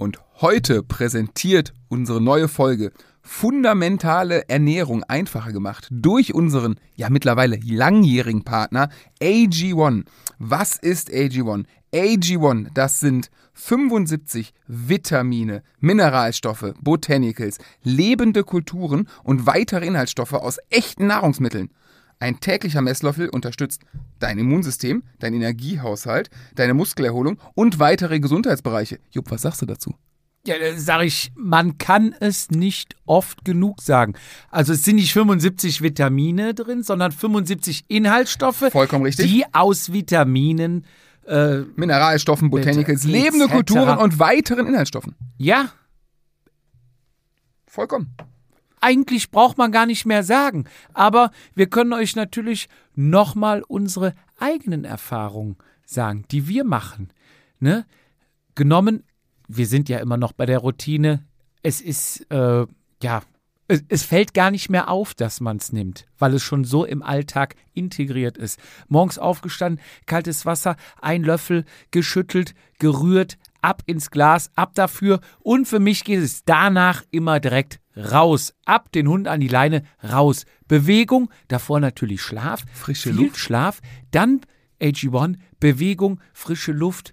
Und 0.00 0.18
heute 0.40 0.82
präsentiert 0.82 1.74
unsere 1.88 2.22
neue 2.22 2.48
Folge 2.48 2.90
fundamentale 3.20 4.48
Ernährung 4.48 5.04
einfacher 5.04 5.52
gemacht 5.52 5.88
durch 5.90 6.32
unseren 6.32 6.80
ja 6.94 7.10
mittlerweile 7.10 7.60
langjährigen 7.62 8.42
Partner 8.42 8.88
AG1. 9.20 10.06
Was 10.38 10.78
ist 10.78 11.10
AG1? 11.10 11.66
AG1, 11.92 12.68
das 12.72 13.00
sind 13.00 13.30
75 13.52 14.54
Vitamine, 14.66 15.62
Mineralstoffe, 15.80 16.72
Botanicals, 16.80 17.58
lebende 17.82 18.42
Kulturen 18.42 19.06
und 19.22 19.44
weitere 19.44 19.84
Inhaltsstoffe 19.84 20.32
aus 20.32 20.56
echten 20.70 21.08
Nahrungsmitteln. 21.08 21.68
Ein 22.20 22.38
täglicher 22.38 22.82
Messlöffel 22.82 23.30
unterstützt 23.30 23.82
dein 24.18 24.38
Immunsystem, 24.38 25.02
dein 25.18 25.32
Energiehaushalt, 25.34 26.28
deine 26.54 26.74
Muskelerholung 26.74 27.38
und 27.54 27.78
weitere 27.78 28.20
Gesundheitsbereiche. 28.20 29.00
Jupp, 29.10 29.30
was 29.30 29.42
sagst 29.42 29.62
du 29.62 29.66
dazu? 29.66 29.94
Ja, 30.46 30.54
sage 30.76 31.04
ich, 31.06 31.32
man 31.34 31.78
kann 31.78 32.14
es 32.20 32.50
nicht 32.50 32.94
oft 33.06 33.44
genug 33.44 33.80
sagen. 33.82 34.14
Also 34.50 34.74
es 34.74 34.84
sind 34.84 34.96
nicht 34.96 35.12
75 35.12 35.82
Vitamine 35.82 36.54
drin, 36.54 36.82
sondern 36.82 37.12
75 37.12 37.84
Inhaltsstoffe, 37.88 38.64
Vollkommen 38.70 39.04
richtig. 39.04 39.30
die 39.30 39.44
aus 39.52 39.92
Vitaminen, 39.92 40.86
äh, 41.26 41.60
Mineralstoffen, 41.76 42.50
Botanicals, 42.50 43.04
lebende 43.04 43.48
Kulturen 43.48 43.98
und 43.98 44.18
weiteren 44.18 44.66
Inhaltsstoffen. 44.66 45.14
ja, 45.38 45.70
Vollkommen. 47.66 48.16
Eigentlich 48.80 49.30
braucht 49.30 49.58
man 49.58 49.72
gar 49.72 49.86
nicht 49.86 50.06
mehr 50.06 50.22
sagen. 50.22 50.64
Aber 50.92 51.30
wir 51.54 51.68
können 51.68 51.92
euch 51.92 52.16
natürlich 52.16 52.68
nochmal 52.94 53.62
unsere 53.66 54.14
eigenen 54.38 54.84
Erfahrungen 54.84 55.56
sagen, 55.84 56.24
die 56.30 56.48
wir 56.48 56.64
machen. 56.64 57.12
Ne? 57.58 57.86
Genommen, 58.54 59.04
wir 59.48 59.66
sind 59.66 59.88
ja 59.88 59.98
immer 59.98 60.16
noch 60.16 60.32
bei 60.32 60.46
der 60.46 60.58
Routine. 60.58 61.24
Es 61.62 61.80
ist, 61.80 62.30
äh, 62.30 62.66
ja, 63.02 63.22
es, 63.68 63.84
es 63.88 64.02
fällt 64.02 64.34
gar 64.34 64.50
nicht 64.50 64.70
mehr 64.70 64.88
auf, 64.88 65.14
dass 65.14 65.40
man 65.40 65.58
es 65.58 65.72
nimmt, 65.72 66.06
weil 66.18 66.34
es 66.34 66.42
schon 66.42 66.64
so 66.64 66.84
im 66.84 67.02
Alltag 67.02 67.54
integriert 67.74 68.38
ist. 68.38 68.58
Morgens 68.88 69.18
aufgestanden, 69.18 69.82
kaltes 70.06 70.46
Wasser, 70.46 70.76
ein 71.00 71.22
Löffel, 71.22 71.64
geschüttelt, 71.90 72.54
gerührt, 72.78 73.38
ab 73.60 73.82
ins 73.86 74.10
Glas, 74.10 74.50
ab 74.54 74.74
dafür. 74.74 75.20
Und 75.40 75.66
für 75.66 75.80
mich 75.80 76.04
geht 76.04 76.20
es 76.20 76.44
danach 76.44 77.02
immer 77.10 77.40
direkt 77.40 77.79
raus. 77.96 78.54
Ab 78.64 78.92
den 78.92 79.08
Hund 79.08 79.28
an 79.28 79.40
die 79.40 79.48
Leine, 79.48 79.84
raus. 80.02 80.44
Bewegung, 80.68 81.30
davor 81.48 81.80
natürlich 81.80 82.22
Schlaf. 82.22 82.64
Frische 82.72 83.12
viel 83.12 83.24
Luft. 83.24 83.36
Schlaf. 83.36 83.80
Dann 84.10 84.40
AG1, 84.80 85.36
Bewegung, 85.58 86.20
frische 86.32 86.72
Luft. 86.72 87.12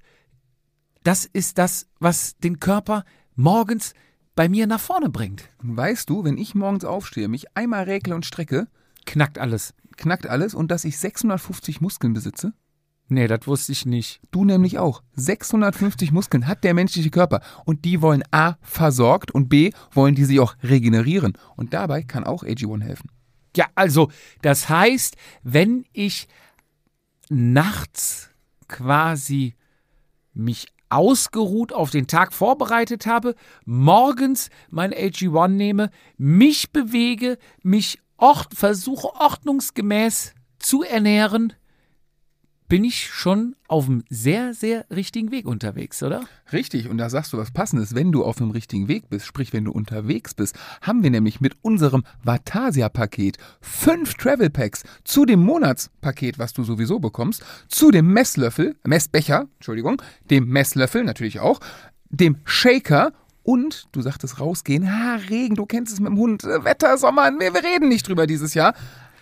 Das 1.03 1.25
ist 1.25 1.57
das, 1.57 1.87
was 1.99 2.37
den 2.37 2.59
Körper 2.59 3.03
morgens 3.35 3.93
bei 4.35 4.49
mir 4.49 4.67
nach 4.67 4.79
vorne 4.79 5.09
bringt. 5.09 5.49
Weißt 5.59 6.09
du, 6.09 6.23
wenn 6.23 6.37
ich 6.37 6.55
morgens 6.55 6.85
aufstehe, 6.85 7.27
mich 7.27 7.55
einmal 7.55 7.83
räkle 7.83 8.15
und 8.15 8.25
strecke, 8.25 8.67
Knackt 9.05 9.39
alles. 9.39 9.73
knackt 9.95 10.27
alles 10.27 10.53
und 10.53 10.69
dass 10.69 10.83
ich 10.83 10.97
650 10.97 11.81
Muskeln 11.81 12.13
besitze? 12.13 12.53
Nee, 13.09 13.27
das 13.27 13.47
wusste 13.47 13.71
ich 13.71 13.85
nicht. 13.85 14.19
Du 14.31 14.43
nämlich 14.43 14.79
auch. 14.79 15.01
650 15.15 16.11
Muskeln 16.11 16.45
hat 16.45 16.63
der 16.63 16.73
menschliche 16.73 17.09
Körper 17.09 17.41
und 17.63 17.85
die 17.85 18.01
wollen 18.01 18.23
A 18.31 18.55
versorgt 18.61 19.31
und 19.31 19.47
B 19.47 19.71
wollen 19.91 20.15
die 20.15 20.25
sich 20.25 20.39
auch 20.39 20.55
regenerieren. 20.61 21.37
Und 21.55 21.73
dabei 21.73 22.03
kann 22.03 22.25
auch 22.25 22.43
AG1 22.43 22.83
helfen. 22.83 23.09
Ja, 23.55 23.65
also, 23.75 24.11
das 24.41 24.67
heißt, 24.67 25.15
wenn 25.43 25.85
ich 25.93 26.27
nachts 27.29 28.29
quasi 28.67 29.55
mich 30.33 30.67
ausgeruht 30.89 31.73
auf 31.73 31.89
den 31.89 32.07
Tag 32.07 32.33
vorbereitet 32.33 33.05
habe, 33.05 33.35
morgens 33.65 34.49
mein 34.69 34.93
AG1 34.93 35.47
nehme, 35.49 35.91
mich 36.17 36.71
bewege, 36.71 37.37
mich 37.63 37.99
ort, 38.17 38.53
versuche 38.53 39.13
ordnungsgemäß 39.15 40.33
zu 40.59 40.83
ernähren, 40.83 41.53
bin 42.67 42.83
ich 42.83 43.07
schon 43.07 43.55
auf 43.67 43.85
einem 43.85 44.03
sehr, 44.09 44.53
sehr 44.53 44.85
richtigen 44.89 45.31
Weg 45.31 45.45
unterwegs, 45.45 46.03
oder? 46.03 46.23
Richtig, 46.51 46.89
und 46.89 46.97
da 46.97 47.09
sagst 47.09 47.33
du 47.33 47.37
was 47.37 47.51
Passendes. 47.51 47.95
Wenn 47.95 48.11
du 48.11 48.23
auf 48.23 48.37
dem 48.37 48.51
richtigen 48.51 48.87
Weg 48.87 49.09
bist, 49.09 49.25
sprich, 49.25 49.53
wenn 49.53 49.65
du 49.65 49.71
unterwegs 49.71 50.33
bist, 50.33 50.57
haben 50.81 51.03
wir 51.03 51.09
nämlich 51.09 51.39
mit 51.39 51.55
unserem 51.61 52.03
Vatasia-Paket 52.23 53.37
fünf 53.61 54.15
Travel 54.15 54.49
Packs 54.49 54.83
zu 55.03 55.25
dem 55.25 55.41
Monatspaket, 55.41 56.39
was 56.39 56.53
du 56.53 56.63
sowieso 56.63 56.99
bekommst, 56.99 57.43
zu 57.69 57.91
dem 57.91 58.11
Messlöffel, 58.11 58.75
Messbecher, 58.85 59.47
Entschuldigung, 59.55 60.01
dem 60.29 60.47
Messlöffel 60.47 61.03
natürlich 61.03 61.39
auch, 61.39 61.59
dem 62.09 62.37
Shaker 62.45 63.13
und, 63.43 63.87
du 63.93 64.01
sagtest 64.01 64.41
rausgehen, 64.41 64.91
ha, 64.91 65.15
Regen, 65.29 65.55
du 65.55 65.65
kennst 65.65 65.93
es 65.93 66.01
mit 66.01 66.09
dem 66.09 66.17
Hund, 66.17 66.43
äh, 66.43 66.65
Wetter, 66.65 66.97
Sommer, 66.97 67.31
wir, 67.39 67.53
wir 67.53 67.63
reden 67.63 67.87
nicht 67.87 68.07
drüber 68.07 68.27
dieses 68.27 68.53
Jahr. 68.53 68.73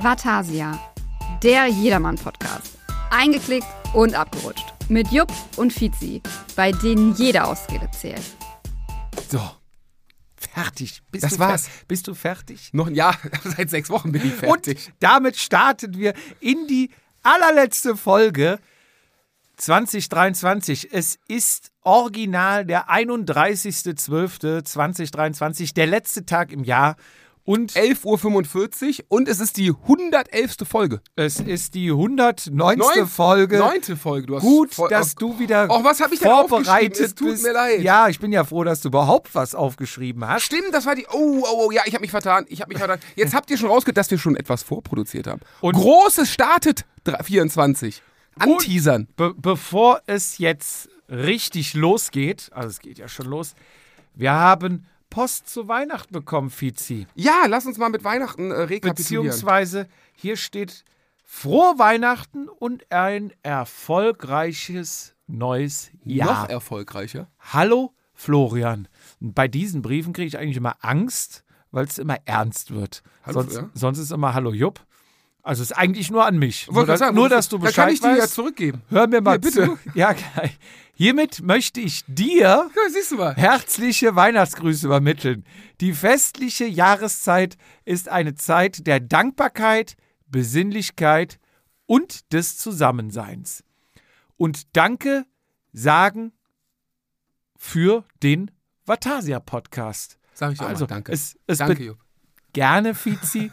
Vatasia, 0.00 0.78
der 1.44 1.66
Jedermann-Podcast. 1.66 2.72
Eingeklickt 3.10 3.66
und 3.92 4.14
abgerutscht. 4.14 4.64
Mit 4.88 5.08
Jupp 5.12 5.30
und 5.56 5.72
Fizi, 5.72 6.20
bei 6.56 6.72
denen 6.72 7.14
jede 7.14 7.44
Ausrede 7.44 7.88
zählt. 7.92 8.22
So. 9.30 9.40
Fertig. 10.36 11.02
Bist 11.10 11.24
Das 11.24 11.34
du 11.34 11.38
war's. 11.40 11.66
fer- 11.68 11.84
Bist 11.88 12.06
du 12.08 12.14
fertig? 12.14 12.70
Noch 12.72 12.86
ein 12.86 12.94
Jahr, 12.94 13.16
seit 13.56 13.68
sechs 13.70 13.88
Wochen 13.90 14.12
bin 14.12 14.22
ich 14.26 14.32
Und 14.42 14.64
fertig. 14.66 14.92
damit 15.00 15.36
starten 15.36 15.96
wir 15.98 16.14
in 16.40 16.66
die 16.66 16.90
allerletzte 17.22 17.96
Folge 17.96 18.58
2023. 19.56 20.92
Es 20.92 21.18
ist 21.28 21.70
original 21.82 22.64
der 22.66 22.90
31.12.2023, 22.90 25.72
der 25.74 25.86
letzte 25.86 26.26
Tag 26.26 26.50
im 26.52 26.64
Jahr. 26.64 26.96
Und 27.46 27.72
11.45 27.72 29.00
Uhr 29.00 29.04
und 29.08 29.28
es 29.28 29.38
ist 29.38 29.58
die 29.58 29.70
111. 29.70 30.56
Folge. 30.66 31.02
es 31.14 31.40
ist 31.40 31.74
die 31.74 31.90
109. 31.90 32.78
Neun- 32.78 33.06
Folge. 33.06 33.58
Neunte 33.58 33.96
Folge. 33.96 34.26
Du 34.28 34.36
hast 34.36 34.42
Gut, 34.42 34.72
voll- 34.74 34.88
dass 34.88 35.14
du 35.14 35.38
wieder 35.38 35.68
Och, 35.70 35.84
was 35.84 36.00
ich 36.00 36.18
denn 36.20 36.30
vorbereitet 36.30 37.00
Es 37.00 37.14
tut 37.14 37.28
bist. 37.28 37.42
mir 37.42 37.52
leid. 37.52 37.82
Ja, 37.82 38.08
ich 38.08 38.18
bin 38.18 38.32
ja 38.32 38.44
froh, 38.44 38.64
dass 38.64 38.80
du 38.80 38.88
überhaupt 38.88 39.34
was 39.34 39.54
aufgeschrieben 39.54 40.26
hast. 40.26 40.44
Stimmt, 40.44 40.72
das 40.72 40.86
war 40.86 40.94
die. 40.94 41.06
Oh, 41.12 41.42
oh, 41.44 41.66
oh, 41.66 41.70
ja, 41.70 41.82
ich 41.84 41.92
habe 41.92 42.00
mich 42.00 42.10
vertan. 42.10 42.46
Ich 42.48 42.62
habe 42.62 42.70
mich 42.70 42.78
vertan. 42.78 42.98
Jetzt 43.14 43.34
habt 43.34 43.50
ihr 43.50 43.58
schon 43.58 43.68
rausgehört, 43.68 43.98
dass 43.98 44.10
wir 44.10 44.16
schon 44.18 44.36
etwas 44.36 44.62
vorproduziert 44.62 45.26
haben. 45.26 45.40
Und- 45.60 45.74
Großes 45.74 46.30
startet 46.32 46.86
24. 47.24 48.02
Anteasern. 48.38 49.06
Be 49.16 49.34
bevor 49.36 50.00
es 50.06 50.38
jetzt 50.38 50.88
richtig 51.10 51.74
losgeht, 51.74 52.48
also 52.54 52.68
es 52.70 52.80
geht 52.80 52.96
ja 52.98 53.06
schon 53.06 53.26
los, 53.26 53.54
wir 54.14 54.32
haben 54.32 54.86
Post 55.14 55.48
zu 55.48 55.68
Weihnachten 55.68 56.12
bekommen, 56.12 56.50
Fizi. 56.50 57.06
Ja, 57.14 57.44
lass 57.46 57.66
uns 57.66 57.78
mal 57.78 57.88
mit 57.88 58.02
Weihnachten 58.02 58.50
äh, 58.50 58.54
rekapitulieren. 58.54 59.26
Beziehungsweise 59.26 59.86
hier 60.12 60.36
steht 60.36 60.84
Frohe 61.24 61.78
Weihnachten 61.78 62.48
und 62.48 62.90
ein 62.90 63.32
erfolgreiches 63.44 65.14
neues 65.28 65.92
Jahr. 66.02 66.42
Noch 66.42 66.48
erfolgreicher. 66.50 67.28
Hallo 67.38 67.94
Florian. 68.12 68.88
Bei 69.20 69.46
diesen 69.46 69.82
Briefen 69.82 70.12
kriege 70.12 70.26
ich 70.26 70.36
eigentlich 70.36 70.56
immer 70.56 70.76
Angst, 70.80 71.44
weil 71.70 71.84
es 71.84 71.98
immer 71.98 72.18
ernst 72.24 72.74
wird. 72.74 73.04
Hallo, 73.22 73.42
sonst, 73.42 73.54
ja. 73.54 73.70
sonst 73.72 73.98
ist 73.98 74.10
immer 74.10 74.34
Hallo 74.34 74.52
Jupp. 74.52 74.80
Also 75.44 75.62
es 75.62 75.70
ist 75.70 75.76
eigentlich 75.76 76.10
nur 76.10 76.24
an 76.24 76.38
mich. 76.38 76.66
Wollte 76.72 76.88
Nur, 76.92 76.96
sagen, 76.96 77.14
nur 77.14 77.28
dass 77.28 77.48
du 77.50 77.58
Da 77.58 77.66
Bescheid 77.66 77.84
kann 77.84 77.94
ich 77.94 78.00
die 78.00 78.06
ja 78.08 78.18
weißt. 78.22 78.34
zurückgeben. 78.34 78.82
Hör 78.88 79.06
mir 79.06 79.20
mal 79.20 79.32
Hier, 79.32 79.40
bitte. 79.40 79.64
zu. 79.66 79.78
Ja, 79.94 80.12
gleich. 80.12 80.58
Hiermit 80.96 81.42
möchte 81.42 81.80
ich 81.80 82.04
dir 82.06 82.70
Ja, 82.72 83.32
herzliche 83.34 84.14
Weihnachtsgrüße 84.14 84.86
übermitteln. 84.86 85.44
Die 85.80 85.92
festliche 85.92 86.66
Jahreszeit 86.66 87.56
ist 87.84 88.08
eine 88.08 88.34
Zeit 88.36 88.86
der 88.86 89.00
Dankbarkeit, 89.00 89.96
Besinnlichkeit 90.26 91.40
und 91.86 92.32
des 92.32 92.58
Zusammenseins. 92.58 93.64
Und 94.36 94.76
danke 94.76 95.24
sagen 95.72 96.32
für 97.56 98.04
den 98.22 98.50
Vatasia 98.84 99.40
Podcast. 99.40 100.18
Sag 100.34 100.52
ich 100.52 100.58
dir 100.58 100.66
Also, 100.66 100.84
auch 100.84 100.90
mal, 100.90 100.96
danke. 100.96 101.12
es, 101.12 101.38
es 101.46 101.58
danke, 101.58 101.82
Jupp. 101.84 101.98
gerne, 102.52 102.94
Fizi. 102.94 103.50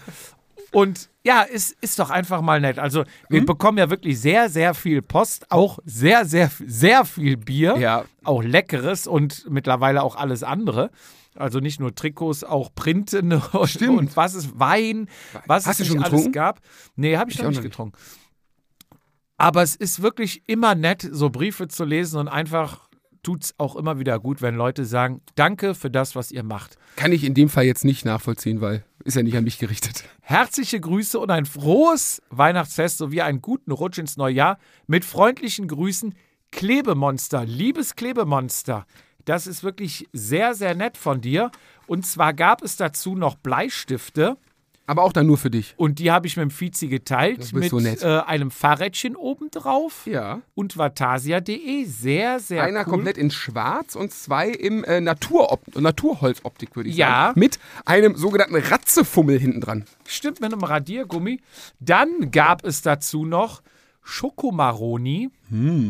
Und 0.71 1.09
ja, 1.23 1.45
es 1.51 1.71
ist 1.81 1.99
doch 1.99 2.09
einfach 2.09 2.41
mal 2.41 2.59
nett. 2.59 2.79
Also, 2.79 3.03
wir 3.29 3.45
bekommen 3.45 3.77
ja 3.77 3.89
wirklich 3.89 4.19
sehr, 4.19 4.49
sehr 4.49 4.73
viel 4.73 5.01
Post, 5.01 5.51
auch 5.51 5.79
sehr, 5.85 6.25
sehr, 6.25 6.49
sehr 6.65 7.05
viel 7.05 7.37
Bier. 7.37 7.77
Ja. 7.77 8.05
Auch 8.23 8.41
leckeres 8.43 9.05
und 9.07 9.45
mittlerweile 9.49 10.01
auch 10.03 10.15
alles 10.15 10.41
andere. 10.43 10.89
Also 11.35 11.59
nicht 11.59 11.79
nur 11.79 11.95
Trikots, 11.95 12.43
auch 12.43 12.73
Printen 12.75 13.31
und, 13.53 13.69
Stimmt. 13.69 13.97
und 13.99 14.17
was 14.17 14.33
ist 14.35 14.59
Wein, 14.59 15.07
was 15.45 15.65
Hast 15.65 15.79
es 15.79 15.87
schon 15.87 15.99
alles 15.99 16.09
getrunken? 16.11 16.31
gab. 16.33 16.59
Nee, 16.95 17.15
habe 17.17 17.31
ich, 17.31 17.37
Ich 17.37 17.43
noch 17.43 17.51
nicht. 17.51 17.61
getrunken. 17.61 17.97
Aber 19.37 19.63
es 19.63 19.75
ist 19.75 20.01
wirklich 20.01 20.43
immer 20.47 20.75
nett, 20.75 21.07
so 21.09 21.29
Briefe 21.29 21.67
zu 21.67 21.83
lesen 21.85 22.19
und 22.19 22.27
einfach 22.27 22.89
tut 23.23 23.43
es 23.43 23.53
auch 23.57 23.75
immer 23.75 23.99
wieder 23.99 24.19
gut, 24.19 24.41
wenn 24.41 24.55
Leute 24.55 24.85
sagen, 24.85 25.21
danke 25.35 25.75
für 25.75 25.89
das, 25.91 26.15
was 26.15 26.31
ihr 26.31 26.43
macht. 26.43 26.77
Kann 26.95 27.11
ich 27.11 27.23
in 27.23 27.33
dem 27.33 27.49
Fall 27.49 27.65
jetzt 27.65 27.85
nicht 27.85 28.05
nachvollziehen, 28.05 28.61
weil 28.61 28.83
ist 29.03 29.15
ja 29.15 29.23
nicht 29.23 29.35
an 29.35 29.43
mich 29.43 29.57
gerichtet. 29.57 30.03
Herzliche 30.21 30.79
Grüße 30.79 31.19
und 31.19 31.31
ein 31.31 31.45
frohes 31.45 32.21
Weihnachtsfest 32.29 32.97
sowie 32.97 33.21
einen 33.21 33.41
guten 33.41 33.71
Rutsch 33.71 33.97
ins 33.97 34.17
neue 34.17 34.35
Jahr. 34.35 34.57
Mit 34.87 35.05
freundlichen 35.05 35.67
Grüßen, 35.67 36.15
Klebemonster, 36.51 37.45
liebes 37.45 37.95
Klebemonster. 37.95 38.85
Das 39.25 39.47
ist 39.47 39.63
wirklich 39.63 40.07
sehr, 40.13 40.53
sehr 40.53 40.75
nett 40.75 40.97
von 40.97 41.21
dir. 41.21 41.51
Und 41.87 42.05
zwar 42.05 42.33
gab 42.33 42.61
es 42.61 42.75
dazu 42.75 43.15
noch 43.15 43.35
Bleistifte 43.35 44.37
Aber 44.87 45.03
auch 45.03 45.13
dann 45.13 45.25
nur 45.27 45.37
für 45.37 45.49
dich. 45.49 45.73
und 45.77 45.99
die 45.99 46.11
habe 46.11 46.27
ich 46.27 46.35
mit 46.35 46.43
dem 46.49 46.59
Vizi 46.59 46.87
geteilt 46.87 47.53
mit 47.53 47.69
so 47.69 47.79
nett. 47.79 48.01
äh, 48.03 48.19
einem 48.25 48.51
Fahrrädchen 48.51 49.15
obendrauf 49.15 50.05
Ja. 50.05 50.41
und 50.53 50.75
vatasia.de. 50.77 51.85
Sehr, 51.85 52.39
sehr 52.39 52.63
Einer 52.63 52.81
cool. 52.81 52.85
komplett 52.93 53.17
in 53.17 53.31
schwarz 53.31 53.95
und 53.95 54.11
zwei 54.11 54.49
im 54.49 54.83
äh, 54.83 54.99
Naturop 54.99 55.61
Naturholzoptik, 55.79 56.75
würde 56.75 56.89
ich 56.89 56.97
Ja. 56.97 57.27
sagen. 57.27 57.39
Mit 57.39 57.59
einem 57.85 58.15
sogenannten 58.15 58.55
Ratzefummel 58.55 59.39
hinten 59.39 59.61
dran. 59.61 59.85
Stimmt, 60.07 60.41
mit 60.41 60.51
einem 60.51 60.63
Radiergummi. 60.63 61.39
Dann 61.79 62.31
gab 62.31 62.65
es 62.65 62.81
dazu 62.81 63.25
noch 63.25 63.61
Schokomaroni, 64.03 65.29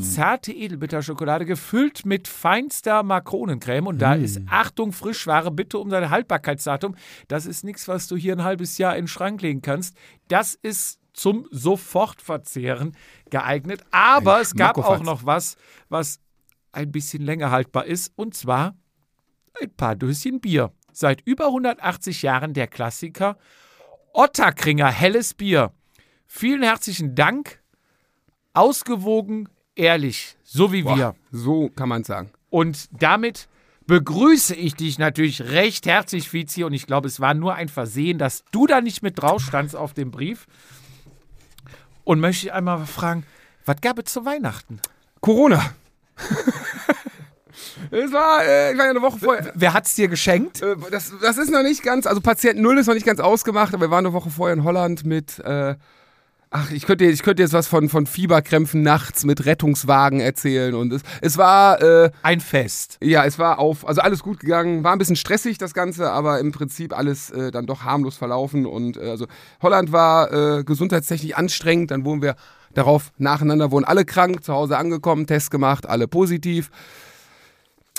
zarte 0.02 0.52
Edelbitterschokolade, 0.52 1.46
gefüllt 1.46 2.06
mit 2.06 2.28
feinster 2.28 3.04
Makronencreme. 3.04 3.88
Und 3.88 4.02
da 4.02 4.14
ist, 4.16 4.42
Achtung, 4.48 4.92
Frischware, 4.92 5.50
bitte 5.50 5.78
um 5.80 5.90
dein 5.90 6.10
Haltbarkeitsdatum. 6.10 6.96
Das 7.28 7.46
ist 7.46 7.64
nichts, 7.64 7.88
was 7.88 8.08
du 8.08 8.18
hier 8.18 8.36
ein 8.36 8.44
halbes 8.44 8.78
Jahr 8.78 8.96
in 8.96 9.04
den 9.04 9.08
Schrank 9.08 9.42
legen 9.42 9.62
kannst. 9.62 9.96
Das 10.28 10.56
ist 10.56 11.00
zum 11.14 11.48
Sofortverzehren 11.52 12.96
geeignet. 13.30 13.84
Aber 13.92 14.36
Ein 14.36 14.42
es 14.42 14.56
gab 14.56 14.78
auch 14.78 15.02
noch 15.02 15.26
was, 15.26 15.56
was 15.90 16.20
ein 16.72 16.92
bisschen 16.92 17.24
länger 17.24 17.52
haltbar 17.52 17.86
ist. 17.86 18.12
Und 18.16 18.34
zwar 18.36 18.76
ein 19.62 19.74
paar 19.76 19.96
Döschen 19.96 20.40
Bier. 20.42 20.72
Seit 20.94 21.22
über 21.22 21.48
180 21.48 22.22
Jahren 22.22 22.54
der 22.54 22.68
Klassiker 22.68 23.38
Otterkringer 24.14 24.90
helles 24.90 25.34
Bier. 25.34 25.72
Vielen 26.28 26.64
herzlichen 26.64 27.16
Dank. 27.16 27.61
Ausgewogen, 28.54 29.50
ehrlich, 29.76 30.36
so 30.44 30.72
wie 30.72 30.84
wir. 30.84 30.96
Boah, 30.96 31.16
so 31.32 31.70
kann 31.70 31.90
man 31.90 32.04
sagen. 32.04 32.32
Und 32.50 32.90
damit 32.92 33.48
begrüße 33.88 34.56
ich 34.56 34.76
dich 34.76 35.00
natürlich 35.00 35.42
recht 35.42 35.86
herzlich, 35.86 36.32
Vizi. 36.32 36.64
Und 36.64 36.74
ich 36.74 36.86
glaube, 36.88 37.08
es 37.08 37.20
war 37.20 37.34
nur 37.34 37.56
ein 37.56 37.70
Versehen, 37.70 38.18
dass 38.18 38.44
du 38.52 38.68
da 38.68 38.82
nicht 38.82 39.04
mit 39.04 39.22
drauf 39.22 39.42
standst 39.42 39.76
auf 39.76 39.94
dem 39.94 40.12
Brief. 40.12 40.48
Und 42.04 42.20
möchte 42.20 42.48
ich 42.48 42.54
einmal 42.54 42.86
fragen, 42.86 43.26
was 43.66 43.78
gab 43.82 44.00
es 44.00 44.12
zu 44.12 44.26
Weihnachten? 44.26 44.80
Corona. 45.22 45.74
es 47.92 48.12
war, 48.12 48.44
äh, 48.44 48.72
ich 48.72 48.78
war 48.78 48.86
ja 48.86 48.92
eine 48.92 49.02
Woche 49.02 49.20
vorher. 49.20 49.52
Wer 49.56 49.74
hat's 49.74 49.96
dir 49.96 50.08
geschenkt? 50.08 50.62
Äh, 50.62 50.76
das, 50.90 51.14
das 51.22 51.38
ist 51.38 51.52
noch 51.52 51.64
nicht 51.64 51.84
ganz, 51.84 52.08
also 52.08 52.22
Patient 52.22 52.60
Null 52.60 52.78
ist 52.80 52.88
noch 52.88 52.96
nicht 52.96 53.06
ganz 53.06 53.20
ausgemacht, 53.20 53.74
aber 53.74 53.88
wir 53.88 53.92
waren 53.92 54.06
eine 54.06 54.14
Woche 54.14 54.30
vorher 54.30 54.56
in 54.56 54.64
Holland 54.64 55.06
mit, 55.06 55.40
äh, 55.40 55.76
ach, 56.52 56.72
ich 56.72 56.86
könnte, 56.86 57.06
ich 57.06 57.24
könnte 57.24 57.42
jetzt 57.42 57.54
was 57.54 57.68
von, 57.68 57.90
von 57.90 58.06
Fieberkrämpfen 58.06 58.84
nachts 58.84 59.24
mit 59.24 59.46
Rettungswagen 59.46 60.20
erzählen 60.20 60.76
und 60.76 60.94
es, 60.94 61.02
es 61.22 61.38
war, 61.38 61.82
äh, 61.82 62.12
Ein 62.22 62.42
Fest. 62.42 62.98
ja, 63.02 63.26
es 63.26 63.40
war 63.40 63.58
auf, 63.58 63.88
also 63.88 64.02
alles 64.02 64.22
gut 64.22 64.40
gegangen, 64.40 64.84
war 64.84 64.92
ein 64.92 65.00
bisschen 65.00 65.16
stressig 65.16 65.58
das 65.58 65.74
Ganze, 65.74 66.12
aber 66.12 66.40
im 66.40 66.52
Prinzip 66.52 66.96
alles 66.96 67.32
äh, 67.32 67.52
dann 67.52 67.66
doch 67.66 67.84
harmlos 67.84 68.18
verlaufen 68.18 68.66
und 68.66 68.98
äh, 68.98 69.10
also 69.10 69.26
Holland 69.62 69.92
war 69.92 70.32
äh, 70.60 70.64
gesundheitstechnisch 70.64 71.34
anstrengend, 71.34 71.90
dann 71.92 72.06
wurden 72.06 72.22
wir 72.22 72.36
darauf 72.74 73.12
nacheinander, 73.18 73.72
wurden 73.72 73.86
alle 73.86 74.06
krank, 74.06 74.44
zu 74.44 74.54
Hause 74.54 74.78
angekommen, 74.78 75.26
Test 75.28 75.52
gemacht, 75.52 75.88
alle 75.88 76.08
positiv. 76.08 76.70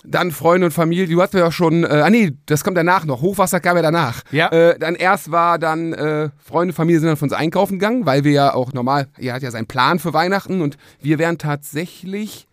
Dann 0.05 0.33
Freunde 0.33 0.67
und 0.67 0.73
Familie, 0.73 1.07
du 1.07 1.23
hast 1.23 1.33
ja 1.35 1.53
schon, 1.53 1.85
äh, 1.85 1.87
ah 1.87 2.11
nee, 2.11 2.33
das 2.47 2.65
kommt 2.65 2.77
danach 2.77 3.05
noch, 3.05 3.23
Hochwasser 3.23 3.61
kam 3.61 3.77
ja 3.77 3.83
danach. 3.83 4.23
Ja. 4.33 4.49
Äh, 4.49 4.79
dann 4.79 4.97
erst 4.97 5.31
war 5.31 5.59
dann, 5.59 5.93
äh, 5.93 6.31
Freunde, 6.39 6.75
Familie 6.75 7.01
sind 7.01 7.09
dann 7.09 7.17
von 7.17 7.29
uns 7.29 7.39
einkaufen 7.39 7.75
gegangen, 7.79 8.05
weil 8.05 8.25
wir 8.25 8.33
ja 8.33 8.55
auch 8.55 8.73
normal, 8.73 9.09
er 9.17 9.35
hat 9.35 9.43
ja 9.43 9.51
seinen 9.53 9.67
Plan 9.67 10.01
für 10.01 10.13
Weihnachten 10.13 10.61
und 10.61 10.77
wir 11.01 11.19
wären 11.19 11.39
tatsächlich, 11.39 12.49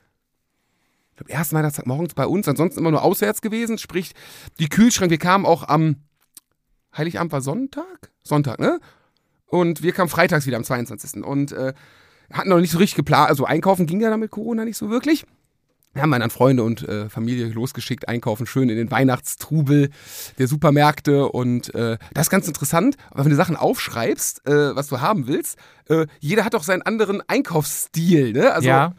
ich 1.10 1.18
glaube, 1.18 1.32
ersten 1.32 1.56
Weihnachtstag 1.56 1.88
morgens 1.88 2.14
bei 2.14 2.28
uns, 2.28 2.48
ansonsten 2.48 2.80
immer 2.80 2.92
nur 2.92 3.04
auswärts 3.04 3.42
gewesen, 3.42 3.80
sprich, 3.80 4.14
die 4.60 4.70
Kühlschrank, 4.70 5.10
wir 5.10 5.18
kamen 5.18 5.46
auch 5.46 5.68
am 5.68 5.96
Heiligabend 6.96 7.32
war 7.32 7.42
Sonntag? 7.42 8.12
Sonntag, 8.24 8.60
ne? 8.60 8.80
Und 9.46 9.82
wir 9.82 9.92
kamen 9.92 10.10
freitags 10.10 10.46
wieder 10.46 10.58
am 10.58 10.64
22. 10.64 11.24
Und 11.24 11.52
äh, 11.52 11.74
hatten 12.32 12.50
noch 12.50 12.60
nicht 12.60 12.72
so 12.72 12.78
richtig 12.78 12.96
geplant, 12.96 13.30
also 13.30 13.46
einkaufen 13.46 13.88
ging 13.88 14.02
ja 14.02 14.10
dann 14.10 14.20
mit 14.20 14.32
Corona 14.32 14.66
nicht 14.66 14.78
so 14.78 14.90
wirklich. 14.90 15.26
Wir 15.94 16.04
haben 16.04 16.12
dann 16.12 16.30
Freunde 16.30 16.64
und 16.64 16.88
äh, 16.88 17.10
Familie 17.10 17.48
losgeschickt, 17.48 18.08
einkaufen 18.08 18.46
schön 18.46 18.70
in 18.70 18.78
den 18.78 18.92
Weihnachtstrubel 18.92 19.90
der 20.38 20.48
Supermärkte 20.48 21.30
und 21.30 21.74
äh, 21.74 21.98
das 22.14 22.28
ist 22.28 22.30
ganz 22.30 22.48
interessant, 22.48 22.96
aber 23.10 23.26
wenn 23.26 23.32
du 23.32 23.36
Sachen 23.36 23.56
aufschreibst, 23.56 24.48
äh, 24.48 24.76
was 24.76 24.88
du 24.88 25.02
haben 25.02 25.28
willst, 25.28 25.58
äh, 25.88 26.06
jeder 26.20 26.46
hat 26.46 26.54
doch 26.54 26.64
seinen 26.64 26.84
anderen 26.84 27.24
Einkaufsstil, 27.28 28.34
ne? 28.34 28.54
Also 28.54 28.68
ja. 28.68 28.94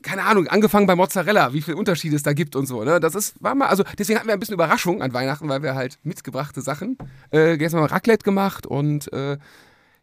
keine 0.00 0.24
Ahnung, 0.24 0.48
angefangen 0.48 0.86
bei 0.86 0.96
Mozzarella, 0.96 1.52
wie 1.52 1.60
viele 1.60 1.76
Unterschiede 1.76 2.16
es 2.16 2.22
da 2.22 2.32
gibt 2.32 2.56
und 2.56 2.64
so. 2.64 2.84
Ne? 2.84 3.00
Das 3.00 3.14
ist, 3.14 3.42
war 3.42 3.54
mal, 3.54 3.66
also 3.66 3.84
deswegen 3.98 4.18
hatten 4.18 4.28
wir 4.28 4.34
ein 4.34 4.40
bisschen 4.40 4.54
Überraschung 4.54 5.02
an 5.02 5.12
Weihnachten, 5.12 5.48
weil 5.50 5.62
wir 5.62 5.74
halt 5.74 5.98
mitgebrachte 6.04 6.62
Sachen, 6.62 6.96
äh, 7.32 7.58
gestern 7.58 7.80
mal 7.80 7.86
Raclette 7.86 8.24
gemacht 8.24 8.66
und 8.66 9.12
äh, 9.12 9.36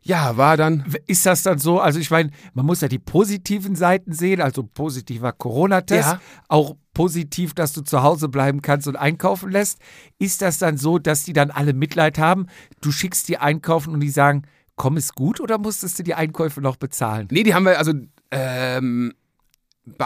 ja, 0.08 0.38
war 0.38 0.56
dann, 0.56 0.86
Ist 1.08 1.26
das 1.26 1.42
dann 1.42 1.58
so? 1.58 1.80
Also 1.80 2.00
ich 2.00 2.12
meine, 2.12 2.30
man 2.54 2.66
muss 2.66 2.82
ja 2.82 2.88
die 2.88 3.00
positiven 3.00 3.76
Seiten 3.76 4.14
sehen, 4.14 4.40
also 4.40 4.62
positiver 4.64 5.32
Corona-Test, 5.32 6.10
Ja. 6.10 6.22
auch 6.48 6.76
positiv, 6.94 7.54
dass 7.56 7.74
du 7.74 7.82
zu 7.82 8.04
Hause 8.04 8.30
bleiben 8.30 8.62
kannst 8.62 8.88
und 8.88 8.96
einkaufen 8.96 9.50
lässt. 9.52 9.80
Ist 10.20 10.42
das 10.44 10.60
dann 10.60 10.78
so, 10.78 11.00
dass 11.00 11.24
die 11.24 11.34
dann 11.34 11.50
alle 11.50 11.74
Mitleid 11.74 12.20
haben? 12.20 12.46
Du 12.82 12.92
schickst 12.92 13.28
die 13.28 13.38
einkaufen 13.40 13.94
und 13.94 14.00
die 14.00 14.10
sagen, 14.12 14.44
komm, 14.76 14.96
ist 14.96 15.16
gut 15.16 15.42
oder 15.42 15.58
musstest 15.58 15.98
du 15.98 16.04
die 16.04 16.14
Einkäufe 16.14 16.62
noch 16.62 16.76
bezahlen? 16.76 17.28
nee, 17.32 17.44
die 17.44 17.54
haben 17.56 17.66
wir, 17.66 17.78
also, 17.80 17.92
ähm, 18.32 19.14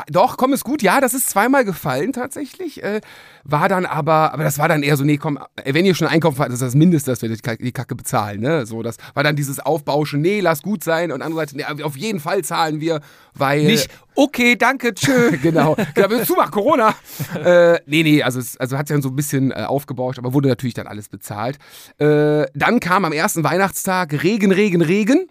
doch, 0.09 0.35
komm, 0.35 0.51
ist 0.51 0.65
gut. 0.65 0.81
Ja, 0.81 0.99
das 0.99 1.13
ist 1.13 1.29
zweimal 1.29 1.63
gefallen 1.63 2.11
tatsächlich. 2.11 2.83
Äh, 2.83 2.99
war 3.45 3.69
dann 3.69 3.85
aber, 3.85 4.33
aber 4.33 4.43
das 4.43 4.57
war 4.59 4.67
dann 4.67 4.83
eher 4.83 4.97
so, 4.97 5.05
nee, 5.05 5.17
komm, 5.17 5.39
äh, 5.63 5.73
wenn 5.73 5.85
ihr 5.85 5.95
schon 5.95 6.07
einkaufen 6.07 6.35
fahrt, 6.35 6.49
das 6.49 6.55
ist 6.55 6.67
das 6.67 6.75
Mindeste, 6.75 7.11
dass 7.11 7.21
wir 7.21 7.29
die 7.29 7.71
Kacke, 7.71 7.95
bezahlen. 7.95 8.41
Ne? 8.41 8.65
So, 8.65 8.83
das 8.83 8.97
war 9.13 9.23
dann 9.23 9.37
dieses 9.37 9.59
Aufbauschen, 9.59 10.21
nee, 10.21 10.41
lass 10.41 10.61
gut 10.61 10.83
sein. 10.83 11.13
Und 11.13 11.21
andere 11.21 11.41
Seite, 11.41 11.57
nee, 11.57 11.83
auf 11.83 11.95
jeden 11.95 12.19
Fall 12.19 12.43
zahlen 12.43 12.81
wir, 12.81 12.99
weil. 13.33 13.63
Nicht, 13.63 13.89
okay, 14.15 14.57
danke, 14.57 14.93
tschö. 14.93 15.37
genau. 15.41 15.77
genau 15.95 16.09
willst 16.09 16.29
du 16.29 16.35
mal 16.35 16.47
Corona? 16.47 16.93
äh, 17.35 17.79
nee, 17.85 18.03
nee, 18.03 18.21
also, 18.21 18.39
es 18.39 18.57
also 18.57 18.77
hat 18.77 18.87
sich 18.87 18.95
dann 18.95 19.01
so 19.01 19.09
ein 19.09 19.15
bisschen 19.15 19.51
äh, 19.51 19.63
aufgebauscht, 19.65 20.19
aber 20.19 20.33
wurde 20.33 20.49
natürlich 20.49 20.73
dann 20.73 20.87
alles 20.87 21.07
bezahlt. 21.07 21.57
Äh, 21.99 22.45
dann 22.53 22.81
kam 22.81 23.05
am 23.05 23.13
ersten 23.13 23.45
Weihnachtstag 23.45 24.23
Regen, 24.23 24.51
Regen, 24.51 24.81
Regen. 24.81 25.29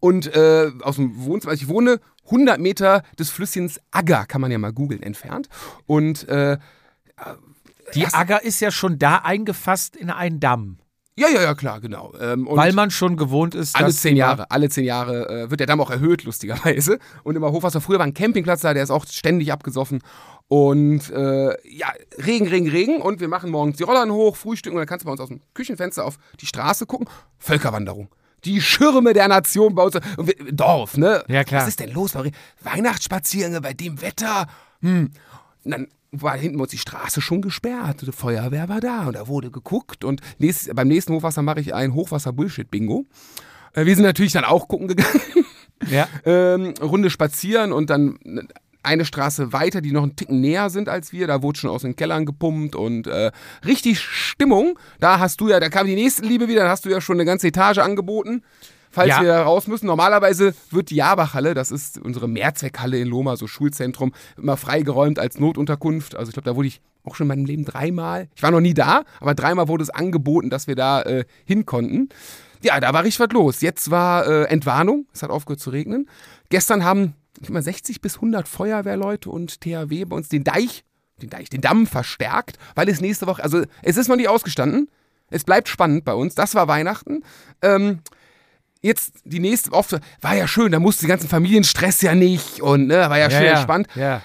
Und 0.00 0.34
äh, 0.34 0.70
aus 0.82 0.96
dem 0.96 1.24
Wohnzimmer, 1.24 1.52
also 1.52 1.62
ich 1.62 1.68
wohne 1.68 2.00
100 2.26 2.60
Meter 2.60 3.02
des 3.18 3.30
Flüsschens 3.30 3.80
Agger, 3.90 4.26
kann 4.26 4.40
man 4.40 4.50
ja 4.50 4.58
mal 4.58 4.72
googeln, 4.72 5.02
entfernt. 5.02 5.48
Und 5.86 6.28
äh, 6.28 6.58
Die 7.94 8.06
Agger 8.06 8.42
ist 8.42 8.60
ja 8.60 8.70
schon 8.70 8.98
da 8.98 9.16
eingefasst 9.16 9.96
in 9.96 10.10
einen 10.10 10.40
Damm, 10.40 10.78
ja, 11.18 11.28
ja, 11.28 11.42
ja, 11.42 11.54
klar, 11.54 11.80
genau. 11.80 12.12
Ähm, 12.20 12.46
weil 12.48 12.72
man 12.72 12.92
schon 12.92 13.16
gewohnt 13.16 13.56
ist, 13.56 13.74
alle 13.74 13.86
dass 13.86 14.02
zehn 14.02 14.16
Jahre, 14.16 14.52
alle 14.52 14.68
zehn 14.68 14.84
Jahre 14.84 15.28
äh, 15.28 15.50
wird 15.50 15.58
der 15.58 15.66
Damm 15.66 15.80
auch 15.80 15.90
erhöht, 15.90 16.22
lustigerweise. 16.22 17.00
Und 17.24 17.34
immer 17.34 17.50
Hochwasser. 17.50 17.80
Früher 17.80 17.98
war 17.98 18.06
ein 18.06 18.14
Campingplatz 18.14 18.60
da, 18.60 18.72
der 18.72 18.84
ist 18.84 18.90
auch 18.90 19.04
ständig 19.04 19.52
abgesoffen. 19.52 20.00
Und 20.46 21.10
äh, 21.10 21.48
ja, 21.68 21.88
Regen, 22.24 22.46
Regen, 22.46 22.68
Regen. 22.68 23.02
Und 23.02 23.18
wir 23.18 23.26
machen 23.26 23.50
morgens 23.50 23.78
die 23.78 23.82
Rollern 23.82 24.12
hoch, 24.12 24.36
frühstücken 24.36 24.76
und 24.76 24.82
dann 24.82 24.86
kannst 24.86 25.04
du 25.04 25.06
bei 25.06 25.12
uns 25.12 25.20
aus 25.20 25.28
dem 25.28 25.40
Küchenfenster 25.54 26.04
auf 26.04 26.18
die 26.40 26.46
Straße 26.46 26.86
gucken. 26.86 27.08
Völkerwanderung. 27.38 28.08
Die 28.44 28.60
Schirme 28.60 29.12
der 29.12 29.28
Nation 29.28 29.74
bei 29.74 29.82
uns. 29.82 29.98
Dorf, 30.52 30.96
ne? 30.96 31.24
Ja, 31.28 31.44
klar. 31.44 31.62
Was 31.62 31.68
ist 31.68 31.80
denn 31.80 31.92
los? 31.92 32.14
Weihnachtsspaziergänge 32.62 33.60
bei 33.60 33.72
dem 33.72 34.00
Wetter? 34.00 34.46
Hm. 34.80 35.10
Und 35.64 35.70
dann 35.70 35.88
war 36.10 36.36
hinten 36.36 36.60
uns 36.60 36.70
die 36.70 36.78
Straße 36.78 37.20
schon 37.20 37.42
gesperrt. 37.42 38.02
Die 38.06 38.12
Feuerwehr 38.12 38.68
war 38.68 38.80
da 38.80 39.06
und 39.06 39.14
da 39.14 39.28
wurde 39.28 39.50
geguckt. 39.50 40.04
Und 40.04 40.20
nächst, 40.38 40.74
beim 40.74 40.88
nächsten 40.88 41.12
Hochwasser 41.12 41.42
mache 41.42 41.60
ich 41.60 41.74
ein 41.74 41.94
Hochwasser-Bullshit-Bingo. 41.94 43.06
Äh, 43.74 43.84
Wir 43.84 43.94
sind 43.94 44.04
natürlich 44.04 44.32
dann 44.32 44.44
auch 44.44 44.68
gucken 44.68 44.88
gegangen. 44.88 45.20
Ja. 45.90 46.08
ähm, 46.24 46.74
Runde 46.80 47.10
spazieren 47.10 47.72
und 47.72 47.90
dann 47.90 48.18
eine 48.82 49.04
Straße 49.04 49.52
weiter, 49.52 49.80
die 49.80 49.92
noch 49.92 50.02
einen 50.02 50.16
Ticken 50.16 50.40
näher 50.40 50.70
sind 50.70 50.88
als 50.88 51.12
wir. 51.12 51.26
Da 51.26 51.42
wurde 51.42 51.58
schon 51.58 51.70
aus 51.70 51.82
den 51.82 51.96
Kellern 51.96 52.26
gepumpt 52.26 52.74
und 52.76 53.06
äh, 53.06 53.30
richtig 53.66 54.00
Stimmung. 54.00 54.78
Da 55.00 55.18
hast 55.18 55.40
du 55.40 55.48
ja, 55.48 55.60
da 55.60 55.68
kam 55.68 55.86
die 55.86 55.94
nächste 55.94 56.22
Liebe 56.24 56.48
wieder, 56.48 56.64
da 56.64 56.70
hast 56.70 56.84
du 56.84 56.88
ja 56.90 57.00
schon 57.00 57.16
eine 57.16 57.24
ganze 57.24 57.48
Etage 57.48 57.78
angeboten. 57.78 58.42
Falls 58.90 59.08
Ja. 59.10 59.22
wir 59.22 59.34
raus 59.34 59.66
müssen. 59.66 59.86
Normalerweise 59.86 60.54
wird 60.70 60.88
die 60.88 60.96
Jabachhalle, 60.96 61.52
das 61.52 61.70
ist 61.70 61.98
unsere 61.98 62.26
Mehrzweckhalle 62.26 62.98
in 62.98 63.08
Loma, 63.08 63.36
so 63.36 63.46
Schulzentrum, 63.46 64.12
immer 64.38 64.56
freigeräumt 64.56 65.18
als 65.18 65.38
Notunterkunft. 65.38 66.16
Also 66.16 66.30
ich 66.30 66.32
glaube, 66.34 66.48
da 66.48 66.56
wurde 66.56 66.68
ich 66.68 66.80
auch 67.04 67.14
schon 67.14 67.24
in 67.26 67.28
meinem 67.28 67.44
Leben 67.44 67.64
dreimal. 67.66 68.28
Ich 68.34 68.42
war 68.42 68.50
noch 68.50 68.60
nie 68.60 68.72
da, 68.74 69.04
aber 69.20 69.34
dreimal 69.34 69.68
wurde 69.68 69.82
es 69.82 69.90
angeboten, 69.90 70.48
dass 70.48 70.66
wir 70.68 70.74
da 70.74 71.02
äh, 71.02 71.24
hin 71.44 71.66
konnten. 71.66 72.08
Ja, 72.62 72.80
da 72.80 72.92
war 72.94 73.04
richtig 73.04 73.20
was 73.20 73.32
los. 73.32 73.60
Jetzt 73.60 73.90
war 73.90 74.26
äh, 74.26 74.44
Entwarnung, 74.44 75.06
es 75.12 75.22
hat 75.22 75.30
aufgehört 75.30 75.60
zu 75.60 75.68
regnen. 75.70 76.08
Gestern 76.48 76.82
haben 76.82 77.12
ich 77.42 77.50
mal 77.50 77.62
60 77.62 78.00
bis 78.00 78.16
100 78.16 78.48
Feuerwehrleute 78.48 79.30
und 79.30 79.60
THW 79.60 80.04
bei 80.04 80.16
uns 80.16 80.28
den 80.28 80.44
Deich, 80.44 80.84
den 81.22 81.30
Deich, 81.30 81.48
den 81.50 81.60
Damm 81.60 81.86
verstärkt, 81.86 82.58
weil 82.74 82.88
es 82.88 83.00
nächste 83.00 83.26
Woche, 83.26 83.42
also 83.42 83.62
es 83.82 83.96
ist 83.96 84.08
noch 84.08 84.16
nicht 84.16 84.28
ausgestanden. 84.28 84.88
Es 85.30 85.44
bleibt 85.44 85.68
spannend 85.68 86.04
bei 86.04 86.14
uns. 86.14 86.34
Das 86.34 86.54
war 86.54 86.68
Weihnachten. 86.68 87.22
Ähm, 87.60 88.00
jetzt 88.80 89.12
die 89.24 89.40
nächste, 89.40 89.72
oft 89.72 89.98
war 90.20 90.34
ja 90.34 90.48
schön, 90.48 90.72
da 90.72 90.80
musste 90.80 91.02
die 91.02 91.08
ganzen 91.08 91.28
Familienstress 91.28 92.00
ja 92.02 92.14
nicht 92.14 92.62
und 92.62 92.86
ne, 92.86 93.10
war 93.10 93.18
ja, 93.18 93.30
schön 93.30 93.44
entspannt. 93.44 93.88
Ja. 93.94 94.22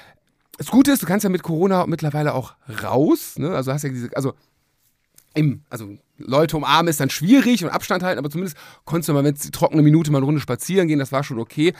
Das 0.57 0.67
Gute 0.67 0.91
ist, 0.91 1.01
du 1.01 1.07
kannst 1.07 1.23
ja 1.23 1.29
mit 1.29 1.43
Corona 1.43 1.87
mittlerweile 1.87 2.33
auch 2.33 2.53
raus, 2.83 3.37
ne? 3.37 3.55
Also 3.55 3.73
hast 3.73 3.83
ja 3.83 3.89
diese, 3.89 4.15
also 4.15 4.33
im, 5.33 5.63
also 5.69 5.97
Leute 6.17 6.57
umarmen 6.57 6.89
ist 6.89 6.99
dann 6.99 7.09
schwierig 7.09 7.63
und 7.63 7.71
Abstand 7.71 8.03
halten, 8.03 8.19
aber 8.19 8.29
zumindest 8.29 8.55
konntest 8.85 9.09
du 9.09 9.13
mal, 9.13 9.23
wenn 9.23 9.33
es 9.33 9.41
die 9.41 9.51
trockene 9.51 9.81
Minute 9.81 10.11
mal 10.11 10.19
eine 10.19 10.25
Runde 10.25 10.39
spazieren 10.39 10.87
gehen, 10.87 10.99
das 10.99 11.11
war 11.11 11.23
schon 11.23 11.39
okay. 11.39 11.73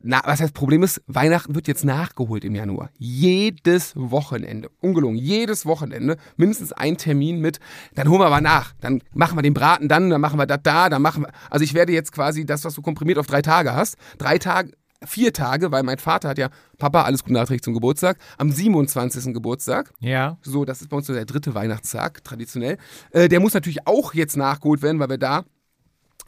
Na, 0.00 0.20
was 0.24 0.40
heißt 0.40 0.54
Problem 0.54 0.84
ist, 0.84 1.02
Weihnachten 1.08 1.56
wird 1.56 1.66
jetzt 1.66 1.84
nachgeholt 1.84 2.44
im 2.44 2.54
Januar. 2.54 2.90
Jedes 2.98 3.94
Wochenende. 3.96 4.70
Ungelogen, 4.80 5.16
jedes 5.16 5.66
Wochenende. 5.66 6.16
Mindestens 6.36 6.72
ein 6.72 6.96
Termin 6.96 7.40
mit, 7.40 7.58
dann 7.94 8.08
holen 8.08 8.20
wir 8.20 8.26
aber 8.26 8.40
nach. 8.40 8.74
Dann 8.80 9.02
machen 9.12 9.36
wir 9.36 9.42
den 9.42 9.54
Braten 9.54 9.88
dann, 9.88 10.08
dann 10.10 10.20
machen 10.20 10.38
wir 10.38 10.46
das 10.46 10.60
da, 10.62 10.88
dann 10.88 11.02
machen 11.02 11.24
wir. 11.24 11.32
Also 11.50 11.64
ich 11.64 11.74
werde 11.74 11.92
jetzt 11.92 12.12
quasi 12.12 12.46
das, 12.46 12.64
was 12.64 12.74
du 12.74 12.82
komprimiert 12.82 13.18
auf 13.18 13.26
drei 13.26 13.42
Tage 13.42 13.74
hast, 13.74 13.96
drei 14.18 14.38
Tage, 14.38 14.72
vier 15.04 15.32
Tage, 15.32 15.72
weil 15.72 15.82
mein 15.82 15.98
Vater 15.98 16.28
hat 16.28 16.38
ja, 16.38 16.48
Papa, 16.78 17.02
alles 17.02 17.24
gut 17.24 17.32
nachträglich 17.32 17.62
zum 17.62 17.74
Geburtstag, 17.74 18.18
am 18.36 18.52
27. 18.52 19.34
Geburtstag. 19.34 19.92
Ja. 19.98 20.38
So, 20.42 20.64
das 20.64 20.80
ist 20.80 20.90
bei 20.90 20.96
uns 20.96 21.06
so 21.06 21.12
der 21.12 21.24
dritte 21.24 21.54
Weihnachtstag, 21.54 22.22
traditionell. 22.22 22.78
Äh, 23.10 23.28
der 23.28 23.40
muss 23.40 23.54
natürlich 23.54 23.86
auch 23.86 24.14
jetzt 24.14 24.36
nachgeholt 24.36 24.82
werden, 24.82 25.00
weil 25.00 25.10
wir 25.10 25.18
da 25.18 25.44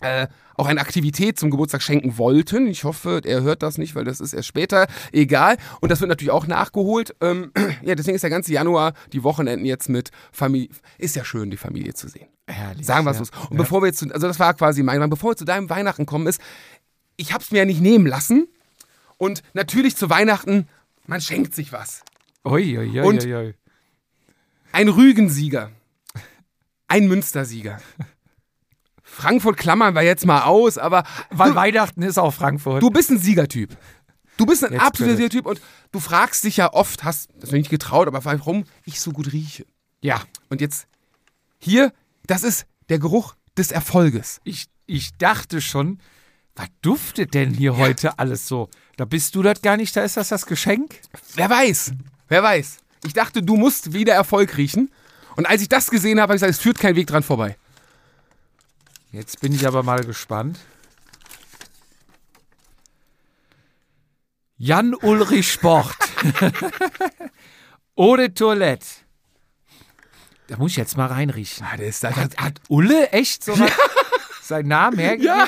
äh, 0.00 0.26
auch 0.56 0.66
eine 0.66 0.80
Aktivität 0.80 1.38
zum 1.38 1.50
Geburtstag 1.50 1.82
schenken 1.82 2.18
wollten. 2.18 2.66
Ich 2.66 2.84
hoffe, 2.84 3.20
er 3.24 3.42
hört 3.42 3.62
das 3.62 3.78
nicht, 3.78 3.94
weil 3.94 4.04
das 4.04 4.20
ist 4.20 4.32
erst 4.32 4.48
später. 4.48 4.86
Egal. 5.12 5.56
Und 5.80 5.90
das 5.90 6.00
wird 6.00 6.08
natürlich 6.08 6.30
auch 6.32 6.46
nachgeholt. 6.46 7.14
Ähm, 7.20 7.52
ja, 7.82 7.94
deswegen 7.94 8.14
ist 8.14 8.22
der 8.22 8.30
ganze 8.30 8.52
Januar, 8.52 8.94
die 9.12 9.22
Wochenenden 9.22 9.64
jetzt 9.66 9.88
mit 9.88 10.10
Familie. 10.32 10.68
Ist 10.98 11.16
ja 11.16 11.24
schön, 11.24 11.50
die 11.50 11.56
Familie 11.56 11.94
zu 11.94 12.08
sehen. 12.08 12.28
Herrlich. 12.46 12.84
Sagen 12.86 13.04
wir 13.06 13.12
es 13.12 13.18
ja. 13.18 13.24
so. 13.24 13.32
Und 13.50 13.56
bevor 13.56 13.82
wir 13.82 13.86
jetzt 13.86 13.98
zu, 13.98 14.12
also 14.12 14.26
das 14.26 14.38
war 14.38 14.54
quasi 14.54 14.82
mein, 14.82 15.08
bevor 15.08 15.32
wir 15.32 15.36
zu 15.36 15.44
deinem 15.44 15.70
Weihnachten 15.70 16.06
kommen, 16.06 16.26
ist, 16.26 16.40
ich 17.16 17.32
hab's 17.32 17.50
mir 17.50 17.58
ja 17.58 17.64
nicht 17.64 17.80
nehmen 17.80 18.06
lassen. 18.06 18.48
Und 19.18 19.42
natürlich 19.52 19.96
zu 19.96 20.08
Weihnachten, 20.10 20.66
man 21.06 21.20
schenkt 21.20 21.54
sich 21.54 21.72
was. 21.72 22.02
Ui, 22.44 22.78
ui, 22.78 22.88
ui, 22.88 23.00
Und- 23.00 23.24
ui, 23.24 23.34
ui. 23.34 23.54
Ein 24.72 24.88
Rügensieger. 24.88 25.70
Ein 26.86 27.08
Münstersieger. 27.08 27.78
Frankfurt 29.20 29.56
klammern 29.56 29.94
wir 29.94 30.02
jetzt 30.02 30.24
mal 30.26 30.42
aus, 30.42 30.78
aber 30.78 31.04
Weil 31.30 31.50
du, 31.50 31.54
Weihnachten 31.56 32.02
ist 32.02 32.18
auch 32.18 32.32
Frankfurt. 32.32 32.82
du 32.82 32.90
bist 32.90 33.10
ein 33.10 33.18
Siegertyp. 33.18 33.76
Du 34.36 34.46
bist 34.46 34.64
ein 34.64 34.72
Jetzt 34.72 34.82
absoluter. 34.82 35.16
Siegertyp 35.16 35.46
und 35.46 35.60
du 35.92 36.00
fragst 36.00 36.44
dich 36.44 36.56
ja 36.56 36.72
oft, 36.72 37.04
hast 37.04 37.28
das 37.38 37.50
noch 37.50 37.58
nicht 37.58 37.70
getraut, 37.70 38.08
aber 38.08 38.24
warum 38.24 38.64
ich 38.84 39.00
so 39.00 39.12
gut 39.12 39.32
rieche. 39.32 39.66
ja. 40.00 40.22
Und 40.48 40.60
jetzt 40.60 40.86
hier, 41.58 41.92
das 42.26 42.42
ist 42.42 42.64
der 42.88 42.98
Geruch 42.98 43.34
des 43.58 43.70
Erfolges. 43.70 44.40
Ich, 44.44 44.66
ich 44.86 45.16
dachte 45.18 45.60
schon, 45.60 45.98
was 46.56 46.68
duftet 46.80 47.34
denn 47.34 47.52
hier 47.52 47.76
heute 47.76 48.18
alles 48.18 48.48
so? 48.48 48.68
Da 48.96 49.04
bist 49.04 49.34
du 49.34 49.42
das 49.42 49.60
gar 49.62 49.76
nicht, 49.76 49.94
da 49.94 50.02
ist 50.02 50.16
das 50.16 50.28
das 50.28 50.46
Geschenk? 50.46 51.00
Wer 51.34 51.50
weiß, 51.50 51.92
wer 52.28 52.42
weiß. 52.42 52.78
Ich 53.04 53.12
dachte, 53.12 53.42
du 53.42 53.56
musst 53.56 53.92
wieder 53.92 54.14
Erfolg 54.14 54.56
riechen. 54.56 54.90
Und 55.36 55.46
als 55.46 55.62
ich 55.62 55.68
das 55.68 55.90
gesehen 55.90 56.18
habe, 56.20 56.32
habe 56.32 56.34
ich 56.34 56.40
gesagt, 56.40 56.52
es 56.54 56.60
führt 56.60 56.78
kein 56.78 56.96
Weg 56.96 57.06
dran 57.06 57.22
vorbei. 57.22 57.56
Jetzt 59.12 59.40
bin 59.40 59.52
ich 59.52 59.66
aber 59.66 59.82
mal 59.82 60.04
gespannt. 60.04 60.58
Jan 64.56 64.94
Ulrich 64.94 65.50
Sport. 65.50 65.96
De 67.96 68.28
Toilette. 68.28 68.86
Da 70.46 70.56
muss 70.56 70.72
ich 70.72 70.76
jetzt 70.76 70.96
mal 70.96 71.06
reinriechen. 71.06 71.66
Ah, 71.66 71.76
das, 71.76 72.00
das, 72.00 72.16
Hat, 72.16 72.36
hat 72.36 72.60
Ulle 72.68 73.10
echt 73.10 73.44
so 73.44 73.58
was, 73.58 73.70
seinen 74.42 74.68
Namen 74.68 74.98
hergegeben? 74.98 75.36
ja, 75.36 75.46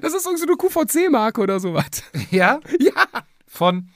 das 0.00 0.14
ist 0.14 0.26
irgendwie 0.26 0.38
so 0.38 0.46
eine 0.46 0.56
QVC-Marke 0.56 1.40
oder 1.40 1.60
sowas. 1.60 2.02
Ja? 2.30 2.60
Ja. 2.78 3.06
Von, 3.46 3.90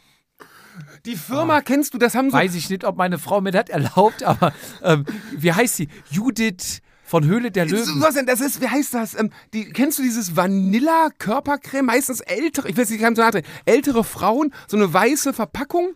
Die 1.06 1.16
Firma 1.16 1.60
kennst 1.62 1.94
du, 1.94 1.98
das 1.98 2.14
haben 2.14 2.30
so. 2.30 2.36
weiß 2.36 2.54
ich 2.54 2.68
nicht, 2.70 2.84
ob 2.84 2.96
meine 2.96 3.18
Frau 3.18 3.40
mir 3.40 3.50
das 3.52 3.68
erlaubt, 3.70 4.22
aber 4.24 4.52
ähm, 4.82 5.06
wie 5.32 5.52
heißt 5.52 5.76
sie? 5.76 5.88
Judith 6.10 6.82
von 7.06 7.24
Höhle 7.24 7.50
der 7.50 7.66
Löwen. 7.66 8.00
Was 8.00 8.14
denn? 8.14 8.26
Das 8.26 8.40
ist, 8.40 8.60
wie 8.60 8.68
heißt 8.68 8.92
das? 8.94 9.18
Ähm, 9.18 9.30
die, 9.54 9.64
kennst 9.72 9.98
du 9.98 10.02
dieses 10.02 10.34
Vanilla-Körpercreme? 10.36 11.86
Meistens 11.86 12.20
ältere, 12.20 12.68
ich 12.68 12.76
weiß 12.76 12.90
nicht, 12.90 12.98
ich 12.98 13.04
kann 13.04 13.14
so 13.16 13.22
nachdenken. 13.22 13.48
Ältere 13.64 14.04
Frauen, 14.04 14.52
so 14.66 14.76
eine 14.76 14.92
weiße 14.92 15.32
Verpackung, 15.32 15.94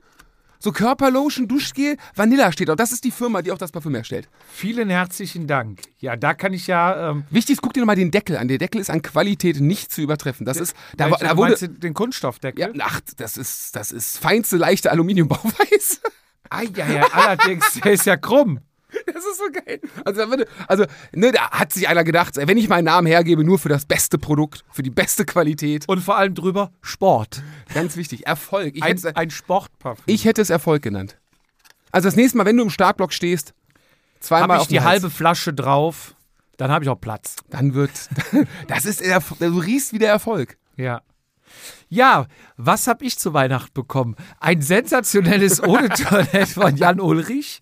so 0.63 0.73
Körperlotion, 0.73 1.49
Duschgel, 1.49 1.97
Vanilla 2.15 2.53
steht 2.53 2.69
auch. 2.71 2.77
Das 2.77 2.93
ist 2.93 3.05
die 3.05 3.11
Firma, 3.11 3.41
die 3.43 3.51
auch 3.51 3.59
das 3.59 3.73
Parfüm 3.73 3.95
herstellt. 3.95 4.29
Vielen 4.53 4.91
herzlichen 4.91 5.47
Dank. 5.47 5.81
Ja, 5.99 6.17
da 6.17 6.35
kann 6.35 6.53
ich 6.53 6.67
ja. 6.67 7.11
Ähm, 7.11 7.25
Wichtig 7.31 7.55
ist, 7.55 7.63
guck 7.63 7.73
dir 7.73 7.81
nochmal 7.81 7.97
den 7.97 8.11
Deckel 8.11 8.37
an. 8.37 8.47
Der 8.49 8.59
Deckel 8.59 8.81
ist 8.81 8.91
an 8.91 9.01
Qualität 9.03 9.59
nicht 9.61 9.91
zu 9.91 10.03
übertreffen. 10.03 10.45
Das 10.47 10.59
ist, 10.59 10.77
da, 10.97 11.07
welchen- 11.11 11.25
da 11.27 11.37
wurde, 11.37 11.51
meinst 11.53 11.63
du 11.63 11.69
den 11.69 11.95
Kunststoffdeckel? 11.95 12.77
ja, 12.77 12.85
ach, 12.87 13.01
das 13.17 13.37
ist, 13.39 13.75
das 13.75 13.91
ist 13.91 14.19
feinste, 14.19 14.59
leichte 14.59 14.91
Aluminiumbauweise. 14.91 15.99
Ah, 16.51 16.63
ja, 16.77 16.87
ja, 16.91 17.07
allerdings, 17.13 17.75
der 17.83 17.93
ist 17.93 18.07
ja 18.07 18.17
krumm. 18.17 18.61
Das 19.07 19.25
ist 19.25 19.39
so 19.39 19.45
geil. 19.53 19.81
Also, 20.05 20.21
da 20.23 20.31
würde, 20.31 20.47
also 20.67 20.85
ne, 21.13 21.33
da 21.33 21.51
hat 21.51 21.73
sich 21.73 21.89
einer 21.89 22.05
gedacht, 22.05 22.37
wenn 22.37 22.57
ich 22.57 22.69
meinen 22.69 22.85
Namen 22.87 23.07
hergebe, 23.07 23.45
nur 23.45 23.59
für 23.59 23.69
das 23.69 23.85
beste 23.85 24.19
Produkt, 24.19 24.65
für 24.71 24.83
die 24.83 24.91
beste 24.91 25.25
Qualität. 25.25 25.89
Und 25.89 26.01
vor 26.01 26.17
allem 26.17 26.35
drüber 26.35 26.73
Sport. 26.81 27.43
Ganz 27.75 27.97
wichtig, 27.97 28.27
Erfolg. 28.27 28.77
Ich, 28.77 28.83
Ein, 28.83 28.97
hätte, 28.97 29.17
ein 29.17 29.31
Sportparfüm. 29.31 30.05
ich 30.07 30.25
hätte 30.25 30.41
es 30.41 30.51
Erfolg 30.51 30.83
genannt. 30.83 31.19
Also 31.93 32.09
das 32.09 32.17
nächste 32.17 32.39
Mal, 32.39 32.47
wenn 32.47 32.57
du 32.57 32.63
im 32.63 32.71
Startblock 32.71 33.13
stehst, 33.13 33.53
zweimal 34.21 34.43
habe 34.43 34.57
auf 34.59 34.63
ich 34.63 34.69
die 34.69 34.81
Hals, 34.81 35.03
halbe 35.03 35.11
Flasche 35.11 35.53
drauf, 35.53 36.15
dann 36.57 36.71
habe 36.71 36.85
ich 36.85 36.89
auch 36.89 37.01
Platz. 37.01 37.37
dann 37.51 37.75
wird, 37.75 37.91
das 38.69 38.85
ist, 38.85 39.03
du 39.03 39.59
riechst 39.59 39.93
wieder 39.93 40.09
Erfolg. 40.09 40.57
Ja. 40.77 41.03
Ja, 41.89 42.27
was 42.57 42.87
habe 42.87 43.05
ich 43.05 43.19
zu 43.19 43.35
Weihnachten 43.35 43.73
bekommen? 43.75 44.15
Ein 44.39 44.63
sensationelles 44.63 45.63
Ohne-Toilette 45.63 46.47
von 46.47 46.77
Jan 46.77 47.01
Ulrich. 47.01 47.61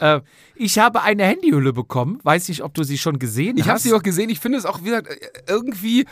Äh, 0.00 0.20
ich 0.54 0.78
habe 0.78 1.02
eine 1.02 1.24
Handyhülle 1.24 1.72
bekommen. 1.72 2.18
Weiß 2.22 2.48
nicht, 2.48 2.62
ob 2.62 2.74
du 2.74 2.82
sie 2.84 2.98
schon 2.98 3.18
gesehen 3.18 3.56
Ich 3.56 3.64
habe 3.64 3.74
hast. 3.74 3.82
sie 3.82 3.92
auch 3.92 4.02
gesehen, 4.02 4.30
ich 4.30 4.40
finde 4.40 4.58
es 4.58 4.66
auch 4.66 4.84
wieder 4.84 4.98
äh, 4.98 5.16
irgendwie 5.48 6.06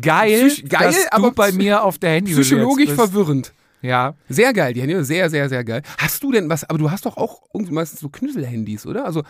geil, 0.00 0.46
psych- 0.48 0.68
geil, 0.68 0.94
aber 1.10 1.32
bei 1.32 1.52
mir 1.52 1.82
auf 1.84 1.98
der 1.98 2.10
Handyhülle 2.10 2.42
psychologisch 2.42 2.90
verwirrend. 2.90 3.52
Ja. 3.80 4.14
Sehr 4.28 4.52
geil, 4.52 4.72
die 4.74 4.80
Handy, 4.80 5.04
sehr, 5.04 5.30
sehr, 5.30 5.48
sehr 5.48 5.62
geil. 5.62 5.82
Hast 5.98 6.22
du 6.24 6.32
denn 6.32 6.48
was, 6.48 6.68
aber 6.68 6.78
du 6.78 6.90
hast 6.90 7.06
doch 7.06 7.16
auch 7.16 7.42
irgendwie 7.54 7.72
meistens 7.72 8.00
so 8.00 8.08
Knüssel-Handys, 8.08 8.86
oder? 8.86 9.04
Also, 9.04 9.22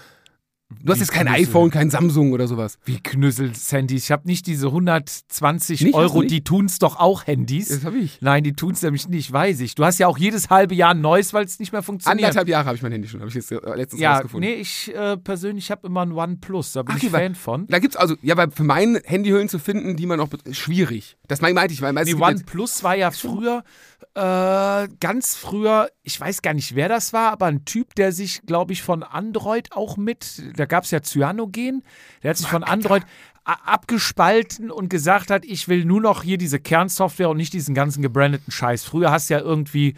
du 0.70 0.92
hast 0.92 1.00
jetzt 1.00 1.12
kein 1.12 1.26
Knüssel? 1.26 1.42
iPhone, 1.48 1.70
kein 1.70 1.90
Samsung 1.90 2.32
oder 2.32 2.46
sowas. 2.46 2.78
Wie 2.84 3.00
Knüssel-Handys. 3.00 4.04
Ich 4.04 4.10
habe 4.10 4.26
nicht 4.26 4.46
diese 4.46 4.66
120 4.68 5.80
Nicht? 5.82 5.94
Euro, 5.94 6.22
die 6.22 6.44
tun's 6.44 6.78
doch 6.78 6.98
auch 6.98 7.26
Handys. 7.26 7.68
Das 7.68 7.84
habe 7.84 7.98
ich. 7.98 8.20
Nein, 8.20 8.44
die 8.44 8.52
tun's 8.52 8.82
nämlich 8.82 9.08
nicht, 9.08 9.32
weiß 9.32 9.60
ich. 9.60 9.74
Du 9.74 9.84
hast 9.84 9.98
ja 9.98 10.06
auch 10.06 10.18
jedes 10.18 10.50
halbe 10.50 10.74
Jahr 10.74 10.90
ein 10.94 11.00
neues, 11.00 11.32
weil 11.32 11.44
es 11.44 11.58
nicht 11.58 11.72
mehr 11.72 11.82
funktioniert. 11.82 12.24
Anderthalb 12.24 12.48
Jahre 12.48 12.66
habe 12.66 12.76
ich 12.76 12.82
mein 12.82 12.92
Handy 12.92 13.08
schon, 13.08 13.20
habe 13.20 13.28
ich 13.28 13.34
jetzt 13.34 13.50
äh, 13.50 13.58
letztens 13.74 14.00
Ja, 14.02 14.14
rausgefunden. 14.14 14.50
nee, 14.50 14.56
ich 14.56 14.94
äh, 14.94 15.16
persönlich 15.16 15.70
habe 15.70 15.86
immer 15.86 16.02
ein 16.02 16.12
OnePlus, 16.12 16.72
da 16.72 16.82
bin 16.82 16.96
Ach, 16.98 17.02
ich 17.02 17.10
Fan 17.10 17.34
von. 17.34 17.66
Da 17.68 17.78
gibt's 17.78 17.96
also, 17.96 18.16
ja, 18.22 18.36
weil 18.36 18.50
für 18.50 18.64
meinen 18.64 19.00
Handyhüllen 19.04 19.48
zu 19.48 19.58
finden, 19.58 19.96
die 19.96 20.06
man 20.06 20.20
auch, 20.20 20.28
schwierig. 20.50 21.16
Das 21.26 21.40
meinte 21.40 21.72
ich, 21.72 21.80
weil 21.82 21.92
meistens 21.92 22.16
Die 22.16 22.22
OnePlus 22.22 22.82
war 22.82 22.94
ja 22.96 23.10
früher 23.10 23.64
Äh, 24.18 24.88
ganz 24.98 25.36
früher, 25.36 25.90
ich 26.02 26.20
weiß 26.20 26.42
gar 26.42 26.52
nicht, 26.52 26.74
wer 26.74 26.88
das 26.88 27.12
war, 27.12 27.30
aber 27.30 27.46
ein 27.46 27.64
Typ, 27.64 27.94
der 27.94 28.10
sich, 28.10 28.42
glaube 28.46 28.72
ich, 28.72 28.82
von 28.82 29.04
Android 29.04 29.70
auch 29.72 29.96
mit, 29.96 30.42
da 30.56 30.66
gab 30.66 30.82
es 30.82 30.90
ja 30.90 31.00
Cyanogen, 31.02 31.84
der 32.24 32.30
hat 32.30 32.36
sich 32.36 32.48
von 32.48 32.64
Android 32.64 33.04
abgespalten 33.44 34.70
und 34.72 34.90
gesagt 34.90 35.30
hat, 35.30 35.44
ich 35.44 35.68
will 35.68 35.84
nur 35.84 36.00
noch 36.00 36.24
hier 36.24 36.36
diese 36.36 36.58
Kernsoftware 36.58 37.30
und 37.30 37.36
nicht 37.36 37.52
diesen 37.52 37.74
ganzen 37.76 38.02
gebrandeten 38.02 38.52
Scheiß. 38.52 38.82
Früher 38.84 39.10
hast 39.12 39.30
du 39.30 39.34
ja 39.34 39.40
irgendwie 39.40 39.94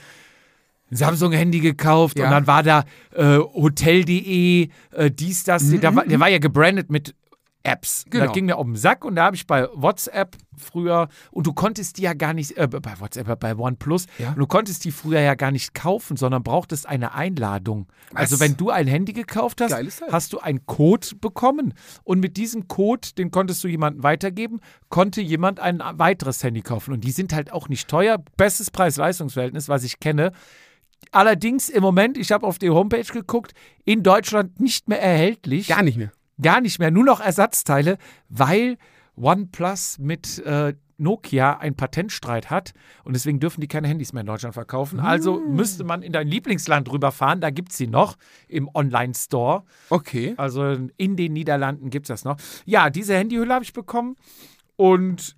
ein 0.90 0.96
Samsung-Handy 0.96 1.60
gekauft 1.60 2.18
Ja. 2.18 2.26
und 2.26 2.30
dann 2.30 2.46
war 2.46 2.62
da 2.62 2.84
äh, 3.14 3.38
Hotel.de, 3.38 4.68
äh, 4.92 5.10
dies, 5.10 5.44
das, 5.44 5.68
der, 5.70 5.94
war, 5.96 6.04
der 6.04 6.20
war 6.20 6.28
ja 6.28 6.38
gebrandet 6.38 6.90
mit 6.90 7.14
Apps. 7.62 8.04
Genau. 8.08 8.24
Das 8.26 8.34
ging 8.34 8.46
mir 8.46 8.56
auf 8.56 8.64
den 8.64 8.76
Sack 8.76 9.04
und 9.04 9.16
da 9.16 9.24
habe 9.24 9.36
ich 9.36 9.46
bei 9.46 9.68
WhatsApp 9.74 10.36
früher, 10.56 11.08
und 11.30 11.46
du 11.46 11.52
konntest 11.52 11.98
die 11.98 12.02
ja 12.02 12.12
gar 12.14 12.32
nicht, 12.32 12.56
äh, 12.56 12.66
bei 12.66 12.98
WhatsApp, 13.00 13.28
äh, 13.28 13.36
bei 13.36 13.54
OnePlus, 13.56 14.06
Ja. 14.18 14.30
und 14.30 14.38
du 14.38 14.46
konntest 14.46 14.84
die 14.84 14.90
früher 14.90 15.20
ja 15.20 15.34
gar 15.34 15.50
nicht 15.50 15.74
kaufen, 15.74 16.16
sondern 16.16 16.42
brauchtest 16.42 16.86
eine 16.86 17.14
Einladung. 17.14 17.86
Also 18.14 18.40
wenn 18.40 18.56
du 18.56 18.70
ein 18.70 18.86
Handy 18.86 19.12
gekauft 19.12 19.60
hast, 19.60 19.74
hast 20.10 20.32
du 20.32 20.38
einen 20.38 20.64
Code 20.66 21.06
bekommen 21.20 21.74
und 22.04 22.20
mit 22.20 22.36
diesem 22.36 22.66
Code, 22.68 23.08
den 23.16 23.30
konntest 23.30 23.62
du 23.64 23.68
jemandem 23.68 24.02
weitergeben, 24.02 24.60
konnte 24.88 25.20
jemand 25.20 25.60
ein 25.60 25.82
weiteres 25.94 26.42
Handy 26.42 26.62
kaufen. 26.62 26.92
Und 26.94 27.04
die 27.04 27.12
sind 27.12 27.32
halt 27.32 27.52
auch 27.52 27.68
nicht 27.68 27.88
teuer. 27.88 28.18
Bestes 28.36 28.70
Preis-Leistungsverhältnis, 28.70 29.68
was 29.68 29.84
ich 29.84 30.00
kenne. 30.00 30.32
Allerdings 31.12 31.68
im 31.68 31.82
Moment, 31.82 32.18
ich 32.18 32.32
habe 32.32 32.46
auf 32.46 32.58
die 32.58 32.70
Homepage 32.70 33.02
geguckt, 33.12 33.52
in 33.84 34.02
Deutschland 34.02 34.60
nicht 34.60 34.88
mehr 34.88 35.00
erhältlich. 35.00 35.68
Gar 35.68 35.82
nicht 35.82 35.96
mehr. 35.96 36.12
Gar 36.40 36.60
nicht 36.60 36.78
mehr, 36.78 36.90
nur 36.90 37.04
noch 37.04 37.20
Ersatzteile, 37.20 37.98
weil 38.28 38.78
OnePlus 39.16 39.98
mit 39.98 40.38
äh, 40.40 40.74
Nokia 41.00 41.58
einen 41.58 41.76
Patentstreit 41.76 42.50
hat 42.50 42.74
und 43.04 43.14
deswegen 43.14 43.40
dürfen 43.40 43.60
die 43.60 43.68
keine 43.68 43.88
Handys 43.88 44.12
mehr 44.12 44.20
in 44.20 44.26
Deutschland 44.26 44.54
verkaufen. 44.54 45.00
Also 45.00 45.40
müsste 45.40 45.82
man 45.84 46.02
in 46.02 46.12
dein 46.12 46.28
Lieblingsland 46.28 46.90
rüberfahren, 46.90 47.40
da 47.40 47.50
gibt 47.50 47.72
es 47.72 47.78
sie 47.78 47.86
noch 47.86 48.16
im 48.48 48.68
Online-Store. 48.72 49.64
Okay. 49.88 50.34
Also 50.36 50.76
in 50.96 51.16
den 51.16 51.32
Niederlanden 51.32 51.90
gibt 51.90 52.04
es 52.04 52.08
das 52.08 52.24
noch. 52.24 52.36
Ja, 52.66 52.90
diese 52.90 53.16
Handyhülle 53.16 53.54
habe 53.54 53.64
ich 53.64 53.72
bekommen 53.72 54.16
und 54.76 55.36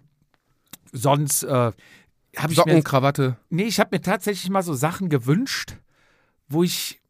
sonst 0.92 1.44
äh, 1.44 1.73
habe 2.37 2.50
ich 2.50 2.56
Socken, 2.56 2.75
mir 2.75 2.82
Krawatte. 2.82 3.37
Nee, 3.50 3.64
ich 3.64 3.78
habe 3.78 3.97
mir 3.97 4.02
tatsächlich 4.02 4.50
mal 4.50 4.62
so 4.62 4.75
Sachen 4.75 5.09
gewünscht, 5.09 5.76
wo 6.49 6.62
ich 6.62 7.00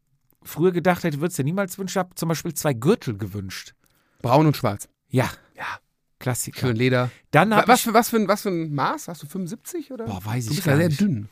früher 0.43 0.71
gedacht 0.71 1.03
hätte, 1.03 1.19
würde 1.19 1.31
es 1.31 1.37
ja 1.37 1.43
niemals 1.43 1.77
wünschen. 1.77 1.93
Ich 1.93 1.97
habe 1.97 2.15
zum 2.15 2.29
Beispiel 2.29 2.53
zwei 2.53 2.73
Gürtel 2.73 3.17
gewünscht. 3.17 3.73
Braun 4.23 4.47
und 4.47 4.57
schwarz. 4.57 4.89
Ja, 5.09 5.29
Ja. 5.55 5.65
Klassiker. 6.17 6.61
Schön 6.61 6.77
Leder. 6.77 7.11
Dann 7.31 7.53
habe 7.53 7.67
Was 7.67 7.81
für, 7.81 7.93
was, 7.93 8.09
für, 8.09 8.15
ein- 8.15 8.27
was 8.29 8.41
für 8.43 8.49
ein 8.49 8.73
Maß? 8.73 9.09
Hast 9.09 9.21
du 9.23 9.27
75 9.27 9.91
oder? 9.91 10.05
boah, 10.05 10.23
weiß 10.25 10.45
du 10.45 10.51
ich 10.51 10.55
bist 10.57 10.65
gar 10.65 10.73
ja 10.75 10.79
sehr 10.79 10.87
nicht. 10.89 11.01
dünn. 11.01 11.29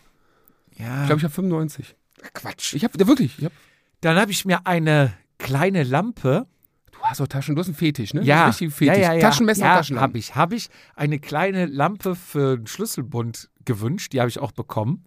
Ja. 0.78 1.02
Ich 1.02 1.06
glaube, 1.08 1.20
ich 1.20 1.24
habe 1.24 1.34
95. 1.34 1.96
Quatsch. 2.34 2.74
Ich 2.76 2.84
habe, 2.84 2.98
ja, 3.00 3.08
wirklich. 3.08 3.40
Ich 3.40 3.46
hab, 3.46 3.54
Dann 4.02 4.18
habe 4.18 4.32
ich 4.32 4.44
mir 4.46 4.68
eine 4.68 5.14
kleine 5.40 5.84
Lampe. 5.84 6.46
du 6.92 7.00
hast 7.04 7.20
doch 7.22 7.28
Taschen, 7.28 7.56
du 7.56 7.62
hast 7.62 7.68
einen 7.68 7.76
Fetisch, 7.76 8.14
ne? 8.14 8.22
Ja, 8.24 8.48
richtig 8.48 8.74
Fetisch. 8.74 8.98
ja, 8.98 9.02
ja, 9.02 9.14
ja. 9.14 9.22
Taschenmesser 9.22 9.66
ja, 9.66 9.78
Taschenlampe. 9.78 10.10
habe 10.10 10.18
ich, 10.20 10.36
habe 10.36 10.56
ich 10.56 10.70
eine 10.96 11.18
kleine 11.20 11.66
Lampe 11.68 12.16
für 12.16 12.58
den 12.58 12.68
Schlüsselbund 12.68 13.50
gewünscht. 13.66 14.12
Die 14.14 14.20
habe 14.20 14.30
ich 14.30 14.40
auch 14.40 14.52
bekommen. 14.52 15.06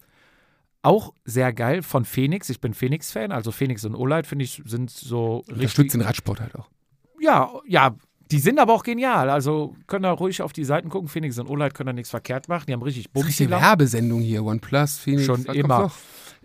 Auch 0.82 1.12
sehr 1.24 1.52
geil 1.52 1.82
von 1.82 2.04
Phoenix. 2.06 2.48
Ich 2.48 2.60
bin 2.60 2.72
Phoenix-Fan. 2.74 3.32
Also 3.32 3.52
Phoenix 3.52 3.84
und 3.84 3.94
Olight 3.94 4.26
finde 4.26 4.44
ich 4.46 4.62
sind 4.64 4.90
so 4.90 5.38
richtig. 5.40 5.54
Unterstützt 5.56 5.94
den 5.94 6.00
Radsport 6.02 6.40
halt 6.40 6.54
auch. 6.56 6.68
Ja, 7.24 7.50
ja. 7.66 7.94
Die 8.30 8.38
sind 8.38 8.58
aber 8.58 8.72
auch 8.72 8.82
genial. 8.82 9.30
Also 9.30 9.74
können 9.86 10.02
da 10.04 10.12
ruhig 10.12 10.42
auf 10.42 10.52
die 10.52 10.64
Seiten 10.64 10.88
gucken. 10.88 11.08
Phoenix 11.08 11.38
und 11.38 11.48
Olight 11.48 11.74
können 11.74 11.88
da 11.88 11.92
nichts 11.92 12.10
verkehrt 12.10 12.48
machen. 12.48 12.64
Die 12.66 12.72
haben 12.72 12.82
richtig 12.82 13.04
Das 13.04 13.10
ist 13.10 13.12
Bums. 13.14 13.26
richtig 13.26 13.46
die 13.46 13.50
Lampen. 13.50 13.66
Werbesendung 13.66 14.20
hier. 14.20 14.44
OnePlus, 14.44 14.98
Phoenix. 14.98 15.26
Schon 15.26 15.44
immer. 15.46 15.92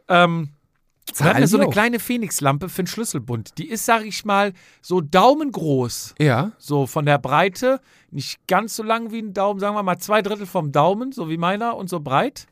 Ähm, 0.07 0.49
wir 1.15 1.25
hatten 1.25 1.47
so 1.47 1.57
eine 1.57 1.67
auch? 1.67 1.71
kleine 1.71 1.99
Phoenix-Lampe 1.99 2.69
für 2.69 2.83
den 2.83 2.87
Schlüsselbund. 2.87 3.57
Die 3.57 3.67
ist, 3.69 3.85
sag 3.85 4.05
ich 4.05 4.25
mal, 4.25 4.53
so 4.81 5.01
daumengroß. 5.01 6.15
Ja. 6.19 6.51
So 6.57 6.85
von 6.85 7.05
der 7.05 7.17
Breite, 7.17 7.79
nicht 8.11 8.45
ganz 8.47 8.75
so 8.75 8.83
lang 8.83 9.11
wie 9.11 9.19
ein 9.19 9.33
Daumen, 9.33 9.59
sagen 9.59 9.75
wir 9.75 9.83
mal 9.83 9.97
zwei 9.97 10.21
Drittel 10.21 10.45
vom 10.45 10.71
Daumen, 10.71 11.11
so 11.11 11.29
wie 11.29 11.37
meiner 11.37 11.75
und 11.77 11.89
so 11.89 11.99
breit. 11.99 12.47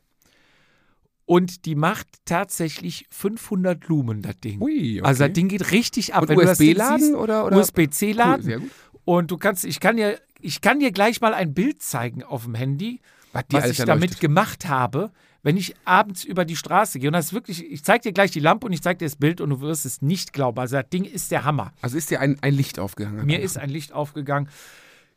Und 1.28 1.66
die 1.66 1.74
macht 1.74 2.06
tatsächlich 2.24 3.04
500 3.10 3.86
Lumen, 3.86 4.22
das 4.22 4.40
Ding. 4.40 4.62
Ui, 4.62 4.98
okay. 4.98 5.06
Also 5.06 5.24
das 5.24 5.34
Ding 5.34 5.48
geht 5.48 5.72
richtig 5.72 6.14
ab. 6.14 6.26
USB-Laden 6.26 7.14
oder, 7.14 7.44
oder? 7.44 7.58
USB-C-Laden. 7.58 8.36
Cool, 8.36 8.42
sehr 8.42 8.58
gut. 8.60 8.70
Und 9.04 9.30
du 9.30 9.36
kannst, 9.36 9.66
ich 9.66 9.78
kann 9.78 9.98
dir, 9.98 10.18
ich 10.40 10.62
kann 10.62 10.80
dir 10.80 10.90
gleich 10.90 11.20
mal 11.20 11.34
ein 11.34 11.52
Bild 11.52 11.82
zeigen 11.82 12.22
auf 12.22 12.44
dem 12.44 12.54
Handy, 12.54 13.02
Was 13.34 13.44
was 13.50 13.68
ich 13.68 13.76
damit 13.84 14.20
gemacht 14.20 14.70
habe, 14.70 15.10
wenn 15.42 15.58
ich 15.58 15.74
abends 15.84 16.24
über 16.24 16.46
die 16.46 16.56
Straße 16.56 16.98
gehe. 16.98 17.10
Und 17.10 17.12
das 17.12 17.26
ist 17.26 17.32
wirklich, 17.34 17.62
ich 17.70 17.84
zeige 17.84 18.04
dir 18.04 18.12
gleich 18.12 18.30
die 18.30 18.40
Lampe 18.40 18.64
und 18.64 18.72
ich 18.72 18.80
zeige 18.80 18.96
dir 18.96 19.04
das 19.04 19.16
Bild 19.16 19.42
und 19.42 19.50
du 19.50 19.60
wirst 19.60 19.84
es 19.84 20.00
nicht 20.00 20.32
glauben. 20.32 20.58
Also 20.58 20.76
das 20.76 20.88
Ding 20.88 21.04
ist 21.04 21.30
der 21.30 21.44
Hammer. 21.44 21.74
Also 21.82 21.98
ist 21.98 22.10
dir 22.10 22.20
ein, 22.20 22.38
ein 22.40 22.54
Licht 22.54 22.78
aufgegangen? 22.78 23.26
Mir 23.26 23.40
ist 23.40 23.58
ein 23.58 23.68
Licht 23.68 23.92
aufgegangen. 23.92 24.48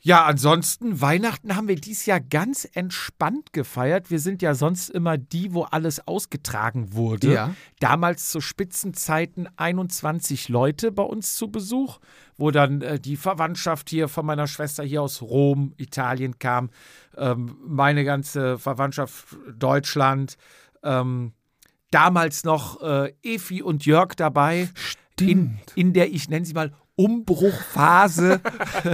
Ja, 0.04 0.26
ansonsten, 0.26 1.00
Weihnachten 1.00 1.56
haben 1.56 1.68
wir 1.68 1.76
dieses 1.76 2.08
Jahr 2.08 2.20
ganz 2.20 2.68
entspannt 2.74 3.54
gefeiert. 3.54 4.10
Wir 4.10 4.20
sind 4.20 4.42
ja 4.42 4.56
sonst 4.56 4.90
immer 4.90 5.20
die, 5.20 5.54
wo 5.54 5.64
alles 5.64 6.08
ausgetragen 6.08 6.94
wurde. 6.94 7.34
Ja. 7.34 7.56
Damals 7.80 8.32
zu 8.32 8.42
Spitzenzeiten 8.42 9.48
21 9.58 10.50
Leute 10.50 10.92
bei 10.92 11.04
uns 11.04 11.36
zu 11.36 11.52
Besuch, 11.52 12.00
wo 12.36 12.50
dann 12.50 12.82
äh, 12.82 13.00
die 13.00 13.16
Verwandtschaft 13.16 13.92
hier 13.92 14.08
von 14.08 14.26
meiner 14.26 14.48
Schwester 14.48 14.84
hier 14.84 15.04
aus 15.04 15.22
Rom, 15.22 15.74
Italien 15.78 16.40
kam, 16.40 16.72
ähm, 17.16 17.58
meine 17.64 18.04
ganze 18.04 18.58
Verwandtschaft 18.58 19.38
Deutschland, 19.54 20.36
ähm, 20.82 21.34
damals 21.92 22.44
noch 22.44 22.82
äh, 22.82 23.14
Efi 23.22 23.62
und 23.62 23.86
Jörg 23.86 24.16
dabei, 24.16 24.70
in, 25.20 25.60
in 25.76 25.94
der, 25.94 26.12
ich 26.12 26.30
nenne 26.30 26.46
sie 26.46 26.54
mal, 26.54 26.74
Umbruchphase, 27.06 28.42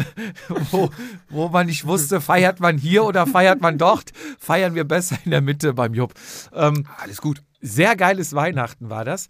wo, 0.72 0.89
wo 1.30 1.50
man 1.50 1.65
nicht 1.67 1.86
wusste, 1.86 2.22
feiert 2.22 2.60
man 2.60 2.78
hier 2.78 3.04
oder 3.04 3.28
feiert 3.28 3.62
man 3.62 3.78
dort, 3.78 4.12
feiern 4.39 4.76
wir 4.76 4.84
besser 4.86 5.17
in 5.26 5.32
der 5.32 5.41
Mitte 5.41 5.74
beim 5.74 5.93
Jupp. 5.93 6.13
Ähm, 6.54 6.86
Alles 6.98 7.22
gut. 7.22 7.41
sehr 7.62 7.96
geiles 7.96 8.34
Weihnachten 8.34 8.89
war 8.89 9.06
das. 9.06 9.28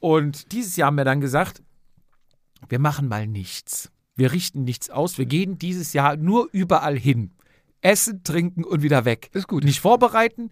Und 0.00 0.52
dieses 0.52 0.76
Jahr 0.76 0.86
haben 0.88 0.96
wir 0.96 1.04
dann 1.04 1.20
gesagt, 1.20 1.62
wir 2.68 2.78
machen 2.78 3.08
mal 3.08 3.26
nichts. 3.26 3.90
Wir 4.16 4.32
richten 4.32 4.64
nichts 4.64 4.90
aus. 4.90 5.18
Wir 5.18 5.26
gehen 5.26 5.58
dieses 5.58 5.92
Jahr 5.92 6.16
nur 6.16 6.48
überall 6.52 6.98
hin. 6.98 7.32
Essen, 7.80 8.22
trinken 8.22 8.64
und 8.64 8.82
wieder 8.82 9.04
weg. 9.06 9.30
Ist 9.32 9.48
gut. 9.48 9.64
Nicht 9.64 9.80
vorbereiten, 9.80 10.50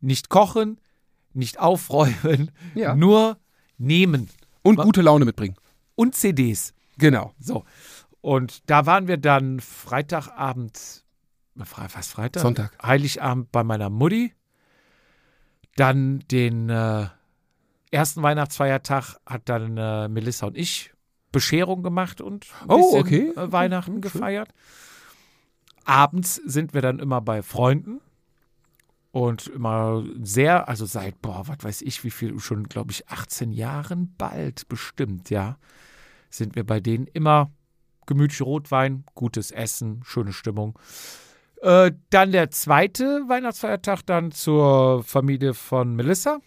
nicht 0.00 0.28
kochen, 0.28 0.78
nicht 1.32 1.58
aufräumen, 1.58 2.50
Ja. 2.74 2.94
nur 2.94 3.38
nehmen. 3.78 4.28
Und 4.62 4.76
gute 4.76 5.00
Laune 5.00 5.24
mitbringen. 5.24 5.54
Und 5.94 6.14
CDs. 6.14 6.74
Genau. 6.98 7.32
So. 7.38 7.64
Und 8.20 8.68
da 8.70 8.84
waren 8.86 9.06
wir 9.08 9.16
dann 9.16 9.60
Freitagabend, 9.60 11.04
Fre- 11.58 11.88
was 11.94 12.08
Freitag? 12.08 12.42
Sonntag. 12.42 12.76
Heiligabend 12.82 13.50
bei 13.52 13.64
meiner 13.64 13.90
Mutti. 13.90 14.34
Dann 15.76 16.20
den 16.30 16.68
äh, 16.70 17.06
ersten 17.90 18.22
Weihnachtsfeiertag 18.22 19.16
hat 19.24 19.48
dann 19.48 19.76
äh, 19.76 20.08
Melissa 20.08 20.46
und 20.48 20.56
ich 20.56 20.92
Bescherung 21.30 21.82
gemacht 21.82 22.20
und 22.20 22.46
ein 22.62 22.70
Oh, 22.70 22.76
bisschen, 23.00 23.00
okay. 23.00 23.32
äh, 23.36 23.52
Weihnachten 23.52 23.92
schön. 23.92 24.00
gefeiert. 24.00 24.48
Abends 25.84 26.36
sind 26.44 26.74
wir 26.74 26.82
dann 26.82 26.98
immer 26.98 27.20
bei 27.20 27.42
Freunden 27.42 28.00
und 29.10 29.46
immer 29.46 30.04
sehr, 30.20 30.68
also 30.68 30.84
seit, 30.84 31.22
boah, 31.22 31.46
was 31.48 31.58
weiß 31.62 31.82
ich, 31.82 32.04
wie 32.04 32.10
viel, 32.10 32.38
schon, 32.40 32.64
glaube 32.68 32.90
ich, 32.92 33.08
18 33.08 33.52
Jahren 33.52 34.14
bald 34.18 34.68
bestimmt, 34.68 35.30
ja, 35.30 35.58
sind 36.30 36.56
wir 36.56 36.64
bei 36.64 36.80
denen 36.80 37.06
immer 37.06 37.50
gemütlich 38.06 38.42
Rotwein, 38.42 39.04
gutes 39.14 39.50
Essen, 39.50 40.00
schöne 40.04 40.32
Stimmung. 40.32 40.78
Äh, 41.62 41.92
dann 42.10 42.32
der 42.32 42.50
zweite 42.50 43.24
Weihnachtsfeiertag 43.28 44.02
dann 44.06 44.30
zur 44.30 45.02
Familie 45.04 45.54
von 45.54 45.94
Melissa 45.96 46.38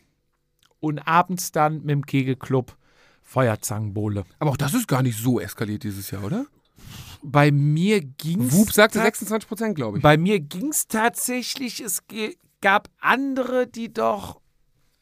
und 0.80 1.00
abends 1.00 1.52
dann 1.52 1.82
mit 1.82 1.90
dem 1.90 2.06
Kegelclub 2.06 2.76
Feuerzangenbowle. 3.22 4.24
Aber 4.40 4.52
auch 4.52 4.58
das 4.58 4.74
ist 4.74 4.88
gar 4.88 5.04
nicht 5.04 5.18
so 5.18 5.40
eskaliert 5.40 5.84
dieses 5.84 6.12
Jahr, 6.12 6.24
oder? 6.24 6.46
Bei 7.24 7.52
mir 7.52 8.02
ging's 8.02 8.52
Whoop 8.54 8.72
sagte 8.72 8.98
tats- 8.98 9.06
26 9.20 9.48
Prozent, 9.48 9.76
glaube 9.76 9.98
ich. 9.98 10.04
Bei 10.04 10.18
mir 10.18 10.40
ging's 10.40 10.88
tatsächlich, 10.88 11.80
es 11.82 12.02
gab 12.62 12.90
andere, 13.00 13.68
die 13.68 13.94
doch 13.94 14.42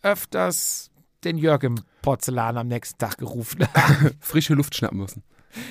öfters 0.01 0.88
den 1.23 1.37
Jörg 1.37 1.63
im 1.63 1.75
Porzellan 2.01 2.57
am 2.57 2.67
nächsten 2.67 2.97
Tag 2.97 3.17
gerufen 3.17 3.65
haben. 3.73 4.11
Frische 4.19 4.53
Luft 4.53 4.75
schnappen 4.75 4.99
müssen. 4.99 5.23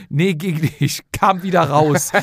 nee, 0.09 0.35
ging 0.35 0.61
nicht, 0.81 1.13
kam 1.13 1.43
wieder 1.43 1.63
raus. 1.69 2.13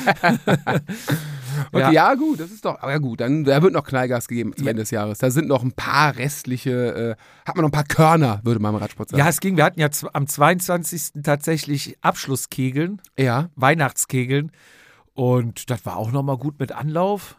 Okay, 1.72 1.80
Ja. 1.80 1.90
ja. 1.90 2.14
gut, 2.14 2.38
das 2.40 2.50
ist 2.50 2.64
doch. 2.66 2.78
Aber 2.82 2.92
ja 2.92 2.98
gut, 2.98 3.20
dann 3.20 3.44
da 3.44 3.62
wird 3.62 3.72
noch 3.72 3.84
Knallgas 3.84 4.28
gegeben 4.28 4.52
zum 4.54 4.66
Ja. 4.66 4.72
Ende 4.72 4.82
des 4.82 4.90
Jahres. 4.90 5.18
Da 5.18 5.30
sind 5.30 5.48
noch 5.48 5.62
ein 5.62 5.72
paar 5.72 6.14
restliche, 6.16 7.16
äh, 7.16 7.16
hat 7.48 7.56
man 7.56 7.62
noch 7.62 7.70
ein 7.70 7.72
paar 7.72 7.84
Körner, 7.84 8.40
würde 8.44 8.60
man 8.60 8.74
im 8.74 8.80
Radsport 8.80 9.08
sagen. 9.08 9.18
ja, 9.20 9.28
es 9.28 9.40
ging, 9.40 9.56
wir 9.56 9.64
hatten 9.64 9.80
ja 9.80 9.88
am 10.12 10.26
22. 10.26 11.22
tatsächlich 11.22 11.96
Abschlusskegeln. 12.02 13.00
Ja. 13.18 13.48
Weihnachtskegeln. 13.56 14.52
Und 15.14 15.70
das 15.70 15.86
war 15.86 15.96
auch 15.96 16.10
nochmal 16.12 16.36
gut 16.36 16.60
mit 16.60 16.72
Anlauf. 16.72 17.36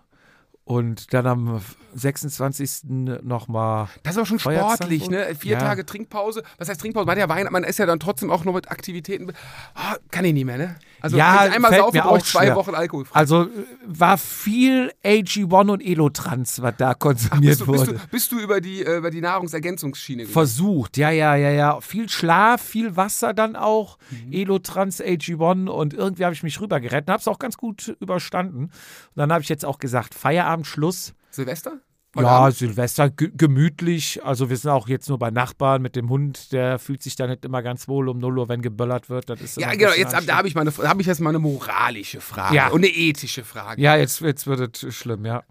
Und 0.68 1.14
dann 1.14 1.26
am 1.28 1.62
26. 1.94 2.90
nochmal. 3.24 3.88
Das 4.04 4.16
ist 4.16 4.22
auch 4.22 4.26
schon 4.26 4.38
sportlich, 4.38 5.10
ne? 5.10 5.34
Vier 5.40 5.54
Ja. 5.54 5.60
Tage 5.60 5.86
Trinkpause. 5.86 6.44
Was 6.58 6.68
heißt 6.68 6.82
Trinkpause? 6.82 7.06
Man 7.06 7.18
ja 7.18 7.30
Wein, 7.30 7.48
man 7.52 7.64
ist 7.64 7.80
ja 7.80 7.86
dann 7.86 8.02
trotzdem 8.02 8.30
auch 8.30 8.44
noch 8.44 8.54
mit 8.54 8.70
Aktivitäten. 8.70 9.32
Ah, 9.76 9.96
kann 10.12 10.26
ich 10.26 10.34
nicht 10.34 10.44
mehr, 10.44 10.58
ne? 10.58 10.76
Also 11.00 11.16
Ja, 11.16 11.40
einmal 11.40 11.72
fällt 11.72 11.84
saufen, 11.84 11.96
mir 11.98 12.06
auch 12.06 12.22
zwei 12.22 12.46
schwer. 12.48 12.56
Wochen 12.58 12.76
Alkohol. 12.76 13.06
Also 13.14 13.44
äh, 13.44 13.50
war 13.86 14.18
viel 14.18 14.92
AG1 15.06 15.72
und 15.72 15.82
Elotrans, 15.82 16.62
was 16.62 16.74
da 16.78 16.94
konsumiert 16.96 17.60
bist, 17.60 17.62
du, 17.62 17.72
bist, 17.72 17.88
wurde. 17.88 18.00
du, 18.00 18.08
bist 18.10 18.32
du 18.34 18.40
über 18.40 18.60
die, 18.60 18.84
äh, 18.84 18.98
über 18.98 19.10
die 19.10 19.22
Nahrungsergänzungsschiene 19.22 20.24
gegangen? 20.24 20.34
Versucht, 20.34 20.98
ja, 20.98 21.12
ja, 21.12 21.36
ja, 21.36 21.52
ja. 21.52 21.80
Viel 21.82 22.10
Schlaf, 22.10 22.62
viel 22.62 22.96
Wasser 22.98 23.34
dann 23.34 23.56
auch. 23.56 23.98
Elotrans, 24.32 25.02
AG1 25.02 25.68
und 25.70 25.94
irgendwie 25.94 26.26
habe 26.26 26.34
ich 26.34 26.44
mich 26.44 26.60
rübergerettet 26.60 27.08
und 27.08 27.14
habe 27.14 27.22
es 27.22 27.28
auch 27.28 27.40
ganz 27.40 27.58
gut 27.58 27.96
überstanden. 28.00 28.64
Und 28.66 28.72
dann 29.16 29.32
habe 29.32 29.44
ich 29.44 29.50
jetzt 29.50 29.64
auch 29.66 29.80
gesagt, 29.80 30.14
Feierabend, 30.16 30.57
Schluss. 30.66 31.14
Silvester? 31.32 31.80
Ja, 32.16 32.24
Abend? 32.28 32.56
Silvester 32.58 33.10
ge 33.12 33.30
gemütlich. 33.36 34.24
Also 34.26 34.50
wir 34.50 34.58
sind 34.58 34.72
auch 34.72 34.88
jetzt 34.88 35.08
nur 35.08 35.20
bei 35.20 35.30
Nachbarn 35.30 35.82
mit 35.84 35.96
dem 35.96 36.10
Hund. 36.10 36.52
Der 36.52 36.80
fühlt 36.80 37.04
sich 37.04 37.16
da 37.16 37.28
nicht 37.28 37.46
immer 37.46 37.62
ganz 37.62 37.88
wohl 37.88 38.10
um 38.10 38.18
0 38.18 38.40
Uhr, 38.40 38.50
wenn 38.50 38.62
geböllert 38.64 39.10
wird. 39.10 39.30
Das 39.30 39.40
ist 39.42 39.58
Ja, 39.58 39.74
genau. 39.76 39.92
Jetzt 39.92 40.16
hab- 40.16 40.26
da 40.26 40.38
habe 40.38 40.48
ich, 40.48 40.56
mal 40.56 40.62
eine- 40.62 40.72
da 40.72 40.90
hab 40.90 41.00
ich 41.00 41.06
jetzt 41.06 41.20
mal 41.20 41.30
eine 41.30 41.40
moralische 41.40 42.20
Frage 42.22 42.56
Ja. 42.56 42.70
und 42.70 42.80
eine 42.80 42.88
ethische 42.88 43.44
Frage. 43.44 43.80
Ja, 43.82 43.96
jetzt, 43.98 44.22
jetzt 44.22 44.48
wird 44.48 44.84
es 44.84 44.96
schlimm, 44.96 45.26
ja. 45.26 45.44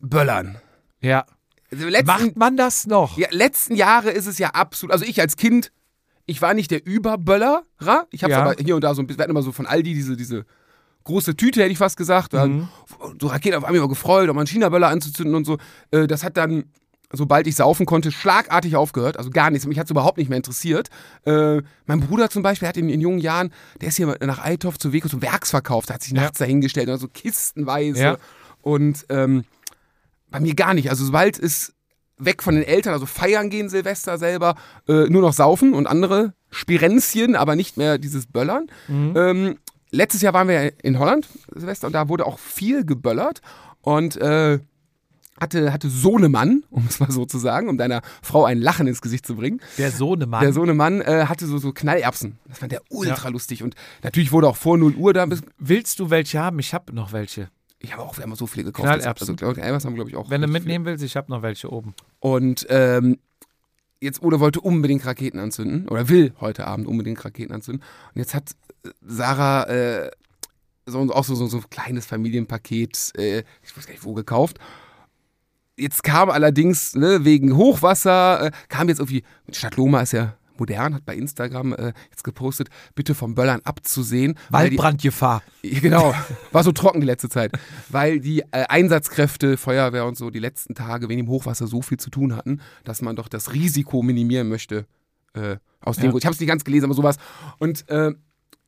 Böllern. 0.00 0.58
Ja. 1.00 1.24
Also 1.70 1.86
letzten, 1.88 2.06
Macht 2.06 2.36
man 2.36 2.56
das 2.56 2.86
noch? 2.86 3.16
ja, 3.16 3.28
letzten 3.30 3.74
Jahre 3.74 4.10
ist 4.10 4.26
es 4.26 4.38
ja 4.38 4.50
absolut. 4.50 4.92
Also 4.92 5.04
ich 5.06 5.20
als 5.20 5.36
Kind, 5.36 5.72
ich 6.26 6.42
war 6.42 6.52
nicht 6.54 6.70
der 6.70 6.84
Überböllerer. 6.84 7.62
Ich 8.10 8.22
habe 8.24 8.32
Ja. 8.32 8.42
aber 8.42 8.54
hier 8.62 8.74
und 8.74 8.82
da 8.84 8.94
so 8.94 9.00
ein 9.00 9.06
bisschen, 9.06 9.18
wir 9.18 9.22
hatten 9.22 9.30
immer 9.30 9.42
so 9.42 9.52
von 9.52 9.66
Aldi 9.66 9.94
diese, 9.94 10.16
diese 10.16 10.44
große 11.04 11.36
Tüte, 11.36 11.60
hätte 11.60 11.72
ich 11.72 11.78
fast 11.78 11.96
gesagt. 11.96 12.32
Mhm. 12.32 12.68
So 13.20 13.26
Raketen 13.28 13.56
auf 13.56 13.64
einmal 13.64 13.78
immer 13.78 13.88
gefreut, 13.88 14.28
um 14.28 14.38
einen 14.38 14.46
China-Böller 14.46 14.88
anzuzünden 14.88 15.34
und 15.34 15.44
so. 15.44 15.58
Äh, 15.90 16.06
Das 16.06 16.22
hat 16.24 16.36
dann, 16.36 16.64
sobald 17.12 17.46
ich 17.46 17.56
saufen 17.56 17.84
konnte, 17.86 18.10
schlagartig 18.12 18.76
aufgehört. 18.76 19.18
Also 19.18 19.30
gar 19.30 19.50
nichts. 19.50 19.66
Mich 19.66 19.78
hat 19.78 19.86
es 19.86 19.90
überhaupt 19.90 20.18
nicht 20.18 20.28
mehr 20.30 20.36
interessiert. 20.38 20.88
Äh, 21.26 21.62
mein 21.86 22.00
Bruder 22.00 22.30
zum 22.30 22.42
Beispiel 22.42 22.68
hat 22.68 22.76
in, 22.76 22.88
in 22.88 23.00
jungen 23.00 23.18
Jahren, 23.18 23.52
der 23.80 23.88
ist 23.88 23.96
hier 23.96 24.16
nach 24.24 24.44
Eithoff 24.44 24.78
zu 24.78 24.92
Weko 24.92 25.08
zum 25.08 25.22
Werksverkauf, 25.22 25.86
da 25.86 25.94
hat 25.94 26.02
sich 26.02 26.12
Ja. 26.12 26.22
nachts 26.22 26.38
dahingestellt, 26.38 26.88
also 26.88 27.08
kistenweise. 27.08 28.02
Ja. 28.02 28.16
Und 28.62 29.04
ähm, 29.08 29.44
bei 30.30 30.40
mir 30.40 30.54
gar 30.54 30.72
nicht. 30.74 30.88
Also 30.88 31.04
sobald 31.04 31.38
es 31.38 31.74
weg 32.18 32.42
von 32.42 32.54
den 32.54 32.62
Eltern, 32.64 32.92
also 32.94 33.04
feiern 33.06 33.50
gehen 33.50 33.68
Silvester 33.68 34.16
selber, 34.16 34.54
äh, 34.88 35.06
nur 35.10 35.22
noch 35.22 35.32
saufen 35.32 35.74
und 35.74 35.86
andere 35.88 36.34
Spirenzchen, 36.50 37.34
aber 37.34 37.56
nicht 37.56 37.76
mehr 37.76 37.98
dieses 37.98 38.26
Böllern. 38.26 38.68
Ähm, 38.88 39.58
letztes 39.92 40.22
Jahr 40.22 40.32
waren 40.34 40.48
wir 40.48 40.64
ja 40.64 40.70
in 40.82 40.98
Holland, 40.98 41.28
Silvester, 41.54 41.86
und 41.86 41.92
da 41.92 42.08
wurde 42.08 42.26
auch 42.26 42.38
viel 42.38 42.84
geböllert. 42.84 43.40
Und 43.82 44.16
äh, 44.16 44.58
hatte, 45.40 45.72
hatte 45.72 45.88
Sohnemann, 45.88 46.64
um 46.70 46.86
es 46.88 47.00
mal 47.00 47.10
so 47.10 47.24
zu 47.24 47.38
sagen, 47.38 47.68
um 47.68 47.78
deiner 47.78 48.02
Frau 48.22 48.44
ein 48.44 48.58
Lachen 48.58 48.86
ins 48.86 49.00
Gesicht 49.00 49.26
zu 49.26 49.36
bringen. 49.36 49.60
Der 49.78 49.90
Sohnemann. 49.90 50.42
Der 50.42 50.52
Sohnemann 50.52 51.00
äh, 51.00 51.26
hatte 51.26 51.46
so, 51.46 51.58
so 51.58 51.72
Knallerbsen. 51.72 52.38
Das 52.46 52.58
fand 52.58 52.72
der 52.72 52.82
ultra 52.90 53.28
lustig. 53.28 53.62
Und 53.62 53.74
natürlich 54.02 54.32
wurde 54.32 54.48
auch 54.48 54.56
vor 54.56 54.78
0 54.78 54.94
Uhr 54.94 55.12
da 55.12 55.26
bis. 55.26 55.42
Willst 55.58 55.98
du 55.98 56.10
welche 56.10 56.38
haben? 56.38 56.58
Ich 56.58 56.74
habe 56.74 56.94
noch 56.94 57.12
welche. 57.12 57.48
Ich 57.80 57.92
habe 57.92 58.02
auch, 58.02 58.16
haben 58.18 58.34
so 58.36 58.46
viele 58.46 58.66
gekauft. 58.66 58.86
Knallerbsen. 58.86 59.36
Also, 59.40 59.54
Knallerbsen 59.54 59.88
haben 59.88 59.94
wir, 59.94 60.04
glaube 60.04 60.10
ich, 60.10 60.16
auch. 60.16 60.30
Wenn 60.30 60.42
du 60.42 60.48
mitnehmen 60.48 60.84
willst, 60.84 61.02
ich 61.02 61.16
habe 61.16 61.30
noch 61.30 61.42
welche 61.42 61.72
oben. 61.72 61.94
Und 62.20 62.66
ähm, 62.70 63.18
jetzt 64.00 64.22
Ole 64.22 64.38
wollte 64.38 64.60
unbedingt 64.60 65.04
Raketen 65.04 65.40
anzünden 65.40 65.88
oder 65.88 66.08
will 66.08 66.34
heute 66.40 66.66
Abend 66.66 66.86
unbedingt 66.86 67.24
Raketen 67.24 67.52
anzünden. 67.52 67.82
Und 68.14 68.18
jetzt 68.18 68.34
hat 68.34 68.52
Sarah 69.00 69.64
äh, 69.64 70.10
so, 70.86 70.98
auch 71.12 71.24
so, 71.24 71.34
so, 71.34 71.46
so 71.46 71.58
ein 71.58 71.70
kleines 71.70 72.06
Familienpaket, 72.06 73.12
äh, 73.16 73.44
ich 73.62 73.76
weiß 73.76 73.86
gar 73.86 73.92
nicht 73.92 74.04
wo, 74.04 74.14
gekauft. 74.14 74.58
Jetzt 75.76 76.02
kam 76.02 76.28
allerdings 76.30 76.94
ne, 76.94 77.24
wegen 77.24 77.56
Hochwasser, 77.56 78.46
äh, 78.46 78.50
kam 78.68 78.88
jetzt 78.88 78.98
irgendwie, 78.98 79.22
Stadt 79.50 79.76
Loma 79.76 80.00
ist 80.02 80.12
ja 80.12 80.36
modern, 80.58 80.94
hat 80.94 81.04
bei 81.06 81.16
Instagram 81.16 81.72
äh, 81.72 81.92
jetzt 82.10 82.22
gepostet, 82.24 82.68
bitte 82.94 83.14
vom 83.14 83.34
Böllern 83.34 83.60
abzusehen. 83.64 84.34
weil 84.50 84.68
die- 84.70 84.76
Waldbrandgefahr. 84.76 85.42
ja, 85.62 85.78
Genau, 85.80 86.14
war 86.52 86.62
so 86.62 86.72
trocken 86.72 87.00
die 87.00 87.06
letzte 87.06 87.28
Zeit, 87.30 87.52
weil 87.88 88.20
die 88.20 88.40
äh, 88.50 88.64
Einsatzkräfte, 88.68 89.56
Feuerwehr 89.56 90.04
und 90.04 90.16
so 90.18 90.30
die 90.30 90.38
letzten 90.40 90.74
Tage 90.74 91.08
wegen 91.08 91.22
dem 91.22 91.28
Hochwasser 91.28 91.66
so 91.66 91.80
viel 91.80 91.98
zu 91.98 92.10
tun 92.10 92.36
hatten, 92.36 92.60
dass 92.84 93.00
man 93.00 93.16
doch 93.16 93.28
das 93.28 93.52
Risiko 93.54 94.02
minimieren 94.02 94.48
möchte. 94.48 94.86
Äh, 95.34 95.56
aus 95.80 95.96
dem 95.96 96.04
Ja. 96.06 96.10
Grund. 96.10 96.22
Ich 96.22 96.26
habe 96.26 96.34
es 96.34 96.40
nicht 96.40 96.48
ganz 96.48 96.64
gelesen, 96.64 96.84
aber 96.84 96.94
sowas. 96.94 97.16
Und 97.58 97.88
äh, 97.88 98.12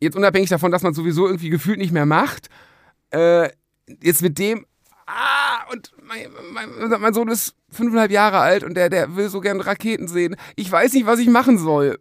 jetzt 0.01 0.17
unabhängig 0.17 0.51
davon, 0.51 0.73
dass 0.73 0.83
man 0.83 0.95
sowieso 0.95 1.27
irgendwie 1.27 1.51
gefühlt 1.51 1.79
nicht 1.79 1.93
mehr 1.93 2.07
macht, 2.07 2.49
äh, 3.11 3.49
jetzt 4.03 4.23
mit 4.23 4.39
dem, 4.39 4.67
ah, 5.07 5.71
und 5.73 5.93
mein, 6.03 6.29
mein, 6.53 7.01
mein 7.01 7.15
Sohn 7.15 7.29
ist 7.29 7.55
fünfeinhalb 7.71 8.11
Jahre 8.11 8.39
alt 8.39 8.65
und 8.65 8.75
der, 8.75 8.91
der 8.91 9.17
will 9.17 9.29
so 9.29 9.41
gern 9.41 9.61
Raketen 9.61 10.09
sehen. 10.09 10.37
Ich 10.57 10.71
weiß 10.71 10.93
nicht, 10.93 11.07
was 11.07 11.19
ich 11.19 11.29
machen 11.29 11.59
soll. 11.59 11.99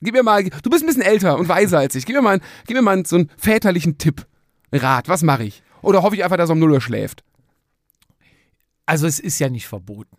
Gib 0.00 0.14
mir 0.14 0.22
mal, 0.22 0.44
du 0.44 0.70
bist 0.70 0.82
ein 0.82 0.86
bisschen 0.86 1.02
älter 1.02 1.38
und 1.38 1.48
weiser 1.48 1.78
als 1.78 1.94
ich. 1.94 2.04
Gib 2.04 2.14
mir 2.14 2.22
mal, 2.22 2.40
gib 2.66 2.76
mir 2.76 2.82
mal 2.82 3.04
so 3.06 3.16
einen 3.16 3.30
väterlichen 3.36 3.96
Tipp. 3.98 4.26
Rat, 4.72 5.08
was 5.08 5.22
mache 5.22 5.44
ich? 5.44 5.62
Oder 5.82 6.02
hoffe 6.02 6.16
ich 6.16 6.24
einfach, 6.24 6.36
dass 6.36 6.50
er 6.50 6.54
um 6.54 6.58
0 6.58 6.72
Uhr 6.72 6.80
schläft? 6.80 7.24
Also 8.86 9.06
es 9.06 9.18
ist 9.18 9.38
ja 9.38 9.48
nicht 9.48 9.66
verboten. 9.66 10.16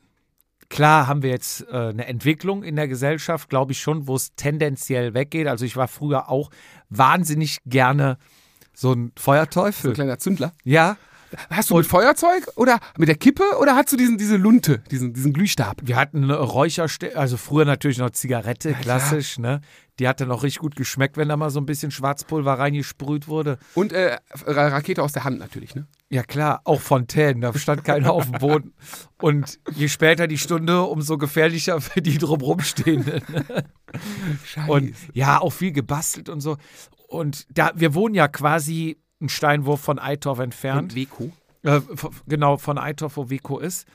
Klar 0.76 1.08
haben 1.08 1.24
wir 1.24 1.30
jetzt 1.30 1.62
äh, 1.70 1.74
eine 1.74 2.06
Entwicklung 2.06 2.62
in 2.64 2.76
der 2.76 2.90
Gesellschaft, 2.90 3.50
glaube 3.50 3.72
ich 3.72 3.80
schon, 3.80 4.08
wo 4.08 4.16
es 4.16 4.36
tendenziell 4.36 5.14
weggeht. 5.14 5.48
Also 5.48 5.64
ich 5.64 5.78
war 5.78 5.88
früher 5.88 6.30
auch 6.30 6.50
wahnsinnig 6.90 7.60
gerne 7.66 8.18
so 8.74 8.92
ein 8.92 8.94
So 8.94 8.94
ein 8.94 9.12
Feuerteufel. 9.18 9.94
kleiner 9.94 10.20
Zündler. 10.20 10.52
ja, 10.66 10.98
Hast 11.50 11.70
du 11.70 11.78
mit 11.78 11.86
Feuerzeug 11.86 12.48
oder 12.56 12.80
mit 12.98 13.08
der 13.10 13.16
Kippe 13.16 13.44
oder 13.60 13.76
hast 13.76 13.92
du 13.92 13.98
diesen, 13.98 14.18
diese 14.18 14.38
Lunte, 14.38 14.80
diesen, 14.92 15.14
diesen 15.14 15.34
Glühstab? 15.34 15.82
wir 15.84 15.96
hatten 15.96 16.30
Räucherstäbe, 16.30 17.18
also 17.18 17.38
früher 17.38 17.66
natürlich 17.66 17.98
noch 17.98 18.12
Zigarette, 18.12 18.74
klassisch, 18.74 19.38
ne? 19.40 19.62
Die 20.00 20.10
hat 20.10 20.20
dann 20.20 20.30
auch 20.30 20.44
richtig 20.44 20.60
gut 20.60 20.76
geschmeckt, 20.76 21.16
wenn 21.16 21.30
da 21.30 21.38
mal 21.38 21.50
so 21.50 21.60
ein 21.62 21.66
bisschen 21.66 21.90
Schwarzpulver 21.90 22.60
reingesprüht 22.60 23.30
wurde. 23.30 23.58
Und 23.76 23.94
äh, 23.94 24.18
Ra- 24.46 24.68
Rakete 24.68 25.02
aus 25.02 25.14
der 25.14 25.24
Hand 25.24 25.40
natürlich, 25.40 25.74
ne? 25.74 25.88
Ja 26.10 26.24
klar, 26.24 26.62
auch 26.66 26.82
Fontänen, 26.82 27.40
da 27.42 27.54
stand 27.58 27.86
keiner 27.86 28.12
auf 28.12 28.30
dem 28.30 28.40
Boden. 28.40 28.74
Und 29.22 29.58
je 29.74 29.88
später 29.88 30.28
die 30.28 30.38
Stunde, 30.38 30.82
umso 30.84 31.18
gefährlicher 31.18 31.80
für 31.80 32.02
die 32.02 32.18
drumherum 32.18 32.60
stehenden. 32.60 33.22
Scheiße. 34.46 34.72
Und 34.72 34.94
ja, 35.14 35.40
auch 35.40 35.52
viel 35.54 35.72
gebastelt 35.72 36.30
und 36.30 36.42
so. 36.42 36.58
Und 37.08 37.46
da, 37.50 37.72
wir 37.76 37.94
wohnen 37.94 38.16
ja 38.16 38.28
quasi 38.28 38.98
einen 39.20 39.30
Steinwurf 39.30 39.82
von 39.82 40.00
Eitorf 40.00 40.40
entfernt. 40.40 40.94
Und 40.94 40.96
Weko. 40.96 41.32
Äh, 41.64 41.82
genau, 42.28 42.58
von 42.58 42.78
Eitorf, 42.78 43.18
wo 43.18 43.30
Weko 43.30 43.60
ist. 43.60 43.88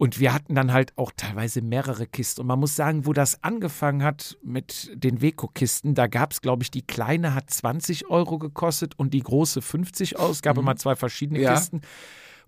Und 0.00 0.20
wir 0.20 0.32
hatten 0.32 0.54
dann 0.54 0.72
halt 0.72 0.96
auch 0.96 1.10
teilweise 1.16 1.60
mehrere 1.60 2.06
Kisten. 2.06 2.42
Und 2.42 2.46
man 2.46 2.60
muss 2.60 2.76
sagen, 2.76 3.04
wo 3.04 3.12
das 3.12 3.42
angefangen 3.42 4.04
hat 4.04 4.38
mit 4.44 4.92
den 4.94 5.20
Weko-Kisten, 5.20 5.94
da 5.96 6.06
gab 6.06 6.32
es, 6.32 6.40
glaube 6.40 6.62
ich, 6.62 6.70
die 6.70 6.82
kleine 6.86 7.34
hat 7.34 7.50
20 7.50 8.08
Euro 8.08 8.38
gekostet 8.38 8.94
und 8.96 9.12
die 9.12 9.22
große 9.22 9.60
50 9.60 10.16
Euro. 10.18 10.30
Es 10.30 10.42
gab 10.42 10.56
immer 10.56 10.76
zwei 10.76 10.94
verschiedene 10.94 11.40
Ja. 11.40 11.54
Kisten. 11.54 11.80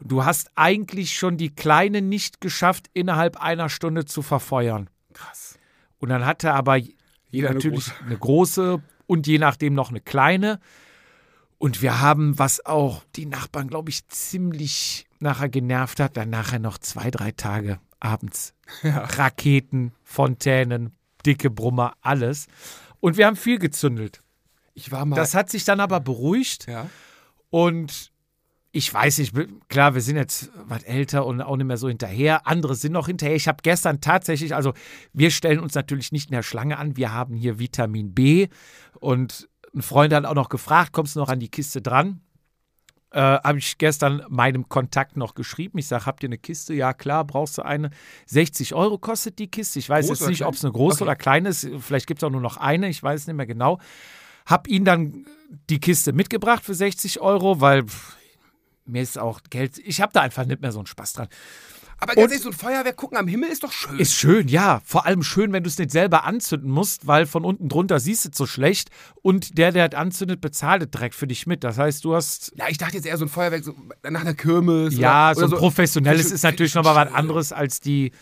Du 0.03 0.25
hast 0.25 0.51
eigentlich 0.55 1.13
schon 1.19 1.37
die 1.39 1.53
kleine 1.53 2.03
nicht 2.03 2.41
geschafft, 2.41 2.87
innerhalb 2.95 3.37
einer 3.37 3.69
Stunde 3.69 4.05
zu 4.05 4.23
verfeuern. 4.23 4.89
Krass. 5.13 5.59
Und 5.99 6.09
dann 6.11 6.25
hatte 6.25 6.55
aber 6.55 6.77
Jeder 7.31 7.49
eine 7.49 7.57
natürlich 7.57 7.85
große. 7.87 8.05
eine 8.07 8.17
große 8.17 8.83
und 9.09 9.27
je 9.27 9.39
nachdem 9.39 9.75
noch 9.75 9.91
eine 9.91 10.01
kleine. 10.01 10.61
Und 11.61 11.83
wir 11.83 12.01
haben, 12.01 12.39
was 12.39 12.65
auch 12.65 13.03
die 13.17 13.27
Nachbarn, 13.27 13.69
glaube 13.69 13.91
ich, 13.91 14.09
ziemlich 14.09 15.07
nachher 15.19 15.51
genervt 15.51 16.01
hat, 16.01 16.17
dann 16.17 16.31
nachher 16.31 16.59
noch 16.59 16.79
zwei, 16.79 17.11
drei 17.11 17.33
Tage 17.33 17.79
abends. 18.01 18.55
Raketen, 18.83 19.93
Fontänen, 20.03 20.95
dicke 21.27 21.51
Brummer, 21.51 21.93
alles. 22.01 22.47
Und 23.01 23.19
wir 23.19 23.27
haben 23.27 23.37
viel 23.37 23.59
gezündelt. 23.59 24.23
Ich 24.73 24.91
war 24.91 25.05
mal. 25.05 25.17
Das 25.17 25.35
hat 25.35 25.51
sich 25.51 25.67
dann 25.67 25.81
aber 25.81 26.01
beruhigt. 26.01 26.67
ja. 26.67 26.89
Und 27.51 28.11
ich 28.73 28.95
weiß 28.95 29.19
nicht, 29.19 29.35
klar, 29.69 29.95
wir 29.95 30.01
sind 30.01 30.17
jetzt 30.17 30.51
was 30.55 30.85
älter 30.85 31.27
und 31.27 31.43
auch 31.43 31.57
nicht 31.59 31.67
mehr 31.67 31.77
so 31.77 31.89
hinterher. 31.89 32.47
Andere 32.47 32.75
sind 32.75 32.93
noch 32.93 33.09
hinterher. 33.09 33.37
Ich 33.37 33.49
habe 33.49 33.59
gestern 33.63 34.01
tatsächlich, 34.01 34.55
also 34.55 34.73
wir 35.13 35.31
stellen 35.31 35.59
uns 35.59 35.75
natürlich 35.75 36.11
nicht 36.11 36.31
in 36.31 36.37
der 36.37 36.43
Schlange 36.43 36.79
an. 36.79 36.97
Wir 36.97 37.13
haben 37.13 37.35
hier 37.35 37.59
Vitamin 37.59 38.15
B 38.15 38.49
und 38.99 39.50
ein 39.75 39.83
Freund 39.83 40.13
hat 40.13 40.25
auch 40.25 40.35
noch 40.35 40.49
gefragt, 40.49 40.93
kommst 40.93 41.17
du 41.17 41.21
noch 41.21 41.29
an 41.29 41.41
die 41.41 41.49
Kiste 41.49 41.81
dran? 41.83 42.21
Äh, 43.13 43.21
habe 43.21 43.59
ich 43.59 43.79
gestern 43.79 44.25
meinem 44.29 44.69
Kontakt 44.69 45.17
noch 45.17 45.35
geschrieben. 45.35 45.79
Ich 45.79 45.89
sage, 45.89 46.07
habt 46.07 46.23
ihr 46.23 46.29
eine 46.29 46.39
Kiste? 46.39 46.75
Ja, 46.75 46.93
klar, 46.93 47.25
brauchst 47.25 47.59
du 47.59 47.63
eine. 47.63 47.91
60 48.27 48.75
Euro 48.75 48.99
kostet 48.99 49.39
die 49.41 49.49
Kiste. 49.51 49.81
Ich 49.81 49.89
weiß 49.89 50.07
Groß 50.07 50.21
jetzt 50.21 50.29
nicht, 50.29 50.45
ob 50.45 50.55
es 50.55 50.65
eine 50.65 50.73
große 50.73 50.97
Okay. 50.99 51.05
oder 51.05 51.17
kleine 51.17 51.49
ist. 51.49 51.69
Vielleicht 51.81 52.07
gibt 52.07 52.23
es 52.23 52.25
auch 52.25 52.31
nur 52.31 52.41
noch 52.41 52.57
eine. 52.57 52.89
Ich 52.89 53.03
weiß 53.03 53.27
nicht 53.27 53.37
mehr 53.37 53.47
genau. 53.47 53.81
Hab 54.47 54.69
ihn 54.69 54.85
dann 54.85 55.27
die 55.69 55.81
Kiste 55.81 56.13
mitgebracht 56.13 56.65
für 56.65 56.75
60 56.75 57.21
Euro, 57.21 57.61
weil 57.61 57.85
pff, 57.85 58.17
mir 58.85 59.03
ist 59.03 59.19
auch 59.19 59.41
Geld, 59.51 59.79
ich 59.79 60.01
habe 60.01 60.13
da 60.13 60.21
einfach 60.21 60.45
nicht 60.47 60.61
mehr 60.63 60.73
so 60.73 60.79
einen 60.79 60.87
Spaß 60.87 61.13
dran. 61.15 61.29
Aber 62.01 62.15
ganz 62.15 62.31
ehrlich, 62.31 62.43
so 62.43 62.49
ein 62.49 62.55
Feuerwerk 62.55 62.97
gucken 62.97 63.19
am 63.19 63.29
Himmel 63.29 63.51
ist 63.51 63.63
doch 63.63 63.73
schön. 63.73 63.99
Ist 63.99 64.15
schön, 64.15 64.49
ja. 64.49 64.81
Vor 64.85 65.05
allem 65.07 65.23
schön, 65.23 65.53
wenn 65.53 65.63
du 65.63 65.69
es 65.69 65.79
nicht 65.79 65.91
selber 65.91 66.25
anzünden 66.25 66.71
musst, 66.71 67.07
weil 67.07 67.27
von 67.27 67.45
unten 67.45 67.69
drunter 67.69 68.01
siehst 68.01 68.25
du 68.25 68.31
es 68.31 68.39
so 68.39 68.47
schlecht 68.47 68.91
und 69.23 69.59
der, 69.59 69.71
der 69.73 69.89
es 69.91 69.95
anzündet, 69.95 70.41
bezahlt 70.41 70.83
es 70.83 70.91
direkt 70.91 71.15
für 71.15 71.27
dich 71.27 71.47
mit. 71.47 71.63
Das 71.63 71.77
heißt, 71.79 72.05
du 72.05 72.15
hast. 72.15 72.53
ja, 72.57 72.67
ich 72.69 72.79
dachte 72.79 72.97
jetzt 72.97 73.07
eher 73.07 73.19
so 73.19 73.27
ein 73.27 73.29
Feuerwerk 73.29 73.65
so 73.65 73.75
nach 74.09 74.23
einer 74.23 74.35
Kirmes. 74.35 74.97
Ja, 74.97 75.31
oder, 75.33 75.49
so 75.49 75.55
ein 75.57 75.59
professionelles 75.61 76.23
Find 76.23 76.35
ist 76.35 76.41
ich 76.41 76.43
natürlich 76.51 76.75
nochmal 76.75 77.07
was 77.07 77.15
anderes 77.15 77.53
als 77.53 77.81
die 77.81 78.13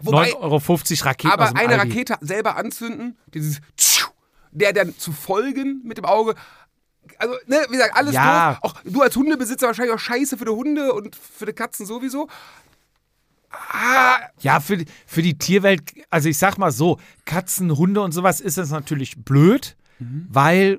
Wobei- 0.00 0.32
9,50 0.32 0.34
Euro 0.40 0.56
Raketen 1.06 1.28
aus 1.28 1.32
Aber 1.34 1.48
eine 1.58 1.78
Aldi. 1.80 1.90
Rakete 1.98 2.16
selber 2.20 2.56
anzünden, 2.56 3.16
dieses 3.32 3.60
der 4.50 4.72
dann 4.72 4.96
zu 4.98 5.12
folgen 5.12 5.80
mit 5.84 5.96
dem 5.98 6.04
Auge. 6.04 6.34
Also, 7.18 7.34
ne, 7.46 7.64
wie 7.68 7.72
gesagt, 7.76 7.96
alles 7.96 8.14
Ja. 8.14 8.54
doof. 8.54 8.58
Auch 8.62 8.80
du 8.84 9.00
als 9.00 9.16
Hundebesitzer 9.16 9.66
wahrscheinlich 9.68 9.94
auch 9.94 9.98
scheiße 9.98 10.36
für 10.36 10.44
die 10.44 10.50
Hunde 10.50 10.92
und 10.92 11.16
für 11.16 11.46
die 11.46 11.52
Katzen 11.52 11.86
sowieso. 11.86 12.28
Ah, 13.52 14.18
Ja, 14.40 14.60
für, 14.60 14.78
die- 14.78 14.86
für 15.06 15.22
die 15.22 15.36
Tierwelt, 15.38 15.82
also 16.10 16.28
ich 16.28 16.38
sag 16.38 16.58
mal 16.58 16.72
so, 16.72 16.98
Katzen, 17.26 17.76
Hunde 17.76 18.00
und 18.00 18.12
sowas 18.12 18.40
ist 18.40 18.58
das 18.58 18.70
natürlich 18.70 19.16
blöd, 19.24 19.76
Mhm. 19.98 20.26
weil 20.30 20.78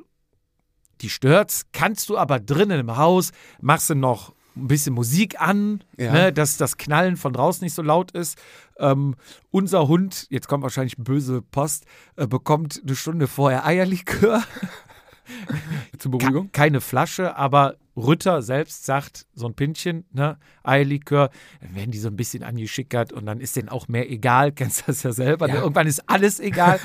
die 1.02 1.10
stört's. 1.10 1.66
Kannst 1.72 2.10
du 2.10 2.18
aber 2.18 2.40
drinnen 2.40 2.80
im 2.80 2.98
Haus, 2.98 3.32
machst 3.62 3.90
du 3.90 3.96
noch 3.96 4.34
ein 4.56 4.68
bisschen 4.68 4.94
Musik 4.94 5.40
an, 5.42 5.84
Ja. 5.98 6.12
ne, 6.12 6.34
dass 6.34 6.58
das 6.58 6.78
Knallen 6.78 7.18
von 7.18 7.34
draußen 7.34 7.64
nicht 7.64 7.74
so 7.74 7.82
laut 7.82 8.12
ist. 8.12 8.38
Ähm, 8.78 9.16
unser 9.52 9.88
Hund, 9.88 10.28
jetzt 10.30 10.48
kommt 10.48 10.64
wahrscheinlich 10.64 10.96
böse 10.98 11.42
Post, 11.42 11.86
äh, 12.18 12.28
bekommt 12.28 12.82
eine 12.86 12.96
Stunde 12.96 13.28
vorher 13.28 13.66
Eierlikör. 13.66 14.44
zur 16.00 16.12
Beruhigung. 16.12 16.52
keine 16.52 16.82
Flasche, 16.82 17.36
aber 17.38 17.76
Rütter 17.96 18.42
selbst 18.42 18.86
sagt, 18.86 19.28
so 19.34 19.46
ein 19.48 19.54
Pinchen, 19.54 20.06
ne, 20.12 20.38
Eierlikör, 20.64 21.30
dann 21.62 21.76
werden 21.76 21.92
die 21.92 22.00
so 22.00 22.08
ein 22.08 22.16
bisschen 22.16 22.44
angeschickert 22.44 23.14
und 23.14 23.26
dann 23.26 23.40
ist 23.40 23.56
denen 23.56 23.70
auch 23.70 23.88
mehr 23.88 24.10
egal, 24.10 24.52
kennst 24.54 24.88
das 24.88 25.04
ja 25.04 25.14
selber, 25.14 25.48
ne? 25.48 25.56
Ja. 25.56 25.62
irgendwann 25.62 25.88
ist 25.88 26.10
alles 26.10 26.40
egal. 26.40 26.80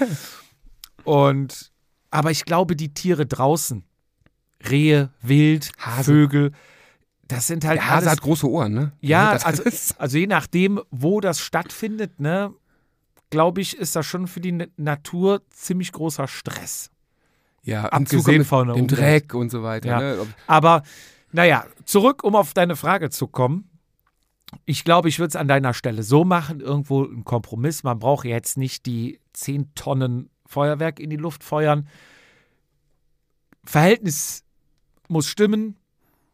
und, 1.04 1.72
aber 2.10 2.30
ich 2.30 2.44
glaube, 2.44 2.76
die 2.76 2.92
Tiere 2.92 3.26
draußen, 3.26 3.84
Rehe, 4.68 5.10
Wild, 5.22 5.70
Hase. 5.78 6.12
Vögel, 6.12 6.52
das 7.26 7.46
sind 7.46 7.64
halt 7.64 7.78
Der 7.78 7.86
Hase 7.86 7.96
alles, 7.96 8.10
hat 8.10 8.20
große 8.22 8.48
Ohren, 8.48 8.72
ne? 8.72 8.92
ja, 9.00 9.30
also, 9.32 9.62
also 9.98 10.18
je 10.18 10.26
nachdem, 10.26 10.80
wo 10.90 11.20
das 11.20 11.40
stattfindet, 11.40 12.20
ne, 12.20 12.52
glaube 13.30 13.60
ich, 13.60 13.76
ist 13.76 13.94
das 13.96 14.06
schon 14.06 14.26
für 14.26 14.40
die 14.40 14.52
Na- 14.52 14.66
Natur 14.76 15.42
ziemlich 15.50 15.92
großer 15.92 16.26
Stress. 16.26 16.90
Ja, 17.62 17.84
abgesehen 17.84 18.44
von 18.44 18.68
dem. 18.68 18.86
Dreck 18.88 19.34
und 19.34 19.50
so 19.50 19.62
weiter. 19.62 19.88
Ja. 19.88 20.00
Ne? 20.00 20.26
Aber 20.46 20.82
naja, 21.32 21.66
zurück, 21.84 22.24
um 22.24 22.34
auf 22.34 22.54
deine 22.54 22.76
Frage 22.76 23.10
zu 23.10 23.26
kommen. 23.26 23.70
Ich 24.64 24.84
glaube, 24.84 25.08
ich 25.10 25.18
würde 25.18 25.28
es 25.28 25.36
an 25.36 25.48
deiner 25.48 25.74
Stelle 25.74 26.02
so 26.02 26.24
machen, 26.24 26.60
irgendwo 26.60 27.04
ein 27.04 27.24
Kompromiss. 27.24 27.82
Man 27.82 27.98
braucht 27.98 28.24
jetzt 28.24 28.56
nicht 28.56 28.86
die 28.86 29.20
10 29.34 29.74
Tonnen 29.74 30.30
Feuerwerk 30.46 31.00
in 31.00 31.10
die 31.10 31.16
Luft 31.16 31.44
feuern. 31.44 31.88
Verhältnis 33.64 34.44
muss 35.08 35.26
stimmen. 35.26 35.76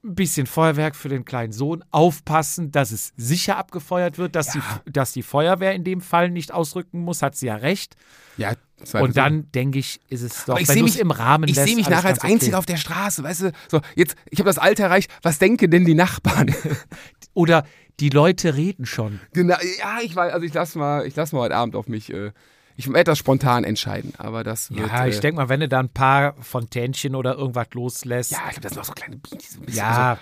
Ein 0.04 0.14
bisschen 0.14 0.46
Feuerwerk 0.46 0.94
für 0.96 1.08
den 1.08 1.24
kleinen 1.24 1.52
Sohn. 1.52 1.82
Aufpassen, 1.90 2.70
dass 2.70 2.92
es 2.92 3.12
sicher 3.16 3.56
abgefeuert 3.56 4.18
wird, 4.18 4.36
dass, 4.36 4.52
Ja. 4.54 4.60
die, 4.86 4.92
dass 4.92 5.12
die 5.12 5.22
Feuerwehr 5.22 5.72
in 5.74 5.82
dem 5.82 6.02
Fall 6.02 6.30
nicht 6.30 6.52
ausrücken 6.52 7.00
muss, 7.00 7.22
hat 7.22 7.36
sie 7.36 7.46
ja 7.46 7.56
recht. 7.56 7.96
ja, 8.36 8.52
Und 9.00 9.16
dann, 9.16 9.50
denke 9.52 9.78
ich, 9.78 10.00
ist 10.10 10.20
es 10.22 10.44
doch, 10.44 10.54
Aber 10.54 10.60
ich 10.60 10.68
wenn 10.68 10.84
mich- 10.84 10.98
im 11.00 11.10
Rahmen 11.10 11.48
Ich 11.48 11.54
sehe 11.54 11.74
mich 11.76 11.88
nachher 11.88 12.08
als 12.08 12.18
ganz 12.18 12.24
okay. 12.24 12.32
Einziger 12.34 12.58
auf 12.58 12.66
der 12.66 12.76
Straße, 12.76 13.22
weißt 13.22 13.40
du? 13.42 13.52
So, 13.70 13.80
jetzt, 13.94 14.14
ich 14.28 14.40
habe 14.40 14.48
das 14.50 14.58
Alter 14.58 14.84
erreicht, 14.84 15.10
was 15.22 15.38
denken 15.38 15.70
denn 15.70 15.84
die 15.86 15.94
Nachbarn? 15.94 16.54
Oder 17.34 17.64
die 18.00 18.10
Leute 18.10 18.56
reden 18.56 18.84
schon. 18.86 19.20
genau, 19.32 19.56
ja, 19.78 19.98
ich 20.02 20.14
weiß, 20.14 20.32
also 20.34 20.44
ich 20.44 20.52
lasse 20.52 20.78
mal, 20.78 21.06
ich 21.06 21.16
lass 21.16 21.32
mal 21.32 21.40
heute 21.40 21.54
Abend 21.56 21.76
auf 21.76 21.86
mich, 21.88 22.12
äh, 22.12 22.32
ich 22.76 22.88
werde 22.88 23.04
das 23.04 23.18
spontan 23.18 23.64
entscheiden, 23.64 24.12
aber 24.18 24.42
das 24.44 24.70
wird, 24.70 24.88
Ja, 24.88 25.06
ich 25.06 25.18
äh, 25.18 25.20
denke 25.20 25.36
mal, 25.36 25.48
wenn 25.48 25.60
du 25.60 25.68
da 25.68 25.80
ein 25.80 25.88
paar 25.88 26.34
Fontänchen 26.42 27.14
oder 27.14 27.36
irgendwas 27.36 27.68
loslässt. 27.72 28.32
ja, 28.32 28.38
ich 28.46 28.60
glaube, 28.60 28.60
das 28.62 28.72
sind 28.72 28.80
auch 28.80 28.84
so 28.86 28.92
kleine 28.92 29.16
Bienen, 29.16 29.38
die 29.38 29.46
so 29.46 29.60
ein 29.60 29.66
bisschen 29.66 29.78
ja, 29.78 30.18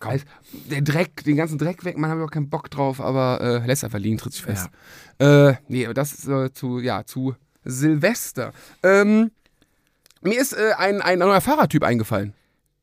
so, 0.00 0.06
weiß, 0.06 0.24
der 0.70 0.82
Dreck, 0.82 1.24
den 1.24 1.36
ganzen 1.36 1.56
Dreck 1.56 1.84
weg, 1.84 1.96
man 1.96 2.10
habe 2.10 2.20
ich 2.20 2.26
auch 2.26 2.30
keinen 2.30 2.50
Bock 2.50 2.70
drauf, 2.70 3.00
aber 3.00 3.40
äh, 3.40 3.66
lässt 3.66 3.84
einfach 3.84 3.98
liegen, 3.98 4.18
tritt 4.18 4.34
sich 4.34 4.42
fest. 4.42 4.68
Äh, 5.18 5.54
nee, 5.68 5.84
aber 5.86 5.94
das 5.94 6.12
ist 6.12 6.28
äh, 6.28 6.52
zu, 6.52 6.78
ja, 6.80 7.04
zu 7.06 7.34
Silvester. 7.64 8.52
Ähm, 8.82 9.30
mir 10.20 10.38
ist 10.38 10.52
äh, 10.52 10.72
ein, 10.76 11.00
ein 11.00 11.20
neuer 11.20 11.40
Fahrradtyp 11.40 11.82
eingefallen. 11.84 12.34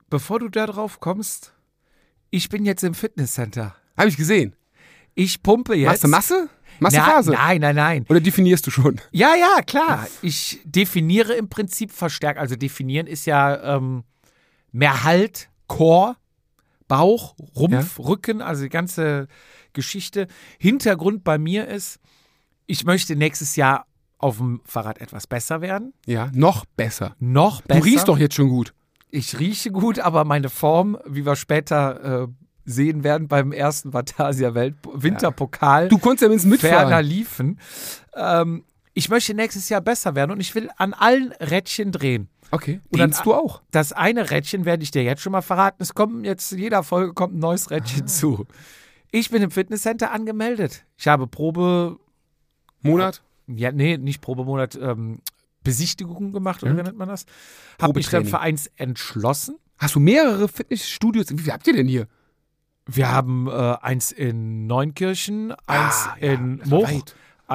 bevor 0.10 0.39
du 0.39 0.49
da 0.49 0.65
drauf 0.65 0.99
kommst, 0.99 1.53
ich 2.31 2.49
bin 2.49 2.65
jetzt 2.65 2.84
im 2.84 2.93
Fitnesscenter. 2.95 3.75
Habe 3.97 4.10
ich 4.10 4.17
gesehen. 4.17 4.55
Ich 5.13 5.43
pumpe 5.43 5.75
jetzt. 5.75 5.88
Machst 5.89 6.03
du 6.03 6.07
Masse? 6.07 6.49
Machst 6.82 6.98
du 6.98 7.02
Na, 7.02 7.06
Phase? 7.06 7.32
Nein, 7.32 7.62
nein, 7.62 7.76
nein. 7.76 8.06
Oder 8.10 8.20
definierst 8.20 8.65
du 8.65 8.72
schon? 8.72 9.00
Ja, 9.12 9.36
ja, 9.36 9.62
klar. 9.62 10.08
Ich 10.24 10.60
definiere 10.65 11.34
im 11.34 11.48
Prinzip 11.48 11.91
verstärkt. 11.91 12.39
Also 12.39 12.56
definieren 12.56 13.06
ist 13.06 13.26
ja 13.28 13.76
ähm, 13.78 14.04
mehr 14.72 15.04
Halt, 15.04 15.50
Chor, 15.67 16.17
Bauch, 16.88 17.36
Rumpf, 17.56 18.00
Rücken, 18.00 18.41
also 18.41 18.63
die 18.63 18.70
ganze 18.70 19.28
Geschichte. 19.74 20.28
Hintergrund 20.58 21.24
bei 21.24 21.38
mir 21.38 21.67
ist, 21.67 22.00
ich 22.65 22.84
möchte 22.84 23.15
nächstes 23.15 23.56
Jahr 23.56 23.86
auf 24.17 24.38
dem 24.38 24.62
Fahrrad 24.65 25.00
etwas 25.00 25.28
besser 25.28 25.62
werden. 25.62 25.94
Ja, 26.08 26.32
noch 26.34 26.65
besser. 26.65 27.15
Noch 27.20 27.62
Du 27.62 27.67
besser. 27.67 27.86
riechst 27.86 28.08
doch 28.08 28.17
jetzt 28.17 28.34
schon 28.36 28.50
gut. 28.50 28.74
Ich 29.12 29.38
rieche 29.38 29.72
gut, 29.72 30.00
aber 30.00 30.26
meine 30.26 30.50
Form, 30.50 30.98
wie 31.06 31.26
wir 31.26 31.36
später 31.36 32.24
äh, 32.24 32.28
sehen 32.71 33.03
werden 33.03 33.27
beim 33.27 33.51
ersten 33.51 33.93
Vatasia 33.93 34.53
Welt 34.55 34.75
Winterpokal, 34.93 35.89
Du 35.89 35.97
konntest 35.99 36.21
ja 36.23 36.29
ferner 36.38 36.49
mitfahren. 36.49 37.05
liefen. 37.05 37.60
Ähm, 38.15 38.63
ich 38.93 39.10
möchte 39.10 39.34
nächstes 39.34 39.69
Jahr 39.69 39.81
besser 39.81 40.15
werden 40.15 40.31
und 40.31 40.39
ich 40.39 40.53
will 40.55 40.69
an 40.77 40.93
allen 40.93 41.31
Rädchen 41.34 41.91
drehen. 41.91 42.27
Okay. 42.53 42.81
Und 42.91 42.99
dann- 42.99 43.13
du 43.23 43.34
auch? 43.34 43.62
Das 43.71 43.93
eine 43.93 44.29
Rädchen 44.31 44.65
werde 44.65 44.84
ich 44.84 44.91
dir 44.91 45.03
jetzt 45.03 45.21
schon 45.21 45.31
mal 45.31 45.41
verraten. 45.41 45.81
Es 45.81 45.93
kommt 45.93 46.25
jetzt, 46.25 46.51
in 46.51 46.60
jeder 46.60 46.84
Folge 46.84 47.13
kommt 47.13 47.34
ein 47.36 47.39
neues 47.39 47.67
Ah. 47.67 47.75
Rädchen 47.75 48.07
zu. 48.07 48.45
Ich 49.12 49.29
bin 49.29 49.41
im 49.41 49.51
Fitnesscenter 49.51 50.12
angemeldet. 50.12 50.84
Ich 50.97 51.07
habe 51.07 51.27
Probe, 51.27 51.97
Monat? 52.81 53.21
ja, 53.47 53.71
nee, 53.71 53.97
nicht 53.97 54.21
Probemonat, 54.21 54.75
ähm, 54.81 55.19
Besichtigungen 55.63 56.34
gemacht, 56.34 56.63
oder 56.63 56.75
wie 56.75 56.81
nennt 56.81 56.97
man 56.97 57.07
das? 57.07 57.25
Habe 57.81 57.93
mich 57.93 58.10
dann 58.10 58.25
für 58.25 58.39
eins 58.39 58.67
entschlossen. 58.77 59.57
Hast 59.77 59.95
du 59.95 59.99
mehrere 59.99 60.47
Fitnessstudios? 60.47 61.29
Wie 61.29 61.38
viel 61.41 61.53
habt 61.53 61.67
ihr 61.67 61.73
denn 61.73 61.88
hier? 61.88 62.07
Wir 62.95 63.12
haben 63.12 63.47
äh, 63.47 63.51
eins 63.51 64.12
in 64.12 64.67
Neunkirchen, 64.67 65.51
eins 65.67 66.08
Ah, 66.08 66.15
ja, 66.19 66.32
in 66.34 66.60
war 66.69 66.80
Moch, 66.82 66.91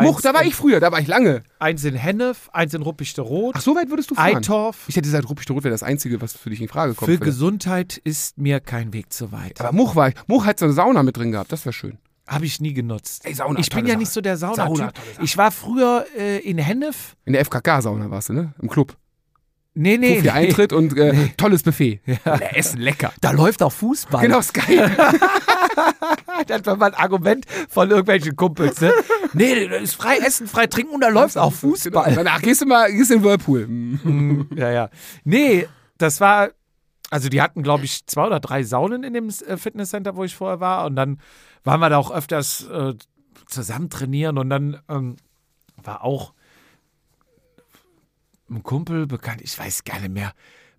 Much, 0.03 0.21
da 0.21 0.35
war 0.35 0.43
in, 0.43 0.49
ich 0.49 0.55
früher, 0.55 0.79
da 0.79 0.93
war 0.93 1.01
ich 1.01 1.07
lange. 1.09 1.43
eins 1.59 1.83
in 1.85 1.95
Hennef, 1.95 2.51
eins 2.53 2.75
in 2.75 2.83
Ruppichteroth, 2.83 3.55
Ach, 3.57 3.61
so 3.63 3.75
weit 3.75 3.89
würdest 3.89 4.11
du 4.11 4.15
fahren? 4.15 4.37
Eitorf. 4.37 4.85
Ich 4.89 4.97
hätte 4.97 5.07
gesagt, 5.09 5.29
Ruppig 5.31 5.49
Rot 5.51 5.65
wäre 5.65 5.73
das 5.73 5.83
Einzige, 5.83 6.21
was 6.21 6.35
für 6.35 6.51
dich 6.51 6.61
in 6.61 6.69
Frage 6.69 6.93
kommt. 6.95 7.07
Für 7.07 7.17
vielleicht. 7.17 7.23
Gesundheit 7.25 7.97
ist 8.05 8.37
mir 8.39 8.61
kein 8.61 8.93
Weg 8.93 9.13
zu 9.13 9.33
weit. 9.33 9.61
Aber 9.61 9.73
Much 9.73 9.97
war 9.97 10.09
ich. 10.09 10.15
Much 10.27 10.45
hat 10.45 10.59
so 10.59 10.67
eine 10.67 10.75
Sauna 10.75 11.03
mit 11.03 11.17
drin 11.17 11.33
gehabt, 11.33 11.51
das 11.53 11.65
wäre 11.65 11.73
schön. 11.73 11.99
Habe 12.29 12.45
ich 12.45 12.61
nie 12.61 12.75
genutzt. 12.75 13.25
Ey, 13.25 13.35
Sauna, 13.35 13.59
ich 13.61 13.71
bin 13.71 13.87
ja 13.87 13.93
Sache. 13.93 13.99
nicht 13.99 14.11
so 14.11 14.21
der 14.21 14.37
Sauna, 14.37 14.67
Saunatyp. 14.67 14.97
Sache. 15.15 15.25
Ich 15.25 15.37
war 15.39 15.51
früher 15.53 16.05
äh, 16.19 16.39
in 16.41 16.59
Hennef. 16.59 17.17
In 17.25 17.33
der 17.35 17.45
FKK-Sauna 17.45 18.11
warst 18.11 18.29
du, 18.31 18.33
ne? 18.33 18.53
Im 18.61 18.69
Club. 18.69 18.97
Nee, 19.79 19.99
nee. 19.99 20.23
Nee. 20.23 20.31
Eintritt 20.31 20.73
und 20.73 20.97
äh, 20.97 21.29
tolles 21.37 21.63
Buffet. 21.63 22.01
Ja. 22.07 22.37
Essen 22.39 22.81
lecker. 22.81 23.13
Da 23.21 23.31
läuft 23.33 23.63
auch 23.63 23.73
Fußball. 23.73 24.23
Genau, 24.23 24.41
geil. 24.53 24.97
Das 26.47 26.65
war 26.65 26.77
mal 26.77 26.87
ein 26.87 26.95
Argument 26.95 27.45
von 27.69 27.91
irgendwelchen 27.91 28.37
Kumpels. 28.37 28.81
Ne? 28.81 28.93
nee, 29.35 29.69
da 29.69 29.77
ist 29.77 29.95
frei 29.95 30.17
essen, 30.19 30.47
frei 30.47 30.67
trinken 30.67 30.95
und 30.95 31.01
da 31.03 31.09
läuft 31.09 31.37
auch 31.37 31.53
Fußball. 31.53 32.05
Genau. 32.05 32.17
Danach 32.17 32.41
gehst 32.41 32.63
du 32.63 32.67
mal 32.67 32.91
gehst 32.91 33.11
in 33.11 33.19
den 33.19 33.25
Whirlpool. 33.25 33.67
Hm, 33.67 34.49
ja, 34.55 34.71
ja. 34.71 34.91
Nee, 35.25 35.67
das 35.99 36.21
war, 36.21 36.51
also 37.11 37.29
die 37.29 37.43
hatten, 37.43 37.63
glaube 37.63 37.85
ich, 37.85 38.07
zwei 38.07 38.27
oder 38.27 38.41
drei 38.41 38.63
Saunen 38.63 39.03
in 39.03 39.13
dem 39.13 39.29
äh, 39.29 39.57
Fitnesscenter, 39.57 40.17
wo 40.17 40.25
ich 40.25 40.35
vorher 40.35 40.61
war. 40.61 40.87
Und 40.87 40.97
dann 40.97 41.21
waren 41.65 41.81
wir 41.81 41.91
da 41.91 41.99
auch 41.99 42.11
öfters 42.11 42.67
äh, 42.69 42.95
zusammen 43.47 43.91
trainieren 43.91 44.39
und 44.39 44.49
dann 44.49 44.81
ähm, 44.89 45.17
war 45.83 46.03
auch 46.05 46.33
ein 48.51 48.63
Kumpel 48.63 49.07
bekannt, 49.07 49.41
ich 49.43 49.59
weiß 49.59 49.85
gar 49.85 50.01
nicht 50.01 50.13
mehr. 50.13 50.33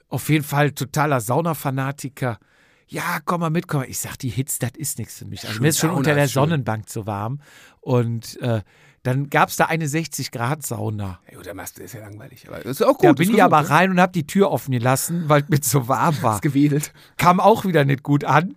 Auf 0.10 0.30
jeden 0.30 0.44
Fall 0.44 0.72
totaler 0.72 1.20
Saunafanatiker. 1.20 2.40
Ja, 2.88 3.20
komm 3.26 3.42
mal 3.42 3.50
mit, 3.50 3.68
komm 3.68 3.82
mal. 3.82 3.90
Ich 3.90 4.00
sag, 4.00 4.18
die 4.18 4.30
Hitze, 4.30 4.60
das 4.62 4.72
ist 4.78 4.98
nichts 4.98 5.18
für 5.18 5.26
mich. 5.26 5.46
Also 5.46 5.62
mir 5.62 5.68
ist 5.68 5.80
schon 5.80 5.90
unter 5.90 6.16
der. 6.16 6.30
Sonnenbank 6.30 6.88
zu 6.88 7.06
warm. 7.06 7.42
Und 7.82 8.40
äh, 8.42 8.62
dann 9.04 9.30
gab 9.30 9.50
es 9.50 9.58
da 9.58 9.66
eine 9.66 9.86
60-Grad-Sauna. 9.86 11.20
Ja, 11.30 11.38
gut, 11.38 11.46
der 11.46 11.54
Master 11.54 11.84
ist 11.84 11.94
ja 11.94 12.02
langweilig. 12.02 12.48
Aber 12.48 12.60
das 12.60 12.80
ist 12.80 12.84
auch 12.84 12.98
gut. 12.98 13.04
Da 13.04 13.14
bin 13.14 13.24
ich 13.24 13.36
gesund, 13.36 13.42
aber 13.42 13.62
ne? 13.62 13.70
rein 13.70 13.92
und 13.92 14.00
habe 14.00 14.14
die 14.14 14.26
Tür 14.26 14.52
offen 14.52 14.72
gelassen, 14.72 15.28
weil 15.28 15.44
es 15.44 15.50
mir 15.50 15.60
zu 15.60 15.88
warm 15.90 16.16
war. 16.22 16.40
Gewedelt. 16.40 16.94
Kam 17.18 17.40
auch 17.42 17.66
wieder 17.66 17.84
nicht 17.84 18.04
gut 18.04 18.24
an. 18.24 18.56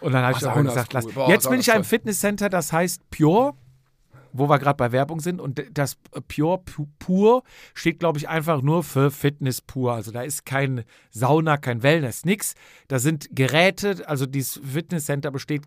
Und 0.00 0.12
dann 0.12 0.22
habe 0.22 0.32
ich 0.32 0.42
ist 0.42 0.54
gesagt, 0.54 0.94
cool. 0.94 1.02
lass. 1.02 1.06
Boah, 1.14 1.28
Jetzt 1.28 1.50
bin 1.50 1.60
ich 1.60 1.68
im. 1.68 1.84
Fitnesscenter, 1.84 2.48
das 2.48 2.72
heißt 2.72 3.10
Pure, 3.10 3.54
wo 4.36 4.48
wir 4.48 4.58
gerade 4.58 4.76
bei 4.76 4.92
Werbung 4.92 5.20
sind. 5.20 5.40
Und 5.40 5.62
das 5.72 5.96
Pure 6.28 6.56
Pu- 6.58 6.88
Pur 6.98 7.42
steht, 7.72 8.00
glaube 8.00 8.18
ich, 8.18 8.28
einfach 8.28 8.60
nur 8.62 8.82
für 8.82 9.10
Fitness 9.10 9.60
pur. 9.62 9.94
Also 9.94 10.10
da 10.10 10.22
ist 10.22 10.44
kein 10.44 10.84
Sauna, 11.10 11.56
kein 11.56 11.82
Wellness, 11.82 12.24
nix. 12.24 12.54
Da 12.88 12.98
sind 12.98 13.28
Geräte, 13.30 14.06
also 14.08 14.26
dieses 14.26 14.60
Fitnesscenter 14.62 15.30
besteht 15.30 15.62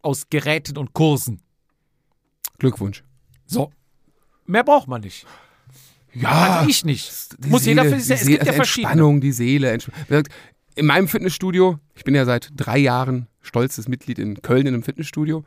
aus 0.00 0.30
Geräten 0.30 0.78
und 0.78 0.92
Kursen. 0.94 1.42
Glückwunsch. 2.58 3.02
So. 3.46 3.72
Mehr 4.46 4.64
braucht 4.64 4.88
man 4.88 5.00
nicht. 5.00 5.26
Ja, 6.12 6.58
Also 6.58 6.70
ich 6.70 6.84
nicht. 6.84 7.10
Muss 7.48 7.66
jeder 7.66 7.84
für 7.84 7.94
die 7.96 8.00
sich 8.00 8.14
Es 8.14 8.20
Seele, 8.20 8.30
gibt 8.32 8.44
ja 8.46 8.52
also 8.52 8.56
verschiedene. 8.58 8.92
Entspannung, 8.92 9.20
die 9.20 9.32
Seele. 9.32 9.70
Entsp 9.72 9.88
Wie 9.88 10.08
gesagt, 10.08 10.28
In 10.76 10.86
meinem 10.86 11.08
Fitnessstudio, 11.08 11.78
ich 11.96 12.04
bin 12.04 12.14
ja 12.14 12.24
seit 12.24 12.50
drei 12.54 12.78
Jahren 12.78 13.26
stolzes 13.40 13.88
Mitglied 13.88 14.18
in 14.18 14.40
Köln 14.40 14.66
in 14.66 14.74
einem 14.74 14.82
Fitnessstudio. 14.84 15.44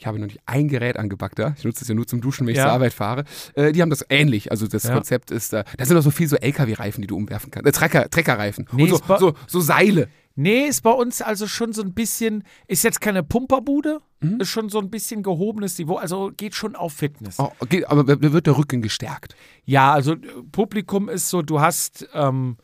Ich 0.00 0.06
habe 0.06 0.18
noch 0.18 0.28
nicht 0.28 0.40
ein 0.46 0.68
Gerät 0.68 0.96
angepackt 0.96 1.38
da. 1.38 1.54
Ich 1.58 1.64
nutze 1.64 1.82
es 1.84 1.88
ja 1.88 1.94
nur 1.94 2.06
zum 2.06 2.22
Duschen, 2.22 2.46
wenn 2.46 2.52
ich 2.52 2.56
Ja. 2.58 2.64
zur 2.64 2.72
Arbeit 2.72 2.94
fahre. 2.94 3.24
Äh, 3.54 3.72
die 3.72 3.82
haben 3.82 3.90
das 3.90 4.02
ähnlich. 4.08 4.50
Also 4.50 4.66
das 4.66 4.84
Ja. 4.84 4.94
Konzept 4.94 5.30
ist, 5.30 5.52
äh, 5.52 5.62
da 5.76 5.84
sind 5.84 5.94
auch 5.98 6.02
so 6.02 6.10
viel 6.10 6.26
so 6.26 6.36
LKW-Reifen, 6.36 7.02
die 7.02 7.06
du 7.06 7.16
umwerfen 7.16 7.50
kannst. 7.50 7.68
Äh, 7.68 7.72
Trecker, 7.72 8.08
Treckerreifen. 8.08 8.66
Nee, 8.72 8.86
so, 8.88 8.98
so, 9.18 9.34
so 9.46 9.60
Seile. 9.60 10.08
Nee, 10.36 10.68
ist 10.68 10.80
bei 10.82 10.90
uns 10.90 11.20
also 11.20 11.46
schon 11.46 11.74
so 11.74 11.82
ein 11.82 11.92
bisschen, 11.92 12.44
ist 12.66 12.82
jetzt 12.82 13.02
keine 13.02 13.22
Pumperbude, 13.22 13.98
Mhm. 14.22 14.40
ist 14.40 14.48
schon 14.48 14.70
so 14.70 14.78
ein 14.78 14.88
bisschen 14.88 15.22
gehobenes 15.22 15.76
Niveau, 15.78 15.96
also 15.96 16.30
geht 16.34 16.54
schon 16.54 16.76
auf 16.76 16.94
Fitness. 16.94 17.38
Oh, 17.38 17.52
okay, 17.58 17.84
aber 17.84 18.02
da 18.04 18.32
wird 18.32 18.46
der 18.46 18.56
Rücken 18.56 18.80
gestärkt. 18.80 19.34
Ja, 19.66 19.92
also 19.92 20.14
äh, 20.14 20.18
Publikum 20.50 21.10
ist 21.10 21.28
so, 21.28 21.42
du 21.42 21.60
hast 21.60 22.08
ähm, 22.14 22.56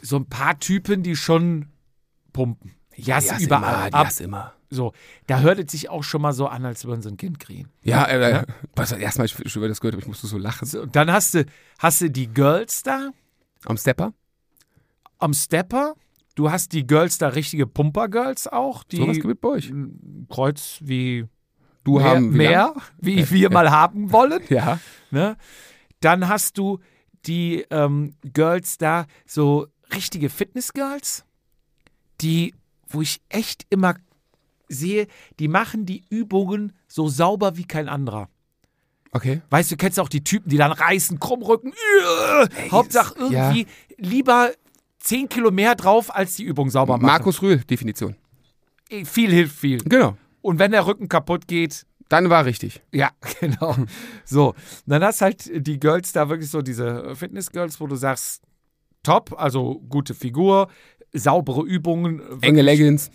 so 0.00 0.14
ein 0.16 0.26
paar 0.26 0.60
Typen, 0.60 1.02
die 1.02 1.16
schon 1.16 1.66
pumpen. 2.32 2.72
Ja, 2.94 3.18
ist 3.18 3.32
hast 3.32 3.42
überall. 3.42 3.88
Immer, 3.88 3.98
hast 4.04 4.20
immer. 4.20 4.52
So, 4.70 4.92
da 5.26 5.40
hört 5.40 5.58
es 5.58 5.72
sich 5.72 5.90
auch 5.90 6.04
schon 6.04 6.22
mal 6.22 6.32
so 6.32 6.46
an, 6.46 6.64
als 6.64 6.84
würden 6.84 7.02
sie 7.02 7.08
ein 7.08 7.16
Kind 7.16 7.40
kriegen. 7.40 7.68
Ja, 7.82 8.06
äh, 8.06 8.44
was 8.76 8.92
erstmal 8.92 9.26
ich 9.26 9.56
über 9.56 9.68
das 9.68 9.80
gehört, 9.80 9.94
aber 9.94 10.02
ich 10.02 10.08
musste 10.08 10.26
so 10.28 10.38
lachen. 10.38 10.66
So, 10.66 10.86
dann 10.86 11.12
hast 11.12 11.34
du, 11.34 11.44
hast 11.78 12.00
du 12.00 12.10
die 12.10 12.28
Girls 12.28 12.82
da 12.82 13.10
Am 13.64 13.76
Stepper? 13.76 14.12
am 15.18 15.34
Stepper. 15.34 15.94
Du 16.34 16.50
hast 16.50 16.72
die 16.72 16.86
Girls 16.86 17.18
da, 17.18 17.28
richtige 17.28 17.66
Pumper-Girls 17.66 18.46
auch, 18.48 18.84
die 18.84 18.96
Sowas 18.96 19.16
gibt 19.16 19.34
es 19.34 19.40
bei 19.40 19.48
euch. 19.48 19.68
ein 19.68 20.26
Kreuz 20.30 20.78
wie 20.80 21.26
Du 21.84 21.96
mehr, 21.98 22.04
haben 22.04 22.32
wie 22.32 22.36
mehr 22.38 22.74
wie 23.00 23.30
wir 23.30 23.50
mal 23.50 23.70
haben 23.72 24.12
wollen. 24.12 24.42
Ja. 24.48 24.78
Ne? 25.10 25.36
Dann 26.00 26.28
hast 26.28 26.56
du 26.56 26.78
die 27.26 27.66
ähm, 27.70 28.14
Girls 28.32 28.78
da, 28.78 29.06
so 29.26 29.66
richtige 29.94 30.30
Fitness-Girls, 30.30 31.24
die, 32.22 32.54
wo 32.88 33.02
ich 33.02 33.20
echt 33.28 33.66
immer 33.68 33.94
sehe, 34.70 35.06
die 35.38 35.48
machen 35.48 35.84
die 35.84 36.04
Übungen 36.08 36.72
so 36.88 37.08
sauber 37.08 37.56
wie 37.56 37.64
kein 37.64 37.88
anderer. 37.88 38.28
Okay. 39.12 39.42
Weißt 39.50 39.70
du, 39.70 39.74
du 39.74 39.78
kennst 39.78 39.98
auch 39.98 40.08
die 40.08 40.22
Typen, 40.22 40.48
die 40.48 40.56
dann 40.56 40.72
reißen, 40.72 41.18
Krummrücken, 41.18 41.72
äh, 41.72 42.70
Hauptsache 42.70 43.14
ja. 43.30 43.52
irgendwie 43.52 43.66
lieber 43.96 44.52
10 45.00 45.28
Kilo 45.28 45.50
mehr 45.50 45.74
drauf, 45.74 46.14
als 46.14 46.36
die 46.36 46.44
Übung 46.44 46.70
sauber 46.70 46.94
machen. 46.94 47.06
Markus 47.06 47.42
Rühl, 47.42 47.58
Definition. 47.58 48.14
Viel 49.04 49.30
hilft 49.30 49.56
viel. 49.56 49.78
Genau. 49.78 50.16
Und 50.42 50.58
wenn 50.58 50.70
der 50.70 50.86
Rücken 50.86 51.08
kaputt 51.08 51.46
geht, 51.46 51.86
Dann 52.08 52.28
war 52.28 52.44
richtig. 52.44 52.82
Ja, 52.92 53.10
genau. 53.40 53.76
So, 54.24 54.54
dann 54.86 55.02
hast 55.04 55.20
halt 55.20 55.50
die 55.66 55.78
Girls 55.78 56.12
da 56.12 56.28
wirklich 56.28 56.50
so 56.50 56.60
diese 56.60 57.14
Fitness-Girls, 57.14 57.80
wo 57.80 57.86
du 57.86 57.96
sagst, 57.96 58.42
top, 59.02 59.34
also 59.38 59.80
gute 59.88 60.14
Figur, 60.14 60.68
saubere 61.12 61.62
Übungen. 61.62 62.20
Enge 62.42 62.62
Leggings. 62.62 63.10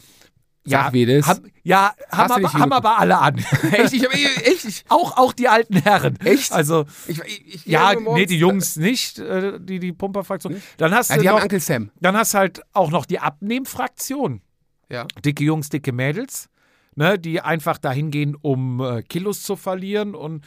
Ja, 0.65 0.83
Sag 0.85 0.93
wie 0.93 1.05
das. 1.05 1.27
Hab, 1.27 1.39
ja, 1.63 1.93
haben, 2.11 2.27
du 2.41 2.47
aber, 2.47 2.53
haben 2.53 2.73
aber 2.73 2.97
alle 2.99 3.17
an. 3.19 3.37
Echt? 3.71 3.93
Ich 3.93 4.03
echt? 4.03 4.65
Ich, 4.65 4.83
auch, 4.89 5.17
auch 5.17 5.33
die 5.33 5.47
alten 5.47 5.77
Herren. 5.77 6.19
Echt? 6.23 6.51
Also, 6.51 6.85
ich, 7.07 7.19
ich, 7.21 7.65
ja, 7.65 7.93
nee, 7.95 8.25
die 8.25 8.37
Jungs 8.37 8.75
nicht, 8.75 9.19
äh, 9.19 9.59
die, 9.59 9.79
die 9.79 9.93
Pumperfraktion. 9.93 10.61
Dann 10.77 10.93
hast 10.93 11.09
Ja, 11.09 11.15
du 11.17 11.21
die 11.21 11.29
haben 11.29 11.35
noch, 11.35 11.43
Uncle 11.43 11.59
Sam. 11.59 11.91
dann 12.01 12.17
hast 12.17 12.33
halt 12.33 12.61
auch 12.73 12.89
noch 12.89 13.05
die 13.05 13.19
Abnehmfraktion. 13.19 14.41
Ja. 14.89 15.05
Dicke 15.23 15.43
Jungs, 15.43 15.69
dicke 15.69 15.91
Mädels. 15.91 16.49
Ne, 16.97 17.19
die 17.19 17.41
einfach 17.41 17.77
dahin 17.77 18.09
gehen, 18.09 18.37
um 18.41 18.79
äh, 18.79 19.03
Kilos 19.03 19.43
zu 19.43 19.57
verlieren 19.57 20.15
und 20.15 20.45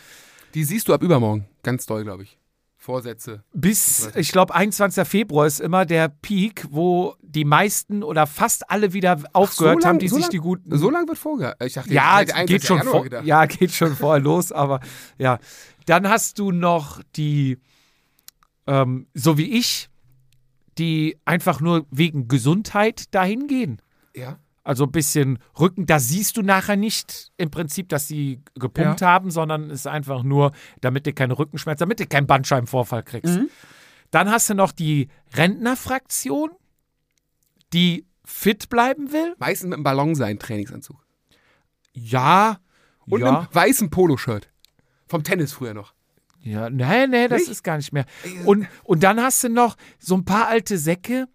Die 0.54 0.64
siehst 0.64 0.88
du 0.88 0.94
ab 0.94 1.02
übermorgen. 1.02 1.46
Ganz 1.62 1.84
doll, 1.84 2.04
glaube 2.04 2.22
ich. 2.22 2.37
Vorsätze. 2.80 3.42
Bis, 3.52 4.08
ich 4.14 4.30
glaube, 4.30 4.54
21. 4.54 5.06
Februar 5.06 5.46
ist 5.46 5.60
immer 5.60 5.84
der 5.84 6.08
Peak, 6.08 6.64
wo 6.70 7.16
die 7.20 7.44
meisten 7.44 8.04
oder 8.04 8.26
fast 8.28 8.70
alle 8.70 8.92
wieder 8.92 9.20
aufgehört 9.32 9.82
lang- 9.82 9.88
haben, 9.88 9.98
die 9.98 10.08
so 10.08 10.14
sich 10.14 10.22
lang- 10.26 10.30
die 10.30 10.38
guten. 10.38 10.78
So 10.78 10.88
lange 10.88 11.08
wird 11.08 11.18
vorgehalten. 11.18 11.66
Ich 11.66 11.72
dachte, 11.74 11.92
ja, 11.92 12.20
ich 12.20 12.26
geht 12.28 12.36
21. 12.36 12.66
schon, 12.68 12.82
vor, 12.82 13.02
gedacht. 13.02 13.26
ja, 13.26 13.46
geht 13.46 13.72
schon 13.72 13.96
vorher 13.96 14.22
los, 14.22 14.52
aber 14.52 14.80
ja. 15.18 15.38
Dann 15.86 16.08
hast 16.08 16.38
du 16.38 16.52
noch 16.52 17.02
die, 17.16 17.58
ähm, 18.66 19.08
so 19.12 19.36
wie 19.38 19.58
ich, 19.58 19.88
die 20.78 21.18
einfach 21.24 21.60
nur 21.60 21.84
wegen 21.90 22.28
Gesundheit 22.28 23.12
dahin 23.14 23.48
gehen. 23.48 23.82
Ja. 24.14 24.38
Also 24.68 24.84
ein 24.84 24.92
bisschen 24.92 25.38
Rücken, 25.58 25.86
da 25.86 25.98
siehst 25.98 26.36
du 26.36 26.42
nachher 26.42 26.76
nicht 26.76 27.32
im 27.38 27.50
Prinzip, 27.50 27.88
dass 27.88 28.06
sie 28.06 28.42
gepumpt 28.54 29.00
haben, 29.00 29.30
sondern 29.30 29.70
es 29.70 29.80
ist 29.80 29.86
einfach 29.86 30.22
nur, 30.22 30.52
damit 30.82 31.06
du 31.06 31.14
keine 31.14 31.38
Rückenschmerzen, 31.38 31.80
damit 31.80 32.00
du 32.00 32.06
keinen 32.06 32.26
Bandscheibenvorfall 32.26 33.02
kriegst. 33.02 33.38
Mhm. 33.38 33.48
Dann 34.10 34.30
hast 34.30 34.50
du 34.50 34.54
noch 34.54 34.72
die 34.72 35.08
Rentnerfraktion, 35.34 36.50
die 37.72 38.04
fit 38.26 38.68
bleiben 38.68 39.10
will. 39.10 39.34
Meistens 39.38 39.70
mit 39.70 39.76
einem 39.76 39.84
Ballon 39.84 40.14
sein 40.14 40.38
Trainingsanzug. 40.38 41.02
Ja. 41.94 42.58
Und 43.06 43.22
ja. 43.22 43.38
einem 43.38 43.48
weißen 43.50 43.88
Poloshirt. 43.88 44.50
Vom 45.06 45.24
Tennis 45.24 45.54
früher 45.54 45.72
noch. 45.72 45.94
Ja, 46.42 46.68
nee, 46.68 47.06
nee, 47.06 47.26
das 47.26 47.40
Nicht? 47.40 47.52
ist 47.52 47.64
gar 47.64 47.78
nicht 47.78 47.94
mehr. 47.94 48.04
Und, 48.44 48.68
und 48.84 49.02
dann 49.02 49.18
hast 49.18 49.42
du 49.44 49.48
noch 49.48 49.78
so 49.98 50.14
ein 50.14 50.26
paar 50.26 50.48
alte 50.48 50.76
Säcke, 50.76 51.26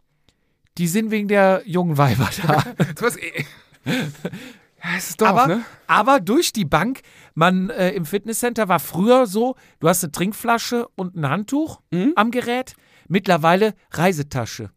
die 0.78 0.88
sind 0.88 1.12
wegen 1.12 1.28
der 1.28 1.62
jungen 1.66 1.98
Weiber 1.98 2.30
da. 2.46 2.64
Was, 3.00 3.18
äh, 3.18 3.44
ja, 3.86 4.98
ist 4.98 5.22
Dorf, 5.22 5.30
aber, 5.30 5.48
ne? 5.48 5.66
aber 5.88 6.20
durch 6.20 6.52
die 6.52 6.66
Bank, 6.66 7.02
man 7.36 7.70
äh, 7.70 7.92
im 7.92 8.06
Fitnesscenter 8.06 8.68
war 8.68 8.80
früher 8.80 9.28
so, 9.28 9.56
du 9.80 9.88
hast 9.88 10.04
eine 10.04 10.12
Trinkflasche 10.12 10.88
und 10.96 11.16
ein 11.16 11.30
Handtuch 11.30 11.82
Mhm. 11.92 12.14
am 12.16 12.32
Gerät, 12.32 12.76
mittlerweile 13.08 13.76
Reisetasche. 13.92 14.72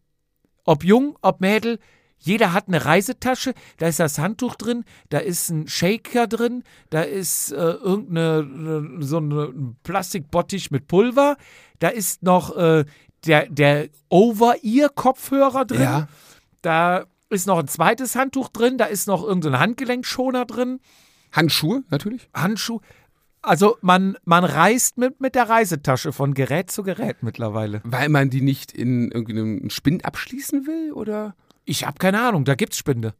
Ob 0.65 0.83
jung, 0.83 1.17
ob 1.21 1.41
Mädel, 1.41 1.79
jeder 2.19 2.51
hat 2.51 2.67
eine 2.67 2.83
Reisetasche, 2.83 3.53
da 3.77 3.87
ist 3.87 3.99
das 3.99 4.17
Handtuch 4.17 4.55
drin, 4.55 4.85
da 5.09 5.19
ist 5.19 5.49
ein 5.49 5.67
Shaker 5.67 6.27
drin, 6.27 6.63
da 6.89 7.01
ist 7.01 7.51
äh, 7.51 7.55
irgendeine 7.55 8.97
so 8.99 9.17
eine, 9.17 9.43
ein 9.45 9.77
Plastikbottich 9.83 10.71
mit 10.71 10.87
Pulver, 10.87 11.37
da 11.79 11.89
ist 11.89 12.23
noch 12.23 12.55
äh, 12.57 12.85
der, 13.27 13.47
der 13.49 13.89
Over-Ear-Kopfhörer 14.09 15.65
drin. 15.65 15.81
Ja. 15.81 16.07
Da 16.61 17.05
ist 17.29 17.45
noch 17.47 17.59
ein 17.59 17.67
zweites 17.67 18.15
Handtuch 18.15 18.49
drin, 18.49 18.77
da 18.77 18.85
ist 18.85 19.07
noch 19.07 19.23
irgendein 19.23 19.59
Handgelenkschoner 19.59 20.45
drin, 20.45 20.79
Handschuhe, 21.31 21.83
natürlich. 21.89 22.29
Handschuh. 22.33 22.79
Also 23.41 23.77
man, 23.81 24.17
man 24.25 24.43
reist 24.43 24.97
mit, 24.97 25.21
mit 25.21 25.35
der 25.35 25.47
Reisetasche 25.49 26.11
von 26.11 26.33
Gerät 26.33 26.71
zu 26.71 26.83
Gerät 26.83 27.17
mittlerweile. 27.21 27.81
Weil 27.83 28.09
man 28.09 28.29
die 28.29 28.41
nicht 28.41 28.71
in 28.71 29.11
irgendeinem 29.11 29.69
Spind 29.69 30.05
abschließen 30.05 30.65
will, 30.67 30.91
oder? 30.93 31.35
Ich 31.65 31.85
habe 31.85 31.97
keine 31.99 32.21
Ahnung, 32.21 32.45
da 32.45 32.55
gibt's 32.55 32.77
Spinde. 32.77 33.13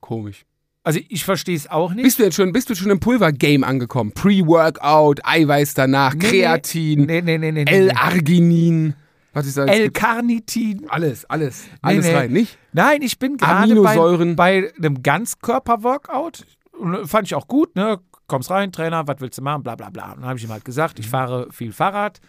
Komisch. 0.00 0.44
Also 0.82 0.98
ich 1.08 1.24
verstehe 1.24 1.56
es 1.56 1.68
auch 1.70 1.92
nicht. 1.92 2.04
Bist 2.04 2.18
du 2.18 2.24
jetzt 2.24 2.36
schon, 2.36 2.52
bist 2.52 2.70
du 2.70 2.74
schon 2.74 2.90
im 2.90 3.00
Pulver-Game 3.00 3.64
angekommen? 3.64 4.12
Pre-Workout, 4.12 5.20
Eiweiß 5.24 5.74
danach, 5.74 6.14
Nee. 6.14 6.28
Kreatin, 6.28 7.04
Nee, 7.06 7.20
nee, 7.22 7.38
nee, 7.38 7.52
nee. 7.52 7.64
nee. 7.64 7.70
L-Arginin. 7.88 8.94
Was 9.32 9.46
ist 9.46 9.56
das? 9.56 9.70
L-Carnitin. 9.70 10.88
alles, 10.88 11.24
alles. 11.26 11.64
Alles 11.82 12.06
nee. 12.06 12.14
rein, 12.14 12.32
nicht? 12.32 12.58
Nein, 12.72 13.02
ich 13.02 13.18
bin 13.18 13.36
gerade 13.36 13.74
bei, 13.82 14.34
bei 14.34 14.72
einem 14.76 15.02
Ganzkörper-Workout. 15.02 16.46
Und 16.78 17.06
Fand 17.06 17.28
ich 17.28 17.34
auch 17.34 17.46
gut, 17.46 17.76
ne? 17.76 18.00
Kommst 18.26 18.50
rein, 18.50 18.72
Trainer, 18.72 19.06
was 19.06 19.16
willst 19.20 19.38
du 19.38 19.42
machen, 19.42 19.62
bla 19.62 19.74
bla 19.74 19.90
bla. 19.90 20.14
Dann 20.14 20.24
habe 20.24 20.38
ich 20.38 20.44
ihm 20.44 20.50
halt 20.50 20.64
gesagt, 20.64 20.98
ich 20.98 21.08
fahre 21.08 21.48
viel 21.50 21.72
Fahrrad. 21.72 22.20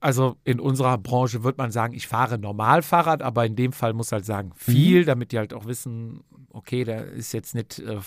Also 0.00 0.36
in 0.44 0.60
unserer 0.60 0.98
Branche 0.98 1.42
würde 1.42 1.56
man 1.56 1.70
sagen, 1.70 1.94
ich 1.94 2.06
fahre 2.06 2.38
normal 2.38 2.82
Fahrrad, 2.82 3.22
aber 3.22 3.46
in 3.46 3.56
dem 3.56 3.72
Fall 3.72 3.94
muss 3.94 4.12
halt 4.12 4.26
sagen 4.26 4.52
viel, 4.54 5.06
damit 5.06 5.32
die 5.32 5.38
halt 5.38 5.54
auch 5.54 5.64
wissen, 5.64 6.22
okay, 6.50 6.84
der 6.84 7.06
ist 7.06 7.32
jetzt 7.32 7.54
nicht 7.54 7.78
äh, 7.78 7.98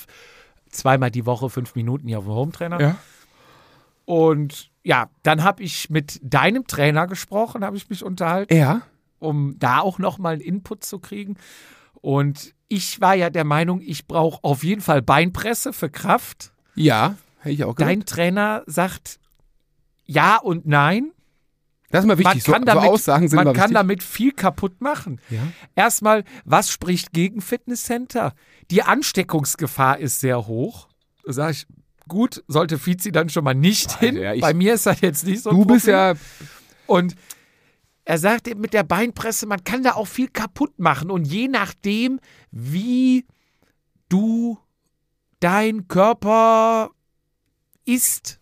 zweimal 0.69 1.09
die 1.09 1.25
Woche 1.25 1.49
fünf 1.49 1.73
Minuten 1.73 2.07
hier 2.07 2.19
auf 2.19 2.25
dem 2.25 2.33
Hometrainer. 2.33 2.79
Ja. 2.79 2.95
Und 4.07 4.71
ja, 4.83 5.09
dann 5.23 5.43
habe 5.43 5.63
ich 5.63 5.89
mit 5.89 6.21
deinem 6.23 6.65
Trainer 6.65 7.07
gesprochen, 7.07 7.65
habe 7.65 7.75
ich 7.75 7.89
mich 7.89 8.05
unterhalten 8.05 8.55
Ja. 8.55 8.83
um 9.19 9.59
da 9.59 9.79
auch 9.81 9.99
nochmal 9.99 10.35
einen 10.35 10.41
Input 10.41 10.85
zu 10.85 10.99
kriegen. 10.99 11.35
Und 11.95 12.53
ich 12.69 13.01
war 13.01 13.13
ja 13.13 13.29
der 13.29 13.43
Meinung, 13.43 13.81
ich 13.81 14.07
brauche 14.07 14.41
auf 14.45 14.63
jeden 14.63 14.79
Fall 14.79 15.01
Beinpresse 15.01 15.73
für 15.73 15.89
Kraft. 15.89 16.53
Ja, 16.73 17.17
hätte 17.39 17.53
ich 17.53 17.65
auch 17.65 17.75
gedacht. 17.75 17.89
Dein 17.91 18.05
Trainer 18.05 18.63
sagt 18.65 19.19
ja 20.05 20.37
und 20.37 20.65
nein. 20.65 21.11
Das 21.89 22.05
ist 22.05 22.07
mal 22.07 22.15
Man 22.15 22.25
wichtig. 22.25 22.43
So, 22.43 22.53
kann, 22.53 22.61
so 22.61 22.65
damit, 22.65 22.89
Aussagen 22.89 23.27
sind 23.27 23.43
man 23.43 23.53
kann 23.53 23.73
damit 23.73 24.03
viel 24.03 24.31
kaputt 24.31 24.79
machen. 24.79 25.19
Ja. 25.29 25.41
Erstmal, 25.75 26.23
was 26.45 26.69
spricht 26.71 27.11
gegen 27.11 27.41
Fitnesscenter? 27.41 28.33
Die 28.71 28.83
Ansteckungsgefahr 28.83 29.97
ist 29.97 30.21
sehr 30.21 30.47
hoch. 30.47 30.87
Da 31.25 31.33
sage 31.33 31.51
ich, 31.51 31.67
gut, 32.07 32.43
sollte 32.47 32.77
Fizi 32.77 33.11
dann 33.11 33.29
schon 33.29 33.43
mal 33.43 33.53
nicht 33.55 33.99
hin. 33.99 34.15
ja, 34.17 34.33
ich- 34.33 34.41
Bei 34.41 34.53
mir 34.53 34.73
ist 34.73 34.85
das 34.85 35.01
jetzt 35.01 35.25
nicht 35.25 35.41
so 35.43 35.51
Du 35.51 35.65
bist 35.65 35.87
ja 35.87 36.13
Und 36.85 37.15
er 38.05 38.17
sagt 38.17 38.47
eben 38.47 38.61
mit 38.61 38.73
der 38.73 38.83
Beinpresse, 38.83 39.45
man 39.47 39.63
kann 39.65 39.83
da 39.83 39.93
auch 39.95 40.07
viel 40.07 40.29
kaputt 40.29 40.79
machen. 40.79 41.11
Und 41.11 41.25
je 41.25 41.47
nachdem, 41.49 42.19
wie 42.51 43.25
du 44.07 44.57
deinen 45.41 45.87
Körper 45.89 46.89
ist, 47.85 48.39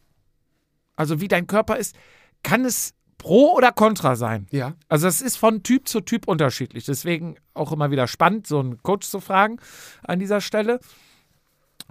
also 0.96 1.20
wie 1.20 1.28
dein 1.28 1.48
Körper 1.48 1.78
ist, 1.78 1.96
kann 2.44 2.64
es 2.64 2.94
pro 3.18 3.54
oder 3.56 3.72
contra 3.72 4.16
sein. 4.16 4.46
Ja. 4.52 4.76
Also 4.88 5.08
es 5.08 5.22
ist 5.22 5.38
von 5.38 5.64
Typ 5.64 5.88
zu 5.88 6.02
Typ 6.02 6.28
unterschiedlich. 6.28 6.86
Deswegen 6.86 7.38
auch 7.56 7.72
immer 7.72 7.90
wieder 7.90 8.08
spannend, 8.08 8.46
so 8.46 8.60
einen 8.60 8.82
Coach 8.84 9.08
zu 9.08 9.20
fragen 9.20 9.58
an 10.04 10.20
dieser 10.20 10.42
Stelle. 10.42 10.80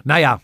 Naja, 0.05 0.41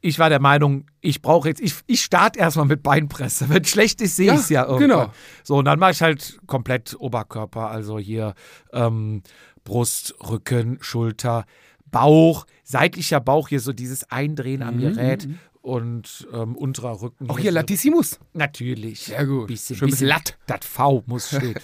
ich 0.00 0.18
war 0.18 0.28
der 0.28 0.40
Meinung, 0.40 0.86
ich 1.00 1.22
brauche 1.22 1.48
jetzt, 1.48 1.60
ich, 1.60 1.74
ich 1.86 2.02
starte 2.02 2.38
erstmal 2.38 2.66
mit 2.66 2.82
Beinpresse. 2.82 3.48
Wenn 3.48 3.64
schlecht 3.64 4.00
ist, 4.00 4.16
sehe 4.16 4.28
Ja, 4.28 4.34
ich 4.34 4.40
es 4.40 4.48
ja 4.48 4.62
irgendwann. 4.64 4.80
genau. 4.88 5.12
So, 5.44 5.56
und 5.56 5.64
dann 5.64 5.78
mache 5.78 5.90
ich 5.92 6.02
halt 6.02 6.38
komplett 6.46 6.94
Oberkörper, 6.98 7.68
also 7.70 7.98
hier 7.98 8.34
ähm, 8.72 9.22
Brust, 9.64 10.14
Rücken, 10.28 10.78
Schulter, 10.80 11.44
Bauch, 11.90 12.46
seitlicher 12.64 13.20
Bauch, 13.20 13.48
hier 13.48 13.60
so 13.60 13.72
dieses 13.72 14.10
Eindrehen 14.10 14.62
am 14.62 14.78
Gerät 14.78 15.28
und 15.62 16.26
ähm, 16.32 16.54
unterer 16.56 17.00
Rücken. 17.02 17.24
Mhm, 17.24 17.30
Auch 17.30 17.38
hier 17.38 17.50
Latissimus. 17.52 18.18
Natürlich. 18.34 19.00
Sehr 19.06 19.26
gut. 19.26 19.48
Bisschen, 19.48 19.76
Schön 19.76 19.86
bisschen 19.90 20.06
bisschen 20.06 20.08
Latt. 20.08 20.38
Das 20.46 20.66
V 20.66 21.02
muss 21.06 21.28
stehen. 21.28 21.54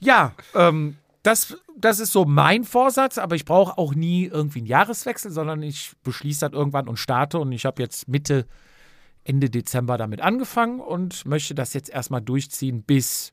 ja, 0.00 0.32
ähm, 0.54 0.96
das, 1.22 1.56
das 1.76 2.00
ist 2.00 2.12
so 2.12 2.24
mein 2.24 2.64
Vorsatz, 2.64 3.18
aber 3.18 3.36
ich 3.36 3.44
brauche 3.44 3.78
auch 3.78 3.94
nie 3.94 4.26
irgendwie 4.26 4.60
einen 4.60 4.66
Jahreswechsel, 4.66 5.30
sondern 5.30 5.62
ich 5.62 5.92
beschließe 6.02 6.48
das 6.48 6.52
irgendwann 6.52 6.88
und 6.88 6.98
starte. 6.98 7.38
Und 7.38 7.52
ich 7.52 7.66
habe 7.66 7.82
jetzt 7.82 8.08
Mitte, 8.08 8.46
Ende 9.24 9.50
Dezember 9.50 9.98
damit 9.98 10.20
angefangen 10.20 10.80
und 10.80 11.24
möchte 11.26 11.54
das 11.54 11.74
jetzt 11.74 11.90
erstmal 11.90 12.20
durchziehen 12.20 12.82
bis 12.82 13.32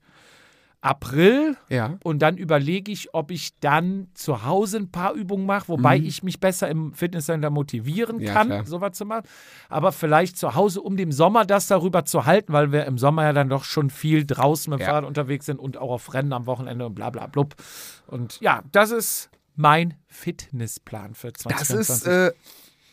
April. 0.81 1.55
Ja. 1.69 1.97
Und 2.03 2.19
dann 2.23 2.37
überlege 2.37 2.91
ich, 2.91 3.13
ob 3.13 3.29
ich 3.31 3.57
dann 3.59 4.07
zu 4.15 4.43
Hause 4.43 4.77
ein 4.77 4.91
paar 4.91 5.13
Übungen 5.13 5.45
mache, 5.45 5.67
wobei 5.67 5.97
ich 5.97 6.23
mich 6.23 6.39
besser 6.39 6.69
im 6.69 6.93
Fitnesscenter 6.93 7.49
motivieren 7.51 8.17
Mhm. 8.17 8.21
Ja, 8.23 8.33
kann, 8.33 8.47
klar. 8.47 8.65
sowas 8.65 8.97
zu 8.97 9.05
machen. 9.05 9.27
Aber 9.69 9.91
vielleicht 9.91 10.37
zu 10.37 10.55
Hause, 10.55 10.81
um 10.81 10.97
dem 10.97 11.11
Sommer 11.11 11.45
das 11.45 11.67
darüber 11.67 12.03
zu 12.05 12.25
halten, 12.25 12.51
weil 12.51 12.71
wir 12.71 12.85
im 12.85 12.97
Sommer 12.97 13.23
ja 13.25 13.33
dann 13.33 13.47
doch 13.49 13.63
schon 13.63 13.89
viel 13.91 14.25
draußen 14.25 14.71
mit 14.71 14.79
dem 14.79 14.83
Ja. 14.83 14.87
Fahrrad 14.89 15.05
unterwegs 15.05 15.45
sind 15.45 15.59
und 15.59 15.77
auch 15.77 15.91
auf 15.91 16.13
Rennen 16.15 16.33
am 16.33 16.47
Wochenende 16.47 16.85
und 16.87 16.95
bla 16.95 17.11
bla 17.11 17.27
blub. 17.27 17.55
Und 18.07 18.39
ja, 18.41 18.63
das 18.71 18.89
ist 18.91 19.29
mein 19.55 19.93
Fitnessplan 20.07 21.13
für 21.13 21.31
Das 21.31 21.43
2024. 21.43 21.95
ist, 21.95 22.07
äh, 22.07 22.31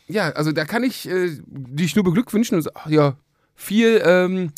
ja, 0.09 0.31
also 0.31 0.53
da 0.53 0.65
kann 0.67 0.83
ich 0.85 1.09
äh, 1.09 1.39
dich 1.47 1.95
nur 1.97 2.05
beglückwünschen 2.05 2.59
und 2.59 2.77
ach, 2.77 2.89
ja, 2.89 3.17
viel 3.55 4.01
ähm, 4.05 4.53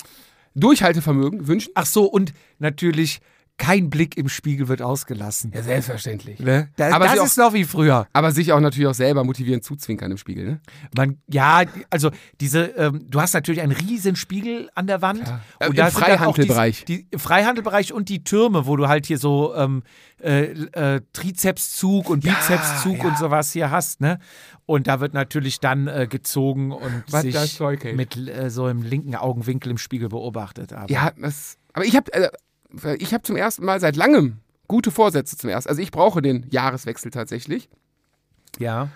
Durchhaltevermögen 0.55 1.47
wünschen. 1.47 1.73
Ach 1.75 1.87
so, 1.87 2.05
und 2.05 2.33
natürlich, 2.59 3.21
kein 3.61 3.91
Blick 3.91 4.17
im 4.17 4.31
Spiegel 4.31 4.69
wird 4.69 4.81
ausgelassen. 4.81 5.53
Ja, 5.55 5.63
selbstverständlich. 5.63 6.41
Ne? 6.41 6.71
Da, 6.77 6.95
Aber 6.95 7.05
das 7.05 7.19
auch- 7.19 7.27
ist 7.27 7.37
noch 7.37 7.53
wie 7.53 7.65
früher. 7.65 8.07
Aber 8.15 8.33
sich 8.33 8.53
auch 8.53 8.59
natürlich 8.61 8.89
auch 8.89 8.95
selber 8.95 9.23
motivieren, 9.23 9.61
zuzwinkern 9.61 10.11
im 10.11 10.17
Spiegel, 10.17 10.45
ne? 10.47 10.61
Man, 10.97 11.19
ja, 11.29 11.65
also 11.91 12.11
diese, 12.41 12.63
ähm, 12.77 13.05
du 13.11 13.21
hast 13.21 13.35
natürlich 13.35 13.61
einen 13.61 13.73
riesen 13.73 14.17
Spiegel 14.17 14.71
an 14.75 14.87
der 14.87 15.03
Wand. 15.03 15.23
Äh, 15.59 15.67
im 15.67 15.75
da 15.75 15.91
Freihandelbereich. 15.91 16.87
Die, 16.87 17.07
die 17.11 17.19
Freihandelbereich 17.19 17.93
und 17.93 18.09
die 18.09 18.25
Türme, 18.25 18.65
wo 18.67 18.77
du 18.77 18.89
halt 18.89 19.05
hier 19.05 19.19
so 19.19 19.55
ähm, 19.55 19.83
äh, 20.23 20.45
äh, 20.95 21.01
Trizepszug 21.13 22.09
und 22.09 22.25
Ja, 22.25 22.33
Bizepszug 22.33 22.99
ja. 22.99 23.09
und 23.11 23.19
sowas 23.19 23.53
hier 23.53 23.71
hast, 23.71 24.01
ne? 24.01 24.19
Und 24.65 24.87
da 24.87 25.01
wird 25.01 25.13
natürlich 25.13 25.61
dann 25.61 25.87
äh, 25.87 26.07
gezogen 26.09 26.73
und 26.73 27.05
Was 27.11 27.23
sich 27.23 27.61
mit 27.95 28.17
äh, 28.17 28.49
so 28.49 28.69
im 28.69 28.83
linken 28.83 29.17
Augenwinkel 29.17 29.71
im 29.71 29.79
Spiegel 29.79 30.09
beobachtet. 30.09 30.73
Aber 30.73 30.91
Ja, 30.91 31.13
das, 31.21 31.59
aber 31.75 31.85
ich 31.85 31.95
habe 31.97 32.11
äh, 32.15 32.31
ich 32.99 33.15
hab 33.15 33.27
zum 33.27 33.37
ersten 33.37 33.65
Mal 33.65 33.81
seit 33.81 33.97
langem 33.97 34.39
gute 34.69 34.91
Vorsätze 34.91 35.37
zum 35.37 35.51
ersten. 35.51 35.69
Also 35.69 35.83
ich 35.83 35.91
brauche 35.91 36.23
den 36.23 36.47
Jahreswechsel 36.51 37.11
tatsächlich. 37.11 37.69
ja. 38.59 38.89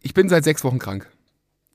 Ich 0.00 0.14
bin 0.14 0.28
seit 0.28 0.44
sechs 0.44 0.62
Wochen 0.62 0.78
krank. 0.78 1.10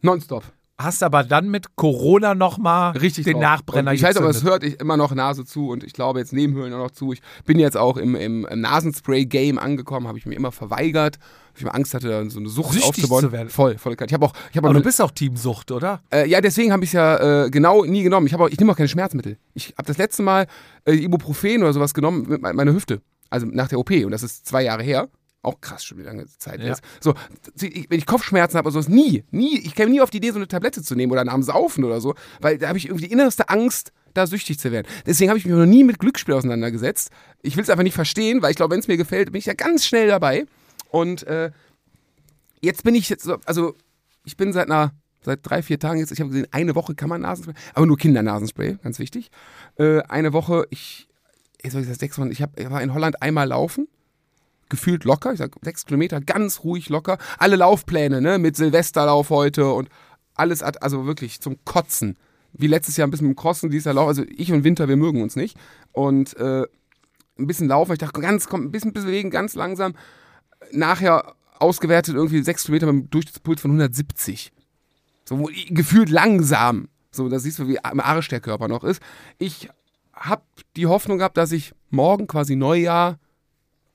Nonstop. 0.02 0.46
Hast 0.78 1.04
aber 1.04 1.24
dann 1.24 1.50
mit 1.50 1.76
Corona 1.76 2.34
nochmal 2.36 2.98
Richtig 2.98 3.26
den 3.26 3.34
drauf. 3.34 3.41
Nachbrenner 3.41 3.91
Und 3.91 3.96
Ich 3.96 4.04
weiß, 4.04 4.18
aber 4.18 4.30
es 4.30 4.44
hört 4.44 4.64
ich 4.64 4.80
immer 4.80 4.98
noch 4.98 5.14
Nase 5.14 5.46
zu 5.46 5.70
und 5.70 5.84
ich 5.84 5.94
glaube 5.94 6.20
jetzt 6.20 6.34
Nebenhöhlen 6.34 6.74
auch 6.74 6.80
noch 6.80 6.91
zu. 6.91 7.14
Ich 7.14 7.22
bin 7.46 7.60
jetzt 7.60 7.78
auch 7.78 7.98
im, 7.98 8.16
im, 8.16 8.48
Nasenspray-Game 8.50 9.60
angekommen, 9.60 10.08
habe 10.08 10.18
ich 10.18 10.26
mir 10.26 10.36
immer 10.36 10.52
verweigert, 10.52 11.20
ich 11.56 11.62
immer 11.62 11.76
Angst 11.76 11.93
hatte, 11.93 12.30
so 12.30 12.39
eine 12.39 12.49
Sucht 12.49 12.74
Süchtig 12.74 12.89
aufzubauen. 12.89 13.22
zu 13.22 13.32
werden. 13.32 13.49
Voll, 13.49 13.78
voll. 13.78 13.95
Ich 14.06 14.14
habe 14.14 14.26
auch, 14.26 14.34
ich 14.51 14.58
habe 14.58 14.68
auch 14.68 14.70
Aber 14.70 14.74
du 14.74 14.78
eine, 14.80 14.84
bist 14.84 15.01
auch 15.01 15.12
Teamsucht, 15.12 15.72
oder? 15.72 16.01
äh, 16.12 16.28
ja, 16.28 16.41
deswegen 16.41 16.72
habe 16.72 16.84
ich 16.84 16.89
es 16.89 16.93
ja 16.93 17.45
äh, 17.45 17.49
genau 17.49 17.84
nie 17.86 18.04
genommen. 18.04 18.28
Ich 18.28 18.34
habe 18.34 18.43
auch, 18.45 18.49
ich 18.49 18.60
nehme 18.60 18.72
auch 18.72 18.78
keine 18.78 18.89
Schmerzmittel. 18.89 19.38
Ich 19.54 19.74
habe 19.78 19.86
das 19.88 19.97
letzte 19.97 20.24
Mal 20.24 20.47
äh, 20.86 20.93
Ibuprofen 20.93 21.62
oder 21.64 21.74
sowas 21.74 21.93
genommen 21.93 22.26
mit 22.28 22.41
me- 22.41 22.54
meiner 22.54 22.74
Hüfte, 22.74 23.01
also 23.30 23.45
nach 23.45 23.68
der 23.68 23.80
OP 23.80 23.91
und 23.91 24.12
das 24.12 24.24
ist 24.24 24.45
zwei 24.47 24.64
Jahre 24.64 24.84
her. 24.84 25.10
Auch 25.45 25.60
krass, 25.60 25.84
schon 25.84 25.97
wie 25.97 26.04
lange 26.04 26.26
Zeit 26.38 26.62
Ja. 26.62 26.72
ist. 26.72 26.82
So, 27.01 27.16
ich, 27.60 27.88
wenn 27.89 27.97
ich 27.99 28.06
Kopfschmerzen 28.06 28.58
habe 28.58 28.68
oder 28.68 28.74
sowas, 28.76 28.88
nie, 28.88 29.26
nie, 29.32 29.60
ich 29.60 29.76
käme 29.76 29.91
nie 29.91 29.99
auf 29.99 30.10
die 30.10 30.18
Idee, 30.20 30.30
so 30.32 30.38
eine 30.38 30.47
Tablette 30.47 30.82
zu 30.82 30.95
nehmen 30.95 31.12
oder 31.12 31.30
am 31.30 31.43
Saufen 31.43 31.84
oder 31.84 31.99
so, 31.99 32.16
weil 32.39 32.58
da 32.58 32.70
habe 32.70 32.78
ich 32.78 32.86
irgendwie 32.86 33.08
die 33.08 33.12
innerste 33.12 33.49
Angst, 33.49 33.91
da 34.14 34.26
süchtig 34.26 34.58
zu 34.58 34.72
werden. 34.72 34.88
Deswegen 35.06 35.30
habe 35.30 35.38
ich 35.38 35.43
mich 35.45 35.54
noch 35.54 35.66
nie 35.66 35.84
mit 35.84 35.99
Glücksspiel 35.99 36.34
auseinandergesetzt. 36.36 37.10
Ich 37.41 37.58
will 37.58 37.64
es 37.64 37.70
einfach 37.70 37.84
nicht 37.84 37.93
verstehen, 37.95 38.41
weil 38.41 38.51
ich 38.51 38.56
glaube, 38.56 38.72
wenn 38.74 38.80
es 38.80 38.88
mir 38.88 38.95
gefällt, 38.95 39.34
bin 39.34 39.39
ich 39.39 39.45
ja 39.45 39.54
ganz 39.54 39.86
schnell 39.86 40.08
dabei. 40.08 40.45
Und 40.94 41.24
äh, 41.24 41.52
jetzt 42.62 42.84
bin 42.84 42.94
ich 42.94 43.10
jetzt 43.10 43.24
so, 43.24 43.39
also 43.46 43.74
ich 44.26 44.38
bin 44.38 44.54
seit 44.54 44.68
einer, 44.70 44.91
seit 45.24 45.39
drei, 45.41 45.64
vier 45.64 45.80
Tagen 45.80 46.00
jetzt, 46.00 46.12
ich 46.12 46.20
habe 46.20 46.30
gesehen, 46.30 46.48
eine 46.52 46.76
Woche 46.76 46.94
kann 46.94 47.10
man 47.10 47.22
Nasenspray, 47.22 47.56
aber 47.74 47.88
nur 47.88 47.98
Kindernasenspray, 47.98 48.78
ganz 48.84 49.00
wichtig. 49.00 49.32
Äh, 49.78 50.02
eine 50.04 50.34
Woche, 50.34 50.68
ich, 50.70 51.08
jetzt 51.64 51.74
soll 51.74 51.82
ich 51.82 51.88
das 51.88 51.98
sechs 51.98 52.20
Wochen, 52.20 52.30
ich, 52.30 52.44
hab, 52.44 52.60
ich 52.60 52.70
war 52.70 52.80
in 52.84 52.94
Holland 52.94 53.24
einmal 53.24 53.48
laufen, 53.48 53.88
gefühlt 54.70 55.04
locker, 55.04 55.34
ich 55.34 55.39
sag 55.39 55.56
sechs 55.64 55.88
Kilometer, 55.88 56.22
ganz 56.22 56.64
ruhig 56.64 56.89
locker. 56.89 57.18
Alle 57.39 57.56
Laufpläne, 57.56 58.22
ne, 58.22 58.38
mit 58.38 58.56
Silvesterlauf 58.56 59.32
heute 59.32 59.74
und 59.74 59.89
alles, 60.36 60.62
also 60.62 61.08
wirklich 61.08 61.41
zum 61.41 61.58
Kotzen. 61.66 62.20
Wie 62.52 62.68
letztes 62.68 62.98
Jahr 62.98 63.08
ein 63.08 63.12
bisschen 63.12 63.30
mit 63.30 63.36
dem 63.36 63.41
Crossen, 63.41 63.72
dieses 63.72 63.86
Jahr 63.86 63.96
Lauf, 63.96 64.10
also 64.10 64.24
ich 64.30 64.52
und 64.52 64.64
Winter, 64.64 64.88
wir 64.88 64.96
mögen 64.96 65.24
uns 65.24 65.36
nicht. 65.36 65.58
Und 65.91 66.38
äh, 66.38 66.68
ein 67.39 67.48
bisschen 67.48 67.68
laufen, 67.68 67.94
ich 67.94 67.98
dachte, 67.98 68.22
ganz, 68.22 68.48
komm, 68.48 68.66
ein 68.66 68.72
bisschen 68.72 68.94
bewegen, 68.94 69.32
ganz 69.32 69.56
langsam. 69.56 69.96
Nachher 70.74 71.36
ausgewertet 71.60 72.16
irgendwie 72.16 72.44
sechs 72.44 72.66
Kilometer 72.66 72.88
mit 72.88 72.94
einem 72.94 73.10
Durchschnittspuls 73.10 73.62
von 73.62 73.72
170. 73.72 74.52
So 75.26 75.50
gefühlt 75.70 76.10
langsam. 76.10 76.90
So, 77.12 77.30
da 77.30 77.40
siehst 77.40 77.60
du, 77.60 77.68
wie 77.68 77.84
am 77.84 78.00
Arsch 78.00 78.28
der 78.28 78.42
Körper 78.42 78.68
noch 78.68 78.84
ist. 78.84 79.02
Ich 79.38 79.70
habe 80.14 80.44
die 80.76 80.88
Hoffnung 80.88 81.20
gehabt, 81.20 81.38
dass 81.38 81.52
ich 81.52 81.74
morgen 81.90 82.28
quasi 82.28 82.56
Neujahr 82.56 83.20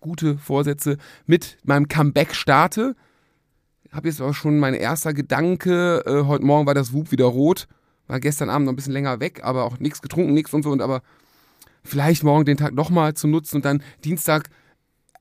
gute 0.01 0.39
Vorsätze 0.39 0.99
mit 1.26 1.59
meinem 1.64 1.89
Comeback 1.89 2.35
starte. 2.35 2.95
Habe 3.93 4.09
jetzt 4.09 4.20
auch 4.20 4.35
schon 4.35 4.59
mein 4.59 4.74
erster 4.74 5.12
Gedanke. 5.14 6.03
Äh, 6.07 6.26
heute 6.26 6.45
Morgen 6.45 6.66
war 6.66 6.74
das 6.74 6.93
Wub 6.93 7.11
wieder 7.11 7.24
rot. 7.24 7.66
War 8.07 8.20
gestern 8.20 8.51
Abend 8.51 8.66
noch 8.66 8.72
ein 8.72 8.76
bisschen 8.76 8.93
länger 8.93 9.20
weg, 9.20 9.41
aber 9.43 9.64
auch 9.64 9.81
nichts 9.81 10.03
getrunken, 10.03 10.35
nichts 10.35 10.55
und 10.55 10.62
so. 10.62 10.70
Und 10.70 10.83
aber 10.83 11.03
vielleicht 11.83 12.22
morgen 12.22 12.45
den 12.45 12.57
Tag 12.57 12.74
nochmal 12.74 13.14
zu 13.14 13.26
nutzen 13.29 13.57
und 13.57 13.64
dann 13.64 13.83
Dienstag, 14.05 14.49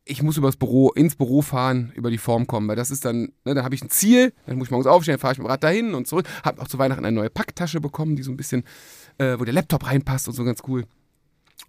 ich 0.08 0.24
muss 0.24 0.38
übers 0.38 0.56
Büro, 0.56 0.92
ins 0.92 1.16
Büro 1.16 1.42
fahren, 1.42 1.92
über 1.96 2.10
die 2.10 2.18
Form 2.18 2.48
kommen, 2.48 2.68
weil 2.68 2.76
das 2.76 2.92
ist 2.92 3.06
dann, 3.06 3.32
ne, 3.46 3.54
dann 3.54 3.64
habe 3.64 3.76
ich 3.76 3.84
ein 3.84 3.90
Ziel, 3.90 4.34
dann 4.46 4.58
muss 4.58 4.68
ich 4.68 4.72
morgens 4.72 4.88
aufstehen, 4.88 5.14
dann 5.14 5.20
fahre 5.20 5.34
ich 5.34 5.40
mit 5.40 5.46
dem 5.46 5.52
Rad 5.52 5.64
dahin 5.64 5.94
und 5.94 6.08
zurück. 6.08 6.28
Habe 6.44 6.62
auch 6.62 6.68
zu 6.68 6.78
Weihnachten 6.78 7.06
eine 7.06 7.16
neue 7.16 7.30
Packtasche 7.30 7.82
bekommen, 7.82 8.16
die 8.16 8.24
so 8.24 8.32
ein 8.32 8.38
bisschen, 8.38 8.64
äh, 9.18 9.38
wo 9.40 9.46
der 9.46 9.54
Laptop 9.54 9.86
reinpasst 9.86 10.28
und 10.28 10.34
so 10.34 10.44
ganz 10.44 10.62
cool. 10.68 10.86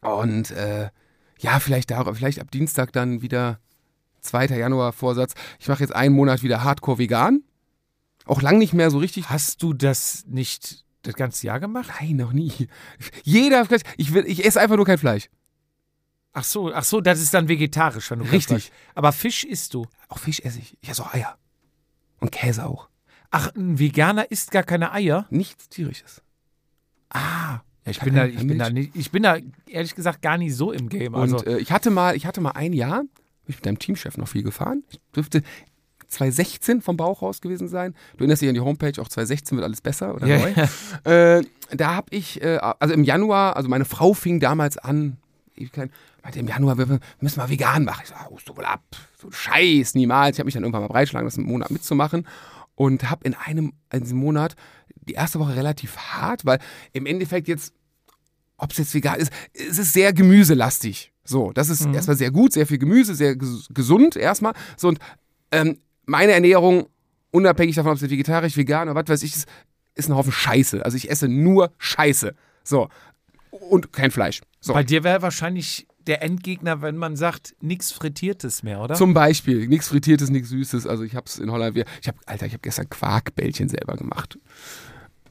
Und 0.01 0.51
äh, 0.53 0.91
ja, 1.39 1.61
vielleicht, 1.61 1.91
da, 1.91 2.13
vielleicht 2.13 2.41
ab 2.41 2.51
Dienstag 2.51 2.93
dann 2.93 3.23
wieder 3.23 3.61
2. 4.21 4.47
Januar 4.47 4.93
Vorsatz. 4.93 5.35
Ich 5.59 5.69
mache 5.69 5.81
jetzt 5.81 5.95
einen 5.95 6.15
Monat 6.15 6.43
wieder 6.43 6.65
Hardcore 6.65 6.99
vegan. 6.99 7.43
Auch 8.27 8.43
lang 8.43 8.59
nicht 8.59 8.75
mehr 8.75 8.91
so 8.91 8.99
richtig. 8.99 9.31
Hast 9.31 9.63
du 9.63 9.73
das 9.73 10.25
nicht 10.27 10.85
das 11.03 11.15
ganze 11.15 11.47
Jahr 11.47 11.61
gemacht? 11.61 11.91
Nein, 12.01 12.17
noch 12.17 12.33
nie. 12.33 12.53
Jeder, 13.23 13.67
ich, 13.97 14.13
will, 14.13 14.25
ich 14.27 14.45
esse 14.45 14.61
einfach 14.61 14.77
nur 14.77 14.85
kein 14.85 14.99
Fleisch. 14.99 15.31
Ach 16.33 16.45
so, 16.45 16.73
ach 16.73 16.85
so, 16.85 17.01
das 17.01 17.21
ist 17.21 17.35
dann 17.35 17.49
vegetarisch, 17.49 18.11
wenn 18.11 18.21
du 18.21 18.25
Richtig. 18.27 18.71
Aber 18.95 19.13
Fisch 19.13 19.45
isst 19.45 19.75
du. 19.75 19.87
Auch 20.09 20.19
Fisch 20.19 20.41
esse 20.41 20.59
ich. 20.59 20.77
Ich 20.81 20.89
esse 20.91 21.03
auch 21.03 21.13
Eier. 21.15 21.37
Und 22.21 22.31
Käse 22.33 22.65
auch. 22.67 22.89
Ach, 23.31 23.55
ein 23.55 23.79
Veganer 23.79 24.31
isst 24.31 24.51
gar 24.51 24.63
keine 24.63 24.93
Eier. 24.93 25.27
Nichts 25.31 25.69
tierisches. 25.69 26.23
Ah, 27.11 27.61
ja, 27.85 27.91
ich 27.91 28.01
bin 28.01 28.15
da, 28.15 28.27
ich 28.27 28.47
bin 28.47 28.59
da 28.59 28.71
nicht, 28.71 28.95
ich 28.95 29.11
bin 29.11 29.23
da 29.23 29.39
ehrlich 29.67 29.95
gesagt 29.95 30.23
gar 30.23 30.37
nicht 30.39 30.55
so 30.55 30.73
im 30.73 30.89
Game. 30.89 31.15
Und 31.15 31.21
Also, 31.21 31.45
äh, 31.45 31.59
ich 31.59 31.73
hatte 31.73 31.91
mal, 31.91 32.15
ich 32.17 32.27
hatte 32.27 32.41
mal 32.41 32.51
ein 32.53 32.73
Jahr, 32.73 33.01
bin 33.01 33.09
ich 33.49 33.57
mit 33.57 33.67
deinem 33.67 33.79
Teamchef 33.79 34.17
noch 34.19 34.29
viel 34.29 34.43
gefahren. 34.43 34.85
Ich 34.91 35.01
dürfte 35.15 35.43
2016 36.09 36.81
vom 36.83 36.97
Bauch 36.97 37.23
raus 37.23 37.41
gewesen 37.41 37.69
sein. 37.69 37.95
Du 38.17 38.19
erinnerst 38.25 38.43
dich 38.43 38.49
an 38.49 38.55
die 38.55 38.61
Homepage, 38.61 39.01
auch 39.01 39.09
2016 39.09 39.57
wird 39.59 39.65
alles 39.65 39.81
besser 39.81 40.15
oder 40.15 40.27
Ja, 40.27 40.39
neu. 40.39 40.53
ja. 41.05 41.37
Äh, 41.39 41.45
da 41.75 41.95
habe 41.95 42.09
ich, 42.11 42.41
äh, 42.43 42.57
also 42.59 42.95
im 42.95 43.05
Januar, 43.05 43.57
also 43.57 43.69
meine 43.69 43.85
Frau 43.85 44.15
fing 44.15 44.41
damals 44.41 44.79
an, 44.79 45.17
ich 45.55 45.71
klein, 45.73 45.91
meinte 46.29 46.41
im 46.41 46.47
Januar, 46.49 46.77
wir 46.77 47.01
müssen 47.21 47.41
mal 47.41 47.49
vegan 47.49 47.85
machen. 47.85 48.03
Ich 48.03 48.11
so, 48.11 48.15
ah, 48.15 48.29
du 48.45 48.57
wohl 48.57 48.65
ab, 48.65 48.83
so 49.19 49.31
Scheiß, 49.31 49.95
niemals. 49.95 50.37
Ich 50.37 50.41
habe 50.41 50.47
mich 50.47 50.55
dann 50.55 50.63
irgendwann 50.63 50.83
mal 50.83 50.89
breitschlagen 50.89 51.27
lassen, 51.27 51.41
einen 51.41 51.49
Monat 51.49 51.71
mitzumachen 51.71 52.27
und 52.75 53.11
habe 53.11 53.25
in 53.25 53.35
einem, 53.35 53.73
in 53.91 54.03
diesem 54.03 54.19
Monat 54.19 54.55
die 55.09 55.15
erste 55.15 55.41
Woche 55.41 55.57
relativ 55.57 55.97
hart, 55.97 56.45
weil 56.45 56.59
im 56.93 57.07
Endeffekt 57.07 57.49
jetzt, 57.49 57.73
ob 58.59 58.73
es 58.73 58.79
jetzt 58.79 58.95
vegan 58.95 59.19
ist, 59.19 59.33
es 59.55 59.79
ist 59.79 59.95
sehr 59.95 60.13
gemüselastig. 60.13 61.13
So, 61.25 61.53
das 61.53 61.71
ist 61.71 61.87
erstmal 61.87 62.17
sehr 62.17 62.31
gut, 62.31 62.53
sehr 62.53 62.67
viel 62.67 62.79
Gemüse, 62.79 63.15
sehr 63.15 63.35
ges 63.35 63.69
gesund 63.71 64.17
erstmal. 64.17 64.53
So 64.77 64.89
und 64.89 64.99
ähm, 65.51 65.79
meine 66.05 66.33
Ernährung, 66.33 66.89
unabhängig 67.31 67.77
davon, 67.77 67.93
ob 67.93 67.97
es 67.97 68.11
vegetarisch, 68.11 68.57
vegan 68.57 68.89
oder 68.89 69.01
was 69.01 69.09
weiß 69.09 69.23
ich 69.23 69.35
ist, 69.35 69.49
ist 69.95 70.09
ein 70.11 70.15
Haufen 70.15 70.33
Scheiße. 70.33 70.85
Also 70.85 70.97
ich 70.97 71.11
esse 71.11 71.27
nur 71.27 71.73
Scheiße. 71.79 72.35
So. 72.65 72.89
Und 73.51 73.93
kein 73.93 74.11
Fleisch. 74.11 74.41
So. 74.61 74.75
Bei 74.75 74.85
dir 74.85 75.05
wäre 75.05 75.23
wahrscheinlich 75.23 75.88
der 76.07 76.23
Endgegner, 76.23 76.81
wenn 76.83 76.97
man 76.97 77.17
sagt, 77.17 77.55
nichts 77.61 77.93
Frittiertes 77.93 78.63
mehr, 78.63 78.81
oder? 78.81 78.95
Zum 78.95 79.13
Beispiel, 79.15 79.67
nichts 79.69 79.89
Frittiertes, 79.89 80.31
nichts 80.31 80.49
Süßes. 80.49 80.87
Also 80.87 81.05
ich 81.05 81.15
habe 81.15 81.27
es 81.27 81.39
in 81.39 81.51
Holland, 81.51 81.77
ich 81.77 82.09
habe, 82.09 82.19
Alter, 82.27 82.47
ich 82.47 82.53
habe 82.53 82.63
gestern 82.63 82.89
Quarkbällchen 82.89 83.69
selber 83.69 83.97
gemacht. 83.97 84.39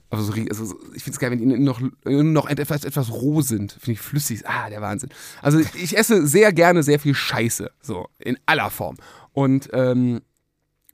Aber 0.10 0.22
also 0.22 0.66
so- 0.66 0.80
ich 0.96 1.04
finde 1.04 1.16
es 1.16 1.20
geil, 1.20 1.32
wenn 1.32 1.40
die 1.40 1.46
noch, 1.58 1.82
noch 2.06 2.48
etwas, 2.48 2.86
etwas 2.86 3.12
roh 3.12 3.42
sind. 3.42 3.74
Finde 3.74 3.92
ich 3.94 4.00
flüssig. 4.00 4.48
Ah, 4.48 4.70
der 4.70 4.82
Wahnsinn. 4.82 5.10
Also 5.42 5.60
ich 5.60 5.98
esse 5.98 6.26
sehr 6.26 6.54
gerne 6.54 6.84
sehr 6.84 7.00
viel 7.00 7.14
Scheiße. 7.16 7.72
So, 7.82 8.08
in 8.20 8.38
aller 8.46 8.70
Form. 8.70 8.98
Und 9.34 9.70
ähm, 9.74 10.22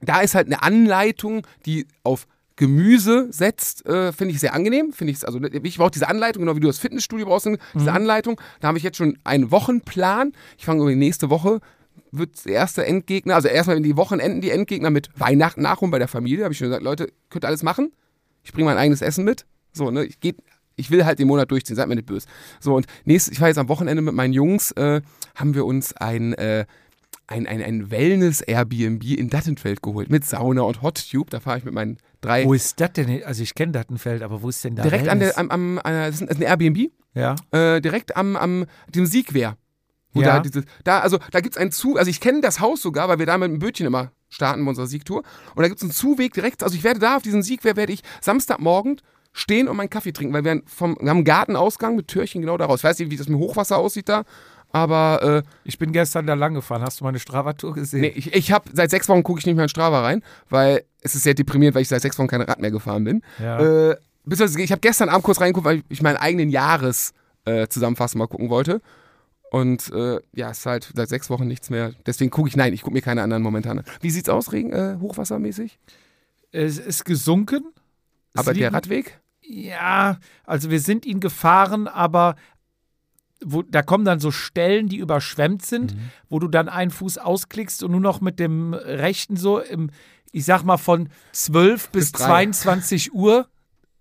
da 0.02 0.22
ist 0.22 0.34
halt 0.34 0.48
eine 0.48 0.64
Anleitung, 0.64 1.46
die 1.66 1.88
auf 2.04 2.26
Gemüse 2.56 3.28
setzt, 3.32 3.86
äh, 3.86 4.14
finde 4.14 4.34
ich 4.34 4.40
sehr 4.40 4.54
angenehm. 4.54 4.94
Finde 4.94 5.14
ich, 5.14 5.26
also 5.26 5.40
ich 5.42 5.78
brauche 5.78 5.92
diese 5.92 6.08
Anleitung, 6.08 6.44
genau 6.44 6.56
wie 6.56 6.60
du 6.60 6.68
das 6.68 6.80
Fitnessstudio 6.80 7.26
brauchst, 7.26 7.48
diese 7.74 7.92
Anleitung. 7.92 8.40
Da 8.60 8.68
habe 8.68 8.78
ich 8.78 8.84
jetzt 8.84 8.98
schon 8.98 9.18
einen 9.24 9.52
Wochenplan. 9.52 10.34
Ich 10.58 10.66
fange 10.66 10.82
irgendwie 10.82 10.98
nächste 10.98 11.30
Woche 11.30 11.60
wird 12.12 12.46
der 12.46 12.54
erste 12.54 12.86
Endgegner, 12.86 13.36
also 13.36 13.48
erstmal 13.48 13.78
in 13.78 13.84
die 13.84 13.98
Wochenenden 13.98 14.42
die 14.42 14.52
Endgegner 14.52 14.90
mit 14.90 15.10
Weihnachten 15.20 15.62
nachholen 15.62 15.92
bei 15.92 16.00
der 16.00 16.08
Familie. 16.08 16.44
Habe 16.44 16.54
ich 16.54 16.60
schon 16.60 16.68
gesagt, 16.68 16.84
Leute, 16.84 17.12
könnt 17.30 17.44
ihr 17.44 17.48
alles 17.48 17.64
machen. 17.64 17.92
Ich 18.44 18.54
bringe 18.54 18.66
mein 18.66 18.78
eigenes 18.78 19.02
Essen 19.02 19.26
mit. 19.26 19.46
So, 19.74 19.90
ne, 19.90 20.06
ich 20.06 20.20
geh, 20.20 20.34
ich 20.76 20.92
will 20.92 21.06
halt 21.06 21.20
den 21.20 21.28
Monat 21.28 21.50
durchziehen, 21.50 21.76
seid 21.76 21.88
mir 21.88 21.96
nicht 21.96 22.06
böse. 22.06 22.28
So, 22.60 22.76
und 22.76 22.86
nächstes, 23.06 23.34
ich 23.34 23.42
war 23.42 23.48
jetzt 23.48 23.58
am 23.58 23.70
Wochenende 23.70 24.02
mit 24.02 24.14
meinen 24.14 24.34
Jungs, 24.34 24.72
äh, 24.72 25.02
haben 25.36 25.56
wir 25.56 25.66
uns 25.66 25.94
ein, 25.94 26.34
äh, 26.34 26.66
ein, 27.28 27.48
ein, 27.48 27.62
ein 27.62 27.90
Wellness-Airbnb 27.92 29.04
in 29.04 29.30
Dattenfeld 29.30 29.82
geholt 29.82 30.10
mit 30.10 30.26
Sauna 30.26 30.62
und 30.64 30.82
Hot 30.82 31.04
Tube. 31.10 31.30
Da 31.30 31.40
fahre 31.40 31.58
ich 31.60 31.64
mit 31.64 31.74
meinen 31.74 31.98
drei. 32.22 32.46
wo 32.46 32.54
ist 32.54 32.80
das 32.80 32.94
denn? 32.94 33.24
Also 33.24 33.44
ich 33.44 33.56
kenne 33.56 33.72
Dattenfeld, 33.72 34.22
aber 34.22 34.42
wo 34.42 34.50
ist 34.50 34.64
denn 34.64 34.76
da? 34.76 34.84
direkt 34.84 35.08
an 35.08 35.20
Wellness? 35.20 35.36
der, 35.36 35.40
am, 35.40 35.50
am, 35.52 35.78
äh, 35.80 35.82
das 36.12 36.22
ist 36.22 36.30
ein- 36.30 36.42
Airbnb, 36.42 36.92
Ja. 37.14 37.36
äh, 37.52 37.80
direkt 37.82 38.16
am, 38.18 38.36
am 38.36 38.66
dem 38.94 39.06
Siegwehr. 39.06 39.58
Wo 40.12 40.22
Ja. 40.22 40.28
da, 40.36 40.40
diese, 40.42 40.64
da, 40.84 41.00
also 41.00 41.18
da 41.32 41.40
gibt 41.42 41.56
es 41.56 41.62
einen 41.62 41.72
Zug, 41.72 41.98
also 41.98 42.10
ich 42.10 42.20
kenne 42.20 42.42
das 42.42 42.60
Haus 42.60 42.82
sogar, 42.82 43.10
weil 43.10 43.20
wir 43.20 43.26
da 43.26 43.38
mit 43.38 43.50
dem 43.50 43.60
Bötchen 43.60 43.88
immer 43.88 44.12
starten 44.30 44.64
bei 44.64 44.70
unserer 44.70 44.88
Siegtour. 44.88 45.24
Und 45.56 45.62
da 45.62 45.68
gibt 45.68 45.78
es 45.78 45.84
einen 45.84 45.92
Zuweg 45.92 46.34
direkt, 46.34 46.62
also 46.64 46.76
ich 46.76 46.84
werde 46.84 47.00
da 47.00 47.16
auf 47.18 47.24
diesen 47.24 47.42
Siegwehr, 47.42 47.76
werde 47.76 47.94
ich 47.94 48.02
Samstagmorgen 48.22 48.98
stehen 49.32 49.68
und 49.68 49.76
meinen 49.78 49.90
Kaffee 49.90 50.12
trinken, 50.12 50.34
weil 50.34 50.44
wir, 50.44 50.62
vom, 50.68 50.96
wir 51.00 51.10
haben 51.10 51.18
einen 51.18 51.24
Gartenausgang 51.26 51.96
mit 51.96 52.08
Türchen 52.08 52.42
genau 52.42 52.58
daraus. 52.58 52.82
Ich 52.82 52.84
weiß 52.84 53.00
nicht, 53.00 53.10
wie 53.10 53.18
das 53.18 53.28
mit 53.28 53.40
Hochwasser 53.40 53.78
aussieht 53.78 54.08
da, 54.08 54.24
aber 54.74 55.44
äh, 55.46 55.50
Ich 55.64 55.78
bin 55.78 55.94
gestern 55.94 56.28
da 56.28 56.34
lang 56.34 56.56
gefahren. 56.56 56.82
Hast 56.82 57.00
du 57.00 57.06
meine 57.06 57.20
Strava-Tour 57.20 57.74
gesehen? 57.74 58.02
Nee, 58.02 58.14
ich, 58.16 58.34
ich 58.34 58.52
habe 58.52 58.70
seit 58.74 58.90
sechs 58.90 59.08
Wochen 59.08 59.24
gucke 59.24 59.40
ich 59.40 59.46
nicht 59.46 59.56
mehr 59.56 59.64
in 59.64 59.70
Strava 59.70 60.02
rein, 60.02 60.24
weil 60.50 60.84
es 61.02 61.16
ist 61.16 61.24
sehr 61.24 61.36
deprimierend, 61.36 61.76
weil 61.76 61.84
ich 61.84 61.88
seit 61.88 62.02
sechs 62.02 62.18
Wochen 62.18 62.28
kein 62.28 62.42
Rad 62.42 62.60
mehr 62.60 62.72
gefahren 62.72 63.04
bin. 63.04 63.22
Ja. 63.40 63.92
Äh, 63.92 63.98
ich 64.26 64.72
habe 64.72 64.82
gestern 64.82 65.10
Abend 65.10 65.24
kurz 65.24 65.40
reingeguckt, 65.40 65.66
weil 65.66 65.84
ich 65.90 66.02
meinen 66.02 66.18
eigenen 66.18 66.50
Jahres 66.50 67.14
äh, 67.46 67.68
Zusammenfassung 67.68 68.20
mal 68.20 68.28
gucken 68.28 68.50
wollte. 68.50 68.82
Und 69.52 69.92
äh, 69.94 70.20
ja, 70.34 70.50
es 70.50 70.60
ist 70.60 70.66
halt 70.66 70.92
seit 70.96 71.10
sechs 71.10 71.30
Wochen 71.30 71.46
nichts 71.46 71.70
mehr. 71.70 71.94
Deswegen 72.08 72.32
gucke 72.32 72.50
ich, 72.50 72.56
nein, 72.56 72.74
ich 72.74 72.82
gucke 72.82 72.96
mir 72.96 73.02
keine 73.02 73.22
anderen 73.22 73.44
momentan 73.44 73.80
an. 73.80 73.86
Wie 74.02 74.10
sieht's 74.10 74.30
aus, 74.30 74.52
Regen, 74.52 74.74
äh, 74.74 74.98
hochwassermäßig? 75.00 75.78
Es 76.52 76.80
ist 76.80 77.06
gesunken. 77.06 77.64
Es 78.34 78.40
Aber 78.40 78.56
der 78.56 78.74
Radweg? 78.74 79.20
Ja, 79.42 80.18
also 80.46 80.72
wir 80.72 80.80
sind 80.80 81.06
ihn 81.06 81.20
gefahren, 81.20 81.88
aber 81.88 82.36
wo, 83.46 83.62
da 83.62 83.82
kommen 83.82 84.06
dann 84.06 84.20
so 84.20 84.32
Stellen, 84.32 84.88
die 84.90 84.98
überschwemmt 84.98 85.66
sind, 85.66 85.96
Mhm. 85.96 86.00
wo 86.30 86.40
du 86.40 86.48
dann 86.48 86.70
einen 86.70 86.92
Fuß 86.92 87.18
ausklickst 87.18 87.84
und 87.84 87.92
nur 87.92 88.00
noch 88.02 88.22
mit 88.22 88.40
dem 88.40 88.74
rechten 88.74 89.36
so 89.38 89.60
im, 89.60 89.90
ich 90.32 90.46
sag 90.46 90.64
mal 90.64 90.78
von 90.78 91.10
12 91.32 91.90
bis, 91.90 92.12
Bis 92.12 92.12
drei. 92.14 92.26
22 92.28 93.14
Uhr. 93.14 93.48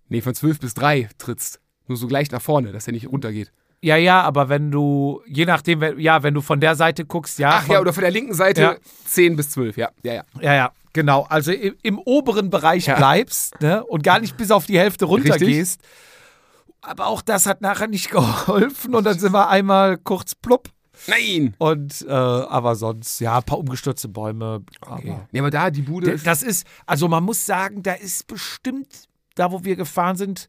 Nee, 0.08 0.20
von 0.20 0.34
zwölf 0.34 0.60
bis 0.60 0.74
drei 0.74 1.08
trittst. 1.18 1.60
Nur 1.88 1.96
so 1.96 2.06
gleich 2.06 2.30
nach 2.30 2.42
vorne, 2.42 2.72
dass 2.72 2.86
er 2.86 2.92
nicht 2.92 3.08
runtergeht. 3.08 3.52
Ja, 3.84 3.96
ja, 3.96 4.22
aber 4.22 4.48
wenn 4.48 4.70
du, 4.70 5.22
je 5.26 5.44
nachdem, 5.44 5.80
wenn- 5.80 5.98
ja, 5.98 6.22
wenn 6.22 6.34
du 6.34 6.40
von 6.40 6.60
der 6.60 6.76
Seite 6.76 7.04
guckst, 7.04 7.38
ja. 7.40 7.50
Ach 7.54 7.62
von, 7.64 7.74
ja, 7.74 7.80
oder 7.80 7.92
von 7.92 8.02
der 8.02 8.12
linken 8.12 8.32
Seite 8.34 8.62
Ja. 8.62 8.76
zehn 9.04 9.34
bis 9.34 9.50
zwölf, 9.50 9.76
ja. 9.76 9.90
Ja, 10.04 10.12
ja. 10.14 10.22
Ja, 10.40 10.54
ja, 10.54 10.72
genau. 10.92 11.22
Also 11.28 11.50
im, 11.50 11.74
im 11.82 11.98
oberen 11.98 12.48
Bereich 12.48 12.86
Ja. 12.86 12.94
bleibst 12.96 13.60
ne, 13.60 13.82
und 13.84 14.04
gar 14.04 14.20
nicht 14.20 14.36
bis 14.36 14.52
auf 14.52 14.66
die 14.66 14.78
Hälfte 14.78 15.06
runtergehst. 15.06 15.80
Aber 16.82 17.06
auch 17.06 17.22
das 17.22 17.46
hat 17.46 17.60
nachher 17.62 17.88
nicht 17.88 18.10
geholfen 18.10 18.94
und 18.94 19.04
dann 19.04 19.18
sind 19.18 19.32
wir 19.32 19.48
einmal 19.48 19.96
kurz 19.98 20.34
plupp. 20.34 20.68
Nein! 21.06 21.54
Und 21.58 22.02
äh, 22.06 22.12
aber 22.12 22.76
sonst, 22.76 23.18
ja, 23.20 23.38
ein 23.38 23.42
paar 23.44 23.58
umgestürzte 23.58 24.08
Bäume. 24.08 24.62
Okay. 24.80 25.10
Aber 25.10 25.28
Nee, 25.32 25.38
aber 25.40 25.50
da, 25.50 25.70
die 25.70 25.82
Bude. 25.82 26.06
D- 26.06 26.12
ist- 26.12 26.26
das 26.26 26.42
ist, 26.42 26.66
also 26.86 27.08
man 27.08 27.24
muss 27.24 27.44
sagen, 27.46 27.82
da 27.82 27.92
ist 27.94 28.26
bestimmt, 28.26 29.08
da 29.34 29.50
wo 29.50 29.64
wir 29.64 29.74
gefahren 29.76 30.16
sind, 30.16 30.48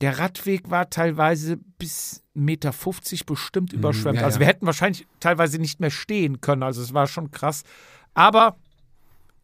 der 0.00 0.18
Radweg 0.18 0.70
war 0.70 0.88
teilweise 0.88 1.56
bis 1.78 2.22
1,50 2.36 2.40
Meter 2.40 2.72
bestimmt 3.26 3.72
überschwemmt. 3.72 4.16
Mhm, 4.16 4.20
ja, 4.20 4.24
also 4.26 4.36
ja. 4.36 4.40
wir 4.40 4.46
hätten 4.46 4.66
wahrscheinlich 4.66 5.06
teilweise 5.20 5.58
nicht 5.58 5.80
mehr 5.80 5.90
stehen 5.90 6.40
können. 6.40 6.62
Also 6.62 6.82
es 6.82 6.92
war 6.94 7.06
schon 7.06 7.30
krass. 7.30 7.62
Aber 8.14 8.56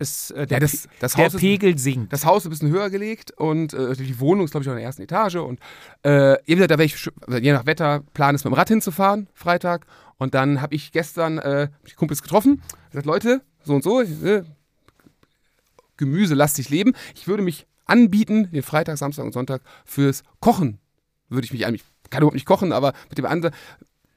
es, 0.03 0.31
äh, 0.33 0.47
der, 0.47 0.57
Ja, 0.57 0.61
das- 0.61 0.89
das 1.01 1.15
der 1.15 1.25
Haus 1.25 1.35
ist- 1.35 1.41
Pegel 1.41 1.79
sinkt. 1.79 2.13
das 2.13 2.27
Haus 2.27 2.43
ist 2.43 2.47
ein 2.49 2.51
bisschen 2.51 2.71
höher 2.71 2.91
gelegt 2.91 3.31
und 3.39 3.73
äh, 3.73 3.95
die 3.95 4.21
Wohnung 4.21 4.45
ist, 4.45 4.51
glaube 4.51 4.63
ich, 4.65 4.69
auch 4.69 4.73
in 4.73 4.79
der 4.79 4.85
ersten 4.87 5.03
Etage. 5.03 5.37
Und 5.37 5.59
äh, 6.03 6.37
gesagt, 6.47 6.71
da 6.71 6.79
wäre 6.79 6.85
ich, 6.85 7.09
also 7.27 7.39
je 7.39 7.53
nach 7.53 7.65
Wetter, 7.65 8.03
plan 8.13 8.35
ist 8.35 8.45
mit 8.45 8.53
dem 8.53 8.57
Rad 8.59 8.69
hinzufahren, 8.69 9.29
Freitag. 9.33 9.87
Und 10.19 10.35
dann 10.35 10.61
habe 10.61 10.75
ich 10.75 10.93
gestern 10.93 11.39
äh, 11.39 11.69
die 11.89 11.95
Kumpels 11.95 12.23
getroffen, 12.23 12.63
gesagt, 12.91 13.07
Leute, 13.07 13.41
so 13.65 13.75
und 13.75 13.83
so, 13.83 14.01
äh, 14.03 14.43
gemüselastig 15.97 16.69
leben. 16.69 16.93
Ich 17.15 17.27
würde 17.29 17.43
mich 17.43 17.67
anbieten, 17.87 18.51
den 18.51 18.63
Freitag, 18.63 18.99
Samstag 18.99 19.25
und 19.25 19.33
Sonntag 19.33 19.63
fürs 19.85 20.23
Kochen. 20.41 20.79
Würde 21.29 21.45
ich 21.45 21.53
mich 21.53 21.67
an. 21.67 21.75
Ich 21.75 21.83
kann 22.11 22.21
überhaupt 22.23 22.35
nicht 22.35 22.47
kochen, 22.47 22.73
aber 22.73 22.93
mit 23.09 23.19
dem 23.19 23.27
anderen. 23.27 23.55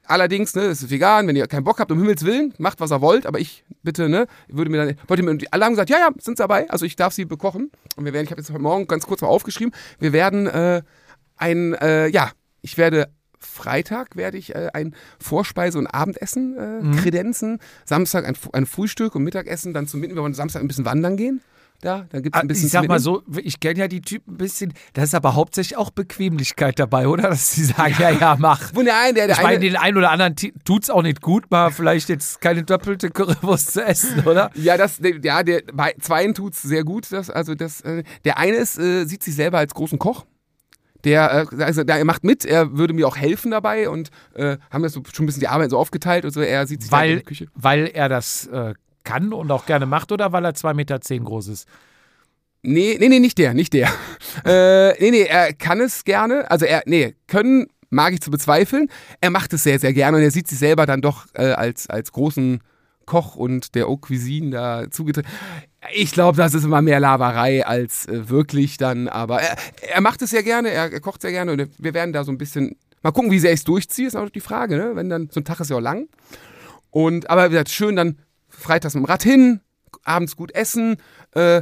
Allerdings, 0.08 0.54
ne, 0.56 0.64
es 0.64 0.84
ist 0.84 0.90
vegan, 0.90 1.28
wenn 1.28 1.36
ihr 1.36 1.48
keinen 1.48 1.64
Bock 1.64 1.80
habt, 1.80 1.92
um 1.92 1.98
Himmels 1.98 2.24
Willen, 2.26 2.54
macht 2.58 2.80
was 2.80 2.92
ihr 2.92 3.02
wollt, 3.02 3.26
aber 3.26 3.40
ich 3.40 3.64
bitte, 3.84 4.08
ne, 4.10 4.28
würde 4.48 4.70
mir 4.72 4.86
dann, 4.86 4.96
wollte 5.08 5.24
mir, 5.24 5.32
und 5.32 5.42
die- 5.42 5.52
alle 5.52 5.66
haben 5.66 5.74
gesagt, 5.74 5.90
ja, 5.90 5.98
ja, 5.98 6.10
sind 6.20 6.40
dabei, 6.40 6.70
also 6.70 6.86
ich 6.86 6.96
darf 6.96 7.14
sie 7.14 7.26
bekochen. 7.26 7.72
Und 7.96 8.06
wir 8.06 8.14
werden, 8.14 8.26
ich 8.26 8.32
habe 8.32 8.40
jetzt 8.42 8.50
heute 8.52 8.62
Morgen 8.62 8.88
ganz 8.88 9.06
kurz 9.08 9.22
mal 9.22 9.28
aufgeschrieben, 9.28 9.74
wir 10.00 10.14
werden 10.14 10.48
äh, 10.48 10.82
ein, 11.38 11.74
äh, 11.76 12.08
ja, 12.08 12.32
ich 12.62 12.78
werde 12.78 13.10
Freitag 13.40 14.16
werde 14.16 14.38
ich 14.38 14.56
äh, 14.56 14.70
ein 14.74 14.96
Vorspeise- 15.20 15.78
und 15.78 15.88
Abendessen 15.88 16.56
äh, 16.58 16.98
kredenzen, 17.02 17.60
Samstag 17.86 18.26
ein, 18.28 18.36
ein 18.54 18.66
Frühstück 18.66 19.14
und 19.16 19.24
Mittagessen, 19.24 19.74
dann 19.74 19.88
zum 19.88 20.00
Mitten, 20.00 20.16
wir 20.16 20.24
wollen 20.24 20.34
Samstag 20.34 20.62
ein 20.62 20.68
bisschen 20.68 20.86
wandern 20.86 21.16
gehen. 21.18 21.42
Da, 21.82 22.08
dann 22.10 22.24
gibt 22.24 22.36
es 22.36 22.40
Ah, 22.40 22.42
ein 22.42 22.48
bisschen 22.48 22.66
ich 22.68 22.72
sag 22.72 22.88
mal 22.88 23.00
so, 23.00 23.22
ich 23.44 23.60
kenne 23.60 23.80
ja 23.82 23.88
die 23.88 24.02
Typen 24.02 24.34
ein 24.36 24.38
bisschen, 24.38 24.74
da 24.94 25.04
ist 25.04 25.14
aber 25.14 25.36
hauptsächlich 25.36 25.78
auch 25.78 25.92
Bequemlichkeit 25.92 26.80
dabei, 26.80 27.08
oder? 27.08 27.30
Dass 27.30 27.52
sie 27.52 27.66
sagen, 27.66 27.94
ja, 28.00 28.10
ja, 28.10 28.36
mach. 28.40 28.72
Wo 28.74 28.82
der 28.82 28.98
eine, 29.00 29.14
der, 29.14 29.28
der 29.28 29.36
Ich 29.36 29.44
meine, 29.44 29.58
eine, 29.58 29.60
den 29.60 29.76
einen 29.76 29.98
oder 29.98 30.10
anderen 30.10 30.36
ti- 30.36 30.54
tut's 30.64 30.90
auch 30.90 31.04
nicht 31.04 31.22
gut, 31.22 31.52
mal 31.52 31.72
vielleicht 31.72 32.10
jetzt 32.10 32.42
keine 32.42 32.64
doppelte 32.64 33.10
Currywurst 33.12 33.74
zu 33.74 33.84
essen, 33.86 34.24
oder? 34.26 34.50
Ja, 34.56 34.78
das, 34.78 35.00
ja, 35.22 35.44
der, 35.44 35.62
bei 35.74 35.94
zweien 36.00 36.34
tut's 36.34 36.62
sehr 36.64 36.84
gut. 36.84 37.12
Das, 37.12 37.30
also 37.30 37.54
das, 37.56 37.82
äh, 37.82 38.04
der 38.24 38.38
eine 38.40 38.56
ist, 38.58 38.80
äh, 38.80 39.06
sieht 39.06 39.22
sich 39.22 39.36
selber 39.36 39.60
als 39.60 39.74
großen 39.74 40.00
Koch. 40.00 40.26
Der, 41.04 41.48
äh, 41.52 41.64
also, 41.64 41.84
der 41.84 42.04
macht 42.04 42.24
mit, 42.24 42.46
er 42.46 42.76
würde 42.78 42.94
mir 42.94 43.08
auch 43.08 43.18
helfen 43.18 43.52
dabei 43.52 43.90
und 43.90 44.10
äh, 44.34 44.58
haben 44.72 44.82
das 44.82 44.94
so, 44.94 45.04
schon 45.14 45.26
ein 45.26 45.28
bisschen 45.28 45.42
die 45.42 45.50
Arbeit 45.50 45.70
so 45.70 45.78
aufgeteilt 45.78 46.26
und 46.26 46.32
so. 46.32 46.42
Er 46.42 46.66
sieht 46.66 46.82
sich 46.82 46.92
halt 46.92 47.04
in 47.04 47.10
Weil, 47.10 47.16
der 47.18 47.24
Küche. 47.26 47.48
weil 47.54 47.88
er 47.94 48.10
das 48.10 48.48
äh, 48.48 48.74
kann 49.06 49.32
und 49.32 49.50
auch 49.52 49.66
gerne 49.66 49.86
macht 49.86 50.12
oder 50.12 50.34
weil 50.34 50.44
er 50.44 50.52
2,10 50.52 50.74
Meter 50.74 51.00
groß 51.00 51.48
ist? 51.48 51.68
Nee, 52.62 52.98
nee, 53.00 53.10
nee, 53.10 53.20
nicht 53.20 53.38
der, 53.38 53.54
nicht 53.54 53.74
der. 53.74 53.90
äh, 54.46 55.00
nee, 55.00 55.12
nee, 55.12 55.24
er 55.24 55.54
kann 55.54 55.80
es 55.80 56.04
gerne. 56.04 56.50
Also 56.52 56.66
er, 56.66 56.84
nee, 56.86 57.16
können 57.28 57.68
mag 57.90 58.14
ich 58.14 58.22
zu 58.22 58.32
bezweifeln. 58.32 58.90
Er 59.22 59.30
macht 59.30 59.54
es 59.54 59.64
sehr, 59.64 59.80
sehr 59.80 59.94
gerne 59.94 60.18
und 60.18 60.24
er 60.24 60.32
sieht 60.32 60.48
sich 60.48 60.60
selber 60.60 60.86
dann 60.86 61.02
doch 61.02 61.28
äh, 61.34 61.52
als, 61.52 61.90
als 61.90 62.12
großen 62.12 62.60
Koch 63.06 63.36
und 63.36 63.76
der 63.76 63.88
Haute 63.88 64.02
Cuisine 64.02 64.50
da 64.52 64.92
zugetreten. 64.92 65.30
Ich 65.94 66.12
glaube, 66.12 66.38
das 66.38 66.54
ist 66.54 66.64
immer 66.64 66.82
mehr 66.82 67.00
Laberei 67.00 67.66
als 67.66 68.08
äh, 68.08 68.30
wirklich 68.30 68.78
dann, 68.78 69.08
aber 69.08 69.42
er, 69.42 69.56
er 69.94 70.02
macht 70.02 70.22
es 70.24 70.32
sehr 70.32 70.44
gerne, 70.44 70.70
er, 70.70 70.92
er 70.92 71.00
kocht 71.00 71.22
sehr 71.22 71.32
gerne 71.32 71.52
und 71.52 71.70
wir 71.78 71.94
werden 71.94 72.14
da 72.14 72.24
so 72.24 72.32
ein 72.32 72.38
bisschen, 72.38 72.76
mal 73.04 73.12
gucken, 73.12 73.32
wie 73.32 73.40
sehr 73.40 73.54
ich 73.54 73.60
es 73.60 73.64
durchziehe, 73.64 74.08
ist 74.08 74.16
auch 74.16 74.30
die 74.30 74.40
Frage, 74.40 74.78
ne? 74.78 74.92
Wenn 74.96 75.10
dann, 75.10 75.30
so 75.32 75.40
ein 75.40 75.46
Tag 75.46 75.60
ist 75.60 75.70
ja 75.70 75.78
auch 75.78 75.82
lang. 75.82 76.08
Und, 76.90 77.30
aber 77.30 77.46
wie 77.46 77.50
gesagt, 77.50 77.70
schön 77.70 77.96
dann 77.96 78.18
freitags 78.58 78.94
mit 78.96 79.04
dem 79.04 79.06
Rad 79.06 79.24
hin, 79.24 79.60
abends 80.04 80.36
gut 80.36 80.52
essen, 80.54 80.98
äh, 81.34 81.62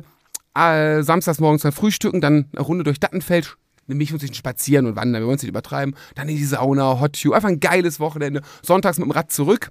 samstags 0.55 1.39
morgens 1.39 1.63
dann 1.63 1.71
frühstücken, 1.71 2.21
dann 2.21 2.45
eine 2.55 2.61
Runde 2.65 2.83
durch 2.83 2.99
Dattenfeld, 2.99 3.57
mit 3.87 3.97
mich 3.97 4.13
und 4.13 4.19
sich 4.19 4.33
spazieren 4.35 4.85
und 4.85 4.95
wandern, 4.95 5.21
wir 5.23 5.27
wollen 5.27 5.35
es 5.35 5.41
nicht 5.43 5.49
übertreiben, 5.49 5.95
dann 6.15 6.29
in 6.29 6.37
die 6.37 6.45
Sauna, 6.45 7.01
Hot 7.01 7.21
Tube, 7.21 7.33
einfach 7.35 7.49
ein 7.49 7.59
geiles 7.59 7.99
Wochenende, 7.99 8.41
sonntags 8.61 8.97
mit 8.97 9.05
dem 9.07 9.11
Rad 9.11 9.31
zurück. 9.31 9.69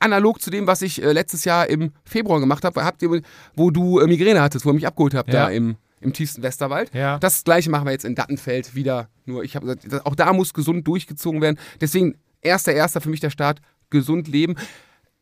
Analog 0.00 0.40
zu 0.40 0.50
dem, 0.50 0.66
was 0.66 0.82
ich 0.82 1.02
äh, 1.02 1.12
letztes 1.12 1.44
Jahr 1.44 1.68
im 1.68 1.92
Februar 2.04 2.40
gemacht 2.40 2.64
habe, 2.64 2.84
habt 2.84 3.02
ihr, 3.02 3.22
wo 3.56 3.70
du 3.70 4.00
äh, 4.00 4.06
Migräne 4.06 4.40
hattest, 4.42 4.64
wo 4.64 4.70
ihr 4.70 4.74
mich 4.74 4.86
abgeholt 4.86 5.14
habt, 5.14 5.32
Ja. 5.32 5.44
da 5.46 5.48
im, 5.50 5.76
im 6.00 6.12
tiefsten 6.12 6.42
Westerwald. 6.42 6.92
Ja. 6.94 7.18
Das 7.18 7.42
gleiche 7.44 7.70
machen 7.70 7.86
wir 7.86 7.92
jetzt 7.92 8.04
in 8.04 8.14
Dattenfeld 8.14 8.74
wieder. 8.74 9.08
Nur 9.24 9.42
ich 9.44 9.56
habe 9.56 9.76
gesagt, 9.76 10.06
auch 10.06 10.14
da 10.14 10.32
muss 10.32 10.52
gesund 10.52 10.86
durchgezogen 10.86 11.40
werden. 11.40 11.58
Deswegen, 11.80 12.16
erster, 12.42 12.72
erster 12.72 13.00
für 13.00 13.08
mich 13.10 13.20
der 13.20 13.30
Start, 13.30 13.60
gesund 13.90 14.28
leben. 14.28 14.56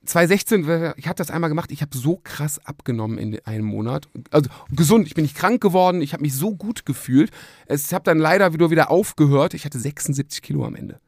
2016, 0.06 0.94
ich 0.96 1.06
habe 1.06 1.16
das 1.16 1.30
einmal 1.30 1.50
gemacht, 1.50 1.70
ich 1.72 1.82
habe 1.82 1.96
so 1.96 2.20
krass 2.22 2.58
abgenommen 2.64 3.18
in 3.18 3.38
einem 3.44 3.64
Monat. 3.66 4.08
Also 4.30 4.50
gesund, 4.70 5.06
ich 5.06 5.14
bin 5.14 5.22
nicht 5.22 5.36
krank 5.36 5.60
geworden, 5.60 6.00
ich 6.02 6.12
habe 6.12 6.22
mich 6.22 6.34
so 6.34 6.54
gut 6.54 6.86
gefühlt. 6.86 7.30
Ich 7.68 7.92
habe 7.92 8.04
dann 8.04 8.18
leider 8.18 8.52
wieder, 8.52 8.70
wieder 8.70 8.90
aufgehört. 8.90 9.54
Ich 9.54 9.64
hatte 9.64 9.78
76 9.78 10.42
Kilo 10.42 10.64
am 10.64 10.74
Ende. 10.74 11.00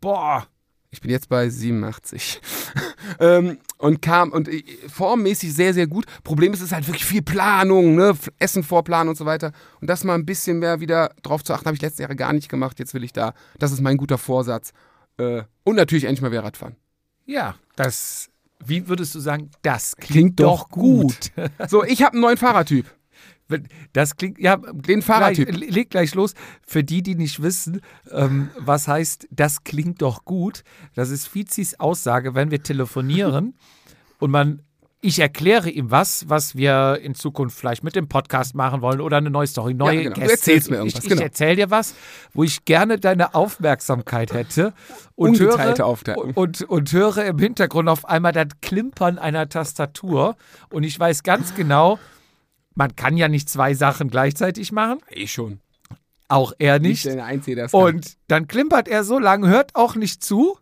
Boah. 0.00 0.46
Ich 0.90 1.00
bin 1.00 1.10
jetzt 1.10 1.30
bei 1.30 1.48
87. 1.48 2.40
ähm, 3.18 3.58
und 3.78 4.02
kam 4.02 4.30
und 4.30 4.48
äh, 4.48 4.62
formmäßig 4.88 5.54
sehr, 5.54 5.72
sehr 5.72 5.86
gut. 5.86 6.04
Problem 6.22 6.52
ist, 6.52 6.60
es 6.60 6.66
ist 6.66 6.72
halt 6.72 6.86
wirklich 6.86 7.06
viel 7.06 7.22
Planung, 7.22 7.94
ne? 7.94 8.14
Essen 8.38 8.62
vorplanen 8.62 9.08
und 9.08 9.16
so 9.16 9.24
weiter. 9.24 9.52
Und 9.80 9.88
das 9.88 10.04
mal 10.04 10.14
ein 10.14 10.26
bisschen 10.26 10.58
mehr 10.58 10.80
wieder 10.80 11.14
drauf 11.22 11.42
zu 11.42 11.54
achten, 11.54 11.64
habe 11.64 11.76
ich 11.76 11.82
letzte 11.82 12.02
Jahre 12.02 12.14
gar 12.14 12.34
nicht 12.34 12.50
gemacht. 12.50 12.78
Jetzt 12.78 12.92
will 12.92 13.04
ich 13.04 13.14
da, 13.14 13.32
das 13.58 13.72
ist 13.72 13.80
mein 13.80 13.96
guter 13.96 14.18
Vorsatz. 14.18 14.72
Äh, 15.16 15.44
und 15.64 15.76
natürlich 15.76 16.04
endlich 16.04 16.20
mal 16.20 16.30
wieder 16.30 16.44
Radfahren. 16.44 16.76
Ja, 17.24 17.54
das, 17.76 18.28
wie 18.64 18.88
würdest 18.88 19.14
du 19.14 19.20
sagen, 19.20 19.50
das 19.62 19.96
klingt, 19.96 20.12
Klingt 20.12 20.40
doch 20.40 20.62
doch 20.62 20.68
gut. 20.68 21.32
So, 21.68 21.84
ich 21.84 22.02
habe 22.02 22.12
einen 22.12 22.22
neuen 22.22 22.36
Fahrertyp. 22.36 22.86
Das 23.92 24.16
klingt, 24.16 24.38
ja, 24.38 24.56
Den 24.56 25.02
Fahrertyp. 25.02 25.48
Gleich, 25.48 25.70
leg 25.70 25.90
gleich 25.90 26.14
los. 26.14 26.34
Für 26.66 26.82
die, 26.82 27.02
die 27.02 27.14
nicht 27.14 27.42
wissen, 27.42 27.80
ähm, 28.10 28.50
was 28.58 28.88
heißt, 28.88 29.28
das 29.30 29.64
klingt 29.64 30.00
doch 30.00 30.24
gut. 30.24 30.62
Das 30.94 31.10
ist 31.10 31.26
Fizis 31.26 31.78
Aussage, 31.78 32.34
wenn 32.34 32.50
wir 32.50 32.62
telefonieren 32.62 33.54
und 34.18 34.30
man, 34.30 34.62
ich 35.04 35.18
erkläre 35.18 35.68
ihm 35.68 35.90
was, 35.90 36.28
was 36.28 36.54
wir 36.56 37.00
in 37.02 37.16
Zukunft 37.16 37.58
vielleicht 37.58 37.82
mit 37.82 37.96
dem 37.96 38.08
Podcast 38.08 38.54
machen 38.54 38.82
wollen 38.82 39.00
oder 39.00 39.16
eine 39.16 39.30
neue 39.30 39.48
Story, 39.48 39.74
neue 39.74 40.04
genau. 40.04 40.14
Du 40.14 40.20
Gäste. 40.20 40.32
erzählst 40.34 40.70
mir 40.70 40.76
irgendwas, 40.76 40.98
Ich, 41.00 41.04
ich 41.04 41.10
genau. 41.10 41.22
erzähle 41.22 41.56
dir 41.56 41.70
was, 41.70 41.94
wo 42.32 42.44
ich 42.44 42.64
gerne 42.64 42.98
deine 42.98 43.34
Aufmerksamkeit 43.34 44.32
hätte 44.32 44.72
und 45.16 45.38
höre, 45.40 45.84
Aufteilung. 45.84 46.30
und, 46.34 46.62
und 46.62 46.92
höre 46.92 47.24
im 47.24 47.38
Hintergrund 47.38 47.88
auf 47.88 48.04
einmal 48.04 48.30
das 48.32 48.46
Klimpern 48.62 49.18
einer 49.18 49.48
Tastatur 49.48 50.36
und 50.70 50.84
ich 50.84 50.98
weiß 50.98 51.24
ganz 51.24 51.54
genau, 51.56 51.98
man 52.76 52.94
kann 52.94 53.16
ja 53.16 53.26
nicht 53.26 53.48
zwei 53.48 53.74
Sachen 53.74 54.08
gleichzeitig 54.08 54.70
machen. 54.70 55.00
Ich 55.10 55.32
schon. 55.32 55.58
Auch 56.28 56.52
er 56.58 56.78
Nicht 56.78 57.04
nicht. 57.04 57.16
der 57.16 57.24
Einzige, 57.24 57.56
der 57.56 57.64
es 57.66 57.72
kann. 57.72 57.80
Und 57.82 58.16
dann 58.28 58.46
klimpert 58.46 58.86
er 58.86 59.02
so 59.02 59.18
lang, 59.18 59.46
hört 59.46 59.74
auch 59.74 59.96
nicht 59.96 60.22
zu, 60.22 60.56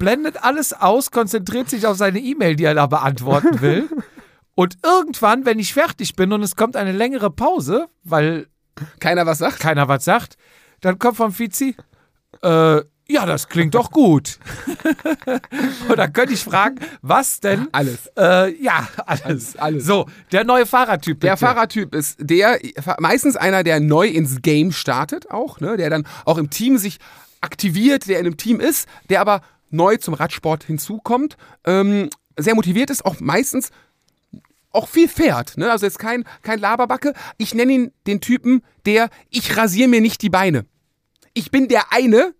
blendet 0.00 0.42
alles 0.42 0.72
aus, 0.72 1.12
konzentriert 1.12 1.70
sich 1.70 1.86
auf 1.86 1.96
seine 1.96 2.18
E-Mail, 2.18 2.56
die 2.56 2.64
er 2.64 2.74
da 2.74 2.86
beantworten 2.86 3.60
will. 3.60 3.88
Und 4.56 4.78
irgendwann, 4.82 5.46
wenn 5.46 5.60
ich 5.60 5.72
fertig 5.72 6.16
bin 6.16 6.32
und 6.32 6.42
es 6.42 6.54
kommt 6.54 6.76
eine 6.76 6.92
längere 6.92 7.30
Pause, 7.30 7.86
weil 8.02 8.46
keiner 8.98 9.24
was 9.24 9.38
sagt. 9.38 9.60
keiner 9.60 9.88
was 9.88 10.04
sagt, 10.04 10.36
dann 10.82 10.98
kommt 10.98 11.16
vom 11.16 11.32
Fizi, 11.32 11.76
äh, 12.42 12.82
ja, 13.08 13.26
das 13.26 13.48
klingt 13.48 13.74
doch 13.74 13.90
gut. 13.90 14.38
und 15.88 15.96
dann 15.96 16.12
könnte 16.12 16.34
ich 16.34 16.44
fragen, 16.44 16.76
was 17.00 17.40
denn? 17.40 17.68
Alles. 17.72 18.10
Äh, 18.18 18.54
ja, 18.62 18.86
alles. 19.06 19.24
Alles, 19.24 19.56
alles. 19.56 19.86
So, 19.86 20.06
der 20.30 20.44
neue 20.44 20.66
Fahrertyp. 20.66 21.20
Der 21.20 21.32
bitte. 21.32 21.46
Fahrertyp 21.46 21.94
ist 21.94 22.18
der, 22.20 22.58
meistens 22.98 23.36
einer, 23.36 23.64
der 23.64 23.80
neu 23.80 24.08
ins 24.08 24.42
Game 24.42 24.72
startet, 24.72 25.30
auch, 25.30 25.60
ne? 25.60 25.78
der 25.78 25.88
dann 25.88 26.06
auch 26.26 26.36
im 26.36 26.50
Team 26.50 26.76
sich 26.76 26.98
aktiviert, 27.40 28.08
der 28.08 28.20
in 28.20 28.26
einem 28.26 28.36
Team 28.36 28.60
ist, 28.60 28.86
der 29.08 29.22
aber 29.22 29.40
neu 29.70 29.96
zum 29.96 30.14
Radsport 30.14 30.64
hinzukommt, 30.64 31.36
ähm, 31.64 32.10
sehr 32.36 32.54
motiviert 32.54 32.90
ist, 32.90 33.04
auch 33.04 33.20
meistens 33.20 33.70
auch 34.72 34.88
viel 34.88 35.08
fährt. 35.08 35.56
Ne? 35.56 35.70
Also 35.70 35.86
jetzt 35.86 35.98
kein, 35.98 36.24
kein 36.42 36.58
Laberbacke. 36.58 37.14
Ich 37.38 37.54
nenne 37.54 37.72
ihn 37.72 37.92
den 38.06 38.20
Typen, 38.20 38.62
der, 38.86 39.10
ich 39.28 39.56
rasiere 39.56 39.88
mir 39.88 40.00
nicht 40.00 40.22
die 40.22 40.30
Beine. 40.30 40.64
Ich 41.34 41.50
bin 41.50 41.68
der 41.68 41.92
eine, 41.92 42.34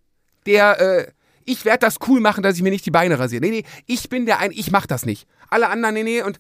der, 0.47 0.81
äh, 0.81 1.13
ich 1.45 1.65
werde 1.65 1.81
das 1.81 1.97
cool 2.07 2.21
machen, 2.21 2.43
dass 2.43 2.57
ich 2.57 2.63
mir 2.63 2.71
nicht 2.71 2.87
die 2.87 2.91
Beine 2.91 3.19
rasiere. 3.19 3.43
Nee, 3.43 3.51
nee, 3.51 3.65
ich 3.87 4.09
bin 4.09 4.27
der 4.27 4.39
eine, 4.39 4.55
ich 4.55 4.71
mach 4.71 4.87
das 4.87 5.07
nicht. 5.07 5.27
Alle 5.49 5.69
anderen, 5.69 5.95
nee, 5.95 6.03
nee, 6.05 6.23
und 6.23 6.39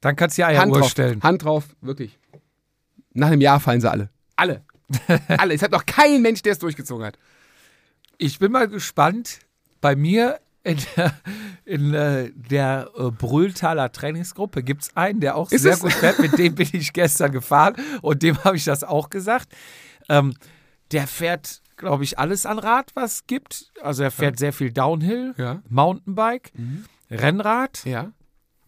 Dann 0.00 0.14
kannst 0.14 0.38
du 0.38 0.42
ja 0.42 0.56
Hand 0.56 0.72
Uhr 0.72 0.80
drauf. 0.80 0.90
stellen. 0.90 1.22
Hand 1.22 1.44
drauf, 1.44 1.64
wirklich. 1.80 2.18
Nach 3.12 3.28
einem 3.28 3.40
Jahr 3.40 3.58
fallen 3.60 3.80
sie 3.80 3.90
alle. 3.90 4.10
Alle. 4.36 4.62
alle. 5.38 5.54
Es 5.54 5.62
hat 5.62 5.72
noch 5.72 5.86
kein 5.86 6.22
Mensch, 6.22 6.42
der 6.42 6.52
es 6.52 6.58
durchgezogen 6.58 7.04
hat. 7.04 7.18
Ich 8.18 8.38
bin 8.38 8.52
mal 8.52 8.68
gespannt. 8.68 9.40
Bei 9.86 9.94
mir 9.94 10.40
in 10.64 10.78
der, 10.96 11.14
in, 11.64 11.94
äh, 11.94 12.32
der 12.34 12.90
äh, 12.98 13.12
Brühltaler 13.12 13.92
Trainingsgruppe 13.92 14.64
gibt 14.64 14.82
es 14.82 14.96
einen, 14.96 15.20
der 15.20 15.36
auch 15.36 15.52
Ist 15.52 15.62
sehr 15.62 15.74
es? 15.74 15.78
gut 15.80 15.92
fährt. 15.92 16.18
Mit 16.18 16.36
dem 16.38 16.56
bin 16.56 16.68
ich 16.72 16.92
gestern 16.92 17.30
gefahren 17.30 17.76
und 18.02 18.20
dem 18.24 18.36
habe 18.42 18.56
ich 18.56 18.64
das 18.64 18.82
auch 18.82 19.08
gesagt. 19.10 19.52
Ähm, 20.08 20.34
der 20.90 21.06
fährt, 21.06 21.62
glaube 21.76 22.02
ich, 22.02 22.18
alles 22.18 22.46
an 22.46 22.58
Rad, 22.58 22.90
was 22.94 23.14
es 23.14 23.26
gibt. 23.28 23.70
Also 23.80 24.02
er 24.02 24.10
fährt 24.10 24.40
sehr 24.40 24.52
viel 24.52 24.72
Downhill, 24.72 25.34
Ja. 25.36 25.54
Mhm. 25.54 25.62
Mountainbike, 25.68 26.52
Rennrad, 27.12 27.84
Ja. 27.84 28.10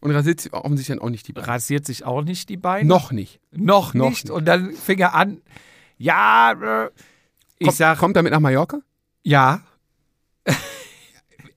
Und 0.00 0.12
rasiert 0.12 0.40
sich 0.40 0.52
offensichtlich 0.52 0.96
dann 0.96 1.04
auch 1.04 1.10
nicht 1.10 1.26
die 1.26 1.32
Beine. 1.32 1.48
rasiert 1.48 1.84
sich 1.84 2.04
auch 2.04 2.22
nicht 2.22 2.48
die 2.48 2.56
Beine. 2.56 2.88
Noch 2.88 3.10
nicht. 3.10 3.40
Noch, 3.50 3.92
Noch 3.94 4.10
nicht. 4.10 4.26
nicht. 4.26 4.30
Und 4.32 4.44
dann 4.44 4.70
fing 4.70 5.00
er 5.00 5.16
an, 5.16 5.42
ja, 5.96 6.52
äh, 6.52 6.90
ich 7.58 7.66
Kommt, 7.66 7.76
sag, 7.76 7.98
kommt 7.98 8.16
damit 8.16 8.30
nach 8.30 8.38
Mallorca? 8.38 8.78
ja, 9.24 9.62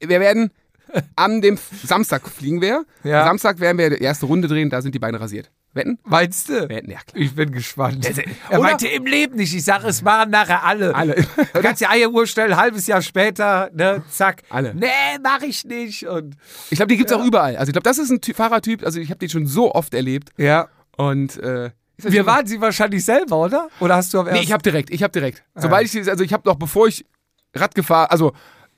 Wir 0.02 0.20
werden 0.20 0.52
an 1.16 1.41
dem 1.41 1.58
Samstag 1.86 2.28
fliegen 2.28 2.62
wir. 2.62 2.86
Ja. 3.04 3.24
Samstag 3.24 3.60
werden 3.60 3.78
wir 3.78 3.89
die 3.91 4.04
erste 4.04 4.26
Runde 4.26 4.47
drehen, 4.47 4.70
da 4.70 4.82
sind 4.82 4.93
die 4.93 4.99
Beine 4.99 5.20
rasiert. 5.22 5.49
Wetten? 5.74 5.99
meinst 6.04 6.49
du? 6.49 6.68
Wetten, 6.68 6.91
ja 6.91 6.99
klar. 6.99 7.22
Ich 7.22 7.34
bin 7.34 7.49
gespannt. 7.54 8.06
Er 8.49 8.60
oder- 8.60 8.68
meinte 8.70 8.89
im 8.89 9.06
Leben 9.06 9.38
nicht. 9.38 9.56
Ich 9.56 9.64
sage, 9.64 9.88
es 9.88 10.02
machen 10.02 10.30
nachher 10.32 10.66
alle. 10.66 10.93
Alle. 10.93 11.16
Du 11.54 11.62
kannst 11.62 11.80
die 11.80 11.88
Eieruhr 11.88 12.28
stellen, 12.28 12.58
halbes 12.58 12.88
Jahr 12.88 13.02
später, 13.02 13.70
ne, 13.74 14.04
zack. 14.10 14.41
Alle. 14.49 14.76
Nee, 14.76 14.88
mach 15.24 15.41
ich 15.43 15.64
nicht. 15.64 16.06
Und 16.08 16.36
Ich 16.70 16.76
glaube, 16.76 16.88
die 16.89 16.97
gibt 16.97 17.10
es 17.10 17.16
auch 17.16 17.24
überall. 17.24 17.56
Also 17.56 17.70
ich 17.70 17.74
glaube, 17.74 17.84
das 17.88 17.97
ist 17.99 18.10
ein 18.10 18.20
Ty 18.20 18.34
Fahrertyp, 18.34 18.84
also 18.86 18.99
ich 18.99 19.10
habe 19.10 19.20
den 19.20 19.30
schon 19.30 19.45
so 19.47 19.74
oft 19.74 19.93
erlebt. 19.93 20.32
ja. 20.38 20.68
Und 20.97 21.38
äh, 21.38 21.72
Wir 21.97 22.26
waren 22.26 22.45
sie 22.45 22.60
wahrscheinlich 22.60 23.06
selber, 23.06 23.38
oder? 23.38 23.70
Oder 23.80 23.95
hast 23.95 24.14
du 24.14 24.20
am 24.20 24.26
Nee, 24.26 24.32
ersten? 24.32 24.43
ich 24.43 24.52
habe 24.52 24.62
direkt, 24.62 24.89
ich 24.89 25.02
habe 25.04 25.12
direkt. 25.14 25.41
Sobald 25.56 25.86
ich, 25.91 26.10
also 26.10 26.22
ich 26.24 26.34
habe 26.34 26.47
noch, 26.49 26.56
bevor 26.58 26.88
ich 26.88 27.06
Rad 27.56 27.74
gefahren, 27.76 28.08
also 28.10 28.34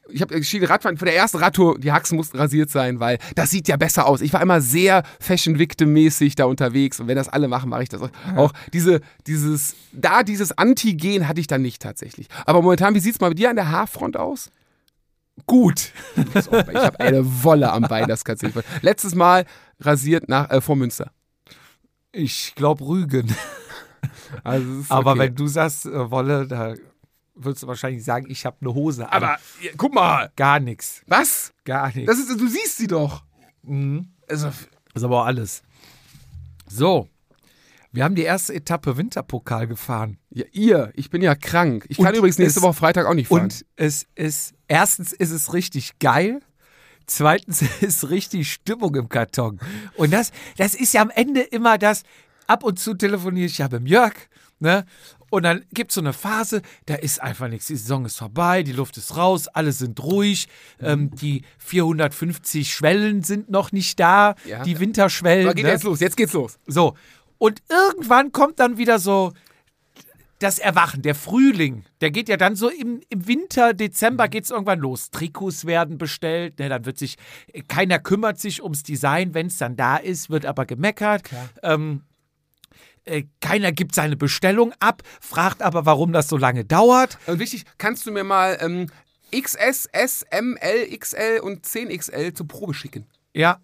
ich 0.10 0.22
habe 0.22 0.36
entschieden, 0.36 0.66
Radfahren, 0.66 0.97
für 0.97 1.06
der 1.06 1.14
erste 1.14 1.39
Radtour, 1.39 1.80
die 1.80 1.91
Haxen 1.91 2.18
mussten 2.18 2.38
rasiert 2.38 2.70
sein, 2.70 2.99
weil 2.99 3.20
das 3.36 3.49
sieht 3.51 3.68
ja 3.68 3.78
besser 3.78 4.06
aus. 4.06 4.22
Ich 4.22 4.34
war 4.34 4.41
immer 4.41 4.62
sehr 4.62 5.04
Fashion 5.20 5.60
Victim-mäßig 5.60 6.36
da 6.36 6.45
unterwegs 6.45 6.99
und 6.99 7.08
wenn 7.08 7.16
das 7.16 7.30
alle 7.30 7.47
machen, 7.47 7.70
mache 7.70 7.84
ich 7.84 7.89
das 7.89 8.01
auch. 8.01 8.10
auch. 8.36 8.54
Diese, 8.74 9.01
dieses, 9.28 9.76
da 9.91 10.24
dieses 10.24 10.58
Antigen 10.58 11.28
hatte 11.28 11.39
ich 11.39 11.47
dann 11.47 11.62
nicht 11.62 11.82
tatsächlich. 11.82 12.28
Aber 12.45 12.62
momentan, 12.62 12.95
wie 12.95 12.99
sieht's 12.99 13.20
mal 13.20 13.30
bei 13.30 13.34
dir 13.36 13.49
an 13.49 13.56
der 13.56 13.72
Haarfront 13.72 14.18
aus? 14.18 14.49
gut. 15.45 15.91
Ich 16.36 16.45
habe 16.45 16.99
eine 16.99 17.43
Wolle 17.43 17.72
am 17.72 17.84
Bein, 17.84 18.08
das 18.08 18.24
kannst 18.24 18.43
du 18.43 18.47
nicht 18.47 18.54
vorstellen. 18.54 18.80
Letztes 18.82 19.16
Mal 19.16 19.45
rasiert 19.80 20.30
nach, 20.30 20.49
äh, 20.49 20.62
vor 20.62 20.76
Münster. 20.76 21.12
Ich 22.12 22.54
glaube 22.56 22.86
Rügen. 22.86 23.34
Also 24.43 24.68
es 24.74 24.80
ist 24.86 24.91
Aber 24.91 25.12
okay. 25.12 25.20
wenn 25.20 25.36
du 25.36 25.47
sagst, 25.47 25.86
äh, 25.86 26.12
Wolle, 26.12 26.47
da 26.47 26.74
würdest 27.36 27.63
du 27.63 27.67
wahrscheinlich 27.67 28.03
sagen, 28.03 28.27
ich 28.29 28.45
habe 28.45 28.57
eine 28.61 28.73
Hose 28.73 29.05
an. 29.07 29.11
Aber 29.23 29.38
ja, 29.61 29.71
guck 29.77 29.93
mal, 29.93 30.31
gar 30.36 30.59
nichts. 30.59 31.01
was? 31.07 31.53
Gar 31.65 31.88
nichts. 31.95 32.05
Das 32.05 32.19
ist, 32.19 32.39
du 32.39 32.47
siehst 32.47 32.77
sie 32.77 32.88
doch. 32.88 33.23
Mhm. 33.63 34.09
Also, 34.27 34.47
Das 34.47 34.57
ist 34.95 35.03
aber 35.03 35.21
auch 35.21 35.25
alles. 35.25 35.63
So. 36.67 37.07
Wir 37.91 38.03
haben 38.03 38.15
die 38.15 38.23
erste 38.23 38.55
Etappe 38.55 38.97
Winterpokal 38.97 39.67
gefahren. 39.67 40.17
Ja, 40.31 40.45
ihr, 40.51 40.91
ich 40.95 41.11
bin 41.11 41.21
ja 41.21 41.36
krank. 41.36 41.86
Ich 41.89 41.97
kann 41.97 42.07
Und 42.07 42.15
übrigens 42.15 42.39
nächste 42.39 42.59
es- 42.59 42.63
Woche 42.63 42.73
Freitag 42.73 43.05
auch 43.05 43.13
nicht 43.13 43.27
fahren. 43.27 43.43
Und 43.43 43.65
es 43.75 44.07
ist, 44.15 44.55
erstens 44.67 45.13
ist 45.13 45.29
es 45.31 45.53
richtig 45.53 45.99
geil. 45.99 46.39
Zweitens 47.05 47.61
ist 47.81 48.09
richtig 48.09 48.51
Stimmung 48.51 48.95
im 48.95 49.09
Karton. 49.09 49.59
Und 49.95 50.11
das, 50.11 50.31
das 50.57 50.73
ist 50.73 50.93
ja 50.93 51.01
am 51.03 51.11
Ende 51.11 51.41
immer 51.41 51.77
das, 51.77 52.03
ab 52.47 52.63
und 52.63 52.79
zu 52.79 52.95
telefoniere 52.95 53.45
ich 53.45 53.59
ja 53.59 53.69
mit 53.69 53.88
Jörg, 53.88 54.13
ne? 54.59 54.86
Und 55.34 55.41
dann 55.41 55.65
gibt 55.73 55.89
es 55.89 55.95
so 55.95 56.01
eine 56.01 56.13
Phase, 56.13 56.61
da 56.86 56.93
ist 56.93 57.19
einfach 57.19 57.47
nichts. 57.47 57.65
Die 57.65 57.75
Saison 57.75 58.05
ist 58.05 58.19
vorbei, 58.19 58.61
die 58.61 58.71
Luft 58.71 58.97
ist 58.97 59.17
raus, 59.17 59.47
alle 59.47 59.71
sind 59.71 59.99
ruhig, 60.03 60.47
ähm, 60.79 61.09
die 61.15 61.41
450 61.57 62.71
Schwellen 62.71 63.23
sind 63.23 63.49
noch 63.49 63.71
nicht 63.71 63.99
da, 63.99 64.36
Ja. 64.45 64.61
die 64.61 64.79
Winterschwellen. 64.79 65.47
Aber 65.47 65.55
geht 65.55 65.65
ne? 65.65 65.71
jetzt 65.71 65.86
los, 65.86 66.01
jetzt 66.01 66.17
geht's 66.17 66.34
los. 66.34 66.59
So. 66.67 66.93
Und 67.39 67.63
irgendwann 67.67 68.31
kommt 68.31 68.59
dann 68.59 68.77
wieder 68.77 68.99
so 68.99 69.34
das 70.38 70.59
Erwachen, 70.59 71.01
der 71.01 71.15
Frühling. 71.15 71.84
Der 72.01 72.11
geht 72.11 72.29
ja 72.29 72.38
dann 72.38 72.55
so 72.55 72.69
im, 72.69 73.01
im 73.09 73.27
Winter, 73.27 73.73
Dezember 73.73 74.27
geht 74.27 74.43
es 74.43 74.51
irgendwann 74.51 74.81
los. 74.81 75.09
Trikots 75.09 75.65
werden 75.65 75.97
bestellt, 75.97 76.59
ne, 76.59 76.69
dann 76.69 76.86
wird 76.86 76.99
sich, 76.99 77.15
keiner 77.67 77.97
kümmert 77.97 78.39
sich 78.39 78.61
ums 78.61 78.84
Design, 78.84 79.34
wenn 79.34 79.47
es 79.47 79.57
dann 79.57 79.75
da 79.77 79.97
ist, 79.97 80.29
wird 80.29 80.45
aber 80.45 80.67
gemeckert. 80.67 81.23
Ähm, 81.63 82.03
äh, 83.06 83.24
keiner 83.41 83.72
gibt 83.72 83.95
seine 83.95 84.16
Bestellung 84.16 84.74
ab, 84.80 85.04
fragt 85.22 85.62
aber, 85.62 85.86
warum 85.86 86.14
das 86.14 86.28
so 86.28 86.38
lange 86.38 86.66
dauert. 86.66 87.18
Und 87.28 87.39
wichtig, 87.39 87.66
kannst 87.78 88.06
du 88.06 88.12
mir 88.12 88.24
mal 88.24 88.58
ähm, 88.62 88.88
XS, 89.32 89.88
S, 89.91 90.26
M, 90.30 90.58
L, 90.60 90.97
XL 90.97 91.39
und 91.41 91.66
10XL 91.66 92.34
zur 92.36 92.47
Probe 92.47 92.74
schicken? 92.74 93.06
Ja. 93.34 93.60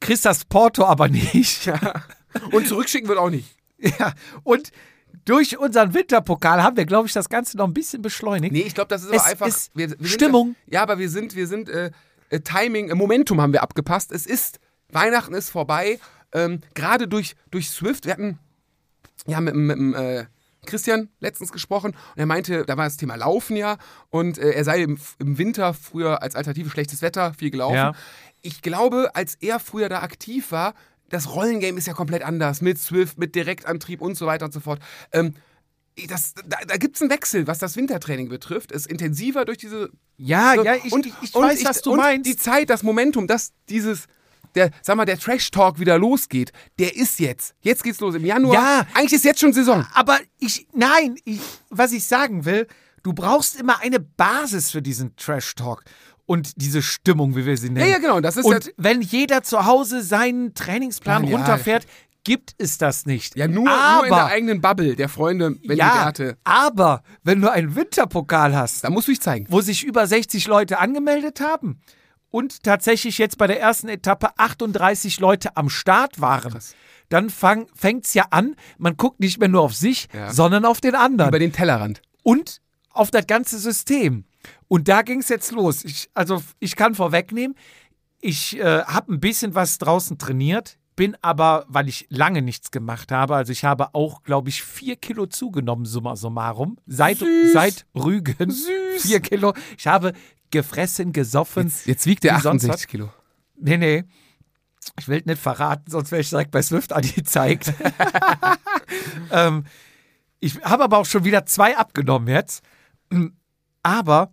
Kriegst 0.00 0.24
das 0.24 0.44
Porto 0.44 0.84
aber 0.84 1.08
nicht. 1.08 1.70
Und 2.52 2.68
zurückschicken 2.68 3.08
wird 3.08 3.18
auch 3.18 3.30
nicht. 3.30 3.56
Ja, 3.78 4.12
und 4.42 4.70
durch 5.24 5.58
unseren 5.58 5.92
Winterpokal 5.94 6.62
haben 6.62 6.76
wir, 6.76 6.86
glaube 6.86 7.08
ich, 7.08 7.12
das 7.12 7.28
Ganze 7.28 7.56
noch 7.56 7.66
ein 7.66 7.74
bisschen 7.74 8.02
beschleunigt. 8.02 8.52
Nee, 8.52 8.60
ich 8.62 8.74
glaube, 8.74 8.88
das 8.88 9.02
ist 9.02 9.10
Es 9.10 9.20
aber 9.20 9.30
einfach. 9.30 9.46
ist 9.46 9.70
wir, 9.74 9.90
wir 9.90 9.96
sind, 9.96 10.08
Stimmung. 10.08 10.56
Ja, 10.66 10.82
aber 10.82 10.98
wir 10.98 11.10
sind, 11.10 11.34
wir 11.34 11.46
sind, 11.46 11.68
äh, 11.68 11.90
äh, 12.30 12.40
Timing, 12.40 12.90
äh, 12.90 12.94
Momentum 12.94 13.40
haben 13.40 13.52
wir 13.52 13.62
abgepasst. 13.62 14.12
Es 14.12 14.26
ist, 14.26 14.60
Weihnachten 14.90 15.34
ist 15.34 15.50
vorbei. 15.50 15.98
Ähm, 16.36 16.60
Gerade 16.74 17.08
durch, 17.08 17.34
durch 17.50 17.70
Swift, 17.70 18.04
wir 18.04 18.12
hatten 18.12 18.38
ja 19.26 19.40
mit, 19.40 19.54
mit, 19.54 19.78
mit 19.78 19.96
äh, 19.96 20.26
Christian 20.66 21.08
letztens 21.20 21.50
gesprochen 21.50 21.92
und 21.92 22.18
er 22.18 22.26
meinte, 22.26 22.64
da 22.66 22.76
war 22.76 22.84
das 22.84 22.96
Thema 22.96 23.14
Laufen 23.14 23.56
ja 23.56 23.78
und 24.10 24.36
äh, 24.36 24.50
er 24.50 24.64
sei 24.64 24.82
im, 24.82 24.98
im 25.18 25.38
Winter 25.38 25.72
früher 25.72 26.22
als 26.22 26.34
Alternative 26.36 26.68
schlechtes 26.68 27.00
Wetter 27.02 27.32
viel 27.34 27.50
gelaufen. 27.50 27.76
Ja. 27.76 27.92
Ich 28.42 28.62
glaube, 28.62 29.10
als 29.14 29.36
er 29.36 29.58
früher 29.58 29.88
da 29.88 30.02
aktiv 30.02 30.52
war, 30.52 30.74
das 31.08 31.34
Rollengame 31.34 31.78
ist 31.78 31.86
ja 31.86 31.94
komplett 31.94 32.22
anders 32.22 32.60
mit 32.60 32.78
Swift, 32.78 33.16
mit 33.16 33.34
Direktantrieb 33.34 34.00
und 34.02 34.16
so 34.16 34.26
weiter 34.26 34.44
und 34.44 34.52
so 34.52 34.60
fort. 34.60 34.80
Ähm, 35.12 35.34
das, 36.08 36.34
da 36.34 36.58
da 36.66 36.76
gibt 36.76 36.96
es 36.96 37.02
einen 37.02 37.10
Wechsel, 37.10 37.46
was 37.46 37.58
das 37.58 37.76
Wintertraining 37.76 38.28
betrifft. 38.28 38.70
Es 38.70 38.82
ist 38.82 38.90
intensiver 38.90 39.46
durch 39.46 39.56
diese 39.56 39.90
Ja, 40.18 40.52
so, 40.54 40.64
ja, 40.64 40.74
ich, 40.74 40.92
und, 40.92 41.06
ich, 41.06 41.14
ich 41.22 41.34
und 41.34 41.42
weiß, 41.44 41.64
was 41.64 41.80
du 41.80 41.92
und 41.92 41.98
meinst. 41.98 42.26
Die 42.28 42.36
Zeit, 42.36 42.68
das 42.68 42.82
Momentum, 42.82 43.26
dass 43.26 43.52
dieses, 43.70 44.06
der, 44.56 44.70
sag 44.82 44.96
mal, 44.96 45.04
der 45.04 45.18
Trash-Talk 45.18 45.78
wieder 45.78 45.98
losgeht, 45.98 46.52
der 46.78 46.96
ist 46.96 47.20
jetzt. 47.20 47.54
Jetzt 47.60 47.84
geht's 47.84 48.00
los 48.00 48.14
im 48.14 48.24
Januar. 48.24 48.54
Ja. 48.54 48.86
Eigentlich 48.94 49.12
ist 49.12 49.24
jetzt 49.24 49.40
schon 49.40 49.52
Saison. 49.52 49.86
Aber 49.94 50.18
ich, 50.38 50.66
nein, 50.72 51.16
ich, 51.24 51.40
was 51.70 51.92
ich 51.92 52.04
sagen 52.06 52.44
will, 52.44 52.66
du 53.02 53.12
brauchst 53.12 53.60
immer 53.60 53.80
eine 53.80 54.00
Basis 54.00 54.70
für 54.70 54.82
diesen 54.82 55.14
Trash-Talk 55.16 55.84
und 56.24 56.54
diese 56.56 56.82
Stimmung, 56.82 57.36
wie 57.36 57.46
wir 57.46 57.56
sie 57.56 57.70
nennen. 57.70 57.86
Ja, 57.86 57.92
ja, 57.94 57.98
genau, 57.98 58.20
das 58.20 58.36
ist 58.36 58.44
und 58.44 58.64
ja- 58.66 58.72
wenn 58.76 59.00
jeder 59.00 59.42
zu 59.42 59.64
Hause 59.66 60.02
seinen 60.02 60.54
Trainingsplan 60.54 61.24
Ja, 61.24 61.36
runterfährt, 61.36 61.86
gibt 62.24 62.54
es 62.58 62.76
das 62.78 63.06
nicht. 63.06 63.36
Ja, 63.36 63.46
nur, 63.46 63.70
aber, 63.70 63.96
nur 63.98 64.04
in 64.06 64.12
der 64.14 64.24
eigenen 64.26 64.60
Bubble 64.60 64.96
der 64.96 65.08
Freunde, 65.08 65.54
wenn 65.64 65.76
ja, 65.78 65.92
die 65.92 65.98
Werte. 66.24 66.38
aber 66.42 67.04
wenn 67.22 67.40
du 67.40 67.48
einen 67.52 67.76
Winterpokal 67.76 68.56
hast, 68.56 68.82
Da 68.82 68.90
musst 68.90 69.06
du 69.06 69.12
dich 69.12 69.20
zeigen. 69.20 69.46
wo 69.48 69.60
sich 69.60 69.84
über 69.84 70.08
60 70.08 70.48
Leute 70.48 70.80
angemeldet 70.80 71.40
haben 71.40 71.80
und 72.36 72.62
tatsächlich 72.62 73.16
jetzt 73.16 73.38
bei 73.38 73.46
der 73.46 73.60
ersten 73.60 73.88
Etappe 73.88 74.28
38 74.38 75.20
Leute 75.20 75.56
am 75.56 75.70
Start 75.70 76.20
waren, 76.20 76.52
Krass. 76.52 76.74
dann 77.08 77.30
fängt 77.30 78.04
es 78.04 78.12
ja 78.12 78.26
an, 78.30 78.56
man 78.76 78.96
guckt 78.98 79.20
nicht 79.20 79.38
mehr 79.38 79.48
nur 79.48 79.62
auf 79.62 79.74
sich, 79.74 80.08
Ja. 80.12 80.30
sondern 80.32 80.64
auf 80.66 80.80
den 80.82 80.94
anderen 80.94 81.30
Über 81.30 81.38
den 81.38 81.52
Tellerrand. 81.52 82.02
und 82.22 82.60
auf 82.90 83.10
das 83.10 83.26
ganze 83.26 83.58
System. 83.58 84.24
Und 84.68 84.88
da 84.88 85.00
ging 85.02 85.20
es 85.20 85.28
jetzt 85.30 85.50
los. 85.52 85.82
Ich, 85.84 86.10
also 86.14 86.42
ich 86.60 86.76
kann 86.76 86.94
vorwegnehmen, 86.94 87.56
ich 88.20 88.58
äh, 88.58 88.82
habe 88.84 89.14
ein 89.14 89.20
bisschen 89.20 89.54
was 89.54 89.78
draußen 89.78 90.18
trainiert, 90.18 90.76
bin 90.94 91.16
aber, 91.22 91.66
weil 91.68 91.88
ich 91.88 92.06
lange 92.08 92.40
nichts 92.42 92.70
gemacht 92.70 93.12
habe, 93.12 93.36
also 93.36 93.52
ich 93.52 93.64
habe 93.64 93.94
auch, 93.94 94.22
glaube 94.22 94.48
ich, 94.48 94.62
vier 94.62 94.96
Kilo 94.96 95.26
zugenommen, 95.26 95.84
summa 95.84 96.16
summarum, 96.16 96.78
seit, 96.86 97.18
Süß. 97.18 97.52
seit 97.52 97.86
Rügen. 97.94 98.50
Süß. 98.50 99.02
Vier 99.02 99.20
Kilo. 99.20 99.52
Ich 99.76 99.86
habe 99.86 100.12
gefressen, 100.50 101.12
gesoffen. 101.12 101.64
Jetzt, 101.64 101.86
jetzt 101.86 102.06
wiegt 102.06 102.22
sonst 102.22 102.46
68 102.46 102.68
was. 102.68 102.86
Kilo. 102.86 103.12
Nee, 103.56 103.76
nee. 103.76 104.04
Ich 104.98 105.08
will 105.08 105.22
nicht 105.24 105.40
verraten, 105.40 105.90
sonst 105.90 106.12
wäre 106.12 106.20
ich 106.20 106.30
direkt 106.30 106.52
bei 106.52 106.62
Swift 106.62 106.92
angezeigt. 106.92 107.72
ähm, 109.32 109.64
ich 110.38 110.62
habe 110.62 110.84
aber 110.84 110.98
auch 110.98 111.06
schon 111.06 111.24
wieder 111.24 111.44
zwei 111.46 111.76
abgenommen 111.76 112.28
jetzt. 112.28 112.62
Aber 113.82 114.32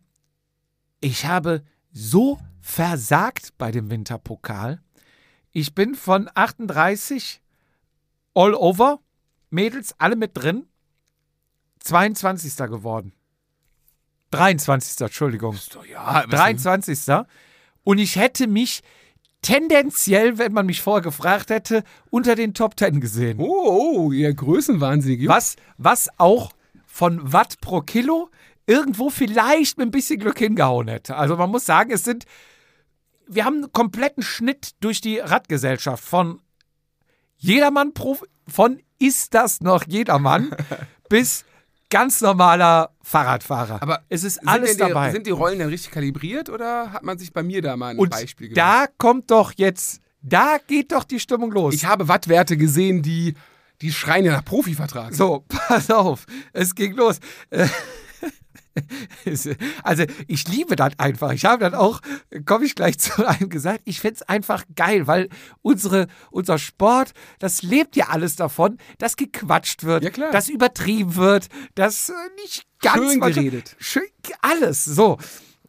ich 1.00 1.26
habe 1.26 1.64
so 1.92 2.40
versagt 2.62 3.58
bei 3.58 3.72
dem 3.72 3.90
Winterpokal. 3.90 4.82
Ich 5.52 5.76
bin 5.76 5.96
von 5.96 6.30
38 6.34 7.42
all 8.34 8.54
over, 8.54 9.00
Mädels 9.50 9.96
alle 10.00 10.16
mit 10.16 10.32
drin, 10.36 10.68
22. 11.80 12.56
geworden. 12.58 13.14
23. 14.34 15.02
Entschuldigung. 15.02 15.58
Ja, 15.92 16.26
23. 16.26 17.00
Und 17.84 17.98
ich 18.00 18.16
hätte 18.16 18.48
mich 18.48 18.82
tendenziell, 19.42 20.38
wenn 20.38 20.54
man 20.54 20.66
mich 20.66 20.82
vorher 20.82 21.02
gefragt 21.04 21.50
hätte, 21.50 21.84
unter 22.10 22.36
den 22.36 22.54
Top 22.54 22.80
10 22.80 23.00
gesehen. 23.00 23.40
Oh, 23.40 24.08
oh, 24.08 24.12
ihr 24.12 24.34
Größenwahnsinnig. 24.34 25.28
Was, 25.28 25.56
was 25.78 26.10
auch 26.18 26.52
von 26.86 27.32
Watt 27.32 27.60
pro 27.62 27.82
Kilo 27.82 28.30
irgendwo 28.66 29.10
vielleicht 29.10 29.78
mit 29.78 29.88
ein 29.88 29.92
bisschen 29.92 30.20
Glück 30.20 30.40
hingehauen 30.40 30.88
hätte. 30.88 31.16
Also 31.16 31.36
man 31.36 31.50
muss 31.50 31.66
sagen, 31.66 31.92
es 31.92 32.04
sind, 32.04 32.26
wir 33.28 33.46
haben 33.46 33.58
einen 33.58 33.74
kompletten 33.74 34.24
Schnitt 34.24 34.72
durch 34.80 35.02
die 35.02 35.20
Radgesellschaft 35.20 36.04
von 36.04 36.42
Jedermann 37.38 37.94
pro, 37.94 38.18
von 38.48 38.80
ist 39.00 39.34
das 39.34 39.60
noch 39.60 39.84
Jedermann 39.86 40.56
bis 41.10 41.44
ganz 41.94 42.22
normaler 42.22 42.90
Fahrradfahrer. 43.04 43.82
Aber 43.82 44.02
es 44.10 44.24
ist 44.24 44.40
alles 44.48 44.72
die, 44.74 44.78
dabei. 44.80 45.12
Sind 45.12 45.28
die 45.28 45.32
Rollen 45.32 45.60
denn 45.60 45.70
richtig 45.70 45.92
kalibriert 45.92 46.50
oder 46.50 46.92
hat 46.92 47.04
man 47.04 47.20
sich 47.20 47.32
bei 47.32 47.44
mir 47.44 47.62
da 47.62 47.78
mal 47.78 47.90
ein 47.90 48.00
Und 48.00 48.10
Beispiel 48.10 48.50
genommen? 48.50 48.56
da 48.56 48.88
kommt 48.98 49.30
doch 49.30 49.54
jetzt, 49.56 50.02
da 50.22 50.58
geht 50.66 50.92
doch 50.92 51.04
die 51.04 51.20
Stimmung 51.20 51.52
los. 51.52 51.76
Ich 51.76 51.86
habe 51.86 52.08
Wattwerte 52.08 52.58
gesehen, 52.58 53.04
die, 53.04 53.36
die 53.82 53.92
schreien 53.92 54.26
ja 54.26 54.32
nach 54.34 54.44
Profivertrag. 54.44 55.14
so, 55.14 55.46
pass 55.68 55.92
auf, 55.92 56.26
es 56.52 56.74
ging 56.74 56.96
los. 56.96 57.20
Also, 59.84 60.04
ich 60.28 60.48
liebe 60.48 60.76
das 60.76 60.94
einfach. 60.98 61.32
Ich 61.32 61.46
habe 61.46 61.60
dann 61.64 61.76
auch, 61.76 62.00
komme 62.46 62.66
ich 62.66 62.76
gleich 62.76 62.98
zu 63.00 63.28
einem 63.28 63.50
gesagt, 63.50 63.82
ich 63.86 64.00
finde 64.00 64.16
es 64.16 64.22
einfach 64.24 64.64
geil, 64.76 65.08
weil 65.08 65.30
unsere, 65.62 66.08
unser 66.32 66.58
Sport, 66.58 67.14
das 67.40 67.62
lebt 67.62 67.96
ja 67.96 68.10
alles 68.10 68.36
davon, 68.36 68.78
dass 68.98 69.16
gequatscht 69.16 69.84
wird, 69.84 70.04
Ja, 70.04 70.10
klar. 70.10 70.32
dass 70.32 70.50
übertrieben 70.50 71.16
wird, 71.16 71.48
dass 71.76 72.10
äh, 72.10 72.14
nicht 72.42 72.66
ganz 72.82 73.12
Schön 73.12 73.20
geredet. 73.22 73.76
Schön, 73.80 74.04
alles, 74.42 74.86
so. 74.86 75.18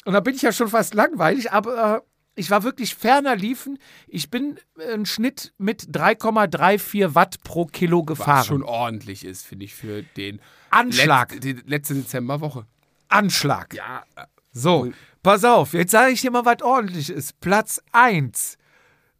Und 0.04 0.12
da 0.12 0.20
bin 0.20 0.34
ich 0.34 0.42
ja 0.42 0.52
schon 0.52 0.68
fast 0.68 0.94
langweilig, 0.94 1.52
aber 1.52 1.96
äh, 1.96 2.00
ich 2.36 2.50
war 2.50 2.64
wirklich 2.64 2.94
ferner 2.96 3.36
liefen. 3.36 3.78
Ich 4.08 4.28
bin 4.28 4.58
einen 4.90 5.06
Schnitt 5.06 5.54
mit 5.56 5.82
3,34 5.96 7.14
Watt 7.14 7.42
pro 7.44 7.66
Kilo 7.66 8.00
Was 8.00 8.06
gefahren. 8.18 8.44
schon 8.44 8.62
ordentlich 8.62 9.24
ist, 9.24 9.46
finde 9.46 9.64
ich, 9.66 9.74
für 9.74 10.02
den 10.16 10.40
Anschlag. 10.70 11.30
Letz, 11.32 11.40
die 11.42 11.52
letzte 11.66 11.94
Dezemberwoche. 11.94 12.66
Anschlag. 13.14 13.74
Ja, 13.74 14.04
So, 14.52 14.92
pass 15.22 15.44
auf, 15.44 15.72
jetzt 15.72 15.90
sage 15.92 16.12
ich 16.12 16.20
dir 16.20 16.30
mal, 16.30 16.44
was 16.44 16.62
ordentlich 16.62 17.10
ist. 17.10 17.40
Platz 17.40 17.80
1 17.92 18.56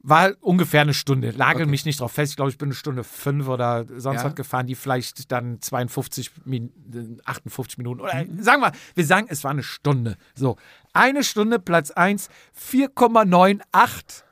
war 0.06 0.32
ungefähr 0.42 0.82
eine 0.82 0.92
Stunde. 0.92 1.30
Lagel 1.30 1.62
Okay. 1.62 1.70
mich 1.70 1.86
nicht 1.86 1.98
drauf 2.00 2.12
fest. 2.12 2.32
Ich 2.32 2.36
glaube, 2.36 2.50
ich 2.50 2.58
bin 2.58 2.68
eine 2.68 2.74
Stunde 2.74 3.04
fünf 3.04 3.48
oder 3.48 3.86
sonst 3.96 4.18
Ja. 4.20 4.24
was 4.24 4.34
gefahren, 4.34 4.66
die 4.66 4.74
vielleicht 4.74 5.32
dann 5.32 5.62
52, 5.62 6.30
Min 6.44 6.70
58 7.24 7.78
Minuten 7.78 8.00
oder 8.02 8.14
Mhm. 8.22 8.42
sagen 8.42 8.60
wir, 8.60 8.72
wir 8.94 9.06
sagen, 9.06 9.26
es 9.30 9.42
war 9.44 9.50
eine 9.52 9.62
Stunde. 9.62 10.16
So, 10.34 10.56
eine 10.92 11.24
Stunde, 11.24 11.58
Platz 11.58 11.90
1, 11.90 12.28
4,98 12.52 14.24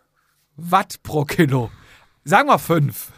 Watt 0.57 1.03
pro 1.03 1.25
Kilo. 1.25 1.71
Sagen 2.25 2.49
wir 2.49 2.59
5. 2.59 3.11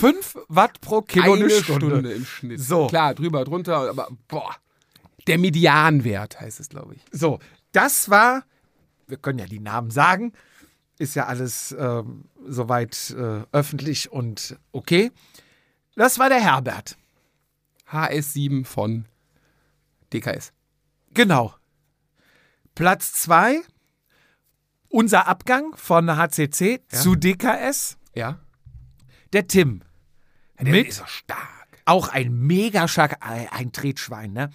5 0.00 0.36
Watt 0.48 0.80
pro 0.80 1.02
Kilo 1.02 1.32
eine 1.34 1.44
eine 1.44 1.50
Stunde. 1.50 1.86
Stunde. 1.86 2.12
im 2.12 2.24
Schnitt. 2.26 2.60
So. 2.60 2.88
Klar, 2.88 3.14
drüber, 3.14 3.44
drunter, 3.44 3.88
aber 3.90 4.08
boah. 4.26 4.54
Der 5.28 5.38
Medianwert 5.38 6.40
heißt 6.40 6.58
es, 6.60 6.68
glaube 6.68 6.94
ich. 6.94 7.04
So, 7.12 7.38
das 7.72 8.08
war, 8.10 8.44
wir 9.06 9.18
können 9.18 9.38
ja 9.38 9.46
die 9.46 9.60
Namen 9.60 9.90
sagen, 9.90 10.32
ist 10.98 11.14
ja 11.14 11.26
alles 11.26 11.74
ähm, 11.78 12.24
soweit 12.46 13.10
äh, 13.10 13.42
öffentlich 13.52 14.10
und 14.10 14.56
okay. 14.72 15.12
Das 15.94 16.18
war 16.18 16.28
der 16.28 16.40
Herbert. 16.40 16.96
HS7 17.90 18.64
von 18.64 19.04
DKS. 20.12 20.52
Genau. 21.14 21.54
Platz 22.74 23.12
zwei, 23.12 23.60
unser 24.88 25.26
Abgang 25.26 25.74
von 25.76 26.16
HCC 26.16 26.80
Ja. 26.92 26.98
zu 26.98 27.14
DKS, 27.16 27.96
Ja? 28.14 28.38
der 29.32 29.46
Tim. 29.46 29.82
Der 30.60 30.72
Mit 30.72 30.88
ist 30.88 31.00
doch 31.00 31.08
stark. 31.08 31.82
auch 31.84 32.08
ein 32.08 32.32
mega 32.46 32.88
stark, 32.88 33.16
ein 33.24 33.48
ein 33.48 33.72
Tretschwein, 33.72 34.32
ne? 34.32 34.50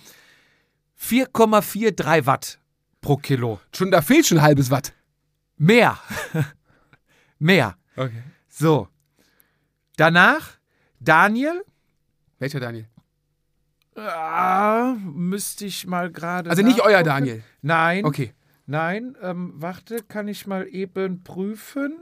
4,43 1.04 2.26
Watt 2.26 2.60
pro 3.02 3.18
Kilo. 3.18 3.60
Schon, 3.76 3.92
da 3.92 4.02
fehlt 4.02 4.26
schon 4.26 4.38
ein 4.38 4.44
halbes 4.44 4.72
Watt. 4.72 4.94
Mehr. 5.58 6.00
Mehr. 7.40 7.76
Okay. 7.96 8.24
So. 8.48 8.88
Danach 9.98 10.58
Daniel. 11.00 11.64
Welcher 12.40 12.60
Daniel? 12.60 12.88
Ah, 13.96 14.96
müsste 15.04 15.66
ich 15.66 15.86
mal 15.86 16.12
gerade. 16.12 16.50
Also 16.50 16.64
nicht 16.64 16.82
euer. 16.82 17.04
Daniel. 17.04 17.44
Nein. 17.62 18.06
Okay. 18.06 18.34
Nein, 18.66 19.18
ähm, 19.22 19.54
warte, 19.56 20.02
kann 20.08 20.28
ich 20.30 20.48
mal 20.48 20.68
eben 20.68 21.24
prüfen? 21.24 21.98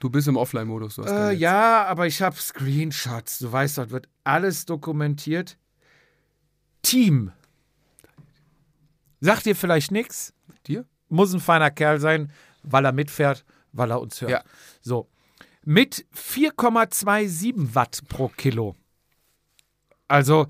Du 0.00 0.08
bist 0.10 0.26
im 0.26 0.36
Offline-Modus. 0.36 0.96
du 0.96 1.02
hast 1.02 1.10
kein 1.10 1.28
Äh, 1.28 1.32
ja, 1.34 1.84
aber 1.84 2.06
ich 2.06 2.22
habe 2.22 2.34
Screenshots. 2.36 3.38
Du 3.38 3.52
weißt, 3.52 3.78
dort 3.78 3.90
wird 3.90 4.08
alles 4.24 4.64
dokumentiert. 4.64 5.58
Team. 6.80 7.32
Sagt 9.22 9.46
dir 9.46 9.54
vielleicht 9.54 9.92
nichts? 9.92 10.34
Dir? 10.66 10.84
Muss 11.08 11.32
ein 11.32 11.38
feiner 11.38 11.70
Kerl 11.70 12.00
sein, 12.00 12.32
weil 12.64 12.84
er 12.84 12.90
mitfährt, 12.92 13.44
weil 13.70 13.92
er 13.92 14.00
uns 14.00 14.20
hört. 14.20 14.32
Ja. 14.32 14.42
So. 14.80 15.08
Mit 15.64 16.04
4,27 16.12 17.74
Watt 17.76 18.02
pro 18.08 18.26
Kilo. 18.28 18.74
Also 20.08 20.48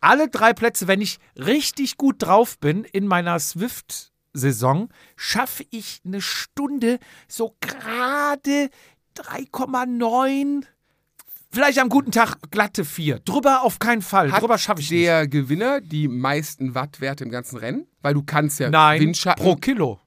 alle 0.00 0.28
drei 0.28 0.54
Plätze, 0.54 0.88
wenn 0.88 1.02
ich 1.02 1.18
richtig 1.36 1.98
gut 1.98 2.22
drauf 2.22 2.58
bin 2.58 2.84
in 2.84 3.06
meiner 3.06 3.38
Swift 3.38 4.10
Saison 4.32 4.88
schaffe 5.16 5.66
ich 5.70 6.00
eine 6.04 6.22
Stunde 6.22 7.00
so 7.28 7.54
gerade 7.60 8.70
3,9. 9.16 10.64
Vielleicht 11.52 11.80
am 11.80 11.88
guten 11.88 12.12
Tag 12.12 12.36
glatte 12.50 12.84
4. 12.84 13.18
Drüber 13.20 13.62
auf 13.62 13.80
keinen 13.80 14.02
Fall. 14.02 14.30
Hat 14.30 14.40
Drüber 14.42 14.56
schaffe 14.56 14.80
ich 14.80 14.90
nicht. 14.90 15.04
der 15.04 15.26
Gewinner 15.26 15.80
die 15.80 16.06
meisten 16.06 16.74
Wattwerte 16.76 17.24
im 17.24 17.30
ganzen 17.30 17.56
Rennen? 17.56 17.86
Weil 18.02 18.14
du 18.14 18.22
kannst 18.22 18.60
ja 18.60 18.70
Nein, 18.70 19.00
Windschatten. 19.00 19.42
pro 19.44 19.56
Kilo. 19.56 19.98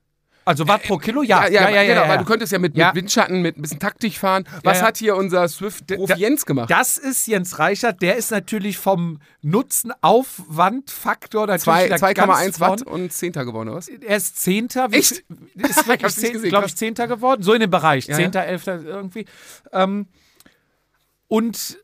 Also 0.46 0.68
Watt 0.68 0.84
pro 0.84 0.98
Kilo? 0.98 1.22
Ja, 1.22 1.48
ja, 1.48 1.70
ja, 1.70 1.84
genau, 1.84 2.02
weil 2.02 2.10
ja. 2.10 2.18
du 2.18 2.26
könntest 2.26 2.52
ja 2.52 2.60
mit, 2.60 2.76
Ja. 2.78 2.88
mit 2.88 2.96
Windschatten, 2.96 3.42
mit 3.42 3.58
ein 3.58 3.62
bisschen 3.62 3.80
Taktik 3.80 4.18
fahren. 4.18 4.46
Was 4.64 4.80
ja. 4.80 4.88
hat 4.88 4.98
hier 4.98 5.16
unser 5.16 5.48
Swift-Profi 5.48 6.14
Da- 6.14 6.18
Jens 6.18 6.46
gemacht? 6.46 6.70
Das 6.70 6.98
ist 6.98 7.28
Jens 7.28 7.60
Reichert, 7.60 8.02
der 8.02 8.18
ist 8.18 8.32
natürlich 8.32 8.78
vom 8.78 9.20
Nutzen-Aufwand-Faktor 9.42 11.48
natürlich 11.48 11.64
Zwei- 11.64 11.88
da 11.90 11.96
2,1 11.96 12.44
ganz 12.46 12.60
Watt 12.60 12.82
und 12.84 13.12
Zehnter 13.14 13.46
gewonnen, 13.46 13.70
oder 13.70 13.78
was? 13.78 13.88
Er 13.88 14.18
ist 14.18 14.38
Zehnter. 14.40 14.92
Wie- 14.92 14.96
Echt? 14.98 15.12
Ist 15.12 15.24
Ich 15.56 15.88
wirklich, 15.88 16.44
glaube 16.50 16.68
ich. 16.68 16.76
Zehnter 16.76 17.08
geworden. 17.08 17.42
So 17.44 17.54
in 17.54 17.62
dem 17.62 17.70
Bereich. 17.72 18.08
Ja, 18.08 18.16
Zehnter, 18.16 18.44
Elfter 18.44 18.82
irgendwie. 18.84 19.26
Ähm, 19.72 20.08
und 21.34 21.80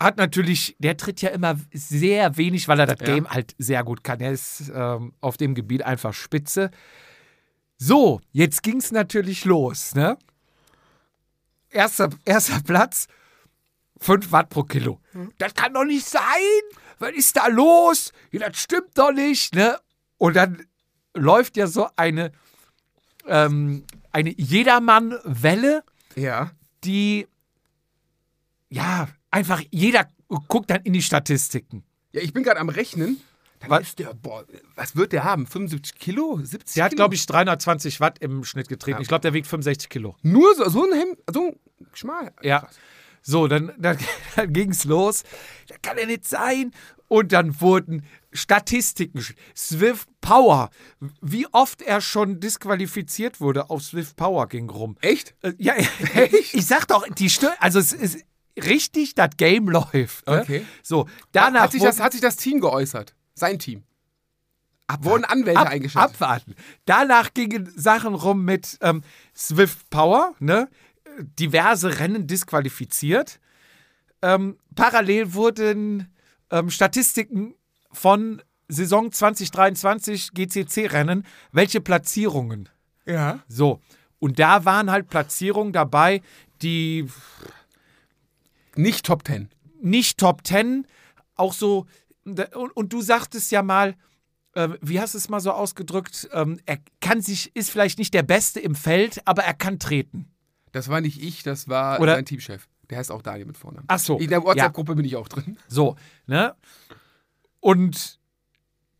hat 0.00 0.16
natürlich, 0.16 0.74
der 0.80 0.96
tritt 0.96 1.22
ja 1.22 1.30
immer 1.30 1.54
sehr 1.72 2.36
wenig, 2.36 2.66
weil 2.66 2.80
er 2.80 2.86
das 2.86 2.98
Ja. 3.00 3.06
Game 3.14 3.30
halt 3.30 3.54
sehr 3.58 3.84
gut 3.84 4.02
kann. 4.02 4.18
Er 4.20 4.32
ist 4.32 4.72
ähm, 4.74 5.12
auf 5.20 5.36
dem 5.36 5.54
Gebiet 5.54 5.82
einfach 5.84 6.12
spitze. 6.12 6.72
So, 7.76 8.20
jetzt 8.32 8.64
ging 8.64 8.78
es 8.78 8.90
natürlich 8.90 9.44
los. 9.44 9.94
Ne? 9.94 10.18
Erster, 11.70 12.10
erster 12.24 12.60
Platz, 12.62 13.06
5 14.00 14.32
Watt 14.32 14.48
pro 14.48 14.64
Kilo. 14.64 15.00
Das 15.38 15.54
kann 15.54 15.72
doch 15.72 15.84
nicht 15.84 16.04
sein. 16.06 16.22
Was 16.98 17.12
ist 17.12 17.36
da 17.36 17.46
los? 17.46 18.12
Ja, 18.32 18.48
das 18.48 18.58
stimmt 18.60 18.98
doch 18.98 19.12
nicht. 19.12 19.54
Ne? 19.54 19.78
Und 20.18 20.34
dann 20.34 20.66
läuft 21.16 21.56
ja 21.56 21.68
so 21.68 21.86
eine, 21.94 22.32
ähm, 23.28 23.84
eine 24.10 24.30
Jedermann-Welle, 24.30 25.84
Ja. 26.16 26.50
die, 26.82 27.28
ja, 28.74 29.08
einfach 29.30 29.62
jeder 29.70 30.08
guckt 30.48 30.70
dann 30.70 30.82
in 30.82 30.92
die 30.92 31.02
Statistiken. 31.02 31.84
Ja, 32.12 32.20
ich 32.22 32.32
bin 32.32 32.42
gerade 32.42 32.60
am 32.60 32.68
Rechnen. 32.68 33.20
Dann 33.60 33.70
Was? 33.70 33.82
ist 33.82 33.98
der, 33.98 34.12
boah, 34.14 34.44
was 34.74 34.96
wird 34.96 35.12
der 35.12 35.24
haben? 35.24 35.46
75 35.46 35.94
Kilo? 35.98 36.38
70 36.42 36.74
Der 36.74 36.84
hat, 36.84 36.96
glaube 36.96 37.14
ich, 37.14 37.24
320 37.24 38.00
Watt 38.00 38.18
im 38.18 38.44
Schnitt 38.44 38.68
getreten. 38.68 39.00
Ich 39.00 39.08
glaube, 39.08 39.22
der 39.22 39.32
wiegt 39.32 39.46
65 39.46 39.88
Kilo. 39.88 40.16
Nur 40.22 40.54
so, 40.54 40.68
so 40.68 40.84
ein 40.84 40.98
Hemd, 40.98 41.18
so 41.32 41.48
ein 41.48 41.56
Schmal. 41.94 42.32
Ja. 42.42 42.60
Krass. 42.60 42.76
So, 43.22 43.48
dann, 43.48 43.72
dann, 43.78 43.96
dann 44.36 44.52
ging 44.52 44.70
es 44.70 44.84
los. 44.84 45.22
Das 45.68 45.78
kann 45.82 45.96
ja 45.98 46.06
nicht 46.06 46.28
sein. 46.28 46.72
Und 47.08 47.32
dann 47.32 47.60
wurden 47.60 48.04
Statistiken. 48.32 49.24
Swift 49.56 50.08
Power. 50.20 50.70
Wie 51.22 51.46
oft 51.52 51.80
er 51.82 52.00
schon 52.00 52.40
disqualifiziert 52.40 53.40
wurde 53.40 53.70
auf 53.70 53.82
Swift 53.82 54.16
Power 54.16 54.48
ging 54.48 54.68
rum. 54.68 54.96
Echt? 55.00 55.34
Äh, 55.42 55.52
Ja, 55.58 55.74
ich 56.52 56.66
sag 56.66 56.86
doch, 56.88 57.06
die 57.08 57.30
Stö 57.30 57.48
also 57.60 57.78
es 57.78 57.92
ist 57.92 58.24
richtig, 58.56 59.14
das 59.14 59.30
Game 59.36 59.68
läuft. 59.68 60.26
Ne? 60.26 60.40
Okay. 60.40 60.66
So, 60.82 61.08
danach 61.32 61.62
Hat 61.62 61.72
sich, 61.72 61.82
das, 61.82 62.00
hat 62.00 62.12
sich 62.12 62.20
das 62.20 62.36
Team 62.36 62.60
geäußert? 62.60 63.14
Sein 63.34 63.58
Team? 63.58 63.82
Wurden 65.00 65.24
Anwälte 65.24 65.60
ab, 65.60 65.68
eingeschaltet? 65.68 66.14
abwarten. 66.14 66.54
Danach 66.84 67.32
gingen 67.32 67.72
Sachen 67.74 68.14
rum 68.14 68.44
mit 68.44 68.78
ähm, 68.82 69.02
Swift 69.34 69.88
Power, 69.90 70.34
ne? 70.40 70.68
diverse 71.38 71.98
Rennen 71.98 72.26
disqualifiziert. 72.26 73.40
Ähm, 74.22 74.58
parallel 74.74 75.34
wurden 75.34 76.12
ähm, 76.50 76.70
Statistiken 76.70 77.54
von 77.92 78.42
Saison 78.68 79.12
2023 79.12 80.32
GCC-Rennen, 80.32 81.26
welche 81.52 81.80
Platzierungen. 81.80 82.68
Ja. 83.06 83.40
So, 83.48 83.80
und 84.18 84.38
da 84.38 84.64
waren 84.64 84.90
halt 84.90 85.08
Platzierungen 85.08 85.72
dabei, 85.72 86.22
die 86.62 87.06
Nicht 88.76 89.06
Top 89.06 89.26
10. 89.26 89.48
nicht 89.80 90.18
Top 90.18 90.46
10, 90.46 90.86
auch 91.36 91.52
so, 91.52 91.86
und, 92.24 92.40
und 92.76 92.92
du 92.92 93.02
sagtest 93.02 93.50
ja 93.52 93.62
mal, 93.62 93.94
äh, 94.54 94.68
wie 94.80 95.00
hast 95.00 95.14
du 95.14 95.18
es 95.18 95.28
mal 95.28 95.40
so 95.40 95.52
ausgedrückt, 95.52 96.28
ähm, 96.32 96.58
er 96.66 96.78
kann 97.00 97.20
sich, 97.20 97.54
ist 97.54 97.70
vielleicht 97.70 97.98
nicht 97.98 98.14
der 98.14 98.22
Beste 98.22 98.60
im 98.60 98.74
Feld, 98.74 99.20
aber 99.26 99.42
er 99.44 99.54
kann 99.54 99.78
treten. 99.78 100.30
Das 100.72 100.88
war 100.88 101.00
nicht 101.00 101.22
ich, 101.22 101.42
das 101.42 101.68
war 101.68 102.00
Oder- 102.00 102.14
sein 102.14 102.24
Teamchef. 102.24 102.66
Der 102.90 102.98
heißt 102.98 103.10
auch 103.10 103.22
Daniel 103.22 103.46
mit 103.46 103.56
Vornamen. 103.56 103.84
Ach 103.88 103.98
so, 103.98 104.18
In 104.18 104.28
der 104.28 104.42
WhatsApp-Gruppe 104.44 104.94
bin 104.94 105.04
ich 105.06 105.16
auch 105.16 105.28
drin. 105.28 105.56
So, 105.68 105.96
ne? 106.26 106.54
Und 107.60 108.18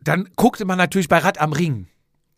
dann 0.01 0.29
guckte 0.37 0.65
man 0.65 0.79
natürlich 0.79 1.09
bei 1.09 1.19
Rad 1.19 1.39
am 1.39 1.53
Ring. 1.53 1.87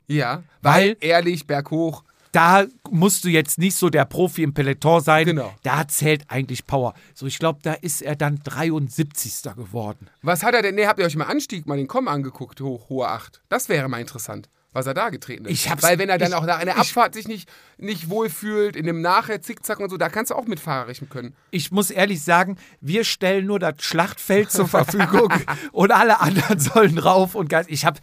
Ja, 0.08 0.42
Weil- 0.62 0.88
weil 0.90 0.96
ehrlich, 1.00 1.46
berghoch. 1.46 2.02
Da 2.32 2.66
musst 2.90 3.24
du 3.24 3.28
jetzt 3.28 3.58
nicht 3.58 3.76
so 3.76 3.90
der 3.90 4.04
Profi 4.04 4.42
im 4.42 4.54
Peloton 4.54 5.00
sein. 5.00 5.26
Genau. 5.26 5.54
Da 5.62 5.88
zählt 5.88 6.24
eigentlich 6.28 6.66
Power. 6.66 6.94
So, 7.14 7.26
ich 7.26 7.38
glaube, 7.38 7.60
da 7.62 7.74
ist 7.74 8.02
er 8.02 8.16
dann 8.16 8.40
73. 8.44 9.54
geworden. 9.54 10.08
Was 10.22 10.42
hat 10.42 10.54
er 10.54 10.62
denn? 10.62 10.74
Nee, 10.74 10.86
habt 10.86 10.98
ihr 10.98 11.06
euch 11.06 11.16
mal 11.16 11.24
Anstieg, 11.24 11.66
mal 11.66 11.76
den 11.76 11.88
Com 11.88 12.08
angeguckt, 12.08 12.60
hoch, 12.60 12.88
hohe 12.88 13.08
8. 13.08 13.42
Das 13.48 13.68
wäre 13.68 13.88
mal 13.88 14.00
interessant, 14.00 14.48
was 14.76 14.86
er 14.86 14.94
da 14.94 15.10
getreten 15.10 15.44
ist. 15.46 15.68
Weil 15.82 15.98
wenn 15.98 16.08
er 16.08 16.18
dann 16.18 16.28
ich- 16.28 16.34
auch 16.34 16.46
nach 16.46 16.58
einer 16.60 16.78
Abfahrt 16.78 17.14
sich 17.14 17.26
nicht, 17.26 17.48
nicht 17.78 18.08
wohlfühlt, 18.08 18.76
in 18.76 18.86
dem 18.86 19.00
Nachher 19.00 19.42
Zickzack 19.42 19.80
und 19.80 19.90
so, 19.90 19.96
da 19.96 20.08
kannst 20.08 20.30
du 20.30 20.36
auch 20.36 20.46
mit 20.46 20.60
Fahrer 20.60 20.86
rechnen 20.86 21.10
können. 21.10 21.34
ich 21.50 21.72
muss 21.72 21.90
ehrlich 21.90 22.22
sagen, 22.22 22.56
wir 22.80 23.02
stellen 23.02 23.46
nur 23.46 23.58
das 23.58 23.74
Schlachtfeld 23.80 24.52
zur 24.52 24.68
Verfügung 24.68 25.32
und 25.72 25.90
alle 25.90 26.20
anderen 26.20 26.60
sollen 26.60 26.98
rauf 26.98 27.34
und 27.34 27.48
ganz. 27.48 27.66
Ich 27.68 27.84
habe 27.84 27.98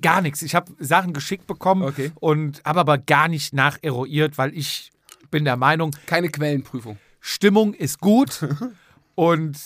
gar 0.00 0.20
nichts. 0.20 0.42
Ich 0.42 0.54
habe 0.54 0.70
Sachen 0.78 1.12
geschickt 1.12 1.48
bekommen 1.48 1.82
Okay. 1.82 2.12
und 2.20 2.62
habe 2.64 2.78
aber 2.80 2.98
gar 2.98 3.26
nicht 3.26 3.52
nacheruiert, 3.52 4.38
weil 4.38 4.54
ich 4.56 4.92
bin 5.30 5.44
der 5.44 5.56
Meinung, 5.56 5.96
Keine 6.06 6.28
Quellenprüfung. 6.28 6.98
Stimmung 7.20 7.72
ist 7.74 8.00
gut 8.00 8.46
und 9.14 9.56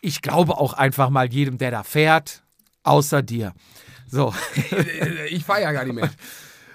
ich 0.00 0.22
glaube 0.22 0.56
auch 0.58 0.72
einfach 0.72 1.10
mal 1.10 1.26
jedem, 1.32 1.58
der 1.58 1.70
da 1.70 1.82
fährt, 1.82 2.42
außer 2.82 3.22
dir. 3.22 3.52
So. 4.08 4.34
Ich 5.30 5.44
fahre 5.44 5.62
ja 5.62 5.72
gar 5.72 5.84
nicht 5.84 5.94
mehr. 5.94 6.10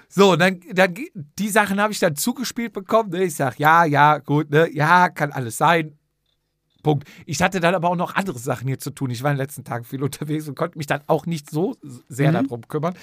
So, 0.08 0.36
dann, 0.36 0.60
dann 0.72 0.94
die 1.38 1.48
Sachen 1.48 1.80
habe 1.80 1.92
ich 1.92 1.98
dann 1.98 2.14
zugespielt 2.14 2.72
bekommen. 2.72 3.10
Ne? 3.10 3.24
Ich 3.24 3.34
sage, 3.34 3.56
ja, 3.58 3.84
ja, 3.84 4.18
gut, 4.18 4.50
ne? 4.50 4.70
ja, 4.72 5.08
kann 5.08 5.32
alles 5.32 5.56
sein. 5.56 5.98
Punkt. 6.84 7.08
Ich 7.26 7.42
hatte 7.42 7.58
dann 7.58 7.74
aber 7.74 7.88
auch 7.88 7.96
noch 7.96 8.14
andere 8.14 8.38
Sachen 8.38 8.68
hier 8.68 8.78
zu 8.78 8.90
tun. 8.90 9.10
Ich 9.10 9.24
war 9.24 9.32
in 9.32 9.36
den 9.36 9.42
letzten 9.42 9.64
Tagen 9.64 9.84
viel 9.84 10.04
unterwegs 10.04 10.46
und 10.46 10.54
konnte 10.54 10.78
mich 10.78 10.86
dann 10.86 11.00
auch 11.08 11.26
nicht 11.26 11.50
so 11.50 11.76
sehr 12.08 12.30
darum 12.30 12.68
kümmern. 12.68 12.94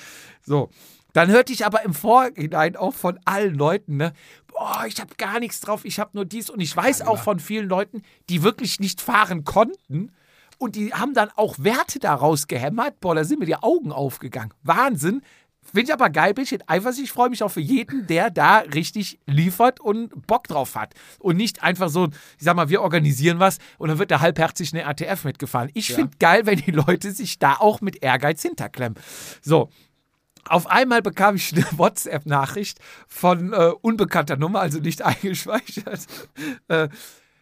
So. 0.46 0.70
Dann 1.14 1.30
hörte 1.30 1.52
ich 1.52 1.66
aber 1.66 1.84
im 1.84 1.94
Vorhinein 1.94 2.78
auch 2.78 2.94
von 2.94 3.20
allen 3.26 3.56
Leuten, 3.56 3.98
ne, 3.98 4.14
boah, 4.48 4.86
ich 4.88 5.02
habe 5.02 5.16
gar 5.18 5.42
nichts 5.42 5.60
drauf, 5.60 5.84
ich 5.84 6.00
habe 6.00 6.12
nur 6.14 6.24
dies. 6.24 6.50
Und 6.50 6.62
ich 6.62 6.74
weiß 6.74 7.02
auch 7.02 7.20
von 7.22 7.40
vielen 7.42 7.68
Leuten, 7.68 8.04
die 8.30 8.44
wirklich 8.44 8.80
nicht 8.80 9.02
fahren 9.02 9.44
konnten. 9.44 10.14
Und 10.62 10.76
die 10.76 10.94
haben 10.94 11.16
dann 11.16 11.32
auch 11.36 11.56
Werte 11.58 11.98
daraus 11.98 12.46
gehämmert. 12.46 13.00
Boah, 13.00 13.16
da 13.16 13.24
sind 13.24 13.40
mir 13.40 13.48
die 13.48 13.56
Augen 13.56 13.92
aufgegangen. 13.92 14.54
Wahnsinn. 14.62 15.24
Finde 15.64 15.86
ich 15.88 15.94
aber 15.94 16.12
geil, 16.12 16.36
bin 16.36 16.44
ich 16.44 16.70
Eifersucht. 16.70 17.04
Ich 17.04 17.12
freue 17.12 17.32
mich 17.32 17.42
auch 17.42 17.50
für 17.50 17.62
jeden, 17.62 18.06
der 18.06 18.30
da 18.30 18.60
richtig 18.60 19.20
liefert 19.26 19.80
und 19.80 20.28
Bock 20.28 20.48
drauf 20.48 20.76
hat. 20.76 20.94
Und 21.18 21.38
nicht 21.38 21.64
einfach 21.64 21.90
so, 21.90 22.10
ich 22.38 22.44
sag 22.44 22.56
mal, 22.56 22.70
wir 22.70 22.84
organisieren 22.84 23.40
was 23.40 23.58
und 23.80 23.90
dann 23.90 23.98
wird 23.98 24.12
da 24.12 24.20
halbherzig 24.20 24.72
eine 24.72 24.84
RTF 24.84 25.24
mitgefahren. 25.24 25.72
Ich 25.74 25.96
finde 25.96 26.16
geil, 26.20 26.46
wenn 26.46 26.60
die 26.60 26.70
Leute 26.70 27.12
sich 27.12 27.40
da 27.40 27.56
auch 27.56 27.82
mit 27.82 28.04
Ehrgeiz 28.04 28.44
hinterklemmen. 28.44 29.00
So. 29.42 29.70
Auf 30.48 30.68
einmal 30.68 31.02
bekam 31.02 31.38
ich 31.38 31.54
eine 31.54 31.66
WhatsApp-Nachricht 31.76 32.78
von 33.08 33.52
äh, 33.54 33.72
unbekannter 33.82 34.38
Nummer, 34.38 34.60
also 34.60 34.78
nicht 34.78 35.02
eingespeichert. 35.02 36.06
Äh, 36.68 36.90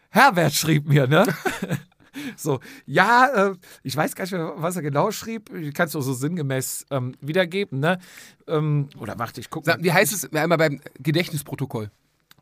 Herbert 0.09 0.53
schrieb 0.53 0.87
mir, 0.87 1.05
ne? 1.05 1.27
So, 2.37 2.59
ja, 2.85 3.49
äh, 3.49 3.55
ich 3.83 3.95
weiß 3.95 4.15
gar 4.15 4.23
nicht 4.23 4.31
mehr, 4.31 4.53
was 4.57 4.75
er 4.75 4.81
genau 4.81 5.11
schrieb. 5.11 5.53
Ich 5.53 5.73
kann 5.73 5.87
es 5.87 5.93
doch 5.93 6.01
so 6.01 6.13
sinngemäß 6.13 6.85
ähm, 6.91 7.15
wiedergeben, 7.21 7.79
ne? 7.79 7.99
Ähm, 8.47 8.89
oder 8.97 9.19
warte, 9.19 9.41
ich 9.41 9.49
gucke 9.49 9.75
Wie 9.79 9.91
heißt 9.91 10.13
es 10.13 10.33
einmal 10.33 10.57
beim 10.57 10.79
Gedächtnisprotokoll? 10.99 11.91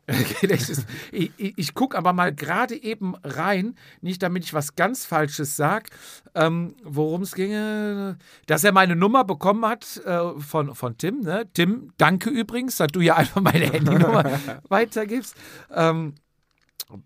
Gedächtnis. 0.40 0.86
Ich, 1.12 1.30
ich, 1.36 1.58
ich 1.58 1.74
gucke 1.74 1.96
aber 1.96 2.12
mal 2.12 2.34
gerade 2.34 2.80
eben 2.82 3.14
rein, 3.16 3.74
nicht 4.00 4.22
damit 4.22 4.44
ich 4.44 4.54
was 4.54 4.74
ganz 4.74 5.04
Falsches 5.04 5.56
sage, 5.56 5.90
ähm, 6.34 6.74
worum 6.82 7.22
es 7.22 7.34
ginge. 7.34 8.16
Dass 8.46 8.64
er 8.64 8.72
meine 8.72 8.96
Nummer 8.96 9.24
bekommen 9.24 9.66
hat 9.66 10.00
äh, 10.06 10.40
von, 10.40 10.74
von 10.74 10.96
Tim. 10.96 11.20
Ne? 11.20 11.46
Tim, 11.52 11.92
danke 11.98 12.30
übrigens, 12.30 12.76
dass 12.76 12.88
du 12.88 13.00
ja 13.00 13.16
einfach 13.16 13.42
meine 13.42 13.66
Handynummer 13.66 14.24
weitergibst. 14.68 15.36
Ähm, 15.74 16.14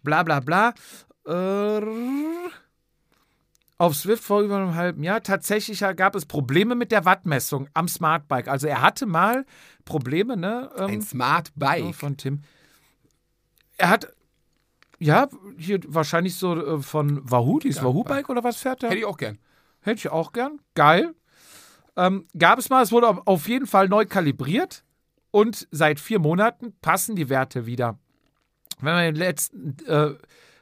bla 0.03 0.23
bla 0.23 0.39
bla. 0.39 0.73
Äh, 1.27 1.81
auf 3.79 3.97
Swift 3.97 4.23
vor 4.23 4.43
über 4.43 4.57
einem 4.59 4.75
halben 4.77 5.03
Jahr. 5.03 5.23
Tatsächlich 5.23 5.81
gab 5.97 6.15
es 6.15 6.25
Probleme 6.27 6.75
mit 6.77 6.93
der 6.93 7.05
Wattmessung 7.05 7.69
am 7.75 7.89
Smartbike. 7.89 8.47
Also 8.49 8.69
er 8.69 8.81
hatte 8.81 9.07
mal 9.07 9.45
Probleme, 9.85 10.37
ne? 10.37 10.71
ähm, 10.77 10.87
Ein 10.91 11.03
Smart 11.03 11.49
Oh, 11.51 11.59
Bike. 11.59 11.95
von 11.95 12.17
Tim. 12.17 12.43
Er 13.77 13.89
hat, 13.91 14.15
ja, 15.01 15.29
hier 15.59 15.81
wahrscheinlich 15.89 16.37
so 16.37 16.55
äh, 16.77 16.83
von 16.83 17.29
Wahoo, 17.29 17.59
dieses 17.59 17.83
Wahoo-Bike 17.83 18.29
oder 18.29 18.45
was 18.45 18.57
fährt 18.59 18.85
er? 18.85 18.91
Hätte 18.91 19.01
ich 19.01 19.05
auch 19.07 19.17
gern. 19.17 19.39
Hätte 19.81 19.97
ich 19.99 20.09
auch 20.11 20.33
gern. 20.33 20.61
Geil. 20.75 21.15
ähm, 21.97 22.27
gab 22.39 22.59
es 22.59 22.71
mal, 22.71 22.83
es 22.83 22.93
wurde 22.93 23.09
auf- 23.09 23.27
auf 23.27 23.49
jeden 23.49 23.67
Fall 23.67 23.89
neu 23.89 24.07
kalibriert 24.07 24.85
und 25.33 25.67
seit 25.73 25.99
vier 25.99 26.21
Monaten 26.21 26.73
passen 26.81 27.17
die 27.17 27.29
Werte 27.29 27.67
wieder. 27.67 27.99
Wenn 28.81 28.95
man 28.95 29.05
den 29.07 29.17
letzten, 29.17 29.77
äh, 29.87 30.15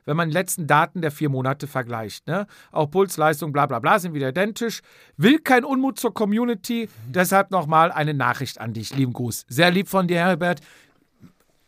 wenn 0.05 0.17
man 0.17 0.29
die 0.29 0.35
letzten 0.35 0.67
Daten 0.67 1.03
der 1.03 1.11
vier 1.11 1.29
Monate 1.29 1.67
vergleicht. 1.67 2.27
Ne? 2.27 2.47
Auch 2.73 2.91
Puls, 2.91 3.17
Leistung, 3.17 3.53
bla 3.53 3.67
bla 3.67 3.79
bla 3.79 3.99
sind 3.99 4.15
wieder 4.15 4.31
identisch. 4.31 4.81
Will 5.17 5.39
kein 5.39 5.65
Unmut 5.65 5.99
zur 5.99 6.15
Community, 6.15 6.89
deshalb 7.07 7.51
nochmal 7.51 7.93
eine 7.93 8.15
Nachricht 8.15 8.61
an 8.61 8.73
dich. 8.73 8.95
Lieben 8.95 9.13
Gruß. 9.13 9.47
Sehr 9.49 9.71
lieb 9.71 9.89
von 9.89 10.09
dir, 10.09 10.19
Herbert. 10.19 10.61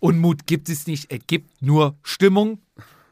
Unmut 0.00 0.46
gibt 0.46 0.68
es 0.68 0.86
nicht, 0.86 1.12
es 1.12 1.20
gibt 1.26 1.62
nur 1.62 1.96
Stimmung. 2.02 2.60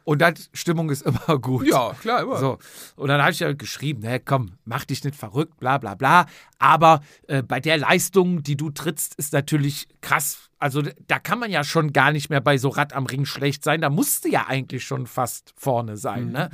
Und 0.05 0.21
das, 0.21 0.51
Stimmung 0.53 0.91
ist 0.91 1.03
immer 1.03 1.39
gut. 1.41 1.67
Ja, 1.67 1.93
klar, 2.01 2.23
immer. 2.23 2.39
So. 2.39 2.59
Und 2.97 3.09
dann 3.09 3.21
habe 3.21 3.33
ich 3.33 3.41
ja 3.41 3.53
geschrieben, 3.53 4.01
ne, 4.01 4.21
komm, 4.21 4.53
mach 4.65 4.85
dich 4.85 5.05
nicht 5.05 5.17
verrückt, 5.17 5.59
bla 5.59 5.79
bla 5.79 5.95
bla. 5.95 6.27
Aber 6.59 7.01
äh, 7.29 7.43
bei 7.43 7.61
der 7.61 7.79
Leistung, 7.79 8.43
die 8.43 8.57
du 8.57 8.71
trittst, 8.71 9.15
ist 9.17 9.33
natürlich 9.33 9.89
krass. 10.01 10.51
Also 10.59 10.83
da 11.07 11.19
kann 11.19 11.39
man 11.39 11.51
ja 11.51 11.65
schon 11.65 11.93
gar 11.93 12.13
nicht 12.13 12.31
mehr 12.31 12.41
bei 12.41 12.59
so 12.59 12.69
Rad 12.69 12.93
am 12.93 13.07
Ring 13.07 13.25
schlecht 13.25 13.65
sein. 13.65 13.81
Da 13.81 13.91
musste 13.91 14.29
ja 14.29 14.47
eigentlich 14.47 14.85
schon 14.85 15.07
fast 15.07 15.55
vorne 15.57 15.97
sein. 15.97 16.31
Ne? 16.33 16.51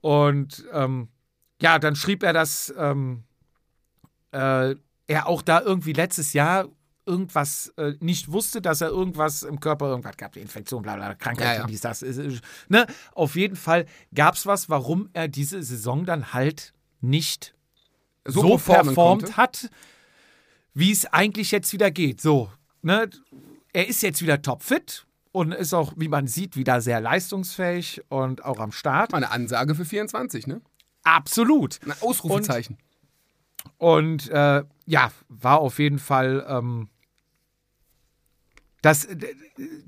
Und 0.00 0.64
ähm, 0.72 1.08
ja, 1.62 1.78
dann 1.78 1.96
schrieb 1.96 2.22
er, 2.22 2.32
dass 2.32 2.72
ähm, 2.76 3.24
äh, 4.32 4.74
er 5.06 5.26
auch 5.26 5.42
da 5.42 5.60
irgendwie 5.60 5.92
letztes 5.92 6.32
Jahr 6.32 6.68
irgendwas 7.06 7.72
äh, 7.76 7.94
nicht 8.00 8.30
wusste, 8.30 8.60
dass 8.60 8.80
er 8.80 8.88
irgendwas 8.88 9.42
im 9.42 9.60
Körper 9.60 9.86
irgendwas 9.88 10.16
gab, 10.16 10.36
Infektion, 10.36 10.82
bla 10.82 10.96
bla, 10.96 11.14
Krankheit, 11.14 11.46
Ja, 11.56 11.62
ja. 11.62 11.66
dies, 11.66 11.80
das. 11.80 12.02
Ist, 12.02 12.18
ist, 12.18 12.42
ne? 12.68 12.86
Auf 13.12 13.36
jeden 13.36 13.56
Fall 13.56 13.86
gab 14.14 14.34
es 14.34 14.46
was, 14.46 14.68
warum 14.68 15.08
er 15.12 15.28
diese 15.28 15.62
Saison 15.62 16.04
dann 16.04 16.32
halt 16.32 16.72
nicht 17.00 17.54
so, 18.26 18.42
performen 18.42 18.86
performt 18.86 19.22
konnte. 19.22 19.36
hat, 19.36 19.70
wie 20.74 20.92
es 20.92 21.06
eigentlich 21.06 21.50
jetzt 21.50 21.72
wieder 21.72 21.90
geht. 21.90 22.20
So, 22.20 22.50
ne? 22.82 23.08
Er 23.72 23.88
ist 23.88 24.02
jetzt 24.02 24.20
wieder 24.20 24.42
topfit 24.42 25.06
und 25.32 25.52
ist 25.52 25.74
auch, 25.74 25.92
wie 25.96 26.08
man 26.08 26.26
sieht, 26.26 26.56
wieder 26.56 26.80
sehr 26.80 27.00
leistungsfähig 27.00 28.02
und 28.08 28.44
auch 28.44 28.58
am 28.58 28.72
Start. 28.72 29.14
Eine 29.14 29.30
Ansage 29.30 29.74
für 29.74 29.84
24, 29.84 30.46
ne? 30.46 30.60
Absolut. 31.02 31.80
Ein 31.84 31.94
Ausrufezeichen. 32.00 32.76
Und 32.76 32.89
äh, 33.80 34.62
ja, 34.86 35.12
war 35.28 35.58
auf 35.60 35.78
jeden 35.78 35.98
Fall. 35.98 36.44
Ähm, 36.48 36.88
das 38.82 39.06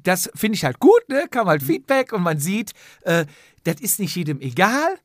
das 0.03 0.31
finde 0.35 0.57
ich 0.57 0.65
halt 0.65 0.79
gut, 0.79 1.09
ne? 1.09 1.27
Kam 1.31 1.47
halt 1.49 1.63
Feedback 1.63 2.13
und 2.13 2.23
man 2.23 2.39
sieht, 2.39 2.73
äh, 3.03 3.25
das 3.65 3.81
ist 3.81 3.99
nicht 4.01 4.15
jedem 4.17 4.41
egal. 4.41 4.99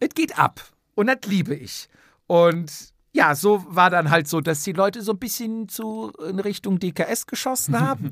Es 0.00 0.10
geht 0.14 0.38
ab. 0.38 0.62
Und 0.94 1.06
das 1.08 1.18
liebe 1.26 1.54
ich. 1.54 1.88
Und 2.26 2.72
ja, 3.12 3.34
so 3.34 3.64
war 3.68 3.90
dann 3.90 4.10
halt 4.10 4.28
so, 4.28 4.40
dass 4.40 4.62
die 4.62 4.72
Leute 4.72 5.02
so 5.02 5.12
ein 5.12 5.18
bisschen 5.18 5.68
zu 5.68 6.12
in 6.28 6.38
Richtung 6.40 6.78
DKS 6.78 7.26
geschossen 7.26 7.78
haben. 7.80 8.10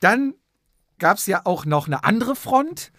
dann 0.00 0.34
gab 0.98 1.18
es 1.18 1.26
ja 1.26 1.42
auch 1.44 1.64
noch 1.64 1.86
eine 1.86 2.02
andere 2.04 2.34
Front. 2.34 2.90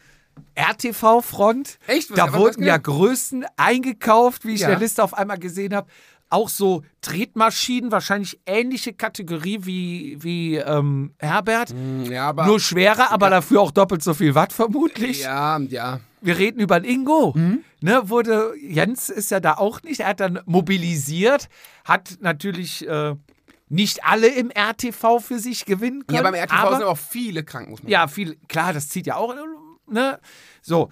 RTV-Front. 0.55 1.79
Echt? 1.87 2.11
Was- 2.11 2.15
Da 2.17 2.33
wurden 2.33 2.63
ja? 2.63 2.77
Größen 2.77 3.45
eingekauft, 3.57 4.45
wie 4.45 4.53
ich 4.53 4.61
Ja. 4.61 4.67
in 4.67 4.71
der 4.71 4.79
Liste 4.79 5.03
auf 5.03 5.13
einmal 5.13 5.37
gesehen 5.37 5.75
habe. 5.75 5.89
Auch 6.29 6.49
so 6.49 6.83
Tretmaschinen, 7.01 7.91
wahrscheinlich 7.91 8.39
ähnliche 8.45 8.93
Kategorie 8.93 9.59
wie, 9.63 10.17
wie 10.21 10.57
ähm, 10.57 11.13
Herbert. 11.17 11.73
Ja, 12.09 12.29
aber. 12.29 12.45
Nur 12.45 12.59
schwerer, 12.59 13.11
aber 13.11 13.29
dafür 13.29 13.61
auch 13.61 13.71
doppelt 13.71 14.03
so 14.03 14.13
viel 14.13 14.35
Watt 14.35 14.53
vermutlich. 14.53 15.21
ja, 15.21 15.57
ja. 15.57 15.99
Wir 16.21 16.37
reden 16.37 16.59
über 16.59 16.83
Ingo. 16.83 17.33
Mhm. 17.35 17.63
Ne, 17.81 18.09
wurde, 18.09 18.53
Jens 18.61 19.09
ist 19.09 19.31
ja 19.31 19.39
da 19.39 19.53
auch 19.53 19.81
nicht. 19.83 20.01
Er 20.01 20.07
hat 20.09 20.19
dann 20.19 20.41
mobilisiert, 20.45 21.47
hat 21.85 22.17
natürlich 22.19 22.85
äh, 22.85 23.15
nicht 23.69 24.03
alle 24.03 24.27
im 24.27 24.51
RTV 24.51 25.19
für 25.19 25.39
sich 25.39 25.65
gewinnen 25.65 26.05
können. 26.05 26.17
Ja, 26.17 26.23
beim 26.23 26.35
RTV 26.35 26.53
aber, 26.53 26.77
sind 26.77 26.85
auch 26.85 26.97
viele 26.97 27.43
krank, 27.43 27.69
muss 27.69 27.81
man 27.81 27.91
ja, 27.91 28.07
viel, 28.07 28.35
klar, 28.47 28.73
das 28.73 28.89
zieht 28.89 29.07
ja 29.07 29.15
auch, 29.15 29.33
ne? 29.87 30.19
So. 30.61 30.89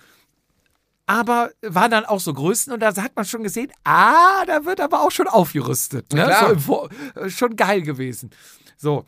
Aber 1.08 1.51
war 1.62 1.88
dann 1.88 2.03
auch 2.03 2.20
so 2.20 2.34
Größen 2.34 2.74
und 2.74 2.82
da 2.82 2.93
hat 2.95 3.16
man 3.16 3.24
schon 3.24 3.41
gesehen, 3.41 3.72
ah, 3.86 4.43
da 4.45 4.66
wird 4.66 4.82
aber 4.82 5.01
auch 5.01 5.12
schon 5.12 5.28
aufgerüstet. 5.28 6.14
Ne? 6.14 6.26
Klar. 6.26 6.60
So 6.60 6.89
äh, 7.16 7.30
schon 7.30 7.55
geil 7.55 7.82
gewesen. 7.82 8.30
So. 8.76 9.05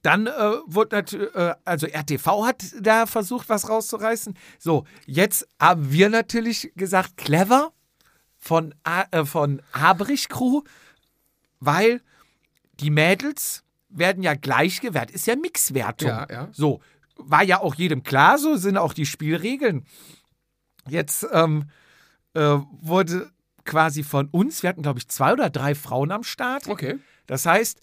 Dann 0.00 0.26
äh, 0.26 0.30
wurde 0.66 0.96
natürlich, 0.96 1.34
äh, 1.34 1.54
also 1.64 1.86
RTV 1.86 2.46
hat 2.46 2.64
da 2.80 3.06
versucht, 3.06 3.48
was 3.48 3.68
rauszureißen. 3.68 4.34
So, 4.58 4.84
jetzt 5.04 5.48
haben 5.60 5.90
wir 5.90 6.08
natürlich 6.08 6.72
gesagt, 6.76 7.16
clever 7.16 7.72
von, 8.38 8.74
äh, 8.84 9.24
von 9.24 9.60
Haberich 9.72 10.28
Crew, 10.28 10.62
weil 11.60 12.00
die 12.80 12.90
Mädels 12.90 13.64
werden 13.88 14.22
ja 14.22 14.34
gleich 14.34 14.80
gewertet. 14.80 15.14
Ist 15.14 15.26
ja 15.26 15.36
Mixwertung. 15.36 16.08
Ja, 16.08 16.26
ja. 16.30 16.48
So, 16.52 16.80
war 17.16 17.42
ja 17.42 17.60
auch 17.60 17.74
jedem 17.74 18.02
klar, 18.02 18.38
so 18.38 18.56
sind 18.56 18.76
auch 18.76 18.92
die 18.92 19.06
Spielregeln. 19.06 19.84
Jetzt 20.88 21.26
ähm, 21.32 21.70
äh, 22.34 22.58
wurde 22.80 23.30
quasi 23.64 24.02
von 24.02 24.28
uns, 24.28 24.62
wir 24.62 24.70
hatten 24.70 24.82
glaube 24.82 24.98
ich 24.98 25.08
zwei 25.08 25.32
oder 25.32 25.50
drei 25.50 25.74
Frauen 25.74 26.12
am 26.12 26.22
Start. 26.22 26.68
Okay. 26.68 26.98
Das 27.26 27.46
heißt, 27.46 27.80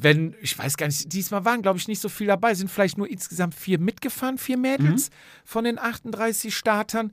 wenn, 0.00 0.36
ich 0.40 0.56
weiß 0.56 0.76
gar 0.76 0.86
nicht, 0.86 1.12
diesmal 1.12 1.44
waren, 1.44 1.60
glaube 1.60 1.78
ich, 1.78 1.88
nicht 1.88 2.00
so 2.00 2.08
viel 2.08 2.28
dabei, 2.28 2.54
sind 2.54 2.70
vielleicht 2.70 2.98
nur 2.98 3.10
insgesamt 3.10 3.54
vier 3.54 3.80
mitgefahren, 3.80 4.38
vier 4.38 4.56
Mädels 4.56 5.10
von 5.44 5.64
den 5.64 5.76
38 5.76 6.56
Startern. 6.56 7.12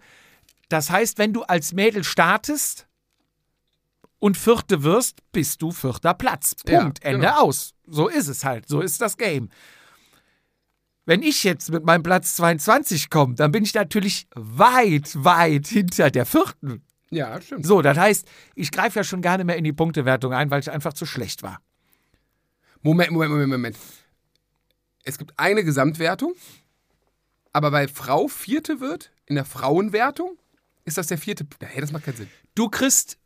Das 0.69 0.91
heißt, 0.91 1.17
wenn 1.17 1.33
du 1.33 1.41
als 1.41 1.73
Mädel 1.73 2.03
startest 2.03 2.88
und 4.19 4.38
Vierte 4.38 4.83
wirst, 4.83 5.19
bist 5.31 5.63
du 5.63 5.71
vierter 5.71 6.13
Platz. 6.13 6.55
Ja, 6.67 6.81
Punkt. 6.81 7.03
Ende 7.03 7.21
genau. 7.21 7.41
aus. 7.41 7.73
So 7.88 8.07
ist 8.07 8.27
es 8.27 8.45
halt. 8.45 8.67
So 8.67 8.81
ist 8.81 9.01
das 9.01 9.17
Game. 9.17 9.49
Wenn 11.05 11.21
ich 11.21 11.43
jetzt 11.43 11.71
mit 11.71 11.85
meinem 11.85 12.03
Platz 12.03 12.35
22 12.35 13.09
komme, 13.09 13.35
dann 13.35 13.51
bin 13.51 13.63
ich 13.63 13.73
natürlich 13.73 14.27
weit, 14.33 15.11
weit 15.23 15.67
hinter 15.67 16.09
der 16.09 16.25
Vierten. 16.25 16.83
Ja, 17.11 17.39
stimmt. 17.39 17.65
So, 17.65 17.81
das 17.81 17.97
heißt, 17.97 18.27
ich 18.55 18.71
greife 18.71 18.99
ja 18.99 19.03
schon 19.03 19.21
gar 19.21 19.37
nicht 19.37 19.45
mehr 19.45 19.57
in 19.57 19.63
die 19.63 19.73
Punktewertung 19.73 20.33
ein, 20.33 20.49
weil 20.49 20.59
ich 20.59 20.71
einfach 20.71 20.93
zu 20.93 21.05
schlecht 21.05 21.43
war. 21.43 21.59
Moment, 22.81 23.11
Moment, 23.11 23.31
Moment, 23.31 23.51
Moment. 23.51 23.77
Es 25.03 25.19
gibt 25.19 25.33
eine 25.37 25.63
Gesamtwertung, 25.63 26.33
aber 27.53 27.69
bei 27.69 27.87
Frau 27.87 28.27
vierte 28.27 28.79
wird, 28.79 29.11
in 29.27 29.35
der 29.35 29.45
Frauenwertung, 29.45 30.37
ist 30.83 30.97
das 30.97 31.07
der 31.07 31.19
vierte. 31.19 31.45
Hey, 31.61 31.81
das 31.81 31.91
macht 31.91 32.05
keinen 32.05 32.17
Sinn. 32.17 32.29
Du 32.55 32.69
kriegst 32.69 33.17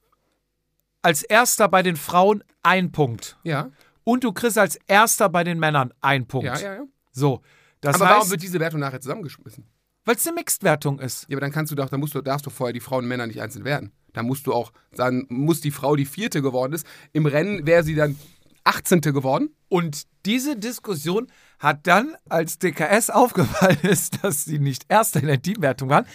als 1.02 1.24
erster 1.24 1.70
bei 1.70 1.82
den 1.82 1.96
Frauen 1.96 2.44
einen 2.62 2.92
Punkt. 2.92 3.38
Ja, 3.44 3.72
Und 4.04 4.24
du 4.26 4.34
kriegst 4.34 4.58
als 4.58 4.78
erster 4.88 5.30
bei 5.30 5.46
den 5.46 5.60
Männern 5.60 5.94
einen 6.02 6.28
Punkt. 6.28 6.46
ja, 6.46 6.60
ja. 6.60 6.76
ja. 6.76 6.84
So. 7.12 7.42
Das 7.82 7.96
aber 7.96 8.06
warum 8.06 8.22
heißt, 8.22 8.32
wird 8.32 8.42
diese 8.42 8.60
Wertung 8.60 8.80
nachher 8.80 9.02
zusammengeschmissen? 9.02 9.66
weil 10.10 10.16
es 10.16 10.26
eine 10.26 10.36
Mixed-Wertung 10.36 11.00
ist. 11.00 11.28
Ja, 11.30 11.36
aber 11.36 11.42
dann 11.42 11.52
kannst 11.52 11.72
du 11.72 11.76
doch, 11.76 11.88
dann 11.88 12.00
musst 12.00 12.16
du, 12.16 12.22
darfst 12.22 12.44
du 12.44 12.50
vorher 12.50 12.74
die 12.74 12.80
Frauen 12.80 13.04
und 13.04 13.10
Männer 13.10 13.28
nicht 13.28 13.42
einzeln 13.42 13.64
werden. 13.64 13.92
Dann 14.14 14.26
musst 14.26 14.48
du 14.48 14.54
auch, 14.54 14.72
dann 14.96 15.28
muss 15.30 15.62
die 15.62 15.70
Frau, 15.70 15.96
die 15.96 16.06
vierte 16.06 16.42
geworden 16.42 16.74
ist, 16.74 16.86
im 17.14 17.28
Rennen 17.28 17.68
wäre 17.68 17.84
sie 17.84 17.94
dann 17.94 18.18
18. 18.64 19.02
geworden. 19.02 19.56
Und 19.68 20.08
diese 20.26 20.58
Diskussion 20.58 21.28
hat 21.60 21.86
dann, 21.86 22.16
als 22.28 22.58
DKS 22.58 23.10
aufgefallen 23.12 23.78
ist, 23.84 24.24
dass 24.24 24.46
sie 24.46 24.58
nicht 24.58 24.86
Erster 24.90 25.20
in 25.20 25.28
der 25.28 25.42
Teamwertung 25.42 25.90
waren, 25.90 26.08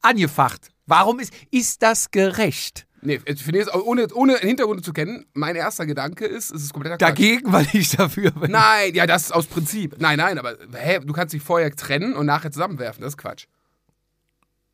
angefacht. 0.00 0.70
Warum 0.86 1.20
ist, 1.20 1.34
ist 1.50 1.82
das 1.82 2.10
gerecht? 2.10 2.86
Nee, 3.04 3.20
jetzt, 3.26 3.74
ohne, 3.74 4.06
ohne 4.14 4.36
Hintergründe 4.38 4.82
zu 4.82 4.92
kennen, 4.92 5.26
mein 5.34 5.56
erster 5.56 5.86
Gedanke 5.86 6.24
ist, 6.24 6.52
es 6.52 6.62
ist 6.62 6.72
kompletter 6.72 6.98
Quatsch. 6.98 7.08
Dagegen, 7.08 7.52
weil 7.52 7.66
ich 7.72 7.90
dafür 7.90 8.30
bin. 8.30 8.52
Nein, 8.52 8.94
ja, 8.94 9.06
das 9.06 9.24
ist 9.24 9.32
aus 9.32 9.46
Prinzip. 9.46 9.96
Nein, 9.98 10.18
nein, 10.18 10.38
aber 10.38 10.56
hä, 10.72 11.00
du 11.04 11.12
kannst 11.12 11.34
dich 11.34 11.42
vorher 11.42 11.74
trennen 11.74 12.14
und 12.14 12.26
nachher 12.26 12.52
zusammenwerfen. 12.52 13.02
Das 13.02 13.14
ist 13.14 13.18
Quatsch. 13.18 13.46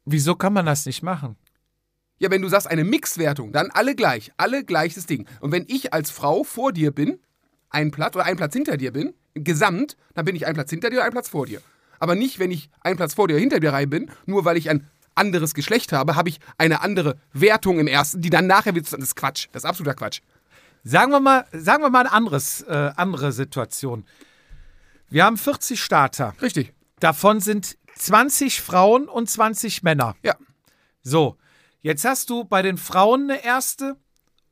Wieso 0.05 0.35
kann 0.35 0.53
man 0.53 0.67
das 0.67 0.85
nicht 0.85 1.03
machen? 1.03 1.37
Ja, 2.19 2.31
wenn 2.31 2.43
du 2.43 2.49
sagst, 2.49 2.67
eine 2.67 2.85
Mixwertung, 2.85 3.53
dann 3.53 3.71
alle 3.71 3.95
gleich. 3.95 4.31
Alle 4.37 4.63
gleiches 4.63 5.07
Ding. 5.07 5.27
Und 5.41 5.53
wenn 5.53 5.65
ich 5.67 5.95
als 5.95 6.11
Frau 6.11 6.45
vor 6.45 6.73
dir 6.73 6.91
bin, 6.91 7.21
ein 7.71 7.91
Platz 7.91 8.15
oder 8.15 8.27
ein 8.27 8.37
Platz 8.37 8.53
hinter 8.53 8.77
dir 8.77 8.93
bin, 8.93 9.15
gesamt, 9.35 9.97
dann 10.15 10.27
bin 10.27 10.37
ich 10.37 10.47
ein 10.47 10.55
Platz 10.55 10.69
hinter 10.69 10.91
dir 10.91 10.97
oder 10.97 11.05
ein 11.05 11.13
Platz 11.13 11.31
vor 11.31 11.47
dir. 11.47 11.63
Aber 11.99 12.15
nicht, 12.15 12.39
wenn 12.39 12.51
ich 12.51 12.69
ein 12.81 12.97
Platz 12.97 13.15
vor 13.15 13.27
dir 13.27 13.35
oder 13.35 13.41
hinter 13.41 13.61
dir 13.61 13.73
rein 13.73 13.89
bin, 13.89 14.11
nur 14.27 14.45
weil 14.45 14.57
ich 14.57 14.69
ein 14.69 14.87
anderes 15.19 15.55
Geschlecht 15.55 15.93
habe, 15.93 16.17
habe 16.17 16.29
ich 16.29 16.41
eine 16.57 16.81
andere 16.81 17.19
Wertung 17.33 17.79
im 17.79 17.87
ersten, 17.87 18.21
die 18.21 18.31
dann 18.31 18.47
nachher 18.47 18.75
wird. 18.75 18.91
Das 18.91 18.99
ist 18.99 19.17
Quatsch. 19.17 19.49
Das 19.53 19.65
ist 19.65 19.69
absoluter 19.69 19.95
Quatsch. 19.95 20.21
Sagen 20.85 21.13
wir 21.13 21.21
mal, 21.21 21.45
sagen 21.53 21.83
wir 21.83 21.91
mal 21.91 22.01
eine 22.01 22.13
anderes, 22.13 22.63
äh, 22.63 22.93
andere 22.97 23.33
Situation. 23.33 24.05
Wir 25.11 25.25
haben 25.25 25.37
40 25.37 25.83
Starter. 25.83 26.35
Richtig. 26.41 26.73
Davon 27.01 27.41
sind 27.41 27.77
20 27.97 28.61
Frauen 28.61 29.09
und 29.09 29.29
20 29.29 29.83
Männer. 29.83 30.17
Ja. 30.23 30.37
So, 31.03 31.37
jetzt 31.81 32.05
hast 32.05 32.31
du 32.31 32.45
bei 32.45 32.63
den 32.63 32.79
Frauen 32.79 33.31
eine 33.31 33.45
erste 33.45 33.97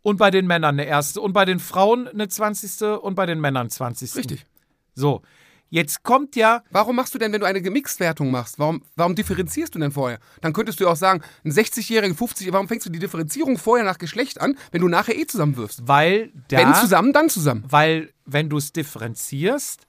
und 0.02 0.18
bei 0.18 0.30
den 0.30 0.46
Männern 0.46 0.78
eine 0.78 0.84
erste 0.86 1.20
und 1.20 1.32
bei 1.32 1.44
den 1.44 1.58
Frauen 1.58 2.08
eine 2.08 2.28
20. 2.28 3.00
und 3.02 3.14
bei 3.14 3.26
den 3.26 3.40
Männern 3.40 3.70
20. 3.70 4.14
Richtig. 4.16 4.46
So, 4.94 5.22
jetzt 5.68 6.02
kommt 6.02 6.36
ja, 6.36 6.62
Warum 6.70 6.96
machst 6.96 7.14
du 7.14 7.18
denn, 7.18 7.32
wenn 7.32 7.40
du 7.40 7.46
eine 7.46 7.62
Gemixed-Wertung 7.62 8.30
machst, 8.30 8.58
warum, 8.58 8.82
warum 8.94 9.14
differenzierst 9.14 9.74
du 9.74 9.78
denn 9.78 9.92
vorher? 9.92 10.18
Dann 10.40 10.52
könntest 10.52 10.80
du 10.80 10.88
auch 10.88 10.96
sagen, 10.96 11.22
ein 11.44 11.52
60-Jähriger, 11.52 12.14
50 12.14 12.52
warum 12.52 12.68
fängst 12.68 12.86
du 12.86 12.90
die 12.90 12.98
Differenzierung 12.98 13.58
vorher 13.58 13.84
nach 13.84 13.98
Geschlecht 13.98 14.40
an, 14.40 14.56
wenn 14.70 14.80
du 14.80 14.88
nachher 14.88 15.16
eh 15.16 15.26
zusammenwirfst? 15.26 15.86
weil 15.86 16.32
da, 16.48 16.58
Wenn 16.58 16.74
zusammen, 16.74 17.12
dann 17.12 17.28
zusammen. 17.28 17.64
weil 17.68 18.12
wenn 18.24 18.48
du 18.48 18.56
es 18.58 18.72
differenzierst, 18.72 19.86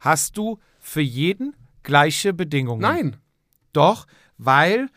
hast 0.00 0.36
du 0.36 0.58
für 0.80 1.00
jeden 1.00 1.54
gleiche 1.82 2.32
Bedingungen. 2.32 2.80
Nein. 2.80 3.16
Doch, 3.72 4.06
weil, 4.36 4.88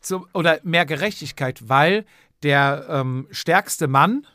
zum, 0.00 0.26
oder 0.32 0.60
mehr 0.62 0.86
Gerechtigkeit, 0.86 1.68
weil 1.68 2.04
der 2.42 2.86
ähm, 2.88 3.26
stärkste 3.30 3.88
Mann 3.88 4.26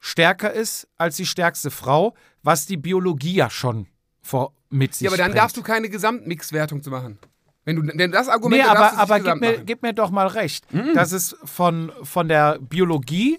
stärker 0.00 0.52
ist 0.52 0.88
als 0.98 1.16
die 1.16 1.26
stärkste 1.26 1.70
Frau, 1.70 2.14
was 2.42 2.66
die 2.66 2.76
Biologie 2.76 3.34
ja 3.34 3.50
schon 3.50 3.86
vor, 4.22 4.52
mit 4.74 4.94
sich 4.94 5.04
Ja, 5.04 5.10
aber 5.10 5.16
dann 5.16 5.28
bringt. 5.28 5.38
darfst 5.38 5.56
du 5.56 5.62
keine 5.62 5.88
Gesamtmix-Wertung 5.88 6.82
zu 6.82 6.90
machen. 6.90 7.18
Wenn 7.64 7.76
du 7.76 7.92
wenn 7.98 8.12
das 8.12 8.28
Argument 8.28 8.62
Nee, 8.62 8.68
aber, 8.68 8.98
aber 8.98 9.20
gib, 9.20 9.40
mir. 9.40 9.58
Mhm. 9.60 9.66
gib 9.66 9.82
mir 9.82 9.92
doch 9.94 10.10
mal 10.10 10.26
recht, 10.26 10.66
dass 10.94 11.12
es 11.12 11.34
von, 11.44 11.90
von 12.02 12.28
der 12.28 12.58
Biologie 12.60 13.38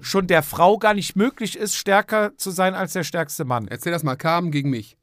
schon 0.00 0.26
der 0.26 0.42
Frau 0.42 0.76
gar 0.78 0.92
nicht 0.94 1.14
möglich 1.14 1.56
ist, 1.56 1.76
stärker 1.76 2.36
zu 2.36 2.50
sein 2.50 2.74
als 2.74 2.94
der 2.94 3.04
stärkste 3.04 3.44
Mann. 3.44 3.68
Erzähl 3.68 3.92
das 3.92 4.02
mal 4.02 4.16
Carmen 4.16 4.50
gegen 4.50 4.70
mich. 4.70 4.96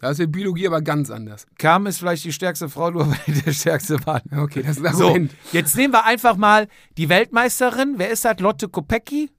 Da 0.00 0.10
ist 0.10 0.18
die 0.18 0.26
Biologie 0.26 0.66
aber 0.66 0.80
ganz 0.80 1.10
anders. 1.10 1.46
Carmen 1.58 1.86
ist 1.86 1.98
vielleicht 1.98 2.24
die 2.24 2.32
stärkste 2.32 2.68
Frau, 2.68 2.90
nur 2.90 3.06
weil 3.10 3.34
der 3.44 3.52
stärkste 3.52 3.98
Mann. 4.06 4.22
Okay, 4.36 4.62
das 4.62 4.78
ist 4.78 4.84
ein 4.86 4.94
So, 4.94 5.16
jetzt 5.52 5.76
nehmen 5.76 5.92
wir 5.92 6.04
einfach 6.06 6.36
mal 6.36 6.68
die 6.96 7.08
Weltmeisterin, 7.08 7.94
wer 7.98 8.10
ist 8.10 8.24
das? 8.24 8.40
Lotte 8.40 8.68
Kopecki 8.68 9.30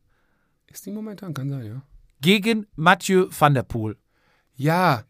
Ist 0.72 0.86
die 0.86 0.92
momentan? 0.92 1.34
Kann 1.34 1.50
sein, 1.50 1.66
ja. 1.66 1.82
gegen 2.22 2.68
Mathieu 2.76 3.28
van 3.38 3.56
der 3.56 3.64
Poel. 3.64 3.98
Ja, 4.56 5.04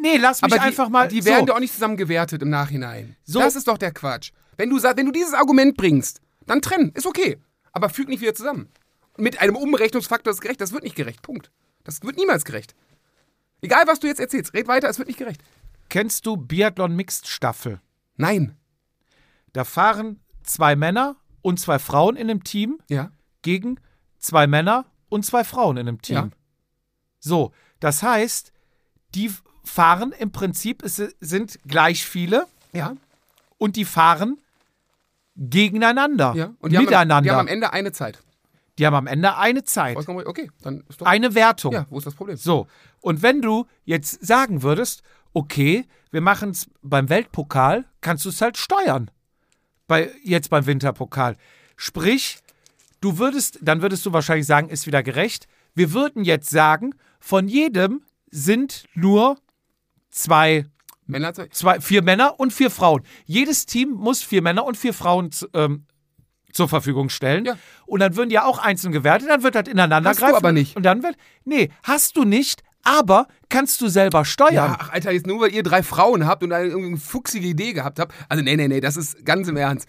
Nee, 0.00 0.16
lass 0.16 0.42
mich 0.42 0.52
aber 0.52 0.60
die, 0.60 0.66
einfach 0.66 0.88
mal. 0.88 1.08
die 1.08 1.24
werden 1.24 1.40
so. 1.40 1.46
doch 1.46 1.56
auch 1.56 1.60
nicht 1.60 1.72
zusammen 1.74 1.96
gewertet 1.96 2.42
im 2.42 2.50
Nachhinein. 2.50 3.16
So. 3.24 3.38
Das 3.38 3.56
ist 3.56 3.68
doch 3.68 3.78
der 3.78 3.92
Quatsch. 3.92 4.32
Wenn 4.56 4.70
du, 4.70 4.82
wenn 4.82 5.06
du 5.06 5.12
dieses 5.12 5.34
Argument 5.34 5.76
bringst, 5.76 6.20
dann 6.46 6.62
trennen, 6.62 6.92
ist 6.94 7.06
okay. 7.06 7.38
Aber 7.72 7.88
füg 7.88 8.08
nicht 8.08 8.20
wieder 8.20 8.34
zusammen. 8.34 8.68
Mit 9.18 9.40
einem 9.40 9.56
Umrechnungsfaktor 9.56 10.32
ist 10.32 10.40
gerecht, 10.40 10.60
das 10.60 10.72
wird 10.72 10.82
nicht 10.82 10.96
gerecht. 10.96 11.22
Punkt. 11.22 11.50
Das 11.84 12.02
wird 12.02 12.16
niemals 12.16 12.44
gerecht. 12.44 12.74
Egal, 13.62 13.84
was 13.86 14.00
du 14.00 14.06
jetzt 14.06 14.20
erzählst, 14.20 14.54
red 14.54 14.68
weiter, 14.68 14.88
es 14.88 14.98
wird 14.98 15.08
nicht 15.08 15.18
gerecht. 15.18 15.40
Kennst 15.88 16.26
du 16.26 16.36
Biathlon 16.36 16.94
Mixed 16.94 17.28
Staffel? 17.28 17.80
Nein. 18.16 18.56
Da 19.52 19.64
fahren 19.64 20.20
zwei 20.42 20.76
Männer 20.76 21.16
und 21.42 21.60
zwei 21.60 21.78
Frauen 21.78 22.16
in 22.16 22.28
einem 22.28 22.44
Team 22.44 22.78
Ja. 22.88 23.10
gegen 23.42 23.78
zwei 24.18 24.46
Männer 24.46 24.86
und 25.08 25.24
zwei 25.24 25.44
Frauen 25.44 25.76
in 25.76 25.88
einem 25.88 26.02
Team. 26.02 26.16
Ja. 26.16 26.28
So, 27.20 27.52
das 27.80 28.02
heißt, 28.02 28.52
die 29.14 29.32
fahren 29.66 30.12
im 30.18 30.32
Prinzip, 30.32 30.82
es 30.82 30.96
sind 31.20 31.58
gleich 31.66 32.04
viele 32.06 32.46
Ja. 32.72 32.96
und 33.58 33.76
die 33.76 33.84
fahren 33.84 34.38
gegeneinander, 35.36 36.32
ja. 36.34 36.54
Und 36.60 36.72
die 36.72 36.76
haben, 36.78 36.84
miteinander. 36.84 37.16
am- 37.16 37.22
die 37.24 37.30
haben 37.30 37.40
am 37.40 37.48
Ende 37.48 37.72
eine 37.72 37.92
Zeit. 37.92 38.18
die 38.78 38.86
haben 38.86 38.94
am 38.94 39.06
Ende 39.06 39.36
eine 39.36 39.64
Zeit. 39.64 39.96
Okay, 39.96 40.50
dann 40.62 40.84
ist 40.88 41.00
doch. 41.00 41.06
eine 41.06 41.34
Wertung. 41.34 41.72
ja, 41.72 41.86
wo 41.90 41.98
ist 41.98 42.06
das 42.06 42.14
Problem? 42.14 42.36
So, 42.36 42.66
und 43.00 43.22
wenn 43.22 43.42
du 43.42 43.66
jetzt 43.84 44.24
sagen 44.24 44.62
würdest, 44.62 45.02
okay, 45.32 45.86
wir 46.10 46.20
machen 46.20 46.50
es 46.50 46.68
beim 46.82 47.08
Weltpokal, 47.08 47.84
kannst 48.00 48.24
du 48.24 48.30
es 48.30 48.40
halt 48.40 48.56
steuern. 48.56 49.10
Bei, 49.86 50.10
jetzt 50.24 50.50
beim 50.50 50.66
Winterpokal. 50.66 51.36
Sprich, 51.76 52.38
du 53.00 53.18
würdest, 53.18 53.58
dann 53.62 53.82
würdest 53.82 54.04
du 54.06 54.12
wahrscheinlich 54.12 54.46
sagen, 54.46 54.68
ist 54.68 54.86
wieder 54.86 55.02
gerecht. 55.02 55.46
Wir 55.74 55.92
würden 55.92 56.24
jetzt 56.24 56.48
sagen, 56.50 56.94
von 57.20 57.48
jedem 57.48 58.02
sind 58.30 58.84
nur 58.94 59.36
zwei, 60.16 60.66
Männer, 61.06 61.32
zwei, 61.50 61.80
vier 61.80 62.02
Männer 62.02 62.40
und 62.40 62.52
vier 62.52 62.70
Frauen. 62.70 63.02
Jedes 63.24 63.66
Team 63.66 63.90
muss 63.90 64.22
vier 64.22 64.42
Männer 64.42 64.64
und 64.64 64.76
vier 64.76 64.92
Frauen 64.92 65.30
ähm, 65.54 65.86
zur 66.52 66.68
Verfügung 66.68 67.10
stellen. 67.10 67.44
Ja. 67.44 67.58
Und 67.84 68.00
dann 68.00 68.16
würden 68.16 68.30
die 68.30 68.34
ja 68.34 68.44
auch 68.44 68.58
einzeln 68.58 68.92
gewertet, 68.92 69.28
dann 69.28 69.42
wird 69.42 69.54
das 69.54 69.68
ineinander 69.68 70.10
Hast 70.10 70.20
du 70.20 70.24
greifen. 70.24 70.36
aber 70.36 70.52
nicht. 70.52 70.74
Und 70.76 70.82
dann 70.82 71.02
wird, 71.02 71.16
nee, 71.44 71.70
hast 71.82 72.16
du 72.16 72.24
nicht, 72.24 72.62
aber 72.82 73.28
kannst 73.48 73.80
du 73.80 73.88
selber 73.88 74.24
steuern. 74.24 74.54
Ja, 74.54 74.76
ach, 74.80 74.90
Alter, 74.90 75.12
jetzt 75.12 75.26
nur 75.26 75.40
weil 75.40 75.52
ihr 75.52 75.62
drei 75.62 75.82
Frauen 75.82 76.26
habt 76.26 76.42
und 76.42 76.52
eine 76.52 76.68
irgendwie 76.68 76.98
fuchsige 76.98 77.46
Idee 77.46 77.72
gehabt 77.72 77.98
habt. 77.98 78.14
Also, 78.28 78.42
nee, 78.42 78.56
nee, 78.56 78.68
nee, 78.68 78.80
das 78.80 78.96
ist 78.96 79.24
ganz 79.24 79.48
im 79.48 79.56
Ernst. 79.56 79.86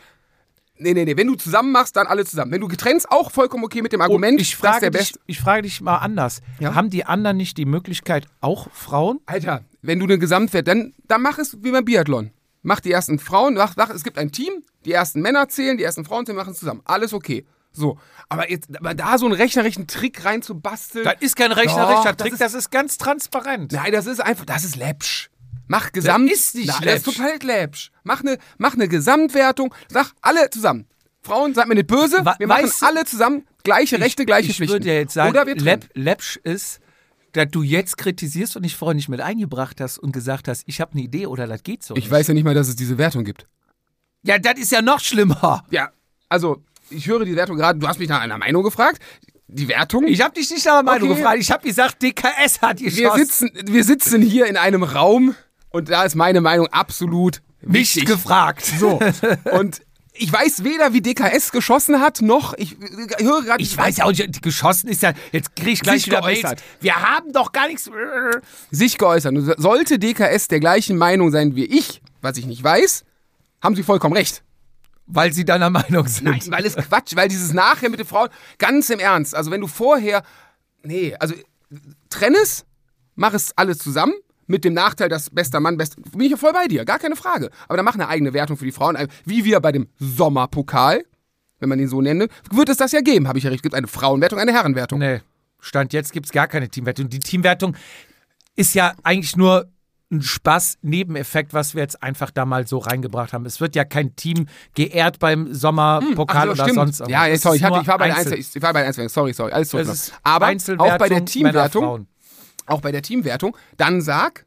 Nee, 0.80 0.94
nee, 0.94 1.06
nee. 1.06 1.18
Wenn 1.18 1.28
du 1.28 1.36
zusammen 1.36 1.72
machst, 1.72 1.96
dann 1.96 2.06
alle 2.06 2.26
zusammen. 2.26 2.52
Wenn 2.52 2.62
du 2.62 2.68
getrennt, 2.68 3.06
auch 3.10 3.32
vollkommen 3.32 3.64
okay 3.64 3.82
mit 3.82 3.94
dem 3.94 4.02
Argument. 4.02 4.34
Und 4.34 4.42
ich 4.42 4.56
frage, 4.56 4.92
dich, 4.92 5.14
ich 5.26 5.40
frage 5.40 5.64
dich 5.64 5.82
mal 5.82 5.98
anders. 5.98 6.42
Ja? 6.60 6.76
Haben 6.76 6.90
die 6.90 7.04
anderen 7.06 7.38
nicht 7.38 7.58
die 7.58 7.66
Möglichkeit, 7.66 8.28
auch 8.42 8.68
Frauen? 8.72 9.20
Alter, 9.26 9.64
wenn 9.88 10.00
du 10.00 10.06
eine 10.06 10.20
Gesamtwert, 10.20 10.68
dann, 10.68 10.94
dann 11.08 11.22
mach 11.22 11.40
es 11.40 11.58
wie 11.64 11.72
beim 11.72 11.86
Biathlon. 11.86 12.32
Mach 12.62 12.80
die 12.82 12.92
ersten 12.92 13.18
Frauen, 13.20 13.54
mach, 13.54 13.76
mach, 13.78 13.90
es 13.90 14.04
gibt 14.04 14.18
ein 14.18 14.32
Team, 14.32 14.64
die 14.86 14.92
ersten 14.92 15.22
Männer 15.22 15.48
zählen, 15.48 15.78
die 15.78 15.84
ersten 15.84 16.04
Frauen 16.06 16.26
zählen, 16.26 16.36
machen 16.36 16.52
es 16.52 16.60
zusammen. 16.60 16.82
Alles 16.86 17.14
okay. 17.14 17.46
So. 17.72 17.98
Aber 18.30 18.50
jetzt, 18.50 18.68
aber 18.78 18.94
da 18.94 19.18
so 19.18 19.26
einen 19.26 19.36
rechnerischen 19.36 19.88
Trick 19.88 20.26
reinzubasteln. 20.26 21.06
Das 21.06 21.16
ist 21.22 21.36
kein 21.36 21.52
rechnerischer 21.52 22.14
Doch, 22.14 22.16
Trick, 22.18 22.32
das 22.32 22.40
das 22.40 22.54
ist, 22.54 22.72
ganz 22.72 22.98
transparent. 22.98 23.72
Nein, 23.72 23.92
das 23.94 24.06
ist 24.08 24.20
einfach, 24.20 24.46
das 24.46 24.64
ist 24.64 24.76
läppsch. 24.76 25.30
Mach 25.68 25.92
Gesamt. 25.92 26.30
ist 26.32 26.56
nicht 26.56 26.68
Na, 26.68 26.74
Das 26.74 26.84
läppsch. 26.86 27.08
ist 27.08 27.18
total 27.18 27.38
läppsch. 27.42 27.92
Mach 28.04 28.22
eine, 28.22 28.38
mach 28.58 28.74
eine 28.74 28.88
Gesamtwertung. 28.88 29.74
Sag 29.90 30.12
alle 30.22 30.50
zusammen. 30.50 30.88
Frauen, 31.22 31.54
seid 31.54 31.68
mir 31.68 31.76
nicht 31.76 31.88
böse. 31.88 32.18
Wir 32.38 32.48
machen 32.48 32.64
weißt 32.64 32.84
alle 32.84 33.06
zusammen 33.06 33.46
gleiche 33.64 34.00
Rechte, 34.00 34.26
gleiche 34.26 34.50
ich 34.52 34.58
Pflichten. 34.58 34.74
würde 34.76 34.88
ja 34.88 34.94
jetzt 34.96 35.14
sagen, 35.14 35.30
Oder 35.32 35.46
wir 35.46 35.56
läpp, 35.56 35.90
läppsch 35.94 36.38
ist, 36.44 36.80
dass 37.34 37.48
du 37.52 37.62
jetzt 37.64 37.98
kritisierst 37.98 38.56
und 38.56 38.64
dich 38.64 38.76
vorher 38.76 38.96
nicht 38.96 39.10
mit 39.10 39.22
eingebracht 39.22 39.80
hast 39.82 39.98
und 40.00 40.12
gesagt 40.12 40.48
hast, 40.48 40.64
ich 40.66 40.82
habe 40.82 40.94
eine 40.94 41.02
Idee 41.02 41.28
oder 41.28 41.46
das 41.48 41.64
geht 41.64 41.84
so 41.84 41.96
Ich 41.96 42.06
nicht. 42.06 42.12
weiß 42.12 42.28
ja 42.28 42.34
nicht 42.34 42.44
mal, 42.44 42.54
dass 42.56 42.68
es 42.68 42.76
diese 42.76 42.98
Wertung 42.98 43.24
gibt. 43.24 43.46
Ja, 44.24 44.40
das 44.40 44.60
ist 44.60 44.72
ja 44.72 44.82
noch 44.82 45.00
schlimmer. 45.00 45.64
Ja, 45.70 45.90
also, 46.30 46.64
ich 46.90 47.08
höre 47.08 47.24
die 47.26 47.36
Wertung 47.36 47.58
gerade. 47.58 47.78
Du 47.80 47.88
hast 47.88 48.00
mich 48.00 48.10
nach 48.10 48.22
einer 48.22 48.38
Meinung 48.38 48.64
gefragt. 48.64 49.02
Die 49.48 49.68
Wertung. 49.68 50.06
Ich 50.08 50.22
habe 50.22 50.34
dich 50.34 50.50
nicht 50.50 50.66
nach 50.66 50.74
der 50.76 50.84
Meinung 50.84 51.10
Okay. 51.12 51.20
gefragt. 51.20 51.40
Ich 51.40 51.52
habe 51.52 51.66
gesagt, 51.66 52.02
DKS 52.02 52.62
hat 52.62 52.78
geschossen. 52.80 53.04
wir, 53.04 53.16
sitzen, 53.26 53.50
wir 53.66 53.84
sitzen 53.84 54.22
hier 54.22 54.48
in 54.48 54.58
einem 54.58 54.84
Raum 54.84 55.36
und 55.70 55.90
da 55.90 56.04
ist 56.04 56.16
meine 56.16 56.42
Meinung 56.42 56.68
absolut 56.68 57.42
nicht 57.62 57.96
wichtig. 57.96 58.06
gefragt. 58.08 58.66
So. 58.66 59.00
Und 59.54 59.82
ich 60.20 60.32
weiß 60.32 60.64
weder, 60.64 60.94
wie 60.94 61.02
DKS 61.02 61.52
geschossen 61.52 62.00
hat, 62.02 62.22
noch 62.22 62.54
ich, 62.58 62.76
ich 63.18 63.26
höre 63.26 63.44
gerade. 63.44 63.62
Ich 63.62 63.78
weiß 63.78 63.98
ja 63.98 64.06
auch 64.06 64.12
nicht, 64.12 64.42
geschossen 64.42 64.88
ist 64.90 65.02
ja, 65.04 65.14
jetzt 65.32 65.56
kriege 65.56 65.72
ich 65.72 65.82
gleich 65.82 66.04
Sich 66.04 66.08
wieder 66.08 66.22
Mails. 66.22 66.42
geäußert. 66.42 66.64
Wir 66.80 66.96
haben 66.96 67.32
doch 67.34 67.52
gar 67.52 67.68
nichts. 67.68 67.90
sich 68.72 68.98
geäußert. 68.98 69.36
Sollte 69.60 70.00
DKS 70.00 70.48
der 70.48 70.60
gleichen 70.60 70.98
Meinung 70.98 71.32
sein 71.32 71.56
wie 71.56 71.66
ich, 71.66 72.02
was 72.22 72.38
ich 72.38 72.46
nicht 72.46 72.64
weiß, 72.64 73.04
haben 73.62 73.76
sie 73.76 73.84
vollkommen 73.84 74.16
recht. 74.16 74.44
Weil 75.06 75.32
sie 75.32 75.46
deiner 75.46 75.70
Meinung 75.70 76.08
sind. 76.08 76.26
Nein, 76.26 76.42
weil 76.50 76.66
es 76.66 76.76
Quatsch, 76.76 77.16
weil 77.16 77.30
dieses 77.30 77.54
Nachher 77.54 77.90
mit 77.90 78.00
den 78.00 78.08
Frauen, 78.08 78.30
ganz 78.58 78.90
im 78.90 79.00
Ernst, 79.00 79.36
also 79.36 79.52
wenn 79.52 79.62
du 79.62 79.68
vorher, 79.68 80.24
nee, 80.84 81.16
also 81.20 81.34
trenn 82.10 82.36
es, 82.36 82.66
mach 83.16 83.34
es 83.34 83.58
alles 83.58 83.78
zusammen, 83.78 84.14
mit 84.48 84.66
dem 84.66 84.74
Nachteil, 84.74 85.10
dass 85.10 85.30
bester 85.30 85.60
Mann, 85.60 85.78
best, 85.78 85.96
bin 86.12 86.22
ich 86.22 86.32
ja 86.32 86.38
voll 86.38 86.54
bei 86.54 86.68
dir, 86.68 86.86
gar 86.86 87.00
keine 87.00 87.16
Frage. 87.16 87.50
Aber 87.68 87.78
dann 87.78 87.86
mach 87.86 87.94
eine 87.94 88.08
eigene 88.08 88.34
Wertung 88.34 88.58
für 88.58 88.66
die 88.66 88.72
Frauen, 88.72 88.98
wie 89.26 89.46
wir 89.46 89.60
bei 89.60 89.72
dem 89.72 89.88
Sommerpokal, 90.00 91.04
wenn 91.60 91.70
man 91.70 91.80
ihn 91.80 91.88
so 91.88 92.02
nenne, 92.02 92.28
wird 92.52 92.70
es 92.70 92.78
das 92.78 92.92
ja 92.92 93.02
geben, 93.02 93.28
habe 93.28 93.38
ich 93.38 93.44
ja 93.44 93.50
recht. 93.50 93.60
Es 93.60 93.64
gibt 93.64 93.76
eine 93.76 93.88
Frauenwertung, 93.88 94.40
eine 94.40 94.54
Herrenwertung. 94.54 95.00
Nee, 95.00 95.22
Stand 95.60 95.94
jetzt 95.94 96.14
gibt 96.14 96.28
es 96.28 96.32
gar 96.32 96.48
keine 96.48 96.70
Teamwertung. 96.70 97.10
Die 97.10 97.20
Teamwertung 97.20 97.76
ist 98.56 98.74
ja 98.76 98.94
eigentlich 99.04 99.36
nur 99.36 99.68
ein 100.10 100.22
Spaß-Nebeneffekt, 100.22 101.54
was 101.54 101.76
wir 101.76 101.82
jetzt 101.82 102.02
einfach 102.02 102.32
da 102.32 102.46
mal 102.46 102.66
so 102.66 102.78
reingebracht 102.78 103.34
haben. 103.34 103.46
Es 103.46 103.60
wird 103.60 103.76
ja 103.76 103.84
kein 103.84 104.16
Team 104.16 104.48
geehrt 104.74 105.20
beim 105.20 105.54
Sommerpokal 105.54 106.50
Ach 106.50 106.56
so, 106.56 106.64
oder 106.64 106.74
sonst 106.74 107.00
irgendwas. 107.02 107.10
Ja, 107.10 107.28
nee, 107.28 107.36
sorry, 107.36 107.58
ich, 107.58 107.64
hatte, 107.64 107.80
ich 107.82 107.88
war 107.88 107.98
bei 107.98 108.06
Einzel- 108.14 108.34
Einzel, 108.34 108.58
ich 108.58 108.62
war 108.62 108.72
bei 108.74 108.80
der 108.80 108.88
Einzelwertung, 108.88 109.14
sorry, 109.14 109.34
sorry, 109.34 109.52
alles 109.52 109.74
ist 109.74 110.14
Aber 110.24 110.48
auch 110.78 110.98
bei 110.98 111.10
der 111.10 111.26
Teamwertung. 111.26 112.08
Auch 112.68 112.82
bei 112.82 112.92
der 112.92 113.02
Teamwertung, 113.02 113.58
dann 113.78 114.02
sag, 114.02 114.46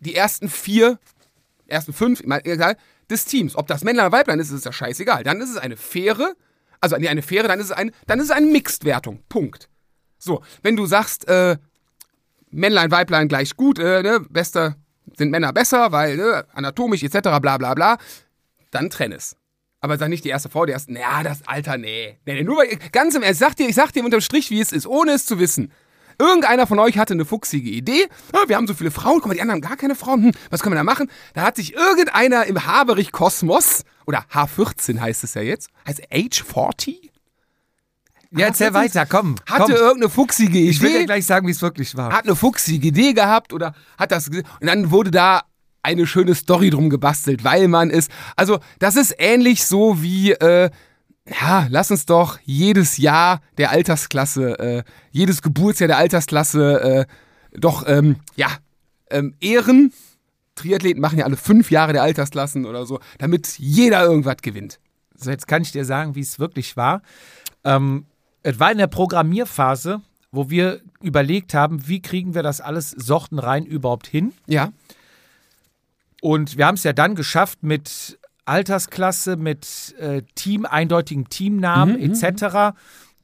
die 0.00 0.14
ersten 0.14 0.48
vier, 0.48 0.98
ersten 1.66 1.92
fünf, 1.92 2.20
egal, 2.20 2.76
des 3.10 3.24
Teams. 3.24 3.56
Ob 3.56 3.66
das 3.66 3.84
Männlein 3.84 4.06
oder 4.06 4.18
Weiblein 4.18 4.38
ist, 4.38 4.50
ist 4.50 4.64
ja 4.64 4.72
scheißegal. 4.72 5.24
Dann 5.24 5.40
ist 5.40 5.50
es 5.50 5.56
eine 5.56 5.76
faire, 5.76 6.34
also 6.80 6.96
nee, 6.96 7.08
eine 7.08 7.22
faire, 7.22 7.48
dann 7.48 7.58
ist 7.58 7.66
es 7.66 7.72
ein, 7.72 7.90
dann 8.06 8.18
ist 8.18 8.26
es 8.26 8.30
eine 8.30 8.46
Mixed-Wertung. 8.46 9.22
Punkt. 9.28 9.68
So, 10.18 10.42
wenn 10.62 10.76
du 10.76 10.86
sagst, 10.86 11.28
äh, 11.28 11.56
Männlein, 12.50 12.90
Weiblein 12.90 13.28
gleich 13.28 13.56
gut, 13.56 13.78
äh, 13.78 14.02
ne, 14.02 14.20
bester, 14.28 14.76
sind 15.16 15.30
Männer 15.30 15.52
besser, 15.52 15.92
weil, 15.92 16.16
ne, 16.16 16.46
anatomisch 16.52 17.02
etc., 17.02 17.20
bla 17.40 17.58
bla 17.58 17.74
bla, 17.74 17.98
dann 18.70 18.90
trenn 18.90 19.12
es. 19.12 19.36
Aber 19.80 19.96
sag 19.96 20.08
nicht 20.08 20.24
die 20.24 20.30
erste 20.30 20.48
Frau, 20.48 20.66
die 20.66 20.72
erste, 20.72 20.92
naja, 20.92 21.22
das 21.22 21.46
Alter, 21.46 21.78
nee. 21.78 22.18
nee, 22.26 22.34
nee 22.34 22.42
nur 22.42 22.58
weil, 22.58 22.78
ganz 22.90 23.14
im 23.14 23.22
Ernst, 23.22 23.40
sag 23.40 23.54
dir, 23.54 23.68
ich 23.68 23.76
sag 23.76 23.92
dir 23.92 24.04
unterm 24.04 24.20
Strich, 24.20 24.50
wie 24.50 24.60
es 24.60 24.72
ist, 24.72 24.86
ohne 24.86 25.12
es 25.12 25.24
zu 25.24 25.38
wissen. 25.38 25.72
Irgendeiner 26.18 26.66
von 26.66 26.78
euch 26.80 26.98
hatte 26.98 27.14
eine 27.14 27.24
fuchsige 27.24 27.70
Idee. 27.70 28.08
Wir 28.46 28.56
haben 28.56 28.66
so 28.66 28.74
viele 28.74 28.90
Frauen, 28.90 29.20
guck 29.20 29.28
mal, 29.28 29.34
die 29.34 29.40
anderen 29.40 29.62
haben 29.62 29.68
gar 29.68 29.76
keine 29.76 29.94
Frauen. 29.94 30.24
Hm, 30.24 30.32
was 30.50 30.62
können 30.62 30.74
wir 30.74 30.78
da 30.78 30.84
machen? 30.84 31.10
Da 31.34 31.42
hat 31.42 31.56
sich 31.56 31.74
irgendeiner 31.74 32.44
im 32.46 32.66
Haberich-Kosmos, 32.66 33.84
oder 34.04 34.24
H14 34.32 35.00
heißt 35.00 35.22
es 35.24 35.34
ja 35.34 35.42
jetzt, 35.42 35.70
heißt 35.86 36.02
Age 36.12 36.42
40? 36.42 37.12
Ja, 38.30 38.46
erzähl 38.46 38.74
weiter, 38.74 39.06
komm. 39.06 39.36
Hatte 39.46 39.72
komm. 39.72 39.72
irgendeine 39.72 40.10
fuchsige 40.10 40.58
Ich 40.58 40.80
will 40.82 40.90
dir 40.90 40.96
Idee, 40.96 41.06
gleich 41.06 41.26
sagen, 41.26 41.46
wie 41.46 41.52
es 41.52 41.62
wirklich 41.62 41.96
war. 41.96 42.12
hat 42.12 42.24
eine 42.26 42.36
fuchsige 42.36 42.88
Idee 42.88 43.12
gehabt 43.14 43.52
oder 43.52 43.74
hat 43.96 44.12
das 44.12 44.28
und 44.28 44.44
dann 44.60 44.90
wurde 44.90 45.10
da 45.10 45.42
eine 45.82 46.06
schöne 46.06 46.34
Story 46.34 46.70
drum 46.70 46.90
gebastelt, 46.90 47.44
weil 47.44 47.68
man 47.68 47.88
ist, 47.88 48.10
also 48.36 48.58
das 48.78 48.96
ist 48.96 49.14
ähnlich 49.18 49.64
so 49.64 50.02
wie, 50.02 50.32
äh, 50.32 50.70
ja, 51.40 51.66
lass 51.70 51.90
uns 51.90 52.06
doch 52.06 52.38
jedes 52.44 52.96
Jahr 52.96 53.40
der 53.58 53.70
Altersklasse, 53.70 54.58
äh, 54.58 54.82
jedes 55.10 55.42
Geburtsjahr 55.42 55.88
der 55.88 55.98
Altersklasse, 55.98 56.80
äh, 56.80 57.58
doch, 57.58 57.84
ähm, 57.86 58.16
ja, 58.36 58.48
ähm, 59.10 59.34
ehren. 59.40 59.92
Triathleten 60.54 61.00
machen 61.00 61.18
ja 61.18 61.24
alle 61.24 61.36
fünf 61.36 61.70
Jahre 61.70 61.92
der 61.92 62.02
Altersklassen 62.02 62.66
oder 62.66 62.84
so, 62.84 62.98
damit 63.18 63.58
jeder 63.58 64.02
irgendwas 64.02 64.38
gewinnt. 64.42 64.80
So, 65.14 65.30
jetzt 65.30 65.46
kann 65.46 65.62
ich 65.62 65.72
dir 65.72 65.84
sagen, 65.84 66.14
wie 66.14 66.20
es 66.20 66.38
wirklich 66.38 66.76
war. 66.76 67.02
Ähm, 67.64 68.06
es 68.42 68.58
war 68.58 68.72
in 68.72 68.78
der 68.78 68.86
Programmierphase, 68.86 70.00
wo 70.30 70.50
wir 70.50 70.80
überlegt 71.00 71.54
haben, 71.54 71.86
wie 71.88 72.02
kriegen 72.02 72.34
wir 72.34 72.42
das 72.42 72.60
alles 72.60 72.90
sortenrein 72.90 73.64
überhaupt 73.66 74.06
hin. 74.06 74.32
Ja. 74.46 74.72
Und 76.20 76.56
wir 76.56 76.66
haben 76.66 76.74
es 76.74 76.84
ja 76.84 76.92
dann 76.92 77.14
geschafft 77.14 77.62
mit 77.62 78.17
Altersklasse, 78.48 79.36
mit 79.36 79.94
äh, 79.98 80.22
Team, 80.34 80.64
eindeutigem 80.66 81.28
Teamnamen 81.28 81.96
etc., 82.00 82.76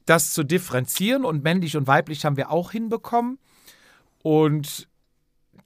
das 0.05 0.33
zu 0.33 0.43
differenzieren. 0.43 1.25
Und 1.25 1.43
männlich 1.43 1.75
und 1.75 1.87
weiblich 1.87 2.25
haben 2.25 2.37
wir 2.37 2.51
auch 2.51 2.71
hinbekommen. 2.71 3.39
Und 4.21 4.87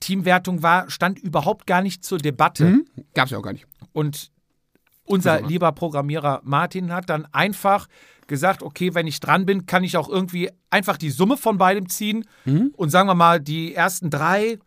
Teamwertung 0.00 0.62
war, 0.62 0.90
stand 0.90 1.18
überhaupt 1.18 1.66
gar 1.66 1.82
nicht 1.82 2.04
zur 2.04 2.18
Debatte. 2.18 2.64
Gab's 3.14 3.30
ja 3.30 3.38
auch 3.38 3.42
gar 3.42 3.52
nicht. 3.52 3.66
Und 3.92 4.30
unser 5.04 5.42
lieber 5.42 5.72
Programmierer 5.72 6.40
Martin 6.44 6.92
hat 6.92 7.10
dann 7.10 7.26
einfach 7.32 7.86
gesagt, 8.28 8.62
okay, 8.62 8.94
wenn 8.94 9.06
ich 9.06 9.18
dran 9.20 9.44
bin, 9.44 9.66
kann 9.66 9.82
ich 9.82 9.96
auch 9.96 10.08
irgendwie 10.08 10.50
einfach 10.70 10.96
die 10.96 11.10
Summe 11.10 11.36
von 11.36 11.58
beidem 11.58 11.88
ziehen 11.88 12.24
und 12.76 12.90
sagen 12.90 13.08
wir 13.08 13.14
mal, 13.16 13.40
die 13.40 13.74
ersten 13.74 14.08
drei 14.08 14.58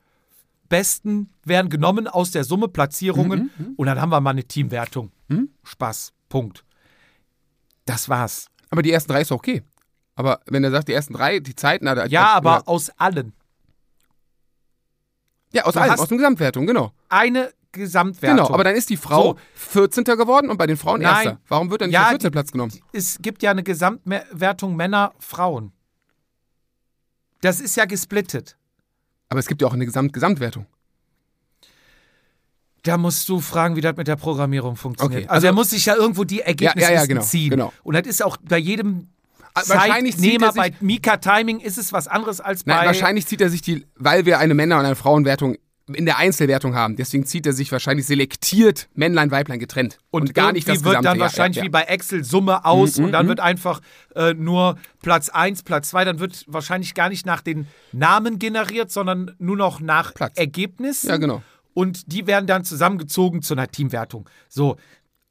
besten 0.74 1.30
werden 1.46 1.70
genommen 1.70 2.08
aus 2.08 2.32
der 2.32 2.44
Summe 2.44 2.68
Platzierungen 2.68 3.52
und 3.78 3.86
dann 3.86 4.02
haben 4.02 4.10
wir 4.10 4.20
mal 4.22 4.32
eine 4.32 4.44
Teamwertung. 4.44 5.12
Spaß. 5.64 6.14
Punkt. 6.30 6.66
Das 7.86 8.10
war's. 8.10 8.48
Aber 8.72 8.82
die 8.82 8.92
ersten 8.92 9.12
drei 9.12 9.22
ist 9.22 9.32
okay. 9.32 9.62
Aber 10.16 10.40
wenn 10.48 10.64
er 10.64 10.72
sagt, 10.72 10.88
die 10.88 10.94
ersten 10.94 11.14
drei, 11.14 11.40
die 11.40 11.56
Zeiten 11.56 11.88
hat 11.88 11.98
er. 12.00 12.08
Ja, 12.08 12.30
aber 12.34 12.68
aus 12.68 12.90
allen. 12.98 13.34
Ja, 15.52 15.66
aus 15.66 15.74
du 15.76 15.80
hast- 15.80 16.00
aus 16.00 16.08
der 16.08 16.18
Gesamtwertung, 16.18 16.66
genau. 16.66 16.92
Eine 17.10 17.52
Gesamtwertung. 17.72 18.38
Genau, 18.46 18.54
aber 18.54 18.64
dann 18.64 18.76
ist 18.76 18.90
die 18.90 18.98
Frau 18.98 19.34
So. 19.34 19.40
14. 19.56 20.04
geworden 20.18 20.50
und 20.50 20.58
bei 20.58 20.66
den 20.68 20.78
Frauen 20.78 21.02
Nein. 21.02 21.26
Erster. 21.28 21.42
Warum 21.48 21.70
wird 21.70 21.82
dann 21.82 21.90
nicht 21.90 21.94
Ja, 21.94 22.02
der 22.04 22.10
14. 22.12 22.28
die- 22.30 22.32
Platz 22.32 22.52
genommen? 22.52 22.74
es 22.94 23.18
gibt 23.22 23.44
ja 23.44 23.52
eine 23.52 23.64
Gesamtwertung 23.64 24.76
Männer, 24.76 25.14
Frauen. 25.20 25.72
Das 27.42 27.60
ist 27.60 27.76
ja 27.76 27.86
gesplittet. 27.86 28.58
Aber 29.34 29.40
es 29.40 29.48
gibt 29.48 29.64
ja 29.64 29.68
auch 29.68 29.74
eine 29.74 29.88
Gesamt 29.88 30.14
Gesamtwertung. 30.14 30.68
Da 32.84 33.00
musst 33.00 33.28
du 33.30 33.40
fragen, 33.40 33.76
wie 33.76 33.82
das 33.82 33.96
mit 33.98 34.08
der 34.08 34.16
Programmierung 34.16 34.76
funktioniert. 34.76 35.24
Okay, 35.24 35.28
also, 35.28 35.48
er 35.48 35.54
muss 35.54 35.72
sich 35.72 35.88
ja 35.88 35.96
irgendwo 35.96 36.24
die 36.24 36.42
Ergebnisse 36.42 36.86
Ja, 36.88 36.94
ja, 36.94 37.02
ja, 37.02 37.06
genau, 37.08 37.22
ziehen. 37.24 37.50
genau. 37.50 37.74
Und 37.82 37.96
das 37.96 38.06
ist 38.06 38.24
auch 38.24 38.38
bei 38.44 38.60
jedem 38.60 39.08
Ah, 39.56 39.64
Zeitnehmer, 39.64 40.48
er 40.48 40.54
bei 40.54 40.74
Mika 40.82 41.18
Timing 41.18 41.62
ist 41.62 41.80
es 41.80 41.92
was 41.92 42.08
anderes 42.08 42.42
als 42.42 42.68
Nein, 42.68 42.82
bei... 42.82 42.86
wahrscheinlich 42.86 43.26
zieht 43.26 43.42
er 43.42 43.50
sich 43.50 43.64
die, 43.64 43.88
weil 43.96 44.28
wir 44.28 44.38
eine 44.38 44.54
Männer- 44.54 44.78
und 44.78 44.86
eine 44.86 44.96
Frauenwertung 44.96 45.58
in 45.94 46.06
der 46.06 46.18
Einzelwertung 46.18 46.76
haben. 46.76 46.96
Deswegen 46.96 47.26
zieht 47.26 47.46
er 47.46 47.54
sich 47.54 47.72
wahrscheinlich 47.72 48.06
selektiert 48.06 48.90
Männlein, 48.94 49.32
Weiblein 49.32 49.60
getrennt. 49.60 49.98
Und, 50.12 50.34
gar 50.34 50.52
nicht 50.52 50.68
das 50.68 50.76
irgendwie 50.76 50.86
wird 50.86 50.98
Gesamte. 51.00 51.10
dann 51.10 51.20
wahrscheinlich 51.20 51.58
ja, 51.58 51.64
ja. 51.64 51.68
wie 51.68 51.72
bei 51.72 51.84
Excel 51.84 52.24
Summe 52.24 52.66
aus 52.66 52.98
Mhm, 52.98 53.06
und 53.06 53.12
dann 53.12 53.28
wird 53.28 53.40
einfach 53.40 53.82
äh, 54.16 54.34
nur 54.34 54.78
Platz 55.02 55.30
1, 55.30 55.64
Platz 55.64 55.90
2, 55.90 56.06
dann 56.06 56.20
wird 56.20 56.46
wahrscheinlich 56.48 56.94
gar 56.94 57.10
nicht 57.10 57.26
nach 57.26 57.42
den 57.42 57.68
Namen 57.92 58.40
generiert, 58.40 58.92
sondern 58.92 59.36
nur 59.40 59.58
noch 59.58 59.80
nach 59.80 60.14
Platz. 60.14 60.38
Ergebnissen. 60.38 61.10
Ja, 61.10 61.18
genau. 61.18 61.42
Und 61.74 62.12
die 62.12 62.28
werden 62.28 62.46
dann 62.46 62.64
zusammengezogen 62.64 63.42
zu 63.42 63.56
einer 63.56 63.68
Teamwertung. 63.68 64.30
So, 64.48 64.78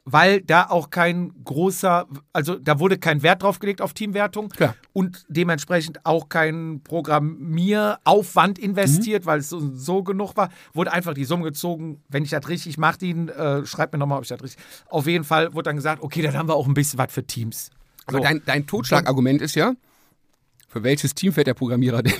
weil 0.04 0.40
da 0.40 0.66
auch 0.68 0.90
kein 0.90 1.32
großer, 1.44 2.06
also 2.32 2.56
da 2.56 2.80
wurde 2.80 2.98
kein 2.98 3.22
Wert 3.22 3.42
drauf 3.42 3.60
gelegt 3.60 3.80
auf 3.80 3.92
Teamwertung 3.94 4.48
Klar. 4.48 4.74
und 4.92 5.24
dementsprechend 5.28 6.04
auch 6.04 6.28
kein 6.28 6.80
Programmieraufwand 6.82 8.58
Mhm. 8.58 8.64
investiert, 8.64 9.26
weil 9.26 9.38
es 9.40 9.48
so, 9.48 9.60
so 9.74 10.02
genug 10.02 10.36
war, 10.36 10.50
wurde 10.74 10.92
einfach 10.92 11.14
die 11.14 11.24
Summe 11.24 11.44
gezogen. 11.44 12.02
Wenn 12.08 12.24
ich 12.24 12.30
das 12.30 12.48
richtig, 12.48 12.78
Martin, 12.78 13.28
äh, 13.28 13.64
schreibt 13.64 13.92
mir 13.92 13.98
nochmal, 13.98 14.18
ob 14.18 14.24
ich 14.24 14.28
das 14.28 14.42
richtig. 14.42 14.62
Auf 14.88 15.06
jeden 15.06 15.24
Fall 15.24 15.54
wurde 15.54 15.64
dann 15.70 15.76
gesagt, 15.76 16.02
okay, 16.02 16.22
dann 16.22 16.36
haben 16.36 16.48
wir 16.48 16.54
auch 16.56 16.66
ein 16.66 16.74
bisschen 16.74 16.98
was 16.98 17.12
für 17.12 17.24
Teams. 17.24 17.70
Aber 18.06 18.18
So. 18.18 18.22
dein, 18.24 18.42
dein 18.44 18.66
Totschlagargument 18.66 19.40
ist 19.40 19.54
ja, 19.54 19.74
für 20.68 20.82
welches 20.82 21.14
Team 21.14 21.32
fährt 21.32 21.46
der 21.46 21.54
Programmierer 21.54 22.02
denn? 22.02 22.14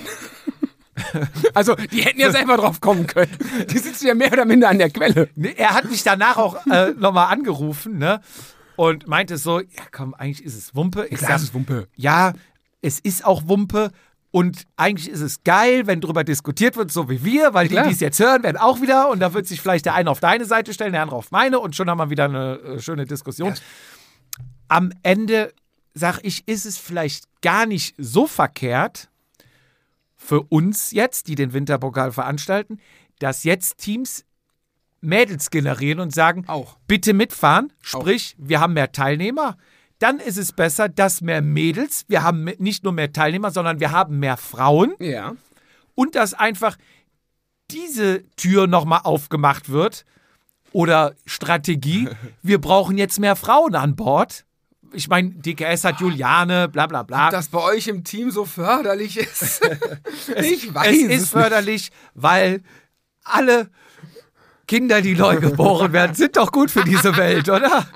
also, 1.54 1.74
die 1.74 2.02
hätten 2.02 2.20
ja 2.20 2.30
selber 2.30 2.56
drauf 2.56 2.80
kommen 2.80 3.06
können. 3.06 3.30
Die 3.70 3.78
sitzen 3.78 4.06
ja 4.06 4.14
mehr 4.14 4.32
oder 4.32 4.44
minder 4.44 4.68
an 4.68 4.78
der 4.78 4.90
Quelle. 4.90 5.28
Nee, 5.34 5.54
Er 5.56 5.74
hat 5.74 5.90
mich 5.90 6.02
danach 6.02 6.36
auch 6.36 6.66
äh, 6.66 6.90
nochmal 6.90 7.32
angerufen, 7.32 7.98
ne? 7.98 8.20
Und 8.76 9.06
meinte 9.06 9.36
so, 9.36 9.60
ja 9.60 9.82
komm, 9.90 10.14
eigentlich 10.14 10.44
ist 10.44 10.56
es 10.56 10.74
Wumpe. 10.74 11.06
Ich 11.10 11.18
Klar, 11.18 11.36
es 11.36 11.42
ist 11.42 11.54
Wumpe. 11.54 11.88
Ja, 11.94 12.32
es 12.80 12.98
ist 12.98 13.24
auch 13.24 13.46
Wumpe. 13.46 13.90
Und 14.30 14.64
eigentlich 14.76 15.10
ist 15.10 15.20
es 15.20 15.44
geil, 15.44 15.86
wenn 15.86 16.00
darüber 16.00 16.24
diskutiert 16.24 16.76
wird, 16.76 16.90
so 16.90 17.10
wie 17.10 17.22
wir, 17.22 17.52
weil 17.52 17.68
die, 17.68 17.74
Klar. 17.74 17.86
die 17.86 17.92
es 17.92 18.00
jetzt 18.00 18.18
hören, 18.18 18.42
werden 18.42 18.56
auch 18.56 18.80
wieder. 18.80 19.10
Und 19.10 19.20
da 19.20 19.34
wird 19.34 19.46
sich 19.46 19.60
vielleicht 19.60 19.84
der 19.84 19.94
eine 19.94 20.10
auf 20.10 20.20
deine 20.20 20.46
Seite 20.46 20.72
stellen, 20.72 20.92
der 20.92 21.02
andere 21.02 21.16
auf 21.16 21.30
meine. 21.30 21.60
Und 21.60 21.76
schon 21.76 21.88
haben 21.90 21.98
wir 21.98 22.08
wieder 22.08 22.24
eine 22.24 22.58
äh, 22.60 22.80
schöne 22.80 23.04
Diskussion. 23.04 23.54
Am 24.68 24.90
Ende, 25.02 25.52
sag 25.92 26.20
ich, 26.22 26.48
ist 26.48 26.64
es 26.64 26.78
vielleicht 26.78 27.26
gar 27.42 27.66
nicht 27.66 27.94
so 27.98 28.26
verkehrt 28.26 29.10
für 30.24 30.42
uns 30.42 30.92
jetzt, 30.92 31.28
die 31.28 31.34
den 31.34 31.52
Winterpokal 31.52 32.12
veranstalten, 32.12 32.78
dass 33.18 33.44
jetzt 33.44 33.78
Teams 33.78 34.24
Mädels 35.00 35.50
generieren 35.50 35.98
und 35.98 36.14
sagen, 36.14 36.44
Auch. 36.46 36.76
bitte 36.86 37.12
mitfahren, 37.12 37.72
sprich, 37.80 38.36
wir 38.38 38.60
haben 38.60 38.74
mehr 38.74 38.92
Teilnehmer. 38.92 39.56
Dann 39.98 40.20
ist 40.20 40.36
es 40.38 40.52
besser, 40.52 40.88
dass 40.88 41.20
mehr 41.20 41.42
Mädels, 41.42 42.04
wir 42.08 42.22
haben 42.22 42.44
nicht 42.58 42.84
nur 42.84 42.92
mehr 42.92 43.12
Teilnehmer, 43.12 43.50
sondern 43.50 43.80
wir 43.80 43.90
haben 43.90 44.20
mehr 44.20 44.36
Frauen 44.36 44.94
Ja. 45.00 45.34
und 45.94 46.14
dass 46.14 46.34
einfach 46.34 46.76
diese 47.70 48.24
Tür 48.36 48.66
nochmal 48.68 49.00
aufgemacht 49.04 49.70
wird 49.70 50.04
oder 50.72 51.14
Strategie, 51.26 52.08
wir 52.42 52.60
brauchen 52.60 52.96
jetzt 52.96 53.18
mehr 53.18 53.34
Frauen 53.36 53.74
an 53.74 53.96
Bord. 53.96 54.44
Ich 54.92 55.08
meine, 55.08 55.30
DKS 55.30 55.84
hat 55.84 56.00
Juliane, 56.00 56.68
bla 56.68 56.86
bla 56.86 57.02
bla. 57.02 57.30
Das 57.30 57.48
bei 57.48 57.60
euch 57.60 57.88
im 57.88 58.04
Team 58.04 58.30
so 58.30 58.44
förderlich 58.44 59.18
ist. 59.18 59.60
ich 60.42 60.74
weiß 60.74 60.88
es 60.88 61.02
es, 61.02 61.02
ist 61.02 61.08
nicht. 61.08 61.28
förderlich, 61.30 61.92
weil 62.14 62.62
alle 63.24 63.70
Kinder, 64.68 65.02
die 65.02 65.14
neu 65.14 65.36
geboren 65.38 65.92
werden, 65.92 66.14
sind 66.14 66.36
doch 66.36 66.52
gut 66.52 66.70
für 66.70 66.84
diese 66.84 67.16
Welt, 67.16 67.48
oder? 67.48 67.86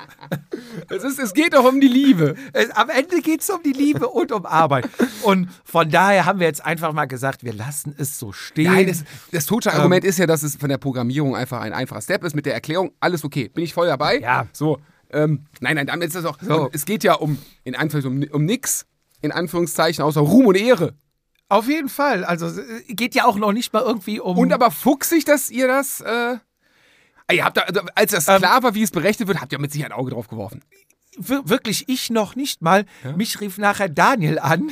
Es, 0.91 1.05
ist, 1.05 1.19
es 1.19 1.33
geht 1.33 1.55
doch 1.55 1.65
um 1.65 1.81
die 1.81 1.89
Liebe. 1.89 2.35
Es, 2.53 2.71
am 2.71 2.91
Ende 2.91 3.21
geht 3.23 3.41
es 3.41 3.49
um 3.51 3.63
die 3.63 3.73
Liebe 3.73 4.09
und 4.09 4.33
um 4.33 4.45
Arbeit. 4.45 4.89
Und 5.23 5.49
von 5.65 5.91
daher 5.91 6.27
haben 6.27 6.41
wir 6.41 6.47
jetzt 6.47 6.65
einfach 6.65 6.93
mal 6.93 7.07
gesagt, 7.07 7.45
wir 7.45 7.55
lassen 7.55 7.95
es 7.97 8.19
so 8.19 8.33
stehen. 8.33 8.73
Nein, 8.73 8.89
das, 8.89 9.05
das 9.33 9.47
Totschlagargument 9.47 10.05
Ähm. 10.05 10.11
ist 10.11 10.19
ja, 10.19 10.27
dass 10.27 10.43
es 10.43 10.57
von 10.57 10.69
der 10.69 10.79
Programmierung 10.79 11.37
einfach 11.37 11.61
ein 11.61 11.73
einfacher 11.73 12.03
Step 12.03 12.25
ist. 12.25 12.35
Mit 12.35 12.47
der 12.47 12.55
Erklärung, 12.55 12.93
alles 13.01 13.25
okay. 13.25 13.49
Bin 13.49 13.65
ich 13.65 13.73
voll 13.73 13.87
dabei? 13.87 14.19
Ja. 14.19 14.47
So. 14.53 14.79
Ähm, 15.11 15.47
nein, 15.61 15.77
nein, 15.77 15.87
damit 15.87 16.09
ist 16.09 16.17
das 16.17 16.25
auch. 16.25 16.39
So. 16.41 16.69
Es 16.73 16.85
geht 16.85 17.05
ja 17.05 17.15
um, 17.15 17.39
in 17.65 17.75
Anführungszeichen, 17.77 18.29
um, 18.33 18.41
um 18.41 18.45
nix, 18.45 18.87
in 19.23 19.33
Anführungszeichen, 19.33 20.03
außer 20.05 20.21
Ruhm 20.21 20.47
und 20.47 20.57
Ehre. 20.57 20.95
Auf 21.49 21.69
jeden 21.69 21.89
Fall. 21.89 22.25
Also 22.25 22.47
es 22.47 22.61
geht 22.89 23.15
ja 23.15 23.25
auch 23.25 23.37
noch 23.37 23.53
nicht 23.53 23.73
mal 23.73 23.83
irgendwie 23.83 24.19
um. 24.21 24.37
Und 24.37 24.53
aber 24.53 24.71
fuchsig, 24.71 25.25
dass 25.25 25.51
ihr 25.51 25.69
das. 25.69 26.01
Äh, 26.01 26.37
Ah, 27.29 27.33
ihr 27.33 27.45
habt 27.45 27.57
da, 27.57 27.63
also, 27.63 27.81
als 27.97 28.13
das 28.13 28.29
Ähm. 28.29 28.39
klar 28.39 28.63
war, 28.63 28.75
wie 28.77 28.83
es 28.83 28.93
berechnet 28.93 29.27
wird, 29.27 29.41
habt 29.41 29.51
ihr 29.53 29.59
mit 29.59 29.73
Sicherheit 29.73 29.91
ein 29.91 29.99
Auge 29.99 30.13
drauf 30.13 30.29
geworfen. 30.29 30.63
wir- 31.19 31.49
wirklich 31.49 31.89
ich 31.89 32.09
noch 32.11 32.37
nicht 32.37 32.63
mal. 32.63 32.85
Mich 33.17 33.41
rief 33.41 33.59
nachher 33.59 33.89
Daniel 33.89 34.39
an, 34.39 34.71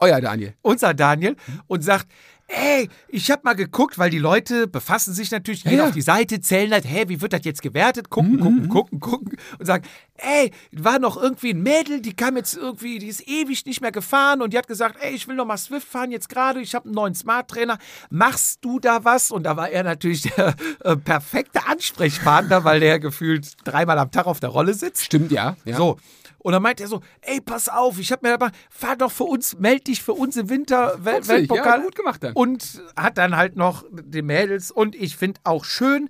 Euer 0.00 0.20
Daniel. 0.20 0.54
unser 0.62 0.94
Daniel, 0.94 1.36
und 1.68 1.82
sagt, 1.84 2.06
ey, 2.48 2.88
ich 3.08 3.30
habe 3.30 3.42
mal 3.44 3.54
geguckt, 3.54 3.98
weil 3.98 4.10
die 4.10 4.18
Leute 4.18 4.66
befassen 4.66 5.12
sich 5.12 5.30
natürlich, 5.30 5.64
gehen 5.64 5.78
Ja, 5.78 5.86
auf 5.86 5.92
die 5.92 6.02
Seite, 6.02 6.40
zählen 6.40 6.72
halt, 6.72 6.84
hä, 6.84 7.04
wie 7.08 7.20
wird 7.20 7.32
das 7.32 7.44
jetzt 7.44 7.62
gewertet? 7.62 8.10
Gucken, 8.10 8.38
gucken, 8.38 8.68
gucken, 8.68 9.00
gucken 9.00 9.36
und 9.58 9.66
sagen, 9.66 9.84
ey, 10.16 10.52
war 10.72 10.98
noch 10.98 11.16
irgendwie 11.20 11.50
ein 11.50 11.62
Mädel, 11.62 12.00
die 12.00 12.14
kam 12.14 12.36
jetzt 12.36 12.56
irgendwie, 12.56 12.98
die 12.98 13.08
ist 13.08 13.26
ewig 13.26 13.66
nicht 13.66 13.80
mehr 13.80 13.92
gefahren 13.92 14.42
und 14.42 14.52
die 14.52 14.58
hat 14.58 14.68
gesagt, 14.68 14.96
ey, 15.00 15.14
ich 15.14 15.26
will 15.26 15.34
noch 15.34 15.46
mal 15.46 15.56
Swift 15.56 15.88
fahren 15.88 16.12
jetzt 16.12 16.28
gerade, 16.28 16.60
ich 16.60 16.74
habe 16.74 16.86
einen 16.86 16.94
neuen 16.94 17.14
Smart 17.14 17.48
Trainer, 17.48 17.78
machst 18.10 18.64
du 18.64 18.78
da 18.78 19.04
was? 19.04 19.30
Und 19.30 19.44
da 19.44 19.56
war 19.56 19.70
er 19.70 19.82
natürlich 19.82 20.22
der 20.22 20.54
äh, 20.84 20.96
perfekte 20.96 21.66
Ansprechpartner, 21.66 22.64
weil 22.64 22.80
der 22.80 23.00
gefühlt 23.00 23.56
dreimal 23.64 23.98
am 23.98 24.10
Tag 24.10 24.26
auf 24.26 24.40
der 24.40 24.50
Rolle 24.50 24.74
sitzt. 24.74 25.04
Stimmt, 25.04 25.32
ja. 25.32 25.56
ja. 25.64 25.76
So. 25.76 25.98
Und 26.46 26.52
dann 26.52 26.62
meint 26.62 26.80
er 26.80 26.86
so, 26.86 27.00
ey, 27.22 27.40
pass 27.40 27.68
auf, 27.68 27.98
ich 27.98 28.12
hab 28.12 28.22
mir 28.22 28.32
aber, 28.32 28.52
fahr 28.70 28.94
doch 28.94 29.10
für 29.10 29.24
uns, 29.24 29.58
meld 29.58 29.88
dich 29.88 30.00
für 30.00 30.12
uns 30.12 30.36
im 30.36 30.48
Winter 30.48 30.94
Wel 31.04 31.26
Weltpokal. 31.26 31.78
ja, 31.80 31.84
gut 31.84 31.96
gemacht 31.96 32.22
dann. 32.22 32.34
Und 32.34 32.80
hat 32.96 33.18
dann 33.18 33.36
halt 33.36 33.56
noch 33.56 33.84
die 33.90 34.22
Mädels. 34.22 34.70
Und 34.70 34.94
ich 34.94 35.16
finde 35.16 35.40
auch 35.42 35.64
schön, 35.64 36.08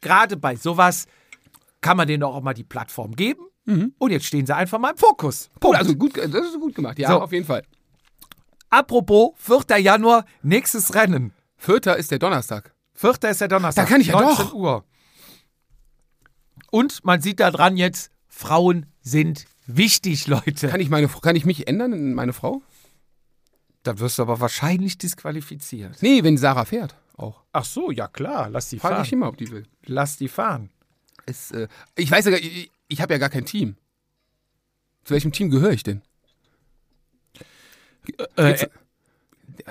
gerade 0.00 0.36
bei 0.36 0.56
sowas 0.56 1.06
kann 1.80 1.96
man 1.96 2.08
denen 2.08 2.24
auch 2.24 2.40
mal 2.42 2.54
die 2.54 2.64
Plattform 2.64 3.14
geben. 3.14 3.42
Und 3.98 4.10
jetzt 4.10 4.24
stehen 4.26 4.46
sie 4.46 4.56
einfach 4.56 4.78
mal 4.80 4.90
im 4.90 4.96
Fokus. 4.96 5.48
Punkt. 5.60 5.78
also 5.78 5.94
gut, 5.94 6.16
das 6.16 6.46
ist 6.46 6.58
gut 6.58 6.74
gemacht. 6.74 6.98
Ja, 6.98 7.10
So. 7.10 7.20
auf 7.20 7.30
jeden 7.30 7.46
Fall. 7.46 7.62
Apropos 8.70 9.30
4. 9.36 9.78
Januar, 9.78 10.24
nächstes 10.42 10.94
Rennen. 10.96 11.32
Vierter 11.56 11.96
ist 11.96 12.10
der 12.10 12.18
Donnerstag. 12.18 12.74
4. 12.94 13.12
ist 13.30 13.40
der 13.42 13.48
Donnerstag. 13.48 13.84
Da 13.86 13.92
kann 13.92 14.00
ich 14.00 14.08
ja 14.08 14.20
19 14.20 14.44
doch. 14.46 14.54
Uhr. 14.54 14.84
Und 16.70 17.04
man 17.04 17.20
sieht 17.20 17.38
da 17.40 17.50
dran 17.52 17.76
jetzt, 17.76 18.10
Frauen 18.26 18.86
sind 19.02 19.44
wichtig, 19.68 20.26
Leute. 20.26 20.66
Kann 20.68 20.80
ich, 20.80 20.88
meine, 20.88 21.06
kann 21.08 21.36
ich 21.36 21.44
mich 21.44 21.68
ändern 21.68 21.92
in 21.92 22.14
meine 22.14 22.32
Frau? 22.32 22.62
Da 23.84 23.98
wirst 24.00 24.18
du 24.18 24.22
aber 24.22 24.40
wahrscheinlich 24.40 24.98
disqualifiziert. 24.98 26.02
Nee, 26.02 26.24
wenn 26.24 26.36
Sarah 26.36 26.64
fährt. 26.64 26.96
Auch. 27.16 27.42
Ach 27.52 27.64
so, 27.64 27.90
ja 27.90 28.08
klar, 28.08 28.50
lass 28.50 28.68
die 28.70 28.78
Frage 28.78 29.02
ich 29.02 29.12
immer, 29.12 29.28
ob 29.28 29.36
die 29.36 29.50
will. 29.50 29.66
Lass 29.86 30.16
die 30.16 30.28
fahren. 30.28 30.70
Es, 31.26 31.50
äh, 31.52 31.68
ich 31.96 32.10
weiß 32.10 32.24
ja, 32.26 32.30
gar- 32.32 32.40
ich, 32.40 32.70
ich 32.88 33.00
habe 33.00 33.14
ja 33.14 33.18
gar 33.18 33.28
kein 33.30 33.44
Team. 33.44 33.76
Zu 35.04 35.14
welchem 35.14 35.32
Team 35.32 35.50
gehöre 35.50 35.70
ich 35.72 35.82
denn? 35.82 36.02
Äh, 38.36 38.50
Jetzt- 38.50 38.70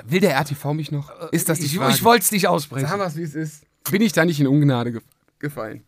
will 0.06 0.20
der 0.20 0.36
RTV 0.36 0.74
mich 0.74 0.92
noch? 0.92 1.10
Ist 1.32 1.50
das 1.50 1.60
die 1.60 1.66
ich 1.66 1.78
Frage? 1.78 1.94
ich 1.94 2.04
wollte 2.04 2.24
es 2.24 2.32
nicht 2.32 2.48
aussprechen. 2.48 2.88
Sagen 2.88 3.02
wir 3.02 3.06
es, 3.08 3.16
wie 3.16 3.24
es 3.24 3.36
ist. 3.36 3.64
Bin 3.90 4.02
ich 4.02 4.12
da 4.14 4.26
nicht 4.26 4.40
in 4.40 4.48
Ungnade 4.48 4.92
ge 4.92 5.02
gefallen? 5.40 5.84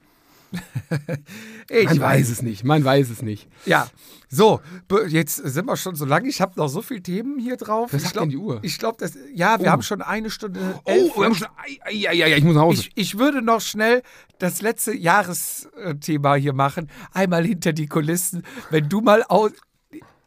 Ich 1.72 1.86
Man 1.86 2.00
weiß 2.00 2.30
es 2.30 2.42
nicht. 2.42 2.64
Man 2.64 2.84
weiß 2.84 3.10
es 3.12 3.22
nicht. 3.22 3.48
Ja, 3.66 3.88
so, 4.28 4.60
jetzt 5.08 5.36
sind 5.36 5.66
wir 5.68 5.76
schon 5.78 5.96
so 5.96 6.06
lange. 6.06 6.28
Ich 6.28 6.42
habe 6.42 6.54
noch 6.56 6.68
so 6.68 6.82
viele 6.82 7.02
Themen 7.04 7.40
hier 7.40 7.58
drauf. 7.58 7.94
Was 7.94 7.98
ich 7.98 8.02
sagt 8.04 8.14
glaub, 8.14 8.24
denn 8.24 8.30
die 8.32 8.38
Uhr? 8.38 8.60
Ich 8.64 8.78
glaube, 8.80 8.98
das. 9.00 9.14
Ja, 9.34 9.60
wir 9.60 9.68
Oh. 9.68 9.70
haben 9.72 9.82
schon 9.84 10.02
eine 10.02 10.30
Stunde. 10.32 10.60
elf. 10.86 11.12
Oh, 11.16 11.20
wir 11.20 11.26
haben 11.26 11.36
schon. 11.36 11.48
Ei, 11.58 12.08
ei, 12.10 12.24
ei, 12.24 12.38
ich 12.38 12.44
muss 12.44 12.56
nach 12.56 12.64
Hause. 12.64 12.82
ich, 12.82 12.92
ich 12.96 13.18
würde 13.20 13.42
noch 13.42 13.62
schnell 13.62 14.02
das 14.40 14.62
letzte 14.62 14.96
Jahresthema 14.96 16.36
hier 16.36 16.54
machen. 16.54 16.90
Einmal 17.14 17.46
hinter 17.46 17.74
die 17.74 17.88
Kulissen. 17.88 18.44
Wenn 18.72 18.90
du 18.90 19.02
mal 19.02 19.24
aus, 19.24 19.52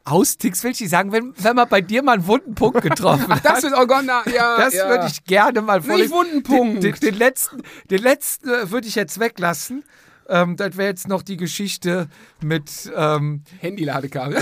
austickst, 0.05 0.65
will 0.65 0.73
ich 0.73 0.89
sagen, 0.89 1.13
wenn, 1.13 1.33
wenn 1.39 1.55
man 1.57 1.69
bei 1.69 1.81
dir 1.81 2.03
mal 2.03 2.13
einen 2.15 2.27
wunden 2.27 2.55
Punkt 2.55 2.83
getroffen 2.83 3.29
hat. 3.29 3.45
das 3.45 3.63
ist, 3.65 3.73
oh 3.77 3.87
Gott, 3.87 4.03
na, 4.05 4.23
ja. 4.33 4.57
Das 4.57 4.75
ja. 4.75 4.89
würde 4.89 5.07
ich 5.07 5.25
gerne 5.25 5.63
mal 5.63 5.81
vorlesen. 5.83 6.13
wunden 6.13 6.43
Punkt. 6.43 6.83
Den, 6.83 6.93
den, 6.93 7.01
den 7.01 7.15
letzten, 7.15 7.63
den 7.91 8.03
letzten 8.03 8.49
äh, 8.49 8.71
würde 8.71 8.89
ich 8.89 8.95
jetzt 8.97 9.21
weglassen. 9.21 9.85
Ähm, 10.29 10.57
das 10.57 10.77
wäre 10.77 10.89
jetzt 10.89 11.09
noch 11.09 11.23
die 11.23 11.37
Geschichte 11.37 12.09
mit, 12.43 12.91
ähm, 12.95 13.43
Handy-Ladekabel. 13.61 14.39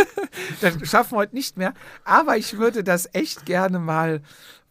das 0.60 0.74
schaffen 0.88 1.12
wir 1.12 1.18
heute 1.18 1.34
nicht 1.34 1.56
mehr. 1.56 1.74
Aber 2.04 2.36
ich 2.36 2.58
würde 2.58 2.84
das 2.84 3.08
echt 3.12 3.46
gerne 3.46 3.78
mal, 3.78 4.22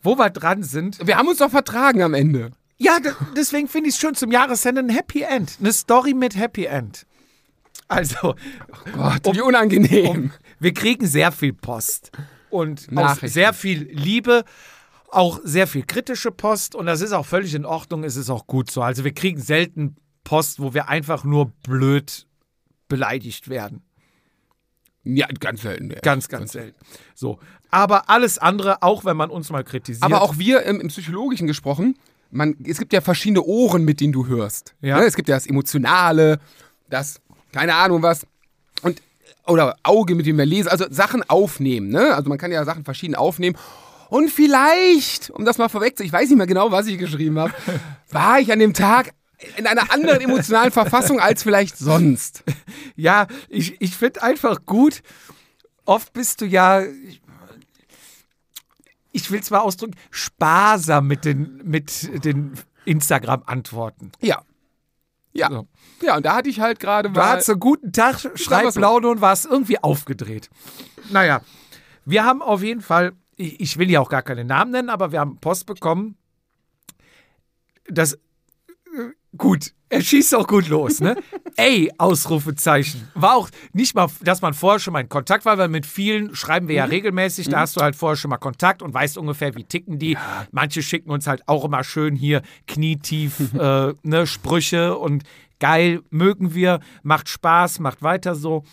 wo 0.02 0.18
wir 0.18 0.30
dran 0.30 0.64
sind. 0.64 1.06
Wir 1.06 1.18
haben 1.18 1.28
uns 1.28 1.40
doch 1.40 1.52
vertragen 1.52 2.02
am 2.02 2.14
Ende. 2.14 2.52
Ja, 2.78 2.98
deswegen 3.36 3.68
finde 3.68 3.90
ich 3.90 3.96
es 3.96 4.02
schon 4.02 4.16
zum 4.16 4.32
Jahresende 4.32 4.82
ein 4.82 4.90
Happy 4.90 5.22
End. 5.22 5.58
Eine 5.60 5.72
Story 5.72 6.14
mit 6.16 6.36
Happy 6.36 6.66
End. 6.66 7.06
Also, 7.88 8.36
Gott, 8.94 9.36
wie 9.36 9.42
unangenehm. 9.42 10.32
wir 10.60 10.74
kriegen 10.74 11.06
sehr 11.06 11.32
viel 11.32 11.54
Post 11.54 12.12
und 12.50 12.88
sehr 13.24 13.54
viel 13.54 13.84
Liebe, 13.92 14.46
auch 15.10 15.42
sehr 15.44 15.68
viel 15.68 15.84
kritische 15.86 16.32
Post 16.32 16.74
und 16.74 16.86
das 16.86 17.02
ist 17.02 17.12
auch 17.12 17.26
völlig 17.26 17.54
in 17.54 17.66
Ordnung, 17.66 18.04
es 18.04 18.16
ist 18.16 18.30
auch 18.30 18.48
gut 18.48 18.72
so. 18.72 18.82
Also 18.82 19.04
wir 19.04 19.14
kriegen 19.14 19.42
selten 19.42 19.98
Post, 20.24 20.60
wo 20.60 20.74
wir 20.74 20.90
einfach 20.90 21.24
nur 21.24 21.52
blöd 21.64 22.28
beleidigt 22.88 23.50
werden. 23.50 23.82
Ja, 25.04 25.28
ganz 25.40 25.62
selten. 25.62 25.90
ja. 25.90 26.00
Ganz, 26.02 26.28
ganz 26.28 26.52
selten. 26.52 26.78
So. 27.16 27.40
Aber 27.72 28.10
alles 28.10 28.38
andere, 28.38 28.84
auch 28.84 29.06
wenn 29.06 29.18
man 29.18 29.30
uns 29.30 29.50
mal 29.50 29.64
kritisiert. 29.64 30.04
Aber 30.04 30.22
auch 30.22 30.38
wir 30.38 30.64
im, 30.64 30.80
im 30.80 30.90
Psychologischen 30.90 31.48
gesprochen, 31.48 31.98
man, 32.30 32.56
es 32.66 32.78
gibt 32.78 32.94
ja 32.94 33.02
verschiedene 33.02 33.42
Ohren, 33.42 33.84
mit 33.84 34.00
denen 34.00 34.14
du 34.14 34.28
hörst. 34.28 34.76
Ja. 34.82 35.00
Ne? 35.00 35.06
Es 35.06 35.16
gibt 35.16 35.28
ja 35.28 35.36
das 35.36 35.48
Emotionale, 35.48 36.40
das, 36.90 37.20
keine 37.52 37.76
Ahnung 37.76 38.02
was, 38.04 38.28
und, 38.84 39.02
oder 39.48 39.76
Auge, 39.84 40.16
mit 40.16 40.26
dem 40.26 40.38
wir 40.38 40.46
lesen, 40.46 40.70
also 40.70 40.86
Sachen 40.90 41.28
aufnehmen. 41.30 41.90
Ne? 41.90 42.14
Also 42.14 42.30
man 42.30 42.38
kann 42.38 42.52
ja 42.52 42.64
Sachen 42.64 42.84
verschieden 42.84 43.16
aufnehmen. 43.16 43.58
Und 44.10 44.30
vielleicht, 44.30 45.30
um 45.32 45.46
das 45.46 45.58
mal 45.58 45.70
vorwegzunehmen, 45.70 46.08
ich 46.08 46.14
weiß 46.14 46.30
nicht 46.30 46.38
mehr 46.38 46.48
genau, 46.48 46.72
was 46.72 46.88
ich 46.88 46.98
geschrieben 46.98 47.40
habe, 47.40 47.54
war 48.12 48.40
ich 48.40 48.52
an 48.52 48.60
dem 48.60 48.74
Tag 48.74 49.14
in 49.58 49.68
einer 49.68 49.92
anderen 49.92 50.22
emotionalen 50.22 50.72
Verfassung 50.72 51.20
als 51.20 51.44
vielleicht 51.44 51.78
sonst. 51.78 52.44
Ja, 52.96 53.28
ich, 53.50 53.82
ich 53.82 53.96
finde 53.96 54.22
einfach 54.22 54.66
gut, 54.66 55.02
oft 55.86 56.14
bist 56.14 56.42
du 56.42 56.46
ja, 56.46 56.84
ich, 59.12 59.32
will 59.32 59.40
es 59.40 59.50
mal 59.50 59.60
ausdrücken, 59.60 59.96
sparsam 60.12 61.08
mit 61.08 61.26
den, 61.26 61.62
mit 61.64 62.24
den 62.26 62.54
Instagram-Antworten. 62.86 64.12
Ja. 64.20 64.44
Ja. 65.34 65.50
So. 65.50 65.68
Ja, 66.02 66.18
und 66.18 66.26
da 66.26 66.36
hatte 66.36 66.50
ich 66.50 66.60
halt 66.60 66.80
gerade 66.80 67.10
Du 67.10 67.20
mal. 67.20 67.30
hattest 67.30 67.50
einen 67.50 67.60
guten 67.60 67.92
Tag, 67.94 68.20
schreib 68.36 68.66
mal 68.66 68.72
so. 68.72 68.80
Laune 68.80 69.08
und 69.08 69.22
warst 69.22 69.46
irgendwie 69.46 69.80
aufgedreht. 69.80 70.50
Naja, 71.10 71.42
wir 72.06 72.24
haben 72.26 72.42
auf 72.42 72.62
jeden 72.62 72.82
Fall, 72.82 73.14
ich, 73.36 73.60
ich 73.60 73.78
will 73.78 73.90
ja 73.90 74.00
auch 74.02 74.10
gar 74.10 74.24
keine 74.24 74.44
Namen 74.44 74.72
nennen, 74.72 74.90
aber 74.90 75.12
wir 75.12 75.20
haben 75.20 75.38
Post 75.40 75.66
bekommen. 75.66 76.18
Das, 77.88 78.14
äh, 78.14 78.18
gut, 79.38 79.74
er 79.90 80.02
schießt 80.02 80.36
auch 80.36 80.48
gut 80.48 80.70
los, 80.70 81.02
ne? 81.02 81.18
Ey, 81.58 81.92
Ausrufezeichen. 81.98 83.10
War 83.14 83.36
auch 83.36 83.50
nicht 83.74 83.94
mal, 83.94 84.08
dass 84.22 84.42
man 84.42 84.54
vorher 84.54 84.80
schon 84.80 84.94
mal 84.94 85.02
in 85.02 85.10
Kontakt 85.10 85.44
war, 85.44 85.58
weil 85.58 85.68
mit 85.68 85.86
vielen 85.86 86.34
schreiben 86.34 86.70
wir 86.70 86.76
ja 86.76 86.86
regelmäßig, 86.86 87.50
da 87.50 87.60
hast 87.60 87.76
du 87.76 87.82
halt 87.82 87.96
vorher 87.96 88.16
schon 88.16 88.30
mal 88.30 88.38
Kontakt 88.38 88.82
und 88.82 88.94
weißt 88.94 89.18
ungefähr, 89.18 89.54
wie 89.56 89.66
ticken 89.66 90.00
die. 90.00 90.18
Manche 90.52 90.82
schicken 90.82 91.12
uns 91.12 91.28
halt 91.28 91.48
auch 91.48 91.66
immer 91.66 91.84
schön 91.84 92.16
hier 92.16 92.42
knietief 92.68 93.54
äh, 93.60 93.94
ne, 94.04 94.28
Sprüche 94.28 94.98
und 94.98 95.24
geil, 95.60 96.02
mögen 96.10 96.54
wir, 96.54 96.80
macht 97.04 97.28
Spaß, 97.28 97.80
macht 97.80 98.02
weiter 98.02 98.36
so. 98.36 98.64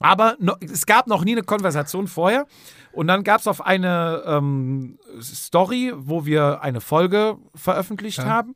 Aber 0.00 0.36
no, 0.38 0.54
es 0.60 0.84
gab 0.84 1.06
noch 1.06 1.24
nie 1.24 1.32
eine 1.32 1.42
Konversation 1.42 2.08
vorher. 2.08 2.46
Und 2.92 3.06
dann 3.06 3.24
gab 3.24 3.40
es 3.40 3.46
auf 3.46 3.64
eine 3.64 4.22
ähm, 4.26 4.98
Story, 5.20 5.92
wo 5.96 6.26
wir 6.26 6.60
eine 6.60 6.80
Folge 6.82 7.38
veröffentlicht 7.54 8.18
haben, 8.18 8.54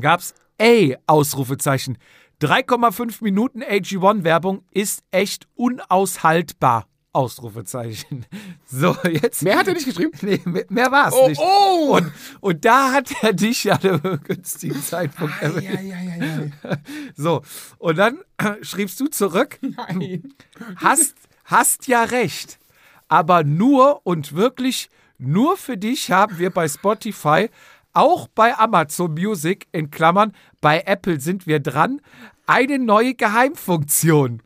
gab 0.00 0.20
es 0.20 0.34
ey, 0.58 0.96
Ausrufezeichen. 1.06 1.98
3,5 2.40 3.22
Minuten 3.22 3.62
AG1-Werbung 3.62 4.62
ist 4.70 5.02
echt 5.10 5.48
unaushaltbar. 5.54 6.86
Ausrufezeichen. 7.12 8.26
So, 8.70 8.94
jetzt. 9.10 9.42
Mehr 9.42 9.56
hat 9.58 9.66
er 9.66 9.72
nicht 9.74 9.86
geschrieben? 9.86 10.12
Nee, 10.22 10.40
mehr, 10.44 10.66
mehr 10.68 10.92
war 10.92 11.08
es 11.08 11.14
Oh, 11.14 11.28
nicht. 11.28 11.40
oh! 11.40 11.96
Und, 11.96 12.12
und 12.40 12.64
da 12.66 12.92
hat 12.92 13.10
er 13.22 13.32
dich 13.32 13.64
ja 13.64 13.76
einem 13.76 14.20
günstigen 14.24 14.82
Zeitpunkt 14.82 15.40
erwischt. 15.40 15.64
ja, 15.70 15.80
ja, 15.80 15.96
ja. 16.02 16.76
So, 17.16 17.40
und 17.78 17.96
dann 17.96 18.18
schriebst 18.60 19.00
du 19.00 19.06
zurück, 19.06 19.58
Nein. 19.62 20.34
hast, 20.76 21.14
hast 21.46 21.86
ja 21.88 22.04
recht. 22.04 22.58
Aber 23.08 23.42
nur 23.42 24.06
und 24.06 24.34
wirklich 24.36 24.90
nur 25.16 25.56
für 25.56 25.78
dich 25.78 26.10
haben 26.10 26.38
wir 26.38 26.50
bei 26.50 26.68
Spotify, 26.68 27.48
auch 27.92 28.28
bei 28.28 28.56
Amazon 28.56 29.14
Music, 29.14 29.66
in 29.72 29.90
Klammern, 29.90 30.32
bei 30.60 30.82
Apple 30.86 31.20
sind 31.20 31.46
wir 31.46 31.60
dran, 31.60 32.00
eine 32.46 32.78
neue 32.78 33.14
Geheimfunktion. 33.14 34.42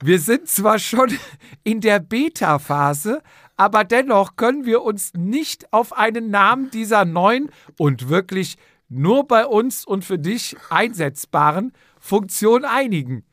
Wir 0.00 0.20
sind 0.20 0.48
zwar 0.48 0.78
schon 0.78 1.18
in 1.64 1.80
der 1.80 1.98
Beta-Phase, 1.98 3.22
aber 3.56 3.84
dennoch 3.84 4.36
können 4.36 4.64
wir 4.64 4.82
uns 4.82 5.12
nicht 5.14 5.72
auf 5.72 5.92
einen 5.92 6.30
Namen 6.30 6.70
dieser 6.70 7.04
neuen 7.04 7.50
und 7.76 8.08
wirklich 8.08 8.56
nur 8.88 9.26
bei 9.26 9.46
uns 9.46 9.84
und 9.84 10.04
für 10.04 10.18
dich 10.18 10.56
einsetzbaren 10.70 11.72
Funktion 11.98 12.64
einigen. 12.64 13.24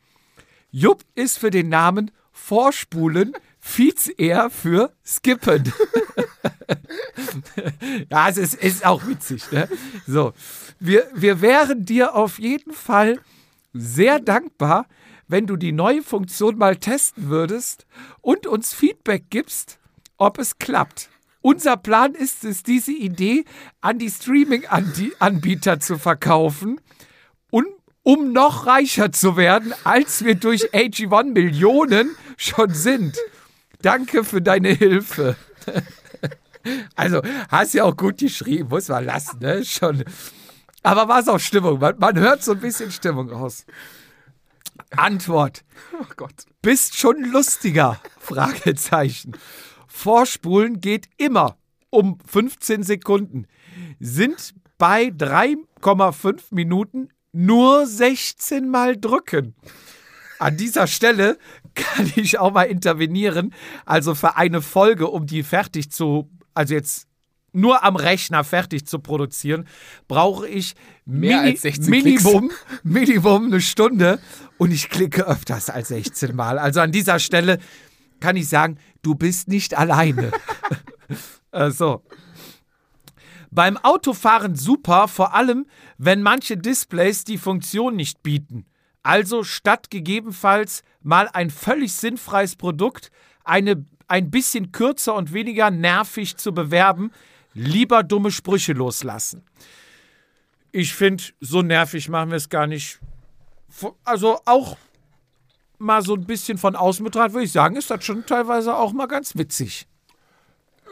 Jupp 0.71 1.03
ist 1.13 1.37
für 1.37 1.51
den 1.51 1.69
Namen 1.69 2.11
Vorspulen, 2.31 3.33
Fietz 3.59 4.11
eher 4.17 4.49
für 4.49 4.91
Skippen. 5.05 5.71
ja, 8.09 8.29
es 8.29 8.37
ist, 8.37 8.55
ist 8.55 8.85
auch 8.85 9.07
witzig. 9.07 9.51
Ne? 9.51 9.67
So, 10.07 10.33
wir, 10.79 11.07
wir 11.13 11.41
wären 11.41 11.85
dir 11.85 12.15
auf 12.15 12.39
jeden 12.39 12.73
Fall 12.73 13.19
sehr 13.73 14.19
dankbar, 14.19 14.87
wenn 15.27 15.47
du 15.47 15.55
die 15.55 15.71
neue 15.71 16.03
Funktion 16.03 16.57
mal 16.57 16.75
testen 16.77 17.29
würdest 17.29 17.85
und 18.21 18.47
uns 18.47 18.73
Feedback 18.73 19.25
gibst, 19.29 19.79
ob 20.17 20.37
es 20.37 20.57
klappt. 20.57 21.09
Unser 21.41 21.77
Plan 21.77 22.15
ist 22.15 22.43
es, 22.43 22.63
diese 22.63 22.91
Idee 22.91 23.45
an 23.81 23.99
die 23.99 24.09
Streaming-Anbieter 24.09 25.79
zu 25.79 25.97
verkaufen 25.97 26.81
und 27.51 27.67
um 28.01 28.33
noch 28.33 28.65
reicher 28.65 29.11
zu 29.11 29.35
werden, 29.35 29.73
als 29.83 30.23
wir 30.23 30.35
durch 30.35 30.73
AG1 30.73 31.33
Millionen 31.33 32.15
schon 32.37 32.73
sind. 32.73 33.17
Danke 33.81 34.23
für 34.23 34.41
deine 34.41 34.69
Hilfe. 34.69 35.35
Also, 36.95 37.21
hast 37.49 37.73
ja 37.73 37.83
auch 37.83 37.95
gut 37.95 38.17
geschrieben, 38.17 38.69
muss 38.69 38.87
man 38.87 39.05
lassen, 39.05 39.39
ne? 39.39 39.63
Schon. 39.63 40.03
Aber 40.83 41.07
war 41.07 41.19
es 41.19 41.27
auch 41.27 41.39
Stimmung? 41.39 41.79
Man, 41.79 41.97
man 41.97 42.19
hört 42.19 42.43
so 42.43 42.51
ein 42.51 42.59
bisschen 42.59 42.91
Stimmung 42.91 43.29
raus. 43.29 43.65
Antwort. 44.95 45.63
Oh 45.99 46.05
Gott. 46.15 46.45
Bist 46.61 46.95
schon 46.97 47.23
lustiger? 47.31 47.99
Fragezeichen. 48.19 49.33
Vorspulen 49.87 50.81
geht 50.81 51.07
immer 51.17 51.57
um 51.89 52.17
15 52.27 52.83
Sekunden. 52.83 53.47
Sind 53.99 54.53
bei 54.77 55.05
3,5 55.07 56.43
Minuten 56.51 57.09
nur 57.31 57.85
16 57.85 58.69
Mal 58.69 58.97
drücken. 58.97 59.55
an 60.39 60.57
dieser 60.57 60.87
Stelle 60.87 61.37
kann 61.75 62.11
ich 62.15 62.39
auch 62.39 62.51
mal 62.51 62.63
intervenieren. 62.63 63.53
Also 63.85 64.15
für 64.15 64.35
eine 64.37 64.61
Folge, 64.61 65.07
um 65.07 65.25
die 65.25 65.43
fertig 65.43 65.91
zu, 65.91 66.29
also 66.55 66.73
jetzt 66.73 67.07
nur 67.53 67.83
am 67.83 67.95
Rechner 67.95 68.43
fertig 68.43 68.85
zu 68.85 68.99
produzieren, 68.99 69.67
brauche 70.07 70.47
ich 70.47 70.75
Mehr 71.05 71.37
Mini- 71.37 71.51
als 71.51 71.61
16 71.61 71.89
Minimum, 71.89 72.51
Minimum 72.83 73.45
eine 73.45 73.61
Stunde 73.61 74.19
und 74.57 74.71
ich 74.71 74.89
klicke 74.89 75.25
öfters 75.25 75.69
als 75.69 75.87
16 75.87 76.35
Mal. 76.35 76.59
Also 76.59 76.81
an 76.81 76.91
dieser 76.91 77.19
Stelle 77.19 77.59
kann 78.19 78.35
ich 78.35 78.49
sagen, 78.49 78.77
du 79.01 79.15
bist 79.15 79.47
nicht 79.47 79.77
alleine. 79.77 80.31
äh, 81.51 81.71
so. 81.71 82.03
Beim 83.51 83.77
Autofahren 83.77 84.55
super, 84.55 85.07
vor 85.07 85.33
allem, 85.33 85.65
wenn 85.97 86.21
manche 86.21 86.57
Displays 86.57 87.23
die 87.23 87.37
Funktion 87.37 87.95
nicht 87.95 88.21
bieten. 88.21 88.65
Also 89.01 89.43
statt 89.43 89.89
gegebenenfalls 89.91 90.83
mal 91.01 91.29
ein 91.31 91.49
völlig 91.49 91.93
sinnfreies 91.93 92.55
Produkt 92.57 93.11
eine, 93.45 93.85
ein 94.07 94.29
bisschen 94.31 94.71
kürzer 94.71 95.15
und 95.15 95.33
weniger 95.33 95.71
nervig 95.71 96.37
zu 96.37 96.53
bewerben, 96.53 97.11
lieber 97.53 98.03
dumme 98.03 98.31
Sprüche 98.31 98.73
loslassen. 98.73 99.43
Ich 100.71 100.93
finde, 100.93 101.23
so 101.39 101.61
nervig 101.61 102.09
machen 102.09 102.29
wir 102.31 102.37
es 102.37 102.49
gar 102.49 102.67
nicht. 102.67 102.99
Also 104.03 104.39
auch 104.45 104.77
mal 105.77 106.01
so 106.01 106.15
ein 106.15 106.25
bisschen 106.25 106.57
von 106.57 106.75
außen 106.75 107.03
betrachtet, 107.03 107.33
würde 107.33 107.45
ich 107.45 107.51
sagen, 107.51 107.75
ist 107.75 107.89
das 107.89 108.03
schon 108.05 108.25
teilweise 108.25 108.75
auch 108.75 108.93
mal 108.93 109.07
ganz 109.07 109.35
witzig 109.35 109.87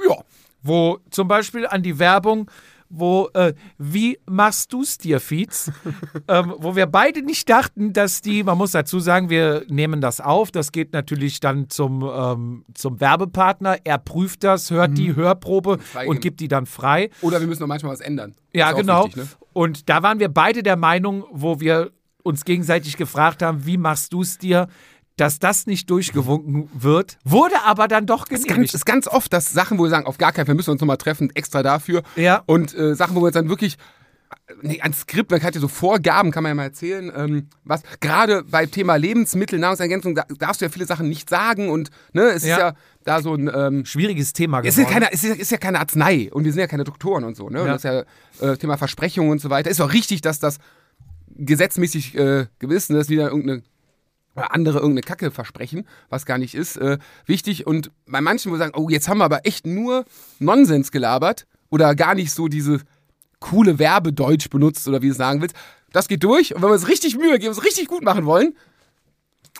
Ja. 0.07 0.18
wo 0.61 0.99
zum 1.10 1.27
Beispiel 1.27 1.65
an 1.68 1.84
die 1.84 1.99
Werbung, 1.99 2.49
wo, 2.90 3.30
äh, 3.34 3.54
wie 3.78 4.20
machst 4.26 4.74
du's 4.74 4.98
dir, 4.98 5.20
Fietz? 5.20 5.72
ähm, 6.28 6.54
wo 6.58 6.76
wir 6.76 6.86
beide 6.86 7.22
nicht 7.22 7.50
dachten, 7.50 7.94
dass 7.94 8.22
die, 8.22 8.44
man 8.44 8.58
muss 8.58 8.72
dazu 8.72 9.00
sagen, 9.00 9.30
wir 9.30 9.66
nehmen 9.68 10.02
das 10.02 10.22
auf, 10.22 10.52
das 10.52 10.72
geht 10.72 10.94
natürlich 10.94 11.40
dann 11.40 11.70
zum, 11.70 12.04
ähm, 12.04 12.66
zum 12.74 13.00
Werbepartner, 13.00 13.78
er 13.84 13.98
prüft 13.98 14.44
das, 14.44 14.72
hört 14.72 14.98
die 14.98 15.16
Hörprobe 15.16 15.80
Freigeben. 15.80 16.16
und 16.16 16.22
gibt 16.22 16.40
die 16.40 16.48
dann 16.48 16.66
frei. 16.66 17.10
Oder 17.22 17.40
wir 17.40 17.48
müssen 17.48 17.62
noch 17.62 17.68
manchmal 17.68 17.94
was 17.94 18.02
ändern. 18.02 18.36
Ja, 18.54 18.72
genau. 18.72 19.06
wichtig, 19.06 19.24
ne? 19.24 19.30
Und 19.54 19.90
da 19.90 20.04
waren 20.04 20.20
wir 20.20 20.30
beide 20.30 20.64
der 20.64 20.78
Meinung, 20.78 21.26
wo 21.32 21.60
wir 21.60 21.92
uns 22.24 22.46
gegenseitig 22.46 22.98
gefragt 22.98 23.42
haben, 23.42 23.66
wie 23.66 23.78
machst 23.78 24.14
du's 24.14 24.38
dir? 24.38 24.68
Dass 25.18 25.38
das 25.38 25.68
nicht 25.68 25.90
durchgewunken 25.91 26.69
wird, 26.73 27.18
wurde 27.23 27.56
aber 27.65 27.88
dann 27.88 28.07
doch 28.07 28.26
Es 28.26 28.31
ist 28.31 28.41
ganz, 28.41 28.48
genehmigt. 28.48 28.73
ist 28.73 28.85
ganz 28.85 29.07
oft, 29.07 29.31
dass 29.31 29.52
Sachen, 29.53 29.77
wo 29.77 29.84
wir 29.84 29.90
sagen, 29.91 30.07
auf 30.07 30.18
gar 30.18 30.31
keinen 30.31 30.48
Fall 30.48 30.56
müssen 30.56 30.69
wir 30.69 30.72
uns 30.73 30.81
nochmal 30.81 30.98
treffen, 30.98 31.30
extra 31.35 31.61
dafür. 31.61 32.02
Ja. 32.15 32.41
Und 32.48 32.73
äh, 32.76 32.95
Sachen, 32.95 33.15
wo 33.15 33.22
wir 33.22 33.26
uns 33.27 33.35
dann 33.35 33.48
wirklich 33.48 33.77
nee, 34.64 34.81
ein 34.81 34.91
Skript, 34.94 35.30
man 35.30 35.44
hat 35.44 35.53
ja 35.53 35.61
so 35.61 35.68
Vorgaben, 35.68 36.31
kann 36.31 36.41
man 36.41 36.49
ja 36.49 36.56
mal 36.56 36.64
erzählen. 36.64 37.11
Ähm, 37.15 37.48
was 37.64 37.84
gerade 37.99 38.44
bei 38.44 38.65
Thema 38.65 38.95
Lebensmittel, 38.95 39.60
Nahrungsergänzung, 39.60 40.15
da 40.15 40.23
darfst 40.40 40.61
du 40.61 40.65
ja 40.65 40.72
viele 40.72 40.88
Sachen 40.88 41.07
nicht 41.10 41.30
sagen 41.30 41.69
und 41.69 41.91
ne, 42.14 42.23
es 42.31 42.44
Ja. 42.44 42.56
ist 42.56 42.60
ja 42.61 42.73
da 43.03 43.22
so 43.22 43.35
ein 43.35 43.52
ähm, 43.53 43.85
Schwieriges 43.85 44.34
Thema 44.34 44.61
es 44.61 44.69
ist, 44.69 44.77
ja 44.77 44.84
geworden. 44.85 45.03
keine, 45.03 45.14
es 45.14 45.23
ist, 45.23 45.38
ist 45.38 45.52
ja 45.52 45.57
keine 45.57 45.80
Arznei 45.80 46.30
und 46.31 46.44
wir 46.44 46.52
sind 46.52 46.60
ja 46.61 46.68
keine 46.68 46.85
Doktoren 46.85 47.23
und 47.23 47.38
so. 47.38 47.49
Ne? 47.49 47.61
Und 47.61 47.68
Ja. 47.68 47.73
das 47.77 47.84
ist 47.85 48.06
ja 48.41 48.52
äh, 48.52 48.57
Thema 48.57 48.77
Versprechungen 48.77 49.30
und 49.30 49.40
so 49.41 49.52
weiter. 49.52 49.69
Ist 49.69 49.80
auch 49.80 49.94
richtig, 49.94 50.22
dass 50.22 50.40
das 50.40 50.57
gesetzmäßig 51.35 52.15
äh, 52.18 52.48
gewiss 52.60 52.90
ist, 52.90 53.10
wieder 53.10 53.30
irgendeine 53.30 53.64
andere 54.36 54.80
irgendeine 54.80 55.02
Kacke 55.02 55.32
versprechen, 55.32 55.88
was 56.10 56.26
gar 56.26 56.38
nicht 56.38 56.56
ist, 56.56 56.78
äh, 56.78 56.98
wichtig. 57.26 57.68
Und 57.68 57.92
bei 58.08 58.22
manchen, 58.22 58.52
wo 58.52 58.58
sagen, 58.58 58.74
oh, 58.76 58.90
jetzt 58.90 59.08
haben 59.08 59.20
wir 59.20 59.26
aber 59.26 59.46
echt 59.46 59.66
nur 59.68 60.06
Nonsens 60.40 60.92
gelabert 60.92 61.46
oder 61.70 61.94
gar 61.96 62.16
nicht 62.16 62.32
so 62.32 62.48
diese 62.48 62.82
coole 63.40 63.78
Werbedeutsch 63.80 64.50
benutzt 64.50 64.88
oder 64.88 65.02
wie 65.02 65.08
du 65.08 65.12
es 65.12 65.18
sagen 65.18 65.42
willst, 65.42 65.56
das 65.92 66.08
geht 66.08 66.24
durch. 66.24 66.56
Und 66.56 66.62
wenn 66.62 66.70
wir 66.70 66.74
uns 66.74 66.88
richtig 66.88 67.18
Mühe 67.18 67.38
geben, 67.40 67.52
es 67.52 67.64
richtig 67.64 67.88
gut 67.88 68.04
machen 68.04 68.26
wollen, 68.26 68.56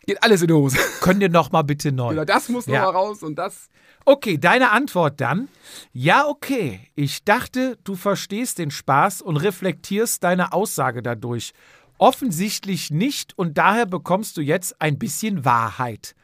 geht 0.06 0.24
alles 0.24 0.42
in 0.42 0.48
die 0.48 0.54
Hose. 0.54 0.78
Könnt 1.02 1.22
ihr 1.22 1.30
noch 1.30 1.52
mal 1.52 1.62
bitte 1.62 1.92
neu? 1.92 2.14
Oder 2.14 2.26
das 2.26 2.50
muss 2.50 2.66
Ja. 2.66 2.82
mal 2.84 2.90
raus 2.92 3.22
und 3.24 3.36
das. 3.36 3.70
Okay, 4.06 4.38
deine 4.38 4.72
Antwort 4.72 5.22
dann. 5.22 5.48
Ja, 5.94 6.26
okay. 6.28 6.82
Ich 6.96 7.24
dachte, 7.24 7.78
du 7.86 7.96
verstehst 7.96 8.58
den 8.58 8.70
Spaß 8.72 9.22
und 9.22 9.38
reflektierst 9.38 10.24
deine 10.24 10.52
Aussage 10.52 11.02
dadurch. 11.02 11.54
Offensichtlich 11.98 12.92
nicht 12.92 13.38
und 13.38 13.58
daher 13.58 13.86
bekommst 13.86 14.38
du 14.38 14.42
jetzt 14.42 14.82
ein 14.82 14.98
bisschen 15.00 15.46
Wahrheit. 15.46 16.16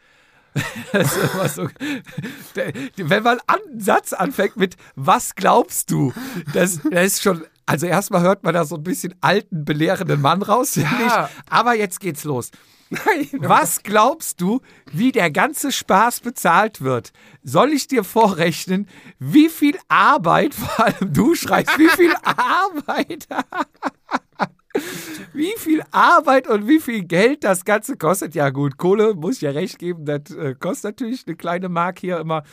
So, 1.55 1.69
wenn 2.97 3.23
man 3.23 3.39
an- 3.47 3.59
einen 3.69 3.79
Satz 3.79 4.13
anfängt 4.13 4.57
mit 4.57 4.75
Was 4.95 5.35
glaubst 5.35 5.91
du? 5.91 6.11
Das, 6.53 6.79
das 6.89 7.05
ist 7.05 7.21
schon. 7.21 7.43
Also 7.65 7.85
erstmal 7.85 8.21
hört 8.21 8.43
man 8.43 8.55
da 8.55 8.65
so 8.65 8.75
ein 8.75 8.83
bisschen 8.83 9.13
alten, 9.21 9.63
belehrenden 9.63 10.19
Mann 10.21 10.41
raus, 10.41 10.73
Ja. 10.75 11.29
Aber 11.49 11.75
jetzt 11.75 11.99
geht's 11.99 12.23
los. 12.23 12.49
Nein. 12.89 13.29
Was 13.37 13.83
glaubst 13.83 14.41
du, 14.41 14.61
wie 14.91 15.11
der 15.11 15.29
ganze 15.29 15.71
Spaß 15.71 16.21
bezahlt 16.21 16.81
wird? 16.81 17.13
Soll 17.43 17.71
ich 17.71 17.85
dir 17.87 18.03
vorrechnen, 18.03 18.87
wie 19.19 19.49
viel 19.49 19.77
Arbeit, 19.87 20.55
vor 20.55 20.83
allem 20.83 21.13
du 21.13 21.35
schreibst, 21.35 21.77
wie 21.77 21.89
viel 21.89 22.13
Arbeit, 22.23 23.27
wie 25.33 25.53
viel 25.57 25.81
Arbeit 25.91 26.47
und 26.47 26.67
wie 26.67 26.79
viel 26.79 27.03
Geld 27.03 27.43
das 27.43 27.65
Ganze 27.65 27.97
kostet? 27.97 28.35
Ja 28.35 28.49
gut, 28.49 28.77
Kohle, 28.77 29.15
muss 29.15 29.37
ich 29.37 29.41
ja 29.41 29.51
recht 29.51 29.79
geben, 29.79 30.05
das 30.05 30.31
äh, 30.31 30.55
kostet 30.55 30.99
natürlich 30.99 31.25
eine 31.27 31.35
kleine 31.35 31.69
Mark 31.69 31.99
hier 31.99 32.19
immer. 32.19 32.43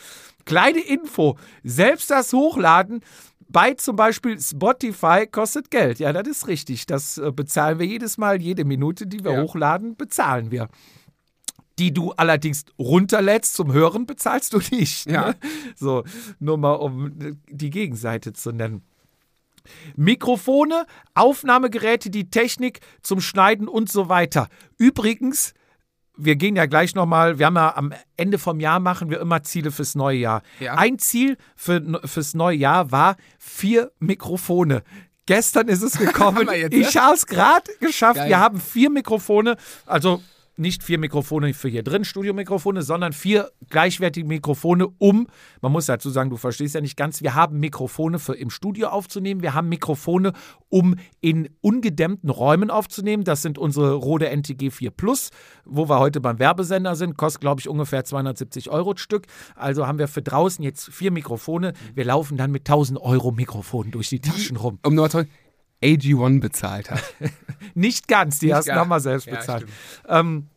Kleine 0.44 0.80
Info, 0.80 1.36
selbst 1.64 2.10
das 2.10 2.32
Hochladen 2.32 3.00
bei 3.48 3.74
zum 3.74 3.96
Beispiel 3.96 4.40
Spotify 4.40 5.26
kostet 5.30 5.70
Geld. 5.70 5.98
Ja, 5.98 6.12
das 6.12 6.26
ist 6.26 6.48
richtig. 6.48 6.86
Das 6.86 7.18
äh, 7.18 7.30
bezahlen 7.32 7.78
wir 7.78 7.86
jedes 7.86 8.18
Mal, 8.18 8.40
jede 8.40 8.64
Minute, 8.64 9.06
die 9.06 9.24
wir 9.24 9.32
Ja. 9.32 9.42
hochladen, 9.42 9.96
bezahlen 9.96 10.50
wir. 10.50 10.68
Die 11.78 11.92
du 11.92 12.12
allerdings 12.12 12.64
runterlädst 12.78 13.54
zum 13.54 13.72
Hören, 13.72 14.06
bezahlst 14.06 14.52
du 14.54 14.60
nicht. 14.70 15.10
Ja. 15.10 15.28
Ne? 15.28 15.36
So, 15.76 16.04
nur 16.38 16.56
mal 16.58 16.72
um 16.72 17.12
die 17.50 17.70
Gegenseite 17.70 18.32
zu 18.32 18.50
nennen. 18.52 18.82
Mikrofone, 19.96 20.86
Aufnahmegeräte, 21.14 22.10
die 22.10 22.30
Technik 22.30 22.80
zum 23.02 23.20
Schneiden 23.20 23.68
und 23.68 23.90
so 23.90 24.08
weiter. 24.08 24.48
Übrigens, 24.78 25.54
wir 26.16 26.36
gehen 26.36 26.56
ja 26.56 26.66
gleich 26.66 26.94
nochmal, 26.94 27.38
wir 27.38 27.46
haben 27.46 27.56
ja 27.56 27.76
am 27.76 27.92
Ende 28.16 28.38
vom 28.38 28.60
Jahr 28.60 28.80
machen 28.80 29.10
wir 29.10 29.20
immer 29.20 29.42
Ziele 29.42 29.70
fürs 29.70 29.94
neue 29.94 30.18
Jahr. 30.18 30.42
Ja. 30.60 30.74
Ein 30.74 30.98
Ziel 30.98 31.36
für, 31.54 32.00
fürs 32.04 32.34
neue 32.34 32.56
Jahr 32.56 32.90
war 32.90 33.16
vier 33.38 33.92
Mikrofone. 33.98 34.82
Gestern 35.26 35.68
ist 35.68 35.82
es 35.82 35.92
gekommen. 35.98 36.48
jetzt, 36.52 36.72
ich 36.74 36.94
ne? 36.94 37.00
habe 37.00 37.14
es 37.14 37.26
gerade 37.26 37.70
geschafft. 37.80 38.16
Geil. 38.16 38.28
Wir 38.28 38.38
haben 38.38 38.60
vier 38.60 38.90
Mikrofone, 38.90 39.56
also 39.84 40.22
nicht 40.56 40.82
vier 40.82 40.98
Mikrofone 40.98 41.52
für 41.54 41.68
hier 41.68 41.82
drin, 41.82 42.04
Studiomikrofone, 42.04 42.82
sondern 42.82 43.12
vier 43.12 43.50
gleichwertige 43.70 44.26
Mikrofone, 44.26 44.88
um, 44.98 45.26
man 45.60 45.72
muss 45.72 45.86
dazu 45.86 46.10
sagen, 46.10 46.30
du 46.30 46.36
verstehst 46.36 46.74
ja 46.74 46.80
nicht 46.80 46.96
ganz, 46.96 47.22
wir 47.22 47.34
haben 47.34 47.58
Mikrofone 47.58 48.18
für 48.18 48.34
im 48.34 48.50
Studio 48.50 48.88
aufzunehmen, 48.88 49.42
wir 49.42 49.54
haben 49.54 49.68
Mikrofone, 49.68 50.32
um 50.68 50.96
in 51.20 51.48
ungedämmten 51.60 52.30
Räumen 52.30 52.70
aufzunehmen. 52.70 53.24
Das 53.24 53.42
sind 53.42 53.58
unsere 53.58 53.94
Rode 53.94 54.28
NTG 54.28 54.70
4 54.70 54.90
Plus, 54.90 55.30
wo 55.64 55.88
wir 55.88 55.98
heute 55.98 56.20
beim 56.20 56.38
Werbesender 56.38 56.96
sind, 56.96 57.16
kostet, 57.16 57.40
glaube 57.40 57.60
ich, 57.60 57.68
ungefähr 57.68 58.04
270 58.04 58.70
Euro 58.70 58.96
Stück. 58.96 59.26
Also 59.54 59.86
haben 59.86 59.98
wir 59.98 60.08
für 60.08 60.22
draußen 60.22 60.64
jetzt 60.64 60.88
vier 60.92 61.10
Mikrofone. 61.10 61.72
Wir 61.94 62.04
laufen 62.04 62.36
dann 62.36 62.50
mit 62.50 62.62
1000 62.62 63.00
Euro 63.00 63.32
Mikrofonen 63.32 63.90
durch 63.92 64.08
die 64.08 64.20
Taschen 64.20 64.56
rum. 64.56 64.78
Um 64.82 64.96
zu 65.08 65.26
AG1 65.82 66.40
bezahlt 66.40 66.90
hat. 66.90 67.02
Nicht 67.74 68.08
ganz, 68.08 68.38
die 68.38 68.50
ersten 68.50 68.68
ganz. 68.70 68.80
haben 68.80 68.88
wir 68.88 69.00
selbst 69.00 69.26
Ja, 69.26 69.36
bezahlt. 69.36 69.66
ähm, 70.08 70.48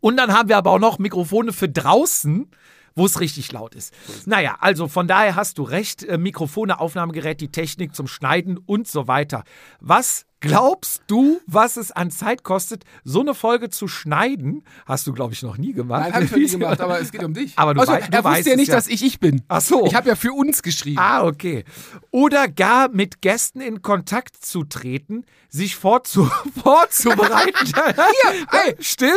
und 0.00 0.16
dann 0.16 0.32
haben 0.32 0.48
wir 0.48 0.56
aber 0.56 0.70
auch 0.72 0.78
noch 0.80 0.98
Mikrofone 0.98 1.52
für 1.52 1.68
draußen, 1.68 2.50
wo 2.94 3.06
es 3.06 3.20
richtig 3.20 3.50
laut 3.52 3.74
ist. 3.74 3.94
Naja, 4.26 4.56
also 4.60 4.88
von 4.88 5.06
daher 5.08 5.34
hast 5.36 5.58
du 5.58 5.62
recht. 5.62 6.02
Äh, 6.02 6.18
Mikrofone, 6.18 6.78
Aufnahmegerät, 6.80 7.40
die 7.40 7.50
Technik 7.52 7.94
zum 7.94 8.06
Schneiden 8.06 8.58
und 8.58 8.86
so 8.88 9.06
weiter. 9.08 9.44
Was 9.80 10.26
glaubst 10.42 11.02
du, 11.06 11.40
was 11.46 11.76
es 11.76 11.90
an 11.92 12.10
Zeit 12.10 12.42
kostet, 12.42 12.84
so 13.04 13.20
eine 13.20 13.34
Folge 13.34 13.70
zu 13.70 13.88
schneiden? 13.88 14.64
Hast 14.86 15.06
du, 15.06 15.12
glaube 15.12 15.32
ich, 15.32 15.42
noch 15.42 15.56
nie 15.56 15.72
gemacht. 15.72 16.02
Nein, 16.02 16.12
habe 16.14 16.24
ich 16.24 16.30
noch 16.30 16.38
nie 16.38 16.48
gemacht, 16.48 16.80
aber 16.80 17.00
es 17.00 17.10
geht 17.10 17.22
um 17.24 17.32
dich. 17.32 17.52
Aber 17.56 17.74
du 17.74 17.80
also, 17.80 17.92
wei- 17.92 18.00
du 18.00 18.12
er 18.16 18.24
weißt 18.24 18.46
ja 18.46 18.56
nicht, 18.56 18.68
ja. 18.68 18.74
dass 18.74 18.88
ich 18.88 19.02
ich 19.02 19.18
bin. 19.20 19.42
Ach 19.48 19.60
so. 19.60 19.86
Ich 19.86 19.94
habe 19.94 20.08
ja 20.08 20.16
für 20.16 20.32
uns 20.32 20.62
geschrieben. 20.62 20.98
Ah, 20.98 21.24
okay. 21.24 21.64
Oder 22.10 22.48
gar 22.48 22.88
mit 22.90 23.22
Gästen 23.22 23.60
in 23.60 23.80
Kontakt 23.82 24.44
zu 24.44 24.64
treten, 24.64 25.24
sich 25.48 25.76
vorzu 25.76 26.30
vorzubereiten. 26.62 27.66
Hier, 27.66 28.46
ey, 28.66 28.76
stimmt. 28.80 29.12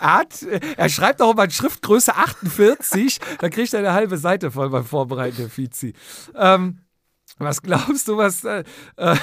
Er, 0.00 0.14
hat, 0.14 0.42
er 0.76 0.88
schreibt 0.88 1.20
auch 1.20 1.32
immer 1.32 1.44
in 1.44 1.50
Schriftgröße 1.50 2.14
48, 2.14 3.18
dann 3.40 3.50
kriegt 3.50 3.72
er 3.74 3.80
eine 3.80 3.92
halbe 3.92 4.16
Seite 4.16 4.50
voll 4.50 4.70
beim 4.70 4.84
Vorbereiten 4.84 5.36
der 5.38 5.50
Fizi. 5.50 5.92
Ähm, 6.34 6.78
was 7.38 7.62
glaubst 7.62 8.08
du, 8.08 8.16
was 8.16 8.44
äh, 8.44 8.64
äh, 8.96 9.16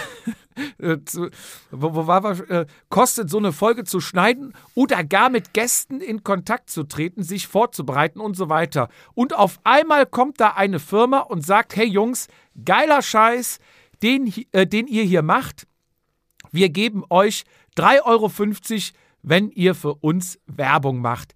äh, 0.79 0.97
zu, 1.03 1.29
wo, 1.71 1.95
wo 1.95 2.07
war 2.07 2.39
äh, 2.49 2.65
kostet 2.89 3.29
so 3.29 3.37
eine 3.37 3.51
Folge 3.51 3.83
zu 3.83 3.99
schneiden 3.99 4.53
oder 4.73 5.03
gar 5.03 5.29
mit 5.29 5.53
Gästen 5.53 6.01
in 6.01 6.23
Kontakt 6.23 6.69
zu 6.69 6.83
treten, 6.83 7.23
sich 7.23 7.47
vorzubereiten 7.47 8.19
und 8.19 8.35
so 8.35 8.49
weiter. 8.49 8.89
Und 9.13 9.35
auf 9.35 9.59
einmal 9.63 10.05
kommt 10.05 10.39
da 10.39 10.49
eine 10.51 10.79
Firma 10.79 11.19
und 11.19 11.45
sagt, 11.45 11.75
hey 11.75 11.87
Jungs, 11.87 12.27
geiler 12.63 13.01
Scheiß, 13.01 13.59
den, 14.01 14.31
äh, 14.51 14.65
den 14.65 14.87
ihr 14.87 15.03
hier 15.03 15.21
macht, 15.21 15.67
wir 16.51 16.69
geben 16.69 17.03
euch 17.09 17.43
3,50 17.77 18.03
Euro 18.05 18.31
wenn 19.27 19.49
ihr 19.49 19.75
für 19.75 19.95
uns 19.95 20.39
Werbung 20.45 20.99
macht. 20.99 21.33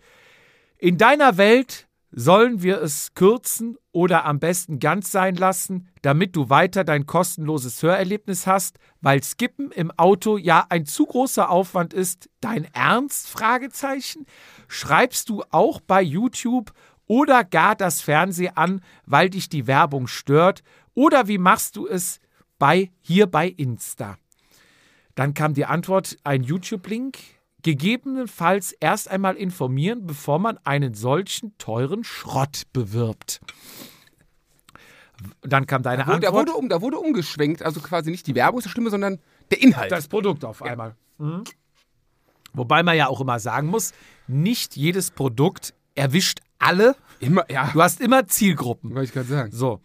In 0.77 0.97
deiner 0.97 1.37
Welt 1.37 1.88
sollen 2.11 2.63
wir 2.63 2.81
es 2.81 3.13
kürzen 3.13 3.77
oder 3.91 4.25
am 4.25 4.39
besten 4.39 4.79
ganz 4.79 5.11
sein 5.11 5.35
lassen, 5.35 5.89
damit 6.01 6.35
du 6.35 6.49
weiter 6.49 6.83
dein 6.83 7.05
kostenloses 7.05 7.81
Hörerlebnis 7.83 8.47
hast, 8.47 8.79
weil 9.01 9.23
Skippen 9.23 9.71
im 9.71 9.91
Auto 9.91 10.37
ja 10.37 10.65
ein 10.69 10.85
zu 10.85 11.05
großer 11.05 11.49
Aufwand 11.49 11.93
ist. 11.93 12.29
Dein 12.41 12.65
Ernst? 12.73 13.29
Fragezeichen. 13.29 14.25
Schreibst 14.67 15.29
du 15.29 15.43
auch 15.51 15.81
bei 15.81 16.01
YouTube 16.01 16.73
oder 17.05 17.43
gar 17.43 17.75
das 17.75 18.01
Fernsehen 18.01 18.57
an, 18.57 18.81
weil 19.05 19.29
dich 19.29 19.49
die 19.49 19.67
Werbung 19.67 20.07
stört? 20.07 20.63
Oder 20.93 21.27
wie 21.27 21.37
machst 21.37 21.75
du 21.75 21.87
es 21.87 22.19
bei 22.57 22.91
hier 23.01 23.27
bei 23.27 23.47
Insta? 23.47 24.17
Dann 25.15 25.33
kam 25.33 25.53
die 25.53 25.65
Antwort 25.65 26.17
ein 26.23 26.43
YouTube-Link. 26.43 27.17
Gegebenenfalls 27.63 28.71
erst 28.73 29.09
einmal 29.09 29.35
informieren, 29.35 30.05
bevor 30.05 30.39
man 30.39 30.57
einen 30.63 30.93
solchen 30.93 31.57
teuren 31.57 32.03
Schrott 32.03 32.63
bewirbt. 32.73 33.41
Dann 35.41 35.65
kam 35.67 35.83
deine 35.83 36.03
Da 36.03 36.07
wurde, 36.07 36.19
da, 36.21 36.27
Antwort. 36.29 36.47
wurde 36.47 36.57
um, 36.57 36.69
da 36.69 36.81
wurde 36.81 36.97
umgeschwenkt, 36.99 37.61
also 37.61 37.81
quasi 37.81 38.09
nicht 38.11 38.25
die 38.27 38.35
Werbung 38.35 38.59
ist 38.59 38.65
das 38.65 38.71
Schlimme, 38.71 38.89
sondern 38.89 39.19
der 39.51 39.61
Inhalt. 39.61 39.91
das 39.91 40.07
Produkt 40.07 40.45
auf 40.45 40.61
einmal. 40.61 40.95
Mhm. 41.17 41.43
Wobei 42.53 42.83
man 42.83 42.95
ja 42.95 43.07
auch 43.07 43.19
immer 43.19 43.39
sagen 43.39 43.67
muss, 43.67 43.91
nicht 44.27 44.75
jedes 44.77 45.11
Produkt 45.11 45.73
erwischt 45.95 46.39
alle. 46.57 46.95
Immer, 47.19 47.43
ja, 47.51 47.69
Du 47.73 47.81
hast 47.81 47.99
immer 47.99 48.27
Zielgruppen. 48.27 48.91
wollte 48.91 49.05
ich 49.05 49.11
gerade 49.13 49.27
sagen. 49.27 49.51
So. 49.51 49.81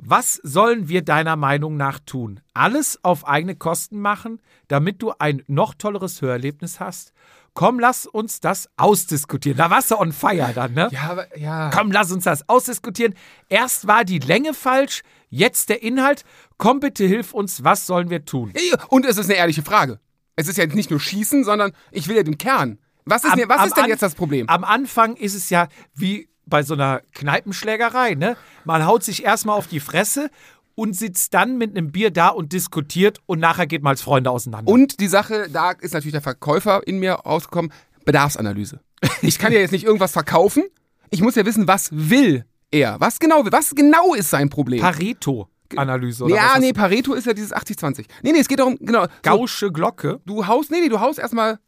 Was 0.00 0.34
sollen 0.44 0.88
wir 0.88 1.02
deiner 1.02 1.34
Meinung 1.34 1.76
nach 1.76 1.98
tun? 1.98 2.40
Alles 2.54 3.00
auf 3.02 3.26
eigene 3.26 3.56
Kosten 3.56 4.00
machen, 4.00 4.40
damit 4.68 5.02
du 5.02 5.12
ein 5.18 5.42
noch 5.48 5.74
tolleres 5.74 6.22
Hörerlebnis 6.22 6.78
hast? 6.78 7.12
Komm, 7.54 7.80
lass 7.80 8.06
uns 8.06 8.38
das 8.38 8.68
ausdiskutieren. 8.76 9.58
Da 9.58 9.70
warst 9.70 9.90
du 9.90 9.96
on 9.98 10.12
fire 10.12 10.52
dann, 10.54 10.74
ne? 10.74 10.88
Ja, 10.92 11.10
aber, 11.10 11.36
ja. 11.36 11.70
Komm, 11.74 11.90
lass 11.90 12.12
uns 12.12 12.22
das 12.22 12.48
ausdiskutieren. 12.48 13.14
Erst 13.48 13.88
war 13.88 14.04
die 14.04 14.20
Länge 14.20 14.54
falsch, 14.54 15.02
jetzt 15.30 15.68
der 15.68 15.82
Inhalt. 15.82 16.24
Komm, 16.58 16.78
bitte 16.78 17.04
hilf 17.04 17.34
uns, 17.34 17.64
was 17.64 17.84
sollen 17.84 18.10
wir 18.10 18.24
tun? 18.24 18.52
Und 18.88 19.04
es 19.04 19.16
ist 19.18 19.26
eine 19.26 19.34
ehrliche 19.34 19.62
Frage. 19.62 19.98
Es 20.36 20.46
ist 20.46 20.56
ja 20.56 20.66
nicht 20.66 20.90
nur 20.90 21.00
Schießen, 21.00 21.42
sondern 21.42 21.72
ich 21.90 22.06
will 22.06 22.16
ja 22.16 22.22
den 22.22 22.38
Kern. 22.38 22.78
Was 23.04 23.24
ist, 23.24 23.32
Am- 23.32 23.38
denn, 23.40 23.48
was 23.48 23.66
ist 23.66 23.76
denn 23.76 23.86
jetzt 23.86 24.02
das 24.02 24.14
Problem? 24.14 24.48
Am 24.48 24.62
Anfang 24.62 25.16
ist 25.16 25.34
es 25.34 25.50
ja 25.50 25.66
wie 25.94 26.28
bei 26.48 26.62
so 26.62 26.74
einer 26.74 27.00
Kneipenschlägerei, 27.14 28.14
ne? 28.14 28.36
Man 28.64 28.86
haut 28.86 29.02
sich 29.04 29.24
erstmal 29.24 29.56
auf 29.56 29.66
die 29.66 29.80
Fresse 29.80 30.30
und 30.74 30.94
sitzt 30.96 31.34
dann 31.34 31.58
mit 31.58 31.76
einem 31.76 31.90
Bier 31.92 32.10
da 32.10 32.28
und 32.28 32.52
diskutiert 32.52 33.18
und 33.26 33.40
nachher 33.40 33.66
geht 33.66 33.82
man 33.82 33.90
als 33.92 34.02
Freunde 34.02 34.30
auseinander. 34.30 34.70
Und 34.70 35.00
die 35.00 35.08
Sache, 35.08 35.48
da 35.52 35.72
ist 35.72 35.92
natürlich 35.94 36.12
der 36.12 36.22
Verkäufer 36.22 36.86
in 36.86 36.98
mir 36.98 37.12
rausgekommen, 37.14 37.72
Bedarfsanalyse. 38.04 38.80
Ich 39.22 39.38
kann 39.38 39.52
ja 39.52 39.58
jetzt 39.60 39.72
nicht 39.72 39.84
irgendwas 39.84 40.12
verkaufen. 40.12 40.64
Ich 41.10 41.20
muss 41.20 41.34
ja 41.34 41.44
wissen, 41.46 41.66
was 41.68 41.88
will 41.92 42.44
er? 42.70 43.00
Was 43.00 43.18
genau? 43.18 43.44
Was 43.50 43.74
genau 43.74 44.14
ist 44.14 44.30
sein 44.30 44.50
Problem? 44.50 44.80
Pareto-Analyse 44.80 46.24
oder 46.24 46.34
ja, 46.36 46.50
was 46.54 46.60
nee, 46.60 46.72
Pareto 46.72 47.14
ist 47.14 47.26
ja 47.26 47.32
dieses 47.32 47.52
80-20. 47.54 48.06
Nee, 48.22 48.32
nee, 48.32 48.38
es 48.40 48.48
geht 48.48 48.58
darum, 48.58 48.76
genau. 48.80 49.04
So, 49.04 49.08
Gausche 49.22 49.72
Glocke. 49.72 50.20
du 50.26 50.46
haust, 50.46 50.70
nee, 50.70 50.80
nee, 50.80 50.88
du 50.88 51.00
haust 51.00 51.18
erstmal 51.18 51.58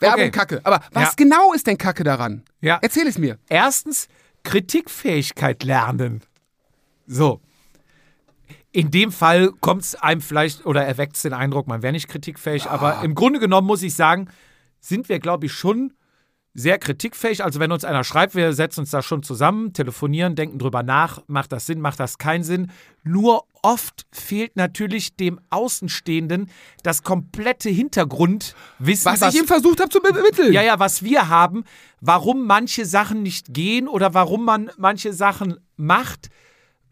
Werbung 0.00 0.20
Okay. 0.22 0.30
Kacke. 0.30 0.60
Aber 0.64 0.80
was 0.92 1.04
Ja. 1.04 1.12
genau 1.16 1.52
ist 1.52 1.66
denn 1.66 1.78
Kacke 1.78 2.02
daran? 2.04 2.42
Ja. 2.60 2.78
Erzähl 2.82 3.06
es 3.06 3.16
mir. 3.18 3.38
Erstens, 3.48 4.08
Kritikfähigkeit 4.44 5.64
lernen. 5.64 6.22
So. 7.06 7.40
In 8.70 8.90
dem 8.90 9.12
Fall 9.12 9.52
kommt 9.60 9.82
es 9.82 9.94
einem 9.94 10.20
vielleicht 10.20 10.66
oder 10.66 10.84
erweckt 10.84 11.16
es 11.16 11.22
den 11.22 11.32
Eindruck, 11.32 11.66
man 11.66 11.82
wäre 11.82 11.92
nicht 11.92 12.08
kritikfähig. 12.08 12.66
Aber 12.66 13.02
im 13.02 13.14
Grunde 13.14 13.40
genommen 13.40 13.66
muss 13.66 13.82
ich 13.82 13.94
sagen, 13.94 14.28
sind 14.80 15.08
wir, 15.08 15.18
glaube 15.18 15.46
ich, 15.46 15.52
schon 15.52 15.92
sehr 16.54 16.78
kritikfähig. 16.78 17.44
Also 17.44 17.58
wenn 17.58 17.72
uns 17.72 17.84
einer 17.84 18.04
schreibt, 18.04 18.36
wir 18.36 18.52
setzen 18.52 18.80
uns 18.80 18.90
da 18.90 19.02
schon 19.02 19.22
zusammen, 19.22 19.72
telefonieren, 19.72 20.36
denken 20.36 20.58
drüber 20.58 20.82
nach, 20.84 21.22
macht 21.26 21.52
das 21.52 21.66
Sinn, 21.66 21.80
macht 21.80 21.98
das 21.98 22.16
keinen 22.18 22.44
Sinn. 22.44 22.70
Nur 23.02 23.44
oft 23.62 24.06
fehlt 24.12 24.56
natürlich 24.56 25.16
dem 25.16 25.40
Außenstehenden 25.50 26.48
das 26.82 27.02
komplette 27.02 27.70
Hintergrundwissen. 27.70 29.20
Was, 29.20 29.34
ich 29.34 29.40
ihm 29.40 29.46
versucht 29.46 29.80
habe 29.80 29.90
zu 29.90 30.00
bemitteln. 30.00 30.52
Ja, 30.52 30.62
ja, 30.62 30.78
was 30.78 31.02
wir 31.02 31.28
haben, 31.28 31.64
warum 32.00 32.46
manche 32.46 32.86
Sachen 32.86 33.22
nicht 33.22 33.52
gehen 33.52 33.88
oder 33.88 34.14
warum 34.14 34.44
man 34.44 34.70
manche 34.78 35.12
Sachen 35.12 35.58
macht, 35.76 36.30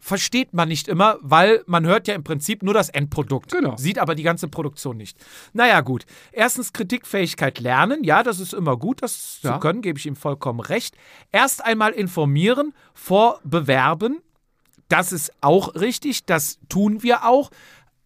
versteht 0.03 0.53
man 0.53 0.67
nicht 0.67 0.89
immer, 0.89 1.17
weil 1.21 1.63
man 1.65 1.85
hört 1.85 2.09
ja 2.09 2.13
im 2.13 2.25
Prinzip 2.25 2.61
nur 2.61 2.73
das 2.73 2.89
Endprodukt. 2.89 3.53
Genau. 3.53 3.77
Sieht 3.77 3.97
aber 3.99 4.15
die 4.15 4.23
ganze 4.23 4.49
Produktion 4.49 4.97
nicht. 4.97 5.17
Naja, 5.53 5.79
gut. 5.79 6.05
Erstens 6.33 6.73
Kritikfähigkeit 6.73 7.59
lernen. 7.59 8.03
Ja, 8.03 8.21
das 8.21 8.41
ist 8.41 8.53
immer 8.53 8.75
gut, 8.75 9.01
das 9.01 9.39
Ja. 9.43 9.53
zu 9.53 9.59
können, 9.59 9.81
gebe 9.81 9.97
ich 9.97 10.05
ihm 10.05 10.17
vollkommen 10.17 10.59
recht. 10.59 10.97
Erst 11.31 11.63
einmal 11.63 11.93
informieren, 11.93 12.73
vor 12.93 13.39
bewerben. 13.45 14.21
Das 14.89 15.13
ist 15.13 15.31
auch 15.39 15.73
richtig, 15.75 16.25
das 16.25 16.59
tun 16.67 17.01
wir 17.01 17.25
auch. 17.25 17.49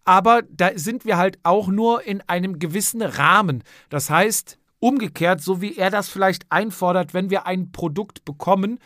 Aber 0.04 0.42
da 0.42 0.70
sind 0.76 1.04
wir 1.04 1.16
halt 1.16 1.40
auch 1.42 1.66
nur 1.66 2.04
in 2.06 2.22
einem 2.28 2.60
gewissen 2.60 3.02
Rahmen. 3.02 3.64
Das 3.90 4.08
heißt, 4.08 4.56
umgekehrt, 4.78 5.40
so 5.42 5.60
wie 5.60 5.76
er 5.76 5.90
das 5.90 6.08
vielleicht 6.08 6.46
einfordert, 6.50 7.12
wenn 7.12 7.28
wir 7.30 7.46
ein 7.46 7.72
Produkt 7.72 8.24
bekommen, 8.24 8.78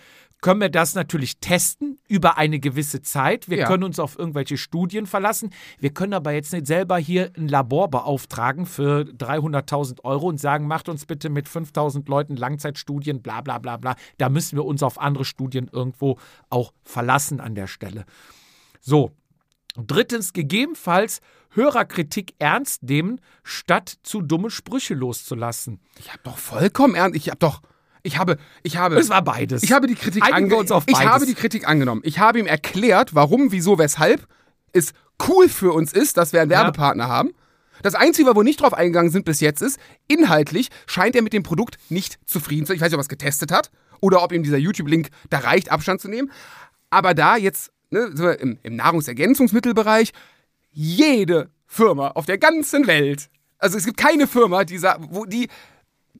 können 0.43 0.60
wir 0.60 0.69
das 0.69 0.94
natürlich 0.94 1.39
testen 1.39 1.98
über 2.09 2.36
eine 2.36 2.60
gewisse 2.60 3.01
Zeit. 3.01 3.48
Wir 3.48 3.59
Ja. 3.59 3.66
können 3.66 3.85
uns 3.85 3.98
auf 3.98 4.19
irgendwelche 4.19 4.59
Studien 4.59 5.06
verlassen. 5.06 5.51
Wir 5.78 5.94
können 5.94 6.12
aber 6.12 6.32
jetzt 6.32 6.52
nicht 6.52 6.66
selber 6.66 6.98
hier 6.98 7.32
ein 7.39 7.48
Labor 7.48 7.89
beauftragen 7.89 8.66
für 8.66 9.05
300.000 9.05 10.05
Euro 10.05 10.27
und 10.27 10.39
sagen, 10.39 10.66
macht 10.66 10.89
uns 10.90 11.06
bitte 11.06 11.31
mit 11.31 11.48
5.000 11.48 12.10
Leuten 12.10 12.36
Langzeitstudien, 12.36 13.23
bla 13.23 13.40
bla 13.40 13.59
bla 13.59 13.77
bla. 13.78 13.94
Da 14.19 14.28
müssen 14.28 14.56
wir 14.56 14.64
uns 14.66 14.82
auf 14.82 15.01
andere 15.01 15.24
Studien 15.24 15.70
irgendwo 15.73 16.19
auch 16.51 16.74
verlassen 16.82 17.40
an 17.40 17.55
der 17.55 17.69
Stelle. 17.69 18.05
So. 18.81 19.12
Drittens, 19.74 20.35
gegebenenfalls 20.35 21.20
Hörerkritik 21.51 22.35
ernst 22.39 22.82
nehmen, 22.82 23.20
statt 23.43 23.97
zu 24.02 24.20
dumme 24.20 24.51
Sprüche 24.51 24.93
loszulassen. 24.94 25.81
Ich 25.98 26.10
habe 26.10 26.20
doch 26.24 26.36
vollkommen 26.36 26.94
ernst. 26.94 27.16
Ich 27.16 27.28
habe 27.28 27.39
doch. 27.39 27.62
Ich 28.02 28.18
habe. 28.18 28.38
Ich 28.62 28.76
habe. 28.76 28.96
Es 28.96 29.08
war 29.08 29.22
beides. 29.22 29.62
Ich 29.62 29.72
habe 29.72 29.86
die 29.86 29.94
Kritik 29.94 30.22
Einigen 30.22 30.50
wir 30.50 30.56
ange- 30.56 30.60
uns 30.60 30.70
auf 30.72 30.84
Ich 30.86 31.04
habe 31.04 31.26
die 31.26 31.34
Kritik 31.34 31.68
angenommen. 31.68 32.02
Ich 32.04 32.18
habe 32.18 32.38
ihm 32.38 32.46
erklärt, 32.46 33.14
warum, 33.14 33.52
wieso, 33.52 33.78
weshalb 33.78 34.26
es 34.72 34.92
cool 35.28 35.48
für 35.48 35.72
uns 35.72 35.92
ist, 35.92 36.16
dass 36.16 36.32
wir 36.32 36.40
einen 36.40 36.50
Werbepartner 36.50 37.08
haben. 37.08 37.30
Das 37.82 37.94
Einzige, 37.94 38.30
wo 38.30 38.36
wir 38.36 38.44
nicht 38.44 38.60
drauf 38.60 38.74
eingegangen 38.74 39.10
sind 39.10 39.24
bis 39.24 39.40
jetzt, 39.40 39.60
ist, 39.60 39.78
inhaltlich 40.08 40.68
scheint 40.86 41.16
er 41.16 41.22
mit 41.22 41.32
dem 41.32 41.42
Produkt 41.42 41.78
nicht 41.90 42.18
zufrieden 42.26 42.64
zu 42.64 42.68
sein. 42.68 42.76
Ich 42.76 42.80
weiß 42.82 42.88
nicht, 42.90 42.94
ob 42.94 43.00
er 43.00 43.02
es 43.02 43.08
getestet 43.08 43.50
hat 43.52 43.70
oder 44.00 44.22
ob 44.22 44.32
ihm 44.32 44.42
dieser 44.42 44.58
YouTube-Link 44.58 45.08
da 45.30 45.38
reicht, 45.38 45.70
Abstand 45.70 46.00
zu 46.00 46.08
nehmen. 46.08 46.30
Aber 46.90 47.14
da 47.14 47.36
jetzt 47.36 47.72
ne, 47.90 48.10
im, 48.40 48.58
im 48.62 48.76
Nahrungsergänzungsmittelbereich, 48.76 50.12
jede 50.70 51.50
Firma 51.66 52.08
auf 52.08 52.26
der 52.26 52.38
ganzen 52.38 52.86
Welt, 52.86 53.28
also 53.58 53.78
es 53.78 53.84
gibt 53.84 53.96
keine 53.96 54.26
Firma, 54.26 54.64
die, 54.64 54.80
wo 55.10 55.24
die 55.24 55.48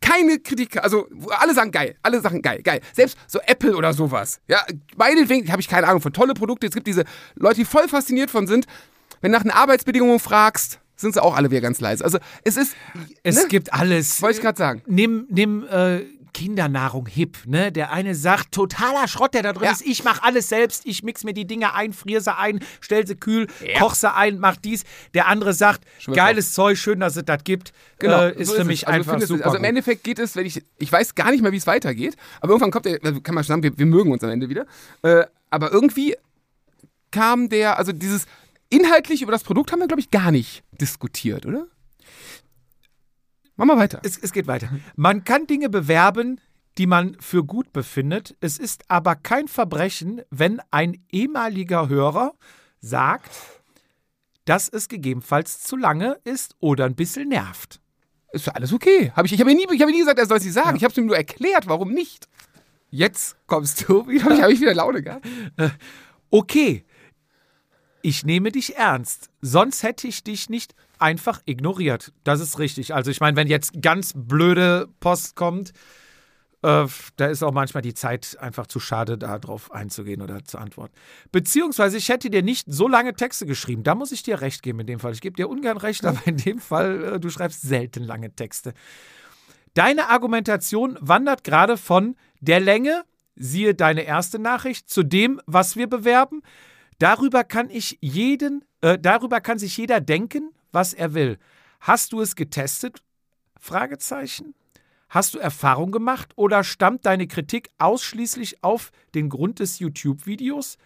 keine 0.03 0.39
Kritik, 0.39 0.83
also 0.83 1.09
alle 1.31 1.55
sagen 1.55 1.71
geil, 1.71 1.97
alle 2.03 2.21
sagen 2.21 2.43
geil, 2.43 2.61
geil. 2.63 2.81
Selbst 2.93 3.17
so 3.27 3.39
Apple 3.47 3.75
oder 3.77 3.95
sowas. 3.95 4.41
Ja, 4.49 4.65
meinetwegen 4.97 5.51
habe 5.51 5.63
ich 5.63 5.69
keine 5.69 5.87
Ahnung 5.89 6.03
von 6.03 6.13
tolle 6.13 6.35
Produkte. 6.35 6.67
Es 6.67 6.75
gibt 6.75 6.87
diese 6.87 7.05
Leute, 7.37 7.57
die 7.57 7.65
voll 7.65 7.89
fasziniert 7.89 8.31
von 8.31 8.47
sind. 8.47 8.67
Wenn 9.23 9.33
du 9.33 9.39
nach 9.39 9.45
den 9.45 9.53
Arbeitsbedingungen 9.53 10.19
fragst, 10.19 10.81
sind 10.97 11.15
sie 11.15 11.23
auch 11.23 11.37
alle 11.37 11.51
wieder 11.51 11.61
ganz 11.61 11.81
leise. 11.81 12.05
Also 12.05 12.19
es 12.45 12.57
ist, 12.57 12.75
Es 13.23 13.37
ne? 13.37 13.49
gibt 13.49 13.73
alles. 13.73 14.21
wollte 14.21 14.37
ich 14.37 14.43
gerade 14.43 14.59
sagen. 14.59 14.83
Nimm, 14.87 15.27
nimm 15.31 15.65
äh, 15.67 16.01
Kindernahrung 16.33 17.07
hip, 17.07 17.39
ne? 17.47 17.71
Der 17.73 17.93
eine 17.93 18.15
sagt, 18.15 18.53
totaler 18.53 19.07
Schrott, 19.09 19.35
der 19.35 19.43
da 19.43 19.53
drin 19.53 19.65
Ja. 19.65 19.73
ist. 19.73 19.83
Ich 19.87 20.05
mache 20.05 20.23
alles 20.23 20.49
selbst. 20.49 20.87
Ich 20.87 21.03
mix 21.03 21.25
mir 21.25 21.35
die 21.35 21.47
Dinge 21.47 21.75
ein, 21.75 21.93
friere 21.93 22.21
sie 22.21 22.37
ein, 22.37 22.61
stell 22.81 23.07
sie 23.07 23.17
kühl, 23.17 23.47
koch 23.79 23.95
sie 23.95 24.13
ein, 24.13 24.39
mach 24.39 24.57
dies. 24.57 24.85
Der 25.15 25.27
andere 25.29 25.53
sagt, 25.55 25.85
Schwör 25.99 26.15
geiles 26.15 26.53
Zeug, 26.55 26.79
schön, 26.79 27.01
dass 27.01 27.17
es 27.17 27.25
das 27.25 27.45
gibt. 27.45 27.73
Genau, 27.99 28.23
äh, 28.23 28.35
ist 28.41 28.49
so 28.49 28.55
für 28.55 28.61
es. 28.63 28.67
mich 28.67 28.89
also 28.89 29.11
einfach 29.11 29.27
super. 29.27 29.45
Also 29.45 29.57
im. 29.59 29.65
Endeffekt 29.65 30.05
geht 30.05 30.19
es, 30.19 30.35
wenn 30.37 30.47
ich, 30.47 30.63
ich 30.79 30.91
weiß 30.91 31.15
gar 31.15 31.31
nicht 31.31 31.43
mehr, 31.43 31.53
wie 31.53 31.57
es 31.59 31.67
weitergeht, 31.67 32.17
aber 32.41 32.53
irgendwann 32.53 32.71
kommt 32.71 32.87
der, 32.87 32.99
kann 32.99 33.35
man 33.35 33.45
schon 33.45 33.49
sagen, 33.55 33.63
wir, 33.63 33.79
wir 33.79 33.87
mögen 33.87 34.11
uns 34.13 34.25
am 34.25 34.31
Ende 34.31 34.49
wieder. 34.49 34.67
Äh, 35.03 35.25
aber 35.51 35.71
irgendwie 35.73 36.17
kam 37.11 37.49
der, 37.49 37.79
also 37.79 37.93
dieses 37.93 38.27
inhaltlich 38.71 39.21
über 39.23 39.33
das 39.33 39.45
Produkt 39.45 39.71
haben 39.71 39.81
wir, 39.81 39.87
glaube 39.87 40.01
ich, 40.01 40.11
gar 40.11 40.31
nicht 40.31 40.63
diskutiert, 40.81 41.45
oder? 41.47 41.67
Mach 43.57 43.67
mal 43.67 43.77
weiter. 43.77 44.01
Es, 44.03 44.19
es 44.19 44.33
geht 44.33 44.47
weiter. 44.47 44.69
Man 44.97 45.25
kann 45.25 45.47
Dinge 45.47 45.69
bewerben, 45.69 46.41
die 46.79 46.87
man 46.87 47.17
für 47.21 47.45
gut 47.45 47.73
befindet. 47.73 48.37
Es 48.41 48.59
ist 48.59 48.85
aber 48.89 49.15
kein 49.15 49.49
Verbrechen, 49.49 50.23
wenn 50.31 50.61
ein 50.71 51.05
ehemaliger 51.11 51.89
Hörer 51.89 52.33
sagt, 52.81 53.31
dass 54.47 54.69
es 54.69 54.89
gegebenenfalls 54.89 55.63
zu 55.63 55.77
lange 55.77 56.19
ist 56.25 56.57
oder 56.61 56.87
ein 56.87 56.95
bisschen 56.95 57.29
nervt. 57.29 57.81
Ist 58.33 58.47
doch 58.47 58.55
alles 58.55 58.73
okay. 58.73 59.13
Hab 59.15 59.27
ich 59.27 59.33
ich 59.35 59.41
habe 59.41 59.55
nie, 59.55 59.67
ich 59.71 59.83
hab 59.83 59.89
nie 59.89 59.99
gesagt, 59.99 60.19
er 60.19 60.27
soll 60.27 60.39
es 60.39 60.45
nicht 60.45 60.55
sagen. 60.55 60.77
Ich 60.77 60.85
habe 60.85 60.93
es 60.93 60.99
ihm 60.99 61.07
nur 61.07 61.17
erklärt, 61.17 61.69
warum 61.69 61.93
nicht. 61.93 62.29
Jetzt 62.91 63.37
kommst 63.47 63.89
du 63.89 64.09
wieder. 64.09 64.25
Habe 64.25 64.35
ich, 64.35 64.43
hab 64.43 64.51
ich 64.51 64.61
wieder 64.61 64.75
Laune 64.75 65.03
gehabt. 65.03 65.27
Okay, 66.31 66.85
ich 68.01 68.25
nehme 68.25 68.51
dich 68.51 68.77
ernst, 68.77 69.31
sonst 69.41 69.83
hätte 69.83 70.09
ich 70.09 70.25
dich 70.25 70.49
nicht 70.49 70.75
einfach 71.03 71.43
ignoriert. 71.45 72.13
Das 72.25 72.41
ist 72.41 72.59
richtig. 72.59 72.95
Also 72.95 73.11
ich 73.11 73.21
meine, 73.21 73.37
wenn 73.37 73.49
jetzt 73.49 73.83
ganz 73.83 74.13
blöde 74.17 74.89
Post 75.01 75.37
kommt, 75.37 75.73
äh, 76.63 76.87
da 77.17 77.27
ist 77.27 77.43
auch 77.43 77.53
manchmal 77.53 77.83
die 77.83 77.95
Zeit 77.95 78.37
einfach 78.41 78.67
zu 78.67 78.79
schade, 78.79 79.19
darauf 79.19 79.73
einzugehen 79.73 80.23
oder 80.23 80.45
zu 80.45 80.59
antworten. 80.59 80.95
Beziehungsweise 81.33 81.97
ich 81.97 82.09
hätte 82.09 82.31
dir 82.31 82.43
nicht 82.43 82.67
so 82.71 82.87
lange 82.87 83.15
Texte 83.15 83.47
geschrieben. 83.47 83.83
Da 83.83 83.95
muss 83.95 84.13
ich 84.13 84.23
dir 84.23 84.41
recht 84.41 84.63
geben 84.63 84.81
in 84.81 84.87
dem 84.87 85.01
Fall. 85.01 85.13
Ich 85.13 85.21
gebe 85.21 85.37
dir 85.37 85.49
ungern 85.49 85.77
recht, 85.77 86.05
aber 86.07 86.21
in 86.25 86.37
dem 86.37 86.61
Fall, 86.61 87.05
äh, 87.05 87.21
du 87.21 87.31
schreibst 87.31 87.63
selten 87.63 88.05
lange 88.05 88.35
Texte. 88.35 88.75
Deine 89.75 90.09
Argumentation 90.09 90.99
wandert 91.01 91.45
gerade 91.45 91.77
von 91.77 92.15
der 92.41 92.61
Länge, 92.61 93.05
siehe 93.35 93.75
deine 93.75 94.03
erste 94.03 94.39
Nachricht, 94.39 94.89
zu 94.89 95.03
dem, 95.03 95.41
was 95.47 95.77
wir 95.77 95.89
bewerben. 95.89 96.43
Darüber 96.99 97.43
kann 97.43 97.71
ich 97.71 97.99
jeden, 98.01 98.65
äh, 98.83 98.99
darüber 98.99 99.41
kann 99.41 99.59
sich 99.59 99.77
jeder 99.77 100.01
denken, 100.01 100.53
was 100.73 100.93
er 100.93 101.15
will. 101.15 101.39
Hast 101.81 102.13
du 102.13 102.21
es 102.21 102.37
getestet? 102.37 103.03
Fragezeichen. 103.61 104.55
Hast 105.09 105.35
du 105.35 105.39
Erfahrung 105.39 105.93
gemacht 105.93 106.33
oder 106.37 106.65
stammt 106.65 107.05
deine 107.05 107.27
Kritik 107.27 107.71
ausschließlich 107.79 108.65
auf 108.65 108.93
den 109.15 109.29
Grund 109.29 109.61
des 109.61 109.79
YouTube-Videos? 109.79 110.79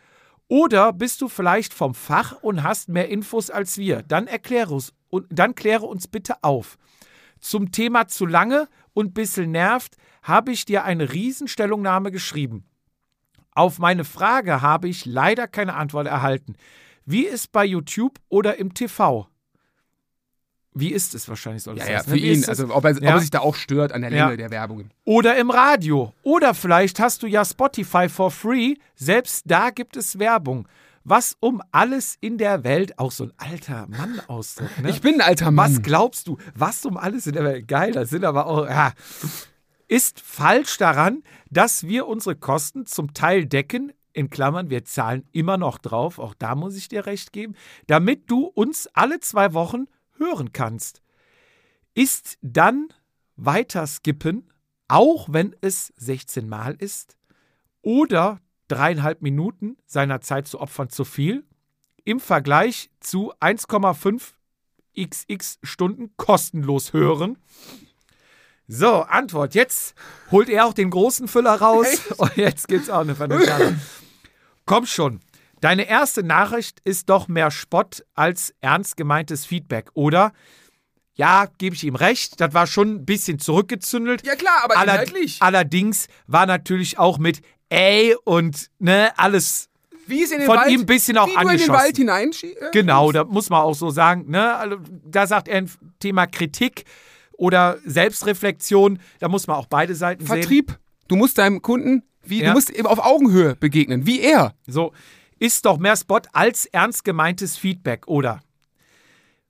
Oder 0.48 0.92
bist 0.92 1.22
du 1.22 1.28
vielleicht 1.28 1.72
vom 1.72 1.94
Fach 1.94 2.32
und 2.42 2.62
hast 2.62 2.88
mehr 2.88 3.08
Infos 3.08 3.50
als 3.50 3.78
wir? 3.78 4.02
Dann 4.02 4.26
erkläre 4.26 4.74
uns, 4.74 4.92
und 5.10 5.26
dann 5.30 5.54
kläre 5.54 5.86
uns 5.86 6.08
bitte 6.08 6.42
auf. 6.42 6.76
Zum 7.40 7.72
Thema 7.72 8.08
zu 8.08 8.26
lange 8.26 8.68
und 8.94 9.14
bisschen 9.14 9.52
nervt, 9.52 9.96
habe 10.22 10.52
ich 10.52 10.64
dir 10.64 10.84
eine 10.84 11.12
Riesenstellungnahme 11.12 12.10
geschrieben. 12.10 12.64
Auf 13.52 13.78
meine 13.78 14.04
Frage 14.04 14.60
habe 14.60 14.88
ich 14.88 15.06
leider 15.06 15.46
keine 15.46 15.74
Antwort 15.74 16.06
erhalten. 16.06 16.56
Wie 17.04 17.24
ist 17.24 17.52
bei 17.52 17.64
YouTube 17.64 18.18
oder 18.28 18.56
im 18.56 18.74
TV? 18.74 19.28
Wie 20.78 20.92
ist 20.92 21.14
es 21.14 21.28
wahrscheinlich 21.28 21.62
soll 21.62 21.78
es 21.78 21.84
Ja, 21.86 21.90
ja, 21.92 21.98
heißen, 22.00 22.12
für 22.12 22.18
ne? 22.18 22.26
Ihn. 22.26 22.44
Also, 22.44 22.64
ob 22.74 22.84
er, 22.84 22.90
ob 22.96 23.02
Ja. 23.02 23.10
er 23.12 23.20
sich 23.20 23.30
da 23.30 23.40
auch 23.40 23.54
stört 23.56 23.92
an 23.92 24.02
der 24.02 24.10
Länge 24.10 24.30
Ja. 24.30 24.36
der 24.36 24.50
Werbungen. 24.50 24.90
Oder 25.04 25.36
im 25.38 25.50
Radio. 25.50 26.12
Oder 26.22 26.52
vielleicht 26.54 27.00
hast 27.00 27.22
du 27.22 27.26
ja 27.26 27.44
Spotify 27.44 28.08
for 28.08 28.30
free. 28.30 28.74
Selbst 28.94 29.44
da 29.46 29.70
gibt 29.70 29.96
es 29.96 30.18
Werbung. 30.18 30.68
Was 31.02 31.36
um 31.40 31.62
alles 31.70 32.16
in 32.20 32.36
der 32.36 32.64
Welt, 32.64 32.98
auch 32.98 33.12
so 33.12 33.24
ein 33.24 33.32
alter 33.36 33.86
Mann-Ausdruck. 33.86 34.68
Ne? 34.82 34.90
Ich 34.90 35.00
bin 35.00 35.14
ein 35.14 35.20
alter 35.20 35.50
Mann. 35.52 35.76
Was 35.76 35.82
glaubst 35.82 36.26
du? 36.26 36.36
Was 36.54 36.84
um 36.84 36.96
alles 36.96 37.26
in 37.28 37.32
der 37.34 37.44
Welt? 37.44 37.68
Geil, 37.68 37.92
das 37.92 38.10
sind 38.10 38.24
aber 38.24 38.46
auch. 38.46 38.66
Ja. 38.66 38.92
Ist 39.88 40.20
falsch 40.20 40.78
daran, 40.78 41.22
dass 41.48 41.86
wir 41.86 42.06
unsere 42.08 42.34
Kosten 42.34 42.86
zum 42.86 43.14
Teil 43.14 43.46
decken. 43.46 43.92
In 44.12 44.30
Klammern, 44.30 44.70
wir 44.70 44.84
zahlen 44.84 45.28
immer 45.32 45.58
noch 45.58 45.76
drauf, 45.78 46.18
auch 46.18 46.32
da 46.34 46.54
muss 46.54 46.74
ich 46.74 46.88
dir 46.88 47.04
recht 47.06 47.32
geben, 47.34 47.54
damit 47.86 48.30
du 48.30 48.46
uns 48.46 48.88
alle 48.94 49.20
zwei 49.20 49.52
Wochen 49.52 49.84
hören 50.18 50.52
kannst. 50.52 51.02
Ist 51.94 52.38
dann 52.42 52.88
weiter 53.36 53.86
skippen, 53.86 54.52
auch 54.88 55.28
wenn 55.30 55.54
es 55.60 55.92
16 55.96 56.48
Mal 56.48 56.74
ist, 56.74 57.16
oder 57.82 58.40
dreieinhalb 58.68 59.22
Minuten 59.22 59.76
seiner 59.86 60.20
Zeit 60.20 60.48
zu 60.48 60.60
opfern 60.60 60.90
zu 60.90 61.04
viel, 61.04 61.44
im 62.04 62.20
Vergleich 62.20 62.90
zu 63.00 63.32
1,5 63.36 64.32
xx 64.98 65.58
Stunden 65.62 66.16
kostenlos 66.16 66.92
hören. 66.92 67.38
So, 68.68 69.02
Antwort. 69.02 69.54
Jetzt 69.54 69.94
holt 70.30 70.48
er 70.48 70.66
auch 70.66 70.72
den 70.74 70.90
großen 70.90 71.28
Füller 71.28 71.54
raus. 71.54 72.00
Und 72.16 72.36
jetzt 72.36 72.66
gibt's 72.66 72.90
auch 72.90 73.00
eine 73.00 73.14
vernünftige. 73.14 73.78
Komm 74.66 74.86
schon. 74.86 75.20
Deine 75.66 75.88
erste 75.88 76.22
Nachricht 76.22 76.78
ist 76.84 77.08
doch 77.10 77.26
mehr 77.26 77.50
Spott 77.50 78.04
als 78.14 78.54
ernst 78.60 78.96
gemeintes 78.96 79.44
Feedback, 79.44 79.88
oder? 79.94 80.32
Ja, 81.16 81.46
gebe 81.58 81.74
ich 81.74 81.82
ihm 81.82 81.96
recht. 81.96 82.40
Das 82.40 82.54
war 82.54 82.68
schon 82.68 82.90
ein 82.94 83.04
bisschen 83.04 83.40
zurückgezündelt. 83.40 84.24
Ja, 84.24 84.36
klar, 84.36 84.60
aber 84.62 84.76
Aller- 84.76 84.92
inhaltlich. 84.92 85.38
Allerdings 85.42 86.06
war 86.28 86.46
natürlich 86.46 87.00
auch 87.00 87.18
mit 87.18 87.40
ey 87.68 88.14
und 88.24 88.70
ne, 88.78 89.10
alles 89.18 89.68
Wie 90.06 90.22
es 90.22 90.30
in 90.30 90.38
den 90.38 90.46
von 90.46 90.58
Wald, 90.58 90.70
ihm 90.70 90.80
ein 90.82 90.86
bisschen 90.86 91.18
auch 91.18 91.26
wie 91.26 91.30
du 91.34 91.40
in 91.40 91.40
den 91.40 91.48
angeschossen. 91.50 91.72
Wald 91.74 91.96
hineinschie 91.96 92.52
äh, 92.52 92.70
Genau, 92.72 93.10
da 93.10 93.24
muss 93.24 93.50
man 93.50 93.62
auch 93.62 93.74
so 93.74 93.90
sagen. 93.90 94.30
Ne? 94.30 94.54
Also, 94.54 94.76
da 95.04 95.26
sagt 95.26 95.48
er 95.48 95.56
ein 95.58 95.70
Thema 95.98 96.28
Kritik 96.28 96.84
oder 97.32 97.78
Selbstreflexion. 97.84 99.00
Da 99.18 99.26
muss 99.26 99.48
man 99.48 99.56
auch 99.56 99.66
beide 99.66 99.96
Seiten 99.96 100.24
sehen. 100.24 100.28
Vertrieb. 100.42 100.78
Du 101.08 101.16
musst 101.16 101.38
deinem 101.38 101.60
Kunden, 101.60 102.04
wie, 102.22 102.40
Ja. 102.42 102.48
du 102.48 102.52
musst 102.52 102.70
eben 102.70 102.86
auf 102.86 103.00
Augenhöhe 103.00 103.56
begegnen, 103.56 104.06
wie 104.06 104.20
er. 104.20 104.54
So, 104.68 104.92
ist 105.38 105.66
doch 105.66 105.78
mehr 105.78 105.96
Spot 105.96 106.20
als 106.32 106.66
ernst 106.66 107.04
gemeintes 107.04 107.56
Feedback, 107.56 108.06
oder? 108.08 108.40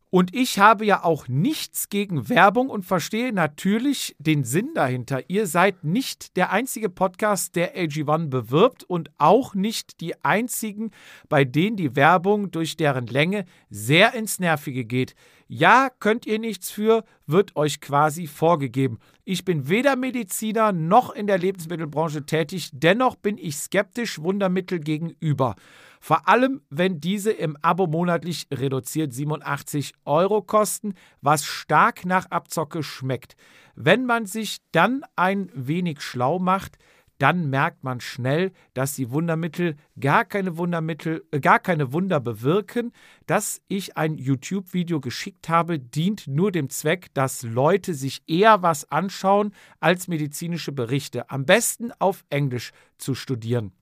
Und 0.08 0.34
ich 0.34 0.58
habe 0.58 0.86
ja 0.86 1.04
auch 1.04 1.28
nichts 1.28 1.88
gegen 1.88 2.28
Werbung 2.28 2.70
und 2.70 2.84
verstehe 2.84 3.32
natürlich 3.32 4.14
den 4.18 4.44
Sinn 4.44 4.70
dahinter. 4.74 5.28
Ihr 5.28 5.46
seid 5.46 5.84
nicht 5.84 6.36
der 6.36 6.52
einzige 6.52 6.88
Podcast, 6.88 7.56
der 7.56 7.76
AG1 7.76 8.28
bewirbt 8.28 8.84
und 8.84 9.10
auch 9.18 9.54
nicht 9.54 10.00
die 10.00 10.14
einzigen, 10.24 10.92
bei 11.28 11.44
denen 11.44 11.76
die 11.76 11.96
Werbung 11.96 12.50
durch 12.50 12.76
deren 12.76 13.08
Länge 13.08 13.44
sehr 13.68 14.14
ins 14.14 14.38
Nervige 14.38 14.84
geht. 14.84 15.16
Ja, 15.48 15.90
könnt 15.98 16.24
ihr 16.24 16.38
nichts 16.38 16.70
für, 16.70 17.04
wird 17.26 17.54
euch 17.56 17.80
quasi 17.80 18.26
vorgegeben. 18.26 18.98
Ich 19.28 19.44
bin 19.44 19.68
weder 19.68 19.96
Mediziner 19.96 20.70
noch 20.70 21.10
in 21.10 21.26
der 21.26 21.36
Lebensmittelbranche 21.36 22.26
tätig, 22.26 22.70
dennoch 22.72 23.16
bin 23.16 23.38
ich 23.38 23.56
skeptisch 23.56 24.20
Wundermittel 24.20 24.78
gegenüber. 24.78 25.56
Vor 25.98 26.28
allem, 26.28 26.60
wenn 26.70 27.00
diese 27.00 27.32
im 27.32 27.56
Abo 27.60 27.88
monatlich 27.88 28.46
reduziert 28.54 29.12
87 29.12 29.94
Euro 30.04 30.42
kosten, 30.42 30.94
was 31.22 31.44
stark 31.44 32.04
nach 32.04 32.26
Abzocke 32.30 32.84
schmeckt. 32.84 33.34
Wenn 33.74 34.06
man 34.06 34.26
sich 34.26 34.58
dann 34.70 35.02
ein 35.16 35.50
wenig 35.52 36.02
schlau 36.02 36.38
macht, 36.38 36.78
dann 37.18 37.48
merkt 37.48 37.82
man 37.82 38.00
schnell, 38.00 38.52
dass 38.74 38.94
die 38.94 39.10
Wundermittel 39.10 39.76
gar 39.98 40.24
keine 40.24 40.58
Wundermittel, 40.58 41.24
äh, 41.30 41.40
gar 41.40 41.58
keine 41.58 41.92
Wunder 41.92 42.20
bewirken. 42.20 42.92
Dass 43.26 43.62
ich 43.68 43.96
ein 43.96 44.18
YouTube-Video 44.18 45.00
geschickt 45.00 45.48
habe, 45.48 45.78
dient 45.78 46.26
nur 46.26 46.52
dem 46.52 46.68
Zweck, 46.68 47.12
dass 47.14 47.42
Leute 47.42 47.94
sich 47.94 48.22
eher 48.26 48.62
was 48.62 48.90
anschauen, 48.90 49.52
als 49.80 50.08
medizinische 50.08 50.72
Berichte. 50.72 51.30
Am 51.30 51.46
besten 51.46 51.90
auf 51.98 52.24
Englisch 52.28 52.72
zu 52.98 53.14
studieren. 53.14 53.72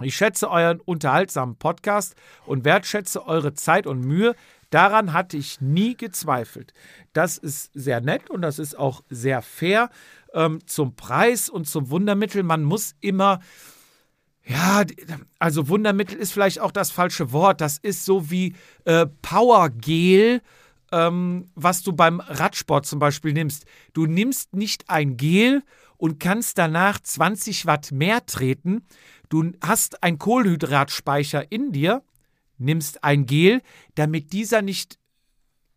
Ich 0.00 0.16
schätze 0.16 0.50
euren 0.50 0.80
unterhaltsamen 0.80 1.56
Podcast 1.56 2.16
und 2.46 2.64
wertschätze 2.64 3.26
eure 3.26 3.52
Zeit 3.52 3.86
und 3.86 4.00
Mühe. 4.00 4.34
Daran 4.70 5.12
hatte 5.12 5.36
ich 5.36 5.60
nie 5.60 5.96
gezweifelt. 5.98 6.72
Das 7.12 7.36
ist 7.36 7.70
sehr 7.74 8.00
nett 8.00 8.30
und 8.30 8.40
das 8.40 8.58
ist 8.58 8.74
auch 8.74 9.04
sehr 9.10 9.42
fair 9.42 9.90
ähm, 10.34 10.60
zum 10.66 10.96
Preis 10.96 11.48
und 11.48 11.68
zum 11.68 11.90
Wundermittel. 11.90 12.42
Man 12.42 12.62
muss 12.62 12.94
immer, 13.00 13.40
ja, 14.44 14.84
also 15.38 15.68
Wundermittel 15.68 16.16
ist 16.18 16.32
vielleicht 16.32 16.60
auch 16.60 16.72
das 16.72 16.90
falsche 16.90 17.32
Wort. 17.32 17.60
Das 17.60 17.78
ist 17.78 18.04
so 18.04 18.30
wie 18.30 18.54
äh, 18.84 19.06
Powergel, 19.22 20.42
ähm, 20.90 21.50
was 21.54 21.82
du 21.82 21.92
beim 21.92 22.20
Radsport 22.20 22.86
zum 22.86 22.98
Beispiel 22.98 23.32
nimmst. 23.32 23.64
Du 23.92 24.06
nimmst 24.06 24.54
nicht 24.54 24.88
ein 24.90 25.16
Gel 25.16 25.62
und 25.96 26.18
kannst 26.18 26.58
danach 26.58 27.00
20 27.00 27.66
Watt 27.66 27.92
mehr 27.92 28.26
treten. 28.26 28.84
Du 29.28 29.52
hast 29.62 30.02
einen 30.02 30.18
Kohlenhydratspeicher 30.18 31.50
in 31.50 31.72
dir, 31.72 32.02
nimmst 32.58 33.04
ein 33.04 33.24
Gel, 33.26 33.62
damit 33.94 34.32
dieser 34.32 34.62
nicht 34.62 34.98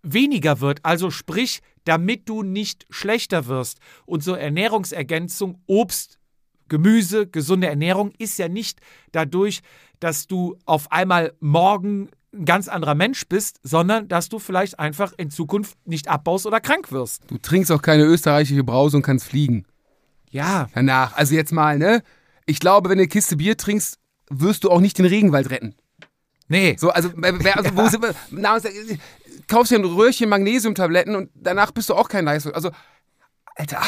weniger 0.05 0.61
wird. 0.61 0.79
Also 0.83 1.11
sprich, 1.11 1.61
damit 1.83 2.29
du 2.29 2.43
nicht 2.43 2.85
schlechter 2.89 3.47
wirst. 3.47 3.79
Und 4.05 4.23
so 4.23 4.33
Ernährungsergänzung, 4.33 5.59
Obst, 5.67 6.19
Gemüse, 6.67 7.27
gesunde 7.27 7.67
Ernährung 7.67 8.11
ist 8.17 8.39
ja 8.39 8.47
nicht 8.47 8.79
dadurch, 9.11 9.61
dass 9.99 10.27
du 10.27 10.57
auf 10.65 10.91
einmal 10.91 11.33
morgen 11.39 12.09
ein 12.33 12.45
ganz 12.45 12.67
anderer 12.67 12.95
Mensch 12.95 13.27
bist, 13.27 13.59
sondern 13.63 14.07
dass 14.07 14.29
du 14.29 14.39
vielleicht 14.39 14.79
einfach 14.79 15.13
in 15.17 15.29
Zukunft 15.29 15.77
nicht 15.85 16.07
abbaust 16.07 16.45
oder 16.45 16.59
krank 16.59 16.91
wirst. 16.91 17.23
Du 17.27 17.37
trinkst 17.37 17.71
auch 17.71 17.81
keine 17.81 18.03
österreichische 18.03 18.63
Brause 18.63 18.97
und 18.97 19.03
kannst 19.03 19.25
fliegen. 19.27 19.65
Ja, 20.31 20.67
Danach. 20.73 21.15
Also 21.15 21.35
jetzt 21.35 21.53
mal, 21.53 21.77
ne? 21.77 22.03
Ich 22.45 22.59
glaube, 22.59 22.89
wenn 22.89 22.97
du 22.97 23.03
eine 23.03 23.07
Kiste 23.07 23.37
Bier 23.37 23.55
trinkst, 23.57 23.99
wirst 24.29 24.63
du 24.63 24.69
auch 24.71 24.81
nicht 24.81 24.97
den 24.97 25.05
Regenwald 25.05 25.49
retten. 25.49 25.75
nee. 26.47 26.75
So, 26.77 26.89
also, 26.89 27.09
also 27.21 27.75
wo 27.75 27.87
sind 27.89 28.03
wir? 28.03 28.13
Na, 28.31 28.59
kaufst 29.47 29.71
dir 29.71 29.79
ein 29.79 29.85
Röhrchen 29.85 30.29
Magnesiumtabletten 30.29 31.15
und 31.15 31.29
danach 31.35 31.71
bist 31.71 31.89
du 31.89 31.93
auch 31.95 32.09
kein 32.09 32.25
Leistung. 32.25 32.53
Also, 32.53 32.71
Alter, 33.55 33.81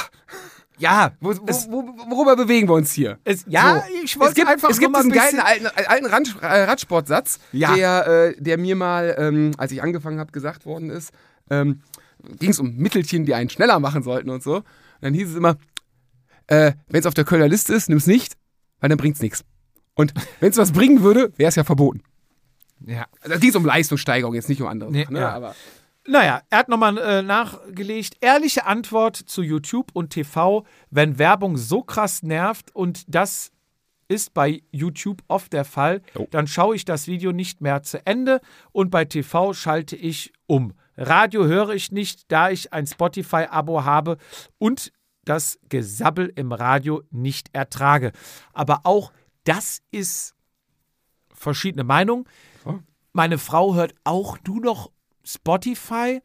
Ja, 0.80 1.12
wo, 1.20 1.32
es, 1.32 1.68
wo, 1.72 1.84
worüber 2.10 2.36
bewegen 2.36 2.68
wir 2.70 2.76
uns 2.76 2.92
hier? 2.92 3.18
es, 3.24 3.44
ja 3.48 3.80
So. 3.88 4.04
ich 4.04 4.18
wollte 4.20 4.30
es 4.32 4.36
gibt, 4.36 4.48
einfach 4.48 4.70
es 4.70 4.80
gibt 4.80 4.96
diesen 4.96 5.12
geilen 5.12 5.40
alten, 5.40 5.66
alten 5.68 6.06
Rand, 6.06 6.36
äh, 6.42 6.46
Radsportsatz, 6.64 7.40
Ja. 7.52 7.74
der, 7.76 8.08
äh, 8.08 8.36
der 8.42 8.58
mir 8.58 8.76
mal, 8.76 9.16
ähm, 9.18 9.52
als 9.58 9.72
ich 9.72 9.82
angefangen 9.82 10.20
habe, 10.20 10.32
gesagt 10.32 10.66
worden 10.66 10.90
ist. 10.90 11.12
Ähm, 11.50 11.82
Ging 12.40 12.50
es 12.52 12.60
um 12.60 12.76
Mittelchen, 12.76 13.26
die 13.26 13.34
einen 13.34 13.50
schneller 13.50 13.80
machen 13.80 14.04
sollten 14.04 14.30
und 14.30 14.44
so. 14.44 14.58
Und 14.58 14.66
dann 15.02 15.14
hieß 15.14 15.30
es 15.30 15.36
immer, 15.36 15.56
äh, 16.48 16.74
wenn 16.90 17.00
es 17.00 17.06
auf 17.06 17.14
der 17.14 17.26
Kölner 17.26 17.48
Liste 17.48 17.74
ist, 17.74 17.90
nimm 17.90 17.98
es 17.98 18.08
nicht, 18.08 18.34
weil 18.80 18.90
dann 18.90 18.98
bringt 18.98 19.16
es 19.16 19.22
nichts. 19.22 19.44
Und 19.96 20.14
wenn 20.40 20.52
es 20.52 20.58
was 20.58 20.72
bringen 20.72 21.02
würde, 21.04 21.32
wäre 21.38 21.50
es 21.50 21.56
ja 21.56 21.64
verboten. 21.64 22.02
Ja. 22.86 23.06
Also, 23.22 23.34
da 23.34 23.38
ging 23.40 23.50
es 23.50 23.56
um 23.56 23.66
Leistungssteigerung, 23.66 24.34
jetzt 24.36 24.50
nicht 24.50 24.62
um 24.62 24.68
andere 24.68 24.92
Nee, 24.92 25.04
Sachen, 25.04 25.14
ne? 25.14 25.20
ja. 25.22 25.32
Aber 25.34 25.56
Naja, 26.08 26.42
er 26.50 26.58
hat 26.60 26.70
nochmal 26.70 26.98
äh, 26.98 27.22
nachgelegt. 27.22 28.16
Ehrliche 28.22 28.66
Antwort 28.66 29.16
zu 29.18 29.42
YouTube 29.42 29.90
und 29.94 30.12
TV, 30.12 30.66
wenn 30.90 31.18
Werbung 31.20 31.58
so 31.58 31.82
krass 31.84 32.24
nervt 32.24 32.74
und 32.76 33.04
das 33.08 33.52
ist 34.10 34.34
bei 34.34 34.62
YouTube 34.72 35.22
oft 35.28 35.52
der 35.52 35.66
Fall, 35.66 36.02
Jo. 36.16 36.28
dann 36.32 36.48
schaue 36.48 36.76
ich 36.78 36.86
das 36.86 37.08
Video 37.08 37.34
nicht 37.34 37.60
mehr 37.60 37.84
zu 37.84 38.06
Ende 38.06 38.40
und 38.72 38.90
bei 38.90 39.04
TV 39.04 39.52
schalte 39.54 39.98
ich 39.98 40.32
um. 40.46 40.74
Radio 40.96 41.46
höre 41.46 41.72
ich 41.72 41.92
nicht, 41.92 42.32
da 42.32 42.50
ich 42.50 42.72
ein 42.72 42.88
Spotify-Abo 42.88 43.84
habe 43.84 44.18
und 44.60 44.94
das 45.26 45.60
Gesabbel 45.68 46.32
im 46.36 46.54
Radio 46.54 47.04
nicht 47.12 47.50
ertrage. 47.54 48.14
Aber 48.54 48.82
auch 48.86 49.12
das 49.44 49.82
ist 49.92 50.36
verschiedene 51.34 51.84
Meinung. 51.84 52.28
Meine 53.18 53.40
Frau 53.40 53.74
hört 53.74 53.96
auch 54.04 54.38
nur 54.46 54.62
noch 54.62 54.92
Spotify. 55.26 56.22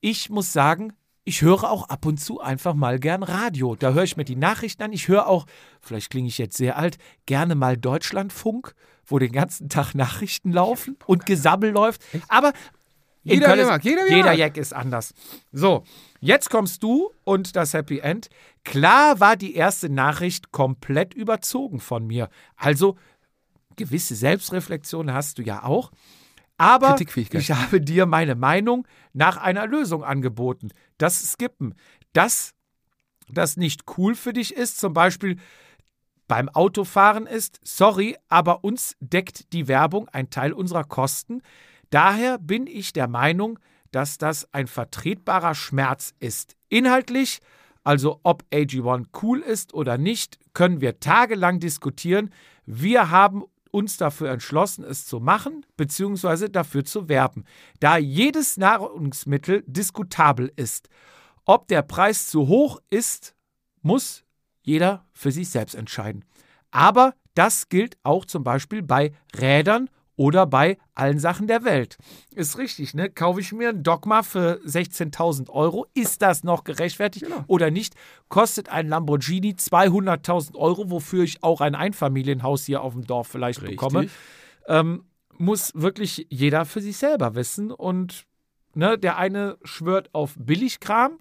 Ich 0.00 0.30
muss 0.30 0.50
sagen, 0.50 0.94
ich 1.24 1.42
höre 1.42 1.64
auch 1.70 1.90
ab 1.90 2.06
und 2.06 2.16
zu 2.16 2.40
einfach 2.40 2.72
mal 2.72 2.98
gern 2.98 3.22
Radio. 3.22 3.76
Da 3.76 3.92
höre 3.92 4.04
ich 4.04 4.16
mir 4.16 4.24
die 4.24 4.34
Nachrichten 4.34 4.82
an. 4.82 4.94
Ich 4.94 5.08
höre 5.08 5.26
auch, 5.26 5.44
vielleicht 5.82 6.08
klinge 6.08 6.28
ich 6.28 6.38
jetzt 6.38 6.56
sehr 6.56 6.78
alt, 6.78 6.96
gerne 7.26 7.54
mal 7.54 7.76
Deutschlandfunk, 7.76 8.74
wo 9.04 9.18
den 9.18 9.30
ganzen 9.30 9.68
Tag 9.68 9.94
Nachrichten 9.94 10.52
laufen 10.52 10.96
und 11.04 11.26
Gesabbel 11.26 11.70
läuft. 11.70 12.00
Aber 12.28 12.54
Jeder, 13.24 13.48
Köln 13.48 13.66
mag, 13.66 13.84
jeder, 13.84 14.08
jeder. 14.08 14.32
Jack 14.32 14.56
ist 14.56 14.72
anders. 14.72 15.12
So, 15.52 15.84
jetzt 16.20 16.48
kommst 16.48 16.82
du 16.82 17.10
und 17.24 17.56
das 17.56 17.74
Happy 17.74 17.98
End. 17.98 18.30
Klar 18.64 19.20
war 19.20 19.36
die 19.36 19.54
erste 19.54 19.90
Nachricht 19.90 20.50
komplett 20.50 21.12
überzogen 21.12 21.78
von 21.78 22.06
mir. 22.06 22.30
Also 22.56 22.96
gewisse 23.76 24.14
Selbstreflexion 24.14 25.12
hast 25.12 25.36
du 25.36 25.42
ja 25.42 25.62
auch. 25.62 25.92
Aber 26.62 26.96
ich 27.00 27.50
habe 27.50 27.80
dir 27.80 28.06
meine 28.06 28.36
Meinung 28.36 28.86
nach 29.12 29.36
einer 29.36 29.66
Lösung 29.66 30.04
angeboten. 30.04 30.70
Das 30.96 31.32
Skippen. 31.32 31.74
Das, 32.12 32.54
das 33.28 33.56
nicht 33.56 33.82
cool 33.96 34.14
für 34.14 34.32
dich 34.32 34.54
ist, 34.54 34.78
zum 34.78 34.92
Beispiel 34.92 35.38
beim 36.28 36.48
Autofahren 36.48 37.26
ist, 37.26 37.58
sorry, 37.64 38.16
aber 38.28 38.62
uns 38.62 38.96
deckt 39.00 39.52
die 39.52 39.66
Werbung 39.66 40.08
ein 40.10 40.30
Teil 40.30 40.52
unserer 40.52 40.84
Kosten. 40.84 41.42
Daher 41.90 42.38
bin 42.38 42.68
ich 42.68 42.92
der 42.92 43.08
Meinung, 43.08 43.58
dass 43.90 44.16
das 44.16 44.46
ein 44.54 44.68
vertretbarer 44.68 45.56
Schmerz 45.56 46.14
ist. 46.20 46.54
Inhaltlich, 46.68 47.40
also 47.82 48.20
ob 48.22 48.44
AG1 48.52 49.06
cool 49.20 49.40
ist 49.40 49.74
oder 49.74 49.98
nicht, 49.98 50.38
können 50.54 50.80
wir 50.80 51.00
tagelang 51.00 51.58
diskutieren. 51.58 52.30
Wir 52.66 53.10
haben 53.10 53.42
uns 53.72 53.96
dafür 53.96 54.30
entschlossen, 54.30 54.84
es 54.84 55.04
zu 55.06 55.18
machen, 55.18 55.66
beziehungsweise 55.76 56.48
dafür 56.48 56.84
zu 56.84 57.08
werben, 57.08 57.44
da 57.80 57.96
jedes 57.96 58.56
Nahrungsmittel 58.56 59.64
diskutabel 59.66 60.52
ist. 60.54 60.88
Ob 61.44 61.66
der 61.66 61.82
Preis 61.82 62.28
zu 62.28 62.46
hoch 62.46 62.80
ist, 62.90 63.34
muss 63.80 64.24
jeder 64.62 65.04
für 65.12 65.32
sich 65.32 65.48
selbst 65.48 65.74
entscheiden. 65.74 66.24
Aber 66.70 67.14
das 67.34 67.68
gilt 67.68 67.96
auch 68.04 68.24
zum 68.24 68.44
Beispiel 68.44 68.82
bei 68.82 69.12
Rädern 69.34 69.90
oder 70.16 70.46
bei 70.46 70.78
allen 70.94 71.18
Sachen 71.18 71.46
der 71.46 71.64
Welt. 71.64 71.96
Ist 72.34 72.58
richtig, 72.58 72.94
ne? 72.94 73.10
Kaufe 73.10 73.40
ich 73.40 73.52
mir 73.52 73.70
ein 73.70 73.82
Dogma 73.82 74.22
für 74.22 74.60
16.000 74.66 75.50
Euro? 75.50 75.86
Ist 75.94 76.22
das 76.22 76.44
noch 76.44 76.64
gerechtfertigt 76.64 77.26
oder 77.46 77.70
nicht? 77.70 77.94
Kostet 78.28 78.68
ein 78.68 78.88
Lamborghini 78.88 79.52
200.000 79.52 80.54
Euro, 80.56 80.90
wofür 80.90 81.24
ich 81.24 81.42
auch 81.42 81.60
ein 81.60 81.74
Einfamilienhaus 81.74 82.66
hier 82.66 82.82
auf 82.82 82.92
dem 82.92 83.06
Dorf 83.06 83.28
vielleicht 83.28 83.60
bekomme? 83.64 84.08
ähm, 84.66 85.04
muss 85.38 85.72
wirklich 85.74 86.26
jeder 86.30 86.64
für 86.64 86.80
sich 86.80 86.96
selber 86.96 87.34
wissen. 87.34 87.70
Und 87.70 88.26
ne, 88.74 88.98
der 88.98 89.16
eine 89.16 89.58
schwört 89.64 90.14
auf 90.14 90.34
Billigkram, 90.38 91.18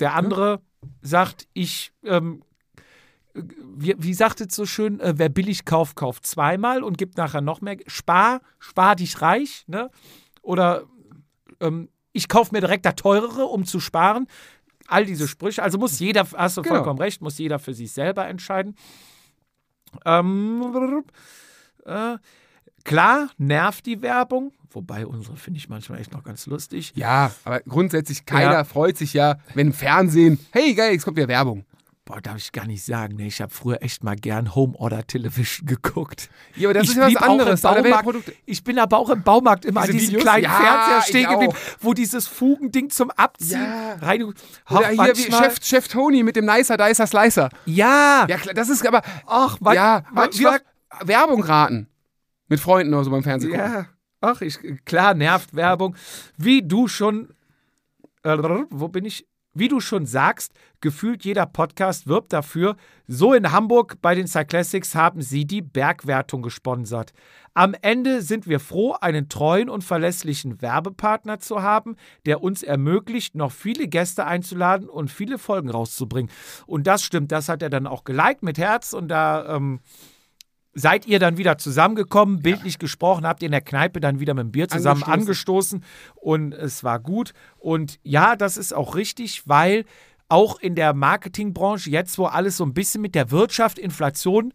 der 0.00 0.14
andere 0.14 0.60
sagt, 1.02 1.46
ich, 1.52 1.92
ähm, 2.04 2.42
wie, 3.34 3.94
wie 3.98 4.14
sagt 4.14 4.40
es 4.40 4.54
so 4.54 4.66
schön, 4.66 4.98
äh, 5.00 5.14
wer 5.16 5.28
billig 5.28 5.64
kauft, 5.64 5.96
kauft 5.96 6.26
zweimal 6.26 6.82
und 6.82 6.98
gibt 6.98 7.16
nachher 7.16 7.40
noch 7.40 7.60
mehr. 7.60 7.76
Spar, 7.86 8.40
spar 8.58 8.96
dich 8.96 9.20
reich, 9.22 9.64
ne? 9.66 9.90
Oder 10.42 10.84
ähm, 11.60 11.88
ich 12.12 12.28
kaufe 12.28 12.52
mir 12.54 12.60
direkt 12.60 12.84
das 12.86 12.96
teurere, 12.96 13.44
um 13.46 13.64
zu 13.64 13.78
sparen. 13.80 14.26
All 14.88 15.04
diese 15.06 15.28
Sprüche. 15.28 15.62
Also 15.62 15.78
muss 15.78 15.98
jeder, 16.00 16.26
hast 16.36 16.56
du 16.56 16.62
Genau. 16.62 16.76
vollkommen 16.76 16.98
recht, 16.98 17.22
muss 17.22 17.38
jeder 17.38 17.58
für 17.60 17.74
sich 17.74 17.92
selber 17.92 18.26
entscheiden. 18.26 18.74
Ähm, 20.04 21.04
äh, 21.84 22.16
klar, 22.84 23.30
nervt 23.38 23.86
die 23.86 24.02
Werbung, 24.02 24.52
wobei 24.70 25.06
unsere 25.06 25.36
finde 25.36 25.58
ich 25.58 25.68
manchmal 25.68 26.00
echt 26.00 26.12
noch 26.12 26.22
ganz 26.24 26.46
lustig. 26.46 26.92
Ja, 26.94 27.32
aber 27.44 27.60
grundsätzlich 27.60 28.24
keiner 28.26 28.52
Ja. 28.52 28.64
freut 28.64 28.96
sich 28.96 29.12
ja, 29.14 29.38
wenn 29.54 29.68
im 29.68 29.72
Fernsehen, 29.72 30.38
hey 30.52 30.74
geil, 30.74 30.92
jetzt 30.92 31.04
kommt 31.04 31.16
wieder 31.16 31.28
Werbung. 31.28 31.64
Boah, 32.10 32.20
darf 32.20 32.38
ich 32.38 32.50
gar 32.50 32.66
nicht 32.66 32.84
sagen. 32.84 33.14
Ne? 33.14 33.26
Ich 33.28 33.40
habe 33.40 33.54
früher 33.54 33.82
echt 33.82 34.02
mal 34.02 34.16
gern 34.16 34.56
Home 34.56 34.74
Order 34.76 35.06
Television 35.06 35.64
geguckt. 35.66 36.28
Ja, 36.56 36.68
aber 36.68 36.74
das 36.74 36.84
ich 36.84 36.90
ist 36.90 36.96
ja 36.96 37.06
was 37.06 37.16
anderes. 37.16 37.60
Baumarkt, 37.62 38.32
ich 38.46 38.64
bin 38.64 38.80
aber 38.80 38.98
auch 38.98 39.10
im 39.10 39.22
Baumarkt 39.22 39.64
immer 39.64 39.82
Diese 39.82 39.92
an 39.92 39.98
diesem 39.98 40.08
Videos? 40.14 40.22
kleinen 40.24 40.42
Ja, 40.44 40.50
Fernseher 40.50 41.02
stehen 41.02 41.30
geblieben, 41.30 41.52
wo 41.80 41.94
dieses 41.94 42.26
Fugending 42.26 42.90
zum 42.90 43.12
Abziehen 43.12 43.62
Ja. 43.62 43.94
rein. 44.00 44.24
Oder 44.24 44.34
hier 44.88 44.98
wie 44.98 45.04
manchmal- 45.30 45.44
Chef, 45.44 45.58
Chef 45.62 45.86
Tony 45.86 46.24
mit 46.24 46.34
dem 46.34 46.46
Nicer 46.46 46.76
Dicer 46.76 47.06
Slicer. 47.06 47.48
Ja, 47.64 48.26
Ja, 48.28 48.38
klar, 48.38 48.54
das 48.54 48.68
ist 48.70 48.84
aber. 48.84 49.02
ach, 49.26 49.60
man, 49.60 49.74
ja, 49.76 50.02
manchmal. 50.10 50.60
wie 51.00 51.06
Werbung 51.06 51.44
raten. 51.44 51.86
Mit 52.48 52.58
Freunden 52.58 52.92
oder 52.92 53.04
so 53.04 53.12
beim 53.12 53.22
Fernsehen. 53.22 53.52
gucken. 53.52 53.64
Ja, 53.72 53.86
ach, 54.20 54.40
ich, 54.40 54.58
klar, 54.84 55.14
nervt 55.14 55.54
Werbung. 55.54 55.94
Wie 56.36 56.60
du 56.66 56.88
schon, 56.88 57.28
äh, 58.24 58.36
wo 58.70 58.88
bin 58.88 59.04
ich? 59.04 59.28
Wie 59.52 59.66
du 59.66 59.80
schon 59.80 60.06
sagst, 60.06 60.52
gefühlt 60.80 61.24
jeder 61.24 61.44
Podcast 61.44 62.06
wirbt 62.06 62.32
dafür. 62.32 62.76
So 63.08 63.34
in 63.34 63.50
Hamburg 63.50 63.96
bei 64.00 64.14
den 64.14 64.28
Cyclassics 64.28 64.94
haben 64.94 65.22
sie 65.22 65.44
die 65.44 65.60
Bergwertung 65.60 66.40
gesponsert. 66.40 67.12
Am 67.52 67.74
Ende 67.82 68.22
sind 68.22 68.46
wir 68.46 68.60
froh, 68.60 68.92
einen 69.00 69.28
treuen 69.28 69.68
und 69.68 69.82
verlässlichen 69.82 70.62
Werbepartner 70.62 71.40
zu 71.40 71.62
haben, 71.62 71.96
der 72.26 72.42
uns 72.42 72.62
ermöglicht, 72.62 73.34
noch 73.34 73.50
viele 73.50 73.88
Gäste 73.88 74.24
einzuladen 74.24 74.88
und 74.88 75.10
viele 75.10 75.36
Folgen 75.36 75.68
rauszubringen. 75.68 76.30
Und 76.66 76.86
das 76.86 77.02
stimmt, 77.02 77.32
das 77.32 77.48
hat 77.48 77.60
er 77.60 77.70
dann 77.70 77.88
auch 77.88 78.04
geliked 78.04 78.44
mit 78.44 78.56
Herz 78.56 78.92
und 78.92 79.08
da 79.08 79.56
ähm, 79.56 79.80
seid 80.72 81.06
ihr 81.06 81.18
dann 81.18 81.36
wieder 81.36 81.58
zusammengekommen, 81.58 82.40
bildlich 82.42 82.78
gesprochen, 82.78 83.26
habt 83.26 83.42
ihr 83.42 83.46
in 83.46 83.52
der 83.52 83.60
Kneipe 83.60 84.00
dann 84.00 84.20
wieder 84.20 84.34
mit 84.34 84.44
dem 84.44 84.52
Bier 84.52 84.68
zusammen 84.68 85.02
angestoßen. 85.02 85.82
und 86.14 86.52
es 86.54 86.84
war 86.84 87.00
gut. 87.00 87.32
Und 87.58 87.98
ja, 88.02 88.36
das 88.36 88.56
ist 88.56 88.72
auch 88.72 88.94
richtig, 88.94 89.42
weil 89.48 89.84
auch 90.28 90.60
in 90.60 90.76
der 90.76 90.94
Marketingbranche, 90.94 91.90
jetzt 91.90 92.16
wo 92.18 92.26
alles 92.26 92.56
so 92.56 92.64
ein 92.64 92.72
bisschen 92.72 93.02
mit 93.02 93.16
der 93.16 93.32
Wirtschaft, 93.32 93.78
Inflation 93.80 94.54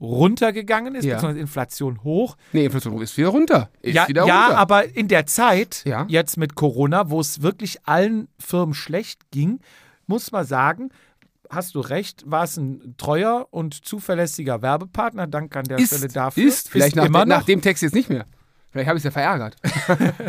runtergegangen 0.00 0.94
ist, 0.94 1.04
Ja. 1.04 1.14
beziehungsweise 1.14 1.40
Inflation 1.40 2.02
hoch. 2.04 2.36
Nee, 2.52 2.64
Inflation 2.66 3.00
ist 3.00 3.16
wieder 3.16 3.28
runter. 3.28 3.70
Ist 3.80 3.94
ja, 3.94 4.08
wieder 4.08 4.26
ja 4.26 4.46
runter. 4.46 4.58
aber 4.58 4.96
in 4.96 5.08
der 5.08 5.26
Zeit, 5.26 5.82
Ja. 5.86 6.04
jetzt 6.08 6.36
mit 6.36 6.54
Corona, 6.54 7.10
wo 7.10 7.20
es 7.20 7.42
wirklich 7.42 7.78
allen 7.86 8.28
Firmen 8.38 8.74
schlecht 8.74 9.30
ging, 9.30 9.60
muss 10.06 10.32
man 10.32 10.44
sagen, 10.44 10.90
hast 11.50 11.74
du 11.74 11.80
recht, 11.80 12.22
war 12.26 12.44
es 12.44 12.56
ein 12.56 12.94
treuer 12.96 13.48
und 13.50 13.84
zuverlässiger 13.84 14.62
Werbepartner. 14.62 15.26
Danke 15.26 15.58
an 15.58 15.64
der 15.64 15.78
ist, 15.78 15.94
Stelle 15.94 16.08
dafür. 16.08 16.44
Ist, 16.46 16.70
vielleicht 16.70 16.96
nach, 16.96 17.04
immer 17.04 17.20
noch. 17.20 17.38
nach 17.38 17.44
dem 17.44 17.60
Text 17.60 17.82
jetzt 17.82 17.94
nicht 17.94 18.08
mehr. 18.08 18.26
Vielleicht 18.70 18.88
habe 18.88 18.98
ich 18.98 19.00
es 19.00 19.04
ja 19.04 19.10
verärgert. 19.10 19.56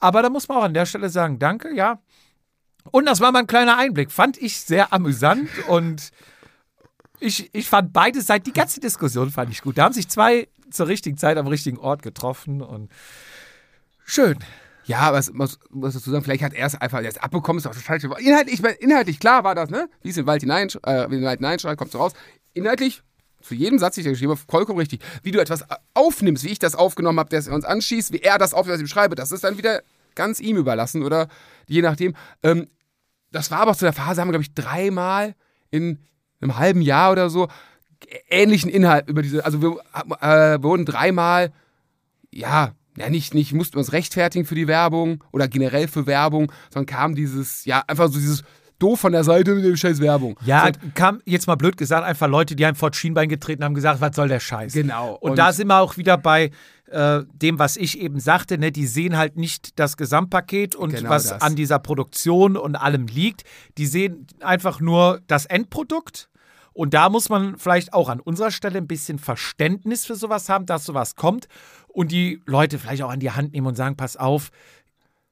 Aber 0.00 0.22
da 0.22 0.28
muss 0.28 0.48
man 0.48 0.58
auch 0.58 0.64
an 0.64 0.74
der 0.74 0.84
Stelle 0.84 1.08
sagen, 1.08 1.38
danke, 1.38 1.74
ja. 1.74 2.00
Und 2.90 3.06
das 3.06 3.20
war 3.20 3.32
mal 3.32 3.38
ein 3.40 3.46
kleiner 3.46 3.78
Einblick. 3.78 4.12
Fand 4.12 4.36
ich 4.36 4.60
sehr 4.60 4.92
amüsant 4.92 5.48
und 5.68 6.10
ich, 7.20 7.48
ich 7.54 7.68
fand 7.68 7.92
beide 7.92 8.20
Seiten, 8.20 8.44
die 8.44 8.52
ganze 8.52 8.80
Diskussion 8.80 9.30
fand 9.30 9.50
ich 9.50 9.62
gut. 9.62 9.78
Da 9.78 9.84
haben 9.84 9.94
sich 9.94 10.08
zwei 10.08 10.48
zur 10.70 10.88
richtigen 10.88 11.16
Zeit 11.16 11.38
am 11.38 11.46
richtigen 11.46 11.78
Ort 11.78 12.02
getroffen 12.02 12.60
und 12.60 12.90
schön. 14.04 14.38
Ja, 14.86 15.12
was 15.12 15.32
muss, 15.32 15.58
muss 15.70 15.94
dazu 15.94 16.10
sagen, 16.10 16.24
vielleicht 16.24 16.42
hat 16.42 16.52
er 16.52 16.66
es 16.66 16.74
einfach 16.74 17.00
jetzt 17.00 17.22
abbekommen, 17.22 17.58
ist 17.58 17.66
auch 17.66 17.72
das 17.72 17.82
falsche. 17.82 18.08
Inhaltlich, 18.18 18.62
inhaltlich 18.80 19.18
klar 19.18 19.44
war 19.44 19.54
das, 19.54 19.70
ne? 19.70 19.88
Wie 20.02 20.10
es 20.10 20.16
in 20.16 20.24
den 20.24 20.26
Wald 20.26 20.42
hinein, 20.42 20.68
äh, 20.86 21.04
in 21.04 21.10
den 21.10 21.24
Wald 21.24 21.38
hineinschreit, 21.38 21.78
kommt 21.78 21.92
so 21.92 21.98
raus. 21.98 22.12
Inhaltlich, 22.52 23.02
zu 23.40 23.54
jedem 23.54 23.78
Satz, 23.78 23.94
den 23.94 24.02
ich 24.02 24.06
da 24.06 24.10
geschrieben 24.10 24.32
habe, 24.32 24.40
vollkommen 24.48 24.78
richtig. 24.78 25.00
Wie 25.22 25.30
du 25.30 25.40
etwas 25.40 25.64
aufnimmst, 25.94 26.44
wie 26.44 26.48
ich 26.48 26.58
das 26.58 26.74
aufgenommen 26.74 27.18
habe, 27.18 27.30
der 27.30 27.38
es 27.38 27.48
uns 27.48 27.64
anschießt, 27.64 28.12
wie 28.12 28.20
er 28.20 28.38
das 28.38 28.54
aufnimmt, 28.54 28.74
was 28.74 28.80
ich 28.80 28.84
beschreibe, 28.84 29.14
das 29.14 29.32
ist 29.32 29.44
dann 29.44 29.58
wieder 29.58 29.82
ganz 30.14 30.40
ihm 30.40 30.56
überlassen 30.56 31.02
oder 31.02 31.28
je 31.66 31.82
nachdem. 31.82 32.14
Ähm, 32.42 32.68
das 33.32 33.50
war 33.50 33.60
aber 33.60 33.72
auch 33.72 33.76
zu 33.76 33.84
der 33.84 33.92
Phase, 33.92 34.20
haben 34.20 34.28
wir, 34.28 34.32
glaube 34.32 34.44
ich, 34.44 34.54
dreimal 34.54 35.34
in 35.70 35.98
einem 36.40 36.56
halben 36.56 36.82
Jahr 36.82 37.12
oder 37.12 37.30
so 37.30 37.48
ähnlichen 38.28 38.70
Inhalt 38.70 39.08
über 39.08 39.22
diese, 39.22 39.44
also 39.44 39.62
wir 39.62 39.78
äh, 40.20 40.62
wurden 40.62 40.84
dreimal, 40.84 41.52
ja, 42.30 42.74
ja, 42.96 43.10
nicht, 43.10 43.34
nicht 43.34 43.52
mussten 43.52 43.74
wir 43.74 43.78
uns 43.80 43.92
rechtfertigen 43.92 44.44
für 44.44 44.54
die 44.54 44.68
Werbung 44.68 45.22
oder 45.32 45.48
generell 45.48 45.88
für 45.88 46.06
Werbung, 46.06 46.50
sondern 46.72 46.86
kam 46.86 47.14
dieses, 47.14 47.64
ja, 47.64 47.82
einfach 47.86 48.06
so 48.08 48.14
dieses 48.18 48.42
doof 48.78 49.00
von 49.00 49.12
der 49.12 49.24
Seite 49.24 49.54
mit 49.54 49.64
dem 49.64 49.76
scheiß 49.76 50.00
Werbung. 50.00 50.38
Ja, 50.44 50.66
So, 50.66 50.88
kam 50.94 51.20
jetzt 51.24 51.46
mal 51.46 51.54
blöd 51.54 51.76
gesagt, 51.76 52.04
einfach 52.04 52.28
Leute, 52.28 52.56
die 52.56 52.66
einem 52.66 52.74
vor 52.76 52.92
Schienbein 52.92 53.28
getreten 53.28 53.62
haben, 53.64 53.74
gesagt, 53.74 54.00
was 54.00 54.14
soll 54.16 54.28
der 54.28 54.40
Scheiß? 54.40 54.72
Genau. 54.72 55.14
Und, 55.14 55.30
Und- 55.32 55.38
da 55.38 55.52
sind 55.52 55.68
wir 55.68 55.80
auch 55.80 55.96
wieder 55.96 56.18
bei 56.18 56.50
äh, 56.90 57.22
dem, 57.32 57.58
was 57.58 57.76
ich 57.76 57.98
eben 57.98 58.20
sagte, 58.20 58.58
ne? 58.58 58.70
die 58.70 58.86
sehen 58.86 59.16
halt 59.16 59.36
nicht 59.36 59.78
das 59.80 59.96
Gesamtpaket 59.96 60.76
und 60.76 60.94
Genau 60.94 61.08
was 61.08 61.28
das. 61.28 61.40
an 61.42 61.56
dieser 61.56 61.78
Produktion 61.78 62.56
und 62.56 62.76
allem 62.76 63.06
liegt. 63.06 63.42
Die 63.78 63.86
sehen 63.86 64.26
einfach 64.40 64.80
nur 64.80 65.20
das 65.26 65.46
Endprodukt. 65.46 66.28
Und 66.74 66.92
da 66.92 67.08
muss 67.08 67.28
man 67.28 67.56
vielleicht 67.56 67.92
auch 67.94 68.08
an 68.08 68.20
unserer 68.20 68.50
Stelle 68.50 68.78
ein 68.78 68.86
bisschen 68.86 69.18
Verständnis 69.18 70.04
für 70.04 70.16
sowas 70.16 70.48
haben, 70.48 70.66
dass 70.66 70.84
sowas 70.84 71.14
kommt 71.14 71.46
und 71.88 72.10
die 72.12 72.42
Leute 72.46 72.78
vielleicht 72.78 73.02
auch 73.02 73.10
an 73.10 73.20
die 73.20 73.30
Hand 73.30 73.52
nehmen 73.52 73.68
und 73.68 73.76
sagen, 73.76 73.96
pass 73.96 74.16
auf, 74.16 74.50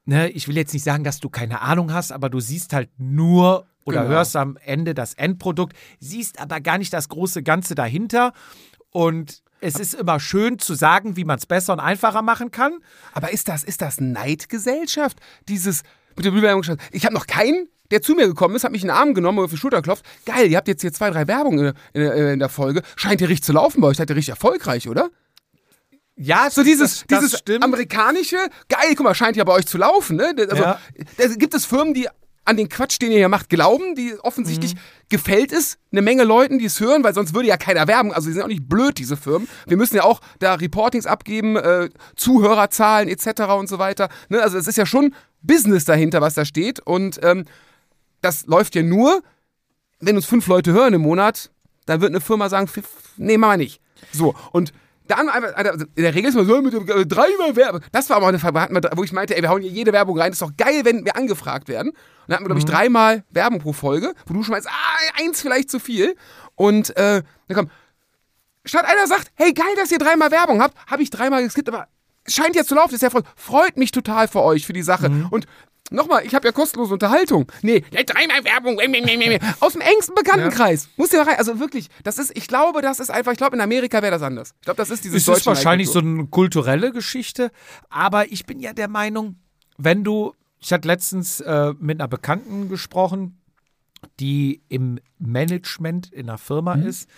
ne, 0.05 0.31
ich 0.31 0.48
will 0.48 0.56
jetzt 0.56 0.73
nicht 0.73 0.85
sagen, 0.85 1.05
dass 1.05 1.20
du 1.20 1.28
keine 1.28 1.60
Ahnung 1.60 1.93
hast, 1.93 2.12
aber 2.12 2.31
du 2.31 2.40
siehst 2.40 2.73
halt 2.73 2.90
nur 2.98 3.66
oder 3.85 4.02
Genau. 4.02 4.14
hörst 4.14 4.36
am 4.36 4.56
Ende 4.64 4.94
das 4.94 5.14
Endprodukt, 5.14 5.77
siehst 5.98 6.40
aber 6.40 6.60
gar 6.60 6.78
nicht 6.78 6.93
das 6.93 7.09
große 7.09 7.43
Ganze 7.43 7.74
dahinter. 7.74 8.32
Und 8.90 9.43
es 9.60 9.77
ist 9.77 9.94
immer 9.94 10.20
schön 10.20 10.59
zu 10.59 10.74
sagen, 10.74 11.16
wie 11.16 11.24
man 11.24 11.39
es 11.39 11.47
besser 11.47 11.73
und 11.73 11.81
einfacher 11.81 12.23
machen 12.23 12.51
kann. 12.51 12.78
Aber 13.12 13.32
ist 13.32 13.48
das, 13.48 13.64
ist 13.64 13.82
das 13.82 14.01
Neidgesellschaft? 14.01 15.19
Dieses 15.48 15.82
mit 16.16 16.24
der 16.24 16.43
Werbung. 16.43 16.78
Ich 16.90 17.05
habe 17.05 17.14
noch 17.14 17.27
keinen, 17.27 17.69
der 17.90 18.00
zu 18.02 18.14
mir 18.14 18.26
gekommen 18.26 18.54
ist, 18.56 18.64
hat 18.64 18.72
mich 18.72 18.82
in 18.82 18.88
den 18.88 18.96
Arm 18.96 19.12
genommen 19.14 19.38
und 19.38 19.44
auf 19.46 19.50
die 19.50 19.56
Schulter 19.56 19.82
klopft. 19.82 20.04
Geil, 20.24 20.50
ihr 20.50 20.56
habt 20.56 20.68
jetzt 20.68 20.80
hier 20.82 20.92
zwei, 20.92 21.10
drei 21.10 21.26
Werbungen 21.28 21.74
in, 21.92 22.02
in, 22.02 22.12
in 22.28 22.38
der 22.38 22.48
Folge. 22.48 22.82
Scheint 22.96 23.20
ihr 23.20 23.28
richtig 23.28 23.44
zu 23.44 23.52
laufen 23.52 23.80
bei 23.80 23.88
euch. 23.88 23.96
Seid 23.98 24.09
ihr 24.10 24.16
richtig 24.16 24.30
erfolgreich, 24.30 24.88
oder? 24.88 25.10
Ja, 26.16 26.48
So 26.50 26.62
dieses, 26.62 27.00
das, 27.00 27.06
das 27.09 27.18
dieses 27.20 27.38
stimmt. 27.40 27.64
amerikanische, 27.64 28.36
geil, 28.68 28.94
guck 28.96 29.00
mal, 29.04 29.14
scheint 29.14 29.36
ja 29.36 29.44
bei 29.44 29.52
euch 29.52 29.66
zu 29.66 29.78
laufen. 29.78 30.16
Ne? 30.16 30.34
Also, 30.50 30.62
Ja. 30.62 30.78
da 31.16 31.26
gibt 31.28 31.54
es 31.54 31.64
Firmen, 31.64 31.94
die 31.94 32.06
an 32.44 32.56
den 32.56 32.68
Quatsch, 32.68 33.00
den 33.00 33.12
ihr 33.12 33.18
hier 33.18 33.28
macht, 33.28 33.48
glauben, 33.48 33.94
die 33.94 34.14
offensichtlich 34.20 34.74
gefällt 35.09 35.52
es 35.52 35.78
eine 35.92 36.02
Menge 36.02 36.24
Leuten, 36.24 36.59
die 36.59 36.64
es 36.64 36.80
hören, 36.80 37.04
weil 37.04 37.14
sonst 37.14 37.34
würde 37.34 37.48
ja 37.48 37.56
keiner 37.56 37.86
werben. 37.86 38.12
Also 38.12 38.26
die 38.28 38.32
sind 38.34 38.42
auch 38.42 38.48
nicht 38.48 38.68
blöd, 38.68 38.98
diese 38.98 39.16
Firmen. 39.16 39.48
Wir 39.66 39.76
müssen 39.76 39.94
ja 39.96 40.02
auch 40.02 40.20
da 40.40 40.54
Reportings 40.54 41.06
abgeben, 41.06 41.56
äh, 41.56 41.88
Zuhörerzahlen 42.16 43.09
etc. 43.09 43.42
und 43.59 43.68
so 43.68 43.78
weiter. 43.78 44.09
Ne? 44.28 44.42
Also 44.42 44.59
es 44.59 44.66
ist 44.66 44.76
ja 44.76 44.86
schon 44.86 45.14
Business 45.40 45.84
dahinter, 45.84 46.20
was 46.20 46.34
da 46.34 46.44
steht. 46.44 46.80
Und 46.80 47.20
ähm, 47.22 47.44
das 48.23 48.47
läuft 48.47 48.74
ja 48.74 48.82
nur, 48.82 49.23
wenn 50.01 50.16
uns 50.16 50.27
fünf 50.27 50.47
Leute 50.47 50.73
hören 50.73 50.94
im 50.94 51.03
Monat, 51.03 51.51
dann 51.86 52.01
wird 52.01 52.11
eine 52.11 52.20
Firma 52.20 52.49
sagen, 52.49 52.70
nee, 53.16 53.36
machen 53.36 53.53
wir 53.53 53.57
nicht. 53.59 53.81
So, 54.12 54.35
und 54.53 54.73
dann 55.09 55.28
einfach, 55.28 55.55
also 55.55 55.85
in 55.94 56.03
der 56.03 56.15
Regel 56.15 56.28
ist 56.28 56.35
man 56.35 56.47
so 56.47 56.62
mit 56.62 56.74
äh, 56.74 57.07
dreimal 57.07 57.57
Werbung. 57.57 57.81
Das 57.90 58.09
war 58.09 58.16
aber 58.16 58.27
auch 58.27 58.31
eine 58.31 58.39
Frage, 58.39 58.90
wo 58.97 59.05
ich 59.05 59.12
meinte, 59.12 59.36
ey, 59.36 59.43
wir 59.43 59.51
hauen 59.51 59.62
hier 59.62 59.70
jede 59.70 59.93
Werbung 59.93 60.19
rein. 60.19 60.32
Ist 60.32 60.43
doch 60.43 60.57
geil, 60.57 60.85
wenn 60.85 61.05
wir 61.05 61.16
angefragt 61.16 61.69
werden. 61.69 61.89
Und 61.90 61.97
dann 62.28 62.36
hatten 62.36 62.44
wir, 62.44 62.49
glaube 62.49 62.61
ich, 62.61 62.65
dreimal 62.65 63.24
Werbung 63.31 63.61
pro 63.61 63.73
Folge, 63.73 64.15
wo 64.27 64.35
du 64.35 64.43
schon 64.43 64.53
meinst, 64.53 64.69
ah, 64.69 65.20
eins 65.20 65.43
vielleicht 65.43 65.70
zu 65.70 65.81
viel. 65.81 66.15
Und 66.55 66.97
äh, 66.97 67.23
dann 67.49 67.57
kommt, 67.57 67.73
statt 68.65 68.85
einer 68.86 69.07
sagt, 69.07 69.32
hey, 69.35 69.53
geil, 69.53 69.74
dass 69.77 69.90
ihr 69.90 69.99
dreimal 69.99 70.31
Werbung 70.31 70.62
habt, 70.62 70.77
habe 70.86 71.03
ich 71.03 71.11
dreimal 71.11 71.43
geskippt, 71.43 71.69
aber 71.69 71.89
es 72.24 72.35
scheint 72.35 72.55
jetzt 72.55 72.69
zu 72.69 72.77
laufen, 72.77 72.94
ist 72.94 73.03
ja 73.03 73.11
voll, 73.11 73.24
freut 73.35 73.77
mich 73.77 73.90
total 73.90 74.28
für 74.28 74.43
euch, 74.43 74.65
für 74.65 74.73
die 74.73 74.82
Sache. 74.82 75.11
Und 75.31 75.47
nochmal, 75.93 76.24
ich 76.27 76.35
habe 76.35 76.47
ja 76.47 76.52
kostenlose 76.52 76.94
Unterhaltung. 76.94 77.51
Nee, 77.62 77.85
ja, 77.90 78.02
dreimal 78.02 78.44
Werbung, 78.44 78.78
aus 79.60 79.73
dem 79.73 79.82
engsten 79.82 80.14
Bekanntenkreis. 80.14 80.89
Muss 80.97 81.12
ja 81.12 81.23
rein, 81.23 81.36
also 81.39 81.59
wirklich, 81.60 81.89
das 82.05 82.19
ist, 82.19 82.36
ich 82.36 82.48
glaube, 82.48 82.82
das 82.82 83.01
ist 83.01 83.10
einfach, 83.10 83.32
ich 83.32 83.39
glaube, 83.39 83.56
in 83.56 83.62
Amerika 83.62 84.02
wäre 84.02 84.12
das 84.12 84.23
anders. 84.23 84.55
Ich 84.60 84.64
glaube, 84.64 84.78
das 84.78 84.90
ist 84.90 85.05
dieses 85.05 85.27
Es 85.28 85.39
ist 85.39 85.47
wahrscheinlich 85.47 85.89
so 85.89 85.98
eine 86.01 86.27
kulturelle 86.27 86.93
Geschichte, 86.93 87.51
aber 87.90 88.31
ich 88.32 88.47
bin 88.47 88.60
ja 88.60 88.73
der 88.73 88.89
Meinung, 88.89 89.36
wenn 89.78 90.05
du, 90.05 90.32
ich 90.60 90.73
hatte 90.73 90.86
letztens 90.89 91.40
äh, 91.40 91.74
mit 91.78 92.01
einer 92.01 92.09
Bekannten 92.09 92.69
gesprochen, 92.69 93.39
die 94.20 94.62
im 94.69 94.98
Management 95.19 96.12
in 96.12 96.28
einer 96.28 96.39
Firma 96.39 96.77
Mhm. 96.77 96.86
ist 96.86 97.09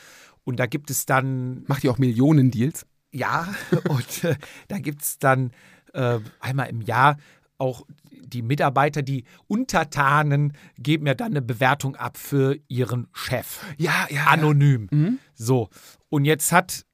und 0.44 0.60
da 0.60 0.66
gibt 0.66 0.90
es 0.90 1.06
dann 1.06 1.64
Macht 1.66 1.84
ihr 1.84 1.90
auch 1.90 1.98
Millionen 1.98 2.50
Deals? 2.50 2.86
ja, 3.12 3.48
und 3.88 4.24
äh, 4.24 4.36
da 4.68 4.78
gibt 4.78 5.02
es 5.02 5.18
dann 5.18 5.52
äh, 5.92 6.18
einmal 6.40 6.68
im 6.68 6.80
Jahr 6.82 7.16
auch 7.58 7.86
die 8.10 8.42
Mitarbeiter, 8.42 9.02
die 9.02 9.24
Untertanen, 9.46 10.54
geben 10.78 11.06
ja 11.06 11.14
dann 11.14 11.32
eine 11.32 11.42
Bewertung 11.42 11.96
ab 11.96 12.16
für 12.16 12.58
ihren 12.68 13.08
Chef. 13.12 13.60
Ja, 13.78 14.06
ja. 14.10 14.26
Anonym. 14.26 14.88
Mhm. 14.90 15.18
So. 15.34 15.68
Und 16.08 16.24
jetzt 16.24 16.52
hat 16.52 16.84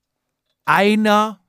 einer 0.65 1.41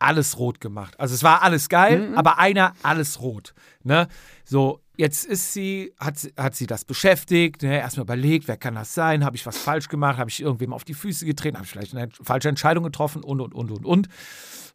alles 0.00 0.38
rot 0.38 0.60
gemacht. 0.60 0.98
Also 1.00 1.14
es 1.14 1.22
war 1.24 1.42
alles 1.42 1.68
geil, 1.68 2.12
aber 2.14 2.38
einer 2.38 2.72
alles 2.84 3.20
rot. 3.20 3.52
Ne? 3.82 4.06
So, 4.44 4.80
jetzt 4.96 5.26
ist 5.26 5.52
sie, 5.52 5.92
hat, 5.98 6.18
sie- 6.18 6.32
hat 6.36 6.54
sie 6.54 6.68
das 6.68 6.84
beschäftigt, 6.84 7.62
ne? 7.62 7.78
erstmal 7.80 8.04
überlegt, 8.04 8.46
wer 8.46 8.56
kann 8.56 8.76
das 8.76 8.94
sein? 8.94 9.24
Habe 9.24 9.34
ich 9.36 9.44
was 9.44 9.58
falsch 9.58 9.88
gemacht? 9.88 10.18
Habe 10.18 10.30
ich 10.30 10.40
irgendwem 10.40 10.72
auf 10.72 10.84
die 10.84 10.94
Füße 10.94 11.26
getreten? 11.26 11.56
Habe 11.56 11.64
ich 11.64 11.72
vielleicht 11.72 11.96
eine 11.96 12.10
falsche 12.22 12.48
Entscheidung 12.48 12.84
getroffen? 12.84 13.24
Und, 13.24 13.40
und, 13.40 13.54
und, 13.54 13.70
und, 13.72 13.84
und. 13.84 14.08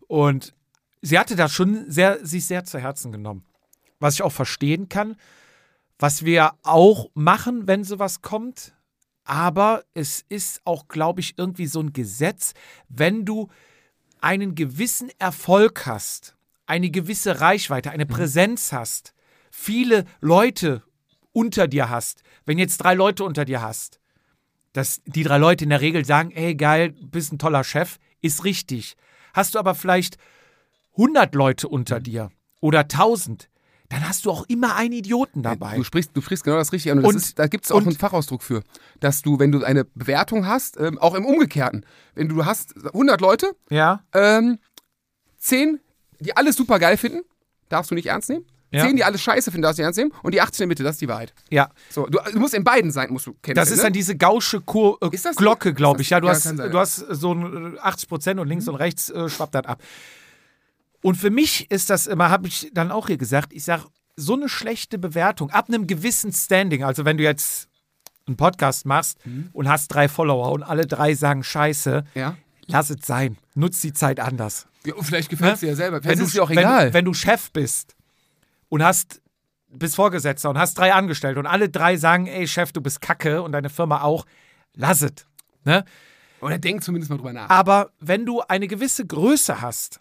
Und 0.07 0.53
sie 1.03 1.19
hatte 1.19 1.35
das 1.35 1.51
schon 1.53 1.89
sehr, 1.91 2.25
sich 2.25 2.47
sehr 2.47 2.63
zu 2.63 2.79
Herzen 2.79 3.11
genommen. 3.11 3.45
Was 3.99 4.15
ich 4.15 4.23
auch 4.23 4.31
verstehen 4.31 4.89
kann, 4.89 5.15
was 5.99 6.25
wir 6.25 6.53
auch 6.63 7.09
machen, 7.13 7.67
wenn 7.67 7.83
sowas 7.83 8.21
kommt. 8.21 8.73
Aber 9.25 9.83
es 9.93 10.25
ist 10.27 10.61
auch, 10.65 10.87
glaube 10.87 11.21
ich, 11.21 11.37
irgendwie 11.37 11.67
so 11.67 11.79
ein 11.79 11.93
Gesetz, 11.93 12.53
wenn 12.89 13.23
du 13.23 13.49
einen 14.19 14.55
gewissen 14.55 15.11
Erfolg 15.19 15.85
hast, 15.85 16.35
eine 16.65 16.89
gewisse 16.89 17.39
Reichweite, 17.39 17.91
eine 17.91 18.05
Präsenz 18.05 18.73
hast, 18.73 19.13
viele 19.51 20.05
Leute 20.19 20.83
unter 21.31 21.67
dir 21.67 21.89
hast, 21.89 22.23
wenn 22.45 22.57
jetzt 22.57 22.77
drei 22.77 22.93
Leute 22.95 23.23
unter 23.23 23.45
dir 23.45 23.61
hast, 23.61 23.99
dass 24.73 25.01
die 25.05 25.23
drei 25.23 25.37
Leute 25.37 25.65
in 25.65 25.69
der 25.69 25.81
Regel 25.81 26.03
sagen, 26.05 26.31
ey 26.31 26.55
geil, 26.55 26.93
bist 27.01 27.31
ein 27.31 27.39
toller 27.39 27.63
Chef, 27.63 27.97
ist 28.21 28.43
richtig. 28.43 28.95
Hast 29.33 29.55
du 29.55 29.59
aber 29.59 29.75
vielleicht 29.75 30.17
100 30.97 31.33
Leute 31.35 31.67
unter 31.67 31.99
dir 31.99 32.29
oder 32.61 32.79
1000, 32.81 33.49
dann 33.89 34.07
hast 34.07 34.25
du 34.25 34.31
auch 34.31 34.45
immer 34.47 34.75
einen 34.75 34.93
Idioten 34.93 35.43
dabei. 35.43 35.75
Du 35.75 35.83
sprichst, 35.83 36.11
du 36.13 36.21
sprichst 36.21 36.43
genau 36.43 36.57
das 36.57 36.71
Richtige 36.71 36.93
an. 36.93 36.99
Und, 36.99 37.05
Und- 37.05 37.15
ist, 37.15 37.37
da 37.37 37.47
gibt 37.47 37.65
es 37.65 37.71
auch 37.71 37.77
und- 37.77 37.87
einen 37.87 37.97
Fachausdruck 37.97 38.41
für, 38.41 38.63
dass 38.99 39.21
du, 39.21 39.39
wenn 39.39 39.51
du 39.51 39.63
eine 39.63 39.85
Bewertung 39.85 40.47
hast, 40.47 40.79
ähm, 40.79 40.97
auch 40.97 41.13
im 41.15 41.25
Umgekehrten, 41.25 41.85
wenn 42.15 42.29
du, 42.29 42.45
hast 42.45 42.73
100 42.93 43.21
Leute, 43.21 43.51
Ja, 43.69 44.03
ähm, 44.13 44.57
10, 45.37 45.79
die 46.19 46.35
alles 46.37 46.55
super 46.55 46.79
geil 46.79 46.97
finden, 46.97 47.21
darfst 47.69 47.91
du 47.91 47.95
nicht 47.95 48.07
ernst 48.07 48.29
nehmen. 48.29 48.45
Ja. 48.71 48.85
10, 48.85 48.95
die 48.95 49.03
alles 49.03 49.21
scheiße 49.21 49.51
finden, 49.51 49.61
darfst 49.63 49.77
du 49.77 49.81
nicht 49.81 49.85
ernst 49.87 49.99
nehmen. 49.99 50.11
Und 50.23 50.33
die 50.33 50.41
18 50.41 50.63
in 50.63 50.67
der 50.67 50.67
Mitte, 50.69 50.83
das 50.83 50.95
ist 50.95 51.01
die 51.01 51.07
Wahrheit. 51.07 51.33
ja. 51.51 51.69
So, 51.91 52.07
du, 52.07 52.17
du 52.31 52.39
musst 52.39 52.55
in 52.55 52.63
beiden 52.63 52.89
Seiten 52.91 53.13
musst 53.13 53.27
du 53.27 53.33
kennen. 53.33 53.55
Das 53.55 53.69
ist 53.69 53.83
dann 53.83 53.93
diese 53.93 54.15
gausche 54.17 54.61
Kur 54.61 54.97
äh, 55.01 55.09
Glocke, 55.35 55.73
glaube 55.75 56.01
ich. 56.01 56.09
Ja, 56.09 56.19
du, 56.19 56.25
ja, 56.27 56.33
hast, 56.33 56.43
sein. 56.43 56.57
du 56.57 56.79
hast 56.79 56.95
so 56.97 57.33
ein 57.33 57.75
äh, 57.75 57.79
80 57.79 58.09
Prozent 58.09 58.39
und 58.39 58.47
links 58.47 58.67
und 58.67 58.73
rechts 58.75 59.11
äh, 59.11 59.29
schwappt 59.29 59.53
das 59.53 59.65
ab. 59.65 59.83
Und 61.03 61.15
für 61.15 61.29
mich 61.29 61.69
ist 61.69 61.89
das 61.91 62.07
immer, 62.07 62.29
habe 62.29 62.47
ich 62.47 62.71
dann 62.73 62.91
auch 62.91 63.07
hier 63.07 63.17
gesagt, 63.17 63.53
ich 63.53 63.63
sage, 63.63 63.83
so 64.15 64.33
eine 64.33 64.49
schlechte 64.49 64.97
Bewertung 64.97 65.51
ab 65.51 65.67
einem 65.67 65.85
gewissen 65.85 66.31
Standing, 66.33 66.83
also 66.83 67.03
wenn 67.05 67.17
du 67.17 67.23
jetzt 67.23 67.67
einen 68.25 68.37
Podcast 68.37 68.85
machst 68.85 69.19
und 69.51 69.67
hast 69.67 69.89
drei 69.89 70.07
Follower 70.07 70.51
und 70.51 70.63
alle 70.63 70.85
drei 70.87 71.13
sagen 71.13 71.43
Scheiße, 71.43 72.03
Ja. 72.15 72.37
lass 72.67 72.89
es 72.89 73.05
sein. 73.05 73.37
Nutz 73.53 73.81
die 73.81 73.91
Zeit 73.93 74.19
anders. 74.19 74.65
ja 74.85 74.93
vielleicht 75.01 75.29
gefällt 75.29 75.55
es 75.55 75.59
dir 75.59 75.69
ja 75.69 75.75
selber. 75.75 75.97
Wenn 75.97 76.03
Vielleicht 76.03 76.19
du, 76.19 76.23
ist 76.23 76.27
es 76.29 76.33
dir 76.35 76.43
auch 76.43 76.49
wenn, 76.49 76.57
egal. 76.59 76.87
Du, 76.87 76.93
wenn 76.93 77.05
du 77.05 77.13
Chef 77.13 77.51
bist 77.51 77.95
und 78.69 78.81
hast 78.83 79.21
bist 79.75 79.95
Vorgesetzter 79.95 80.49
und 80.51 80.57
hast 80.57 80.75
drei 80.77 80.93
Angestellte 80.93 81.39
und 81.39 81.47
alle 81.47 81.67
drei 81.67 81.97
sagen, 81.97 82.27
ey 82.27 82.47
Chef, 82.47 82.71
du 82.71 82.79
bist 82.79 83.01
Kacke 83.01 83.41
und 83.41 83.51
deine 83.51 83.69
Firma 83.69 84.01
auch, 84.03 84.25
lass 84.75 85.01
es. 85.01 85.13
Ne? 85.65 85.83
Oder 86.41 86.59
denk 86.59 86.83
zumindest 86.83 87.09
mal 87.09 87.17
drüber 87.17 87.33
nach. 87.33 87.49
Aber 87.49 87.91
wenn 87.99 88.25
du 88.25 88.41
eine 88.41 88.67
gewisse 88.67 89.05
Größe 89.05 89.61
hast 89.61 89.99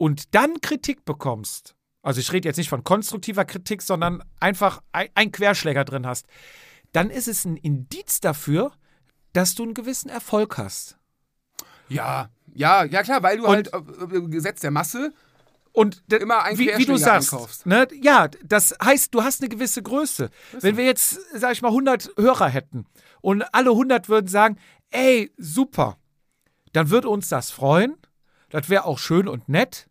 und 0.00 0.34
dann 0.34 0.62
Kritik 0.62 1.04
bekommst, 1.04 1.74
also 2.00 2.20
ich 2.20 2.32
rede 2.32 2.48
jetzt 2.48 2.56
nicht 2.56 2.70
von 2.70 2.84
konstruktiver 2.84 3.44
Kritik, 3.44 3.82
sondern 3.82 4.24
einfach 4.40 4.80
ein, 4.92 5.10
ein 5.14 5.30
Querschläger 5.30 5.84
drin 5.84 6.06
hast, 6.06 6.24
dann 6.92 7.10
ist 7.10 7.28
es 7.28 7.44
ein 7.44 7.58
Indiz 7.58 8.18
dafür, 8.20 8.72
dass 9.34 9.54
du 9.54 9.62
einen 9.64 9.74
gewissen 9.74 10.08
Erfolg 10.08 10.56
hast. 10.56 10.96
Ja, 11.90 12.30
ja, 12.54 12.84
ja 12.84 13.02
klar, 13.02 13.22
weil 13.22 13.36
du 13.36 13.44
Und- 13.44 13.50
halt 13.70 13.74
äh, 13.74 14.16
äh, 14.16 14.28
Gesetz 14.28 14.60
der 14.62 14.70
Masse 14.70 15.12
Und 15.72 16.02
Immer 16.10 16.44
ein 16.44 16.56
wie, 16.58 16.70
wie 16.78 16.86
du 16.86 16.96
sagst, 16.96 17.34
einkaufst. 17.34 17.66
ne, 17.66 17.86
ja, 18.00 18.28
das 18.42 18.74
heißt, 18.82 19.14
du 19.14 19.22
hast 19.22 19.42
eine 19.42 19.50
gewisse 19.50 19.82
Größe. 19.82 20.30
Wenn 20.60 20.78
wir 20.78 20.84
jetzt, 20.84 21.20
sag 21.34 21.52
ich 21.52 21.60
mal, 21.60 21.68
100 21.68 22.10
Hörer 22.16 22.48
hätten 22.48 22.86
und 23.20 23.42
alle 23.54 23.70
100 23.70 24.08
würden 24.08 24.28
sagen, 24.28 24.56
ey, 24.90 25.30
super, 25.36 25.98
dann 26.72 26.88
würde 26.88 27.10
uns 27.10 27.28
das 27.28 27.50
freuen. 27.50 27.96
Das 28.48 28.68
wäre 28.70 28.84
auch 28.86 28.98
schön 28.98 29.28
und 29.28 29.48
nett. 29.48 29.86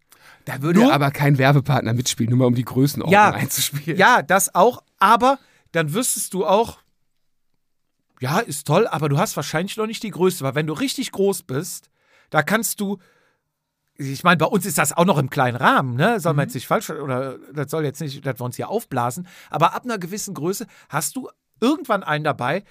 Da 0.49 0.61
würde 0.61 0.80
Nur- 0.81 0.93
aber 0.93 1.11
kein 1.11 1.38
Werbepartner 1.38 1.93
mitspielen, 1.93 2.30
nur 2.31 2.39
mal 2.39 2.45
um 2.45 2.55
die 2.55 2.65
Größenordnung 2.65 3.13
Ja, 3.13 3.31
einzuspielen. 3.31 3.97
ja, 3.99 4.21
das 4.21 4.53
auch, 4.55 4.81
aber 4.97 5.38
dann 5.71 5.93
wüsstest 5.93 6.34
du 6.34 6.45
auch, 6.45 6.80
ja, 8.19 8.39
ist 8.39 8.65
toll, 8.67 8.88
aber 8.88 9.09
du 9.09 9.17
hast 9.17 9.35
wahrscheinlich 9.35 9.77
noch 9.77 9.85
nicht 9.85 10.03
die 10.03 10.09
Größe, 10.11 10.43
weil 10.43 10.55
wenn 10.55 10.67
du 10.67 10.73
richtig 10.73 11.11
groß 11.11 11.43
bist, 11.43 11.89
da 12.30 12.41
kannst 12.43 12.80
du 12.81 12.97
ich 14.01 14.23
meine, 14.23 14.38
bei 14.38 14.45
uns 14.45 14.65
ist 14.65 14.77
das 14.77 14.93
auch 14.93 15.03
noch 15.03 15.17
im 15.17 15.30
kleinen 15.30 15.57
Rahmen, 15.57 15.95
ne? 15.95 16.21
Soll 16.21 16.34
man 16.34 16.45
jetzt 16.47 16.53
nicht 16.53 16.67
falsch, 16.67 16.89
oder 16.89 17.38
das 17.51 17.69
soll 17.69 17.84
jetzt 17.84 17.99
nicht, 17.99 18.26
dass 18.26 18.39
wir 18.39 18.45
uns 18.45 18.55
hier 18.55 18.69
aufblasen. 18.69 19.27
Aber 19.49 19.73
ab 19.76 19.84
einer 19.84 19.97
gewissen 19.97 20.34
Größe 20.34 20.67
hast 20.88 21.17
du 21.17 21.27
irgendwann 21.59 22.03
einen 22.03 22.23
dabei, 22.23 22.63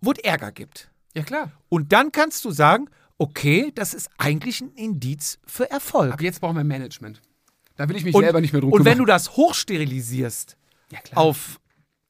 wo 0.00 0.12
es 0.12 0.18
Ärger 0.20 0.52
gibt. 0.52 0.90
Ja, 1.14 1.22
klar. 1.22 1.52
Und 1.68 1.92
dann 1.92 2.12
kannst 2.12 2.46
du 2.46 2.50
sagen, 2.50 2.88
okay, 3.18 3.72
das 3.74 3.94
ist 3.94 4.08
eigentlich 4.18 4.60
ein 4.60 4.72
Indiz 4.72 5.38
für 5.46 5.70
Erfolg. 5.70 6.12
Aber 6.12 6.22
jetzt 6.22 6.40
brauchen 6.40 6.56
wir 6.56 6.64
Management. 6.64 7.20
Da 7.76 7.88
will 7.88 7.96
ich 7.96 8.04
mich 8.04 8.14
Und, 8.14 8.22
selber 8.22 8.40
nicht 8.40 8.52
mehr 8.52 8.60
drum 8.60 8.72
und 8.72 8.84
wenn 8.84 8.94
kümmern. 8.94 9.06
du 9.06 9.12
das 9.12 9.36
hochsterilisierst 9.36 10.56
ja, 10.92 10.98
auf 11.14 11.60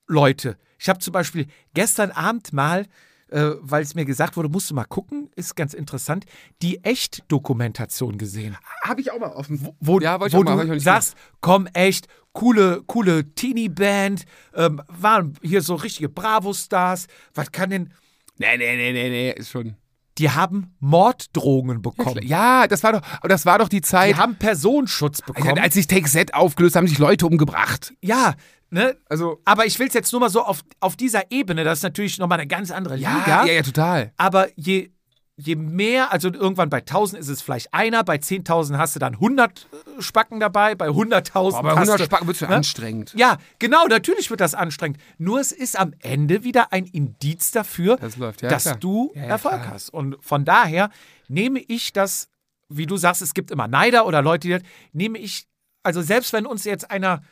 Leute. 0.06 0.59
Ich 0.78 0.89
habe 0.89 0.98
zum 0.98 1.12
Beispiel 1.12 1.47
gestern 1.72 2.10
Abend 2.10 2.52
mal, 2.52 2.86
äh, 3.28 3.52
weil 3.60 3.82
es 3.82 3.94
mir 3.94 4.05
gesagt 4.05 4.36
wurde, 4.36 4.51
musst 4.51 4.70
du 4.70 4.74
mal 4.74 4.85
gucken, 4.85 5.31
ist 5.36 5.56
ganz 5.56 5.72
interessant, 5.72 6.26
die 6.60 6.85
Echt-Dokumentation 6.85 8.18
gesehen. 8.18 8.56
Habe 8.82 9.01
ich 9.01 9.10
auch 9.10 9.18
mal 9.18 9.32
offen. 9.32 9.66
Wo, 9.81 10.01
ja, 10.01 10.20
wollte 10.20 10.36
ich 10.36 10.40
wo 10.40 10.44
mal, 10.44 10.52
hab 10.52 10.64
ich 10.64 10.68
du 10.68 10.74
nicht 10.74 10.85
sagst, 10.85 11.16
komm, 11.40 11.66
echt, 11.68 12.09
coole, 12.35 12.82
coole 12.86 13.35
Teenie-Band, 13.35 14.24
ähm, 14.55 14.82
waren 14.89 15.39
hier 15.43 15.62
so 15.62 15.76
richtige 15.76 16.10
Bravo-Stars. 16.10 17.06
Was 17.32 17.51
kann 17.51 17.70
denn. 17.70 17.93
Nee, 18.36 18.59
nee, 18.59 18.76
nee, 18.76 18.93
nee, 18.93 19.09
nee, 19.09 19.31
ist 19.32 19.51
schon. 19.51 19.76
Die 20.19 20.31
haben 20.31 20.74
Morddrohungen 20.81 21.82
bekommen. 21.82 22.20
Ja, 22.23 22.66
das 22.69 22.82
war 22.82 22.93
doch, 22.93 23.01
das 23.23 23.47
war 23.47 23.59
doch 23.59 23.69
die 23.69 23.81
Zeit, 23.81 24.11
Die 24.15 24.16
haben 24.16 24.36
Personenschutz 24.36 25.23
bekommen. 25.23 25.59
als 25.59 25.74
sich 25.74 25.86
Take 25.86 26.09
Z 26.09 26.35
aufgelöst 26.35 26.77
haben, 26.77 26.86
sich 26.86 26.99
Leute 26.99 27.27
umgebracht. 27.27 27.93
ja, 28.01 28.35
ne? 28.70 28.97
Also, 29.09 29.41
Aber 29.45 29.66
ich 29.66 29.78
will 29.78 29.89
es 29.89 29.95
jetzt 29.95 30.12
nur 30.12 30.20
mal 30.20 30.31
so 30.31 30.43
auf, 30.43 30.62
auf 30.81 30.97
dieser 30.97 31.31
Ebene, 31.31 31.65
das 31.65 31.78
ist 31.78 31.82
natürlich 31.82 32.19
nochmal 32.19 32.39
eine 32.39 32.47
ganz 32.49 32.70
andere 32.70 32.97
ja, 32.97 33.16
Liga. 33.19 33.45
ja, 33.47 33.53
ja, 33.53 33.62
total. 33.62 34.12
Aber 34.16 34.49
je, 34.57 34.91
je 35.36 35.56
mehr, 35.56 36.12
also 36.12 36.32
irgendwann 36.32 36.70
bei 36.70 36.78
1000 36.78 37.20
ist 37.20 37.28
es 37.28 37.43
vielleicht 37.43 37.74
einer, 37.74 38.05
bei 38.05 38.16
10.000 38.16 38.78
hast 38.78 38.94
du 38.94 39.01
dann 39.01 39.15
100 39.15 39.66
Spacken 39.98 40.39
dabei, 40.39 40.74
bei 40.74 40.89
100.000 40.89 41.55
Aber 41.55 41.62
bei 41.62 41.81
hast 41.81 41.89
100 41.89 42.01
du, 42.01 42.05
Spacken 42.05 42.27
wird 42.28 42.36
es 42.36 42.48
ne? 42.48 42.48
anstrengend. 42.55 43.12
Ja, 43.16 43.39
genau, 43.59 43.86
natürlich 43.86 44.31
wird 44.31 44.40
das 44.40 44.55
anstrengend. 44.55 44.98
Nur 45.19 45.40
es 45.40 45.51
ist 45.51 45.78
am 45.78 45.93
Ende 46.01 46.44
wieder 46.44 46.73
ein 46.73 46.86
Indiz 46.86 47.51
dafür, 47.51 47.97
Das 47.97 48.16
läuft, 48.16 48.43
ja, 48.43 48.48
dass 48.48 48.62
klar. 48.65 48.77
du 48.77 49.12
Ja, 49.15 49.23
Erfolg 49.23 49.62
klar. 49.62 49.74
hast. 49.74 49.90
Und 49.90 50.16
von 50.20 50.44
daher 50.44 50.90
nehme 51.28 51.61
ich 51.61 51.93
das, 51.93 52.28
wie 52.69 52.86
du 52.86 52.97
sagst, 52.97 53.20
es 53.23 53.35
gibt 53.35 53.51
immer 53.51 53.66
Neider 53.66 54.06
oder 54.06 54.23
Leute, 54.23 54.48
die 54.48 54.55
das, 54.55 54.62
nehme 54.93 55.19
ich, 55.19 55.48
also 55.82 56.01
selbst 56.01 56.32
wenn 56.32 56.47
uns 56.47 56.65
jetzt 56.65 56.90
einer 56.90 57.23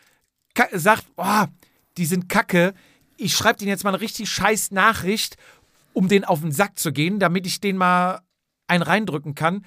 sagt, 0.72 1.06
oh, 1.16 1.44
die 1.96 2.06
sind 2.06 2.28
kacke, 2.28 2.74
ich 3.16 3.34
schreibe 3.34 3.58
denen 3.58 3.68
jetzt 3.68 3.84
mal 3.84 3.90
eine 3.90 4.00
richtig 4.00 4.28
scheiß 4.28 4.72
Nachricht, 4.72 5.36
um 5.92 6.08
den 6.08 6.24
auf 6.24 6.40
den 6.40 6.52
Sack 6.52 6.78
zu 6.78 6.92
gehen, 6.92 7.18
damit 7.18 7.46
ich 7.46 7.60
den 7.60 7.76
mal 7.76 8.20
einen 8.66 8.82
reindrücken 8.82 9.34
kann. 9.34 9.64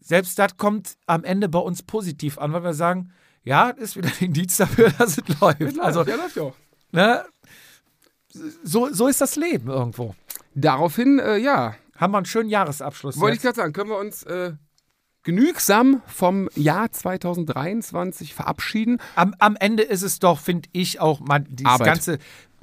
Selbst 0.00 0.38
das 0.38 0.56
kommt 0.56 0.96
am 1.06 1.24
Ende 1.24 1.48
bei 1.48 1.58
uns 1.58 1.82
positiv 1.82 2.38
an, 2.38 2.52
weil 2.52 2.62
wir 2.64 2.74
sagen, 2.74 3.12
ja, 3.42 3.72
das 3.72 3.90
ist 3.90 3.96
wieder 3.96 4.08
ein 4.20 4.26
Indiz 4.26 4.56
dafür, 4.56 4.90
dass 4.98 5.18
es 5.18 5.40
läuft. 5.40 5.80
Also, 5.80 6.04
ja, 6.04 6.16
läuft 6.16 6.36
ja 6.36 6.42
auch. 6.44 6.54
ne, 6.92 7.24
so, 8.62 8.92
so 8.92 9.08
ist 9.08 9.20
das 9.20 9.36
Leben 9.36 9.68
irgendwo. 9.68 10.14
Daraufhin, 10.54 11.18
äh, 11.18 11.38
ja, 11.38 11.74
Haben 11.96 12.12
wir 12.12 12.18
einen 12.18 12.26
schönen 12.26 12.50
Jahresabschluss. 12.50 13.18
wollte 13.18 13.36
ich 13.36 13.42
jetzt. 13.42 13.56
gerade 13.56 13.64
sagen, 13.64 13.72
können 13.72 13.90
wir 13.90 13.98
uns 13.98 14.22
äh, 14.24 14.52
genügsam 15.22 16.02
vom 16.06 16.48
Jahr 16.54 16.90
2023 16.90 18.34
verabschieden. 18.34 18.98
am, 19.16 19.34
am 19.38 19.56
Ende 19.56 19.82
ist 19.82 20.02
es 20.02 20.18
doch, 20.18 20.38
finde 20.38 20.68
ich, 20.72 21.00
auch 21.00 21.20
man, 21.20 21.44
dieses 21.48 21.72
Arbeit. 21.72 21.86
ganze. 21.86 22.18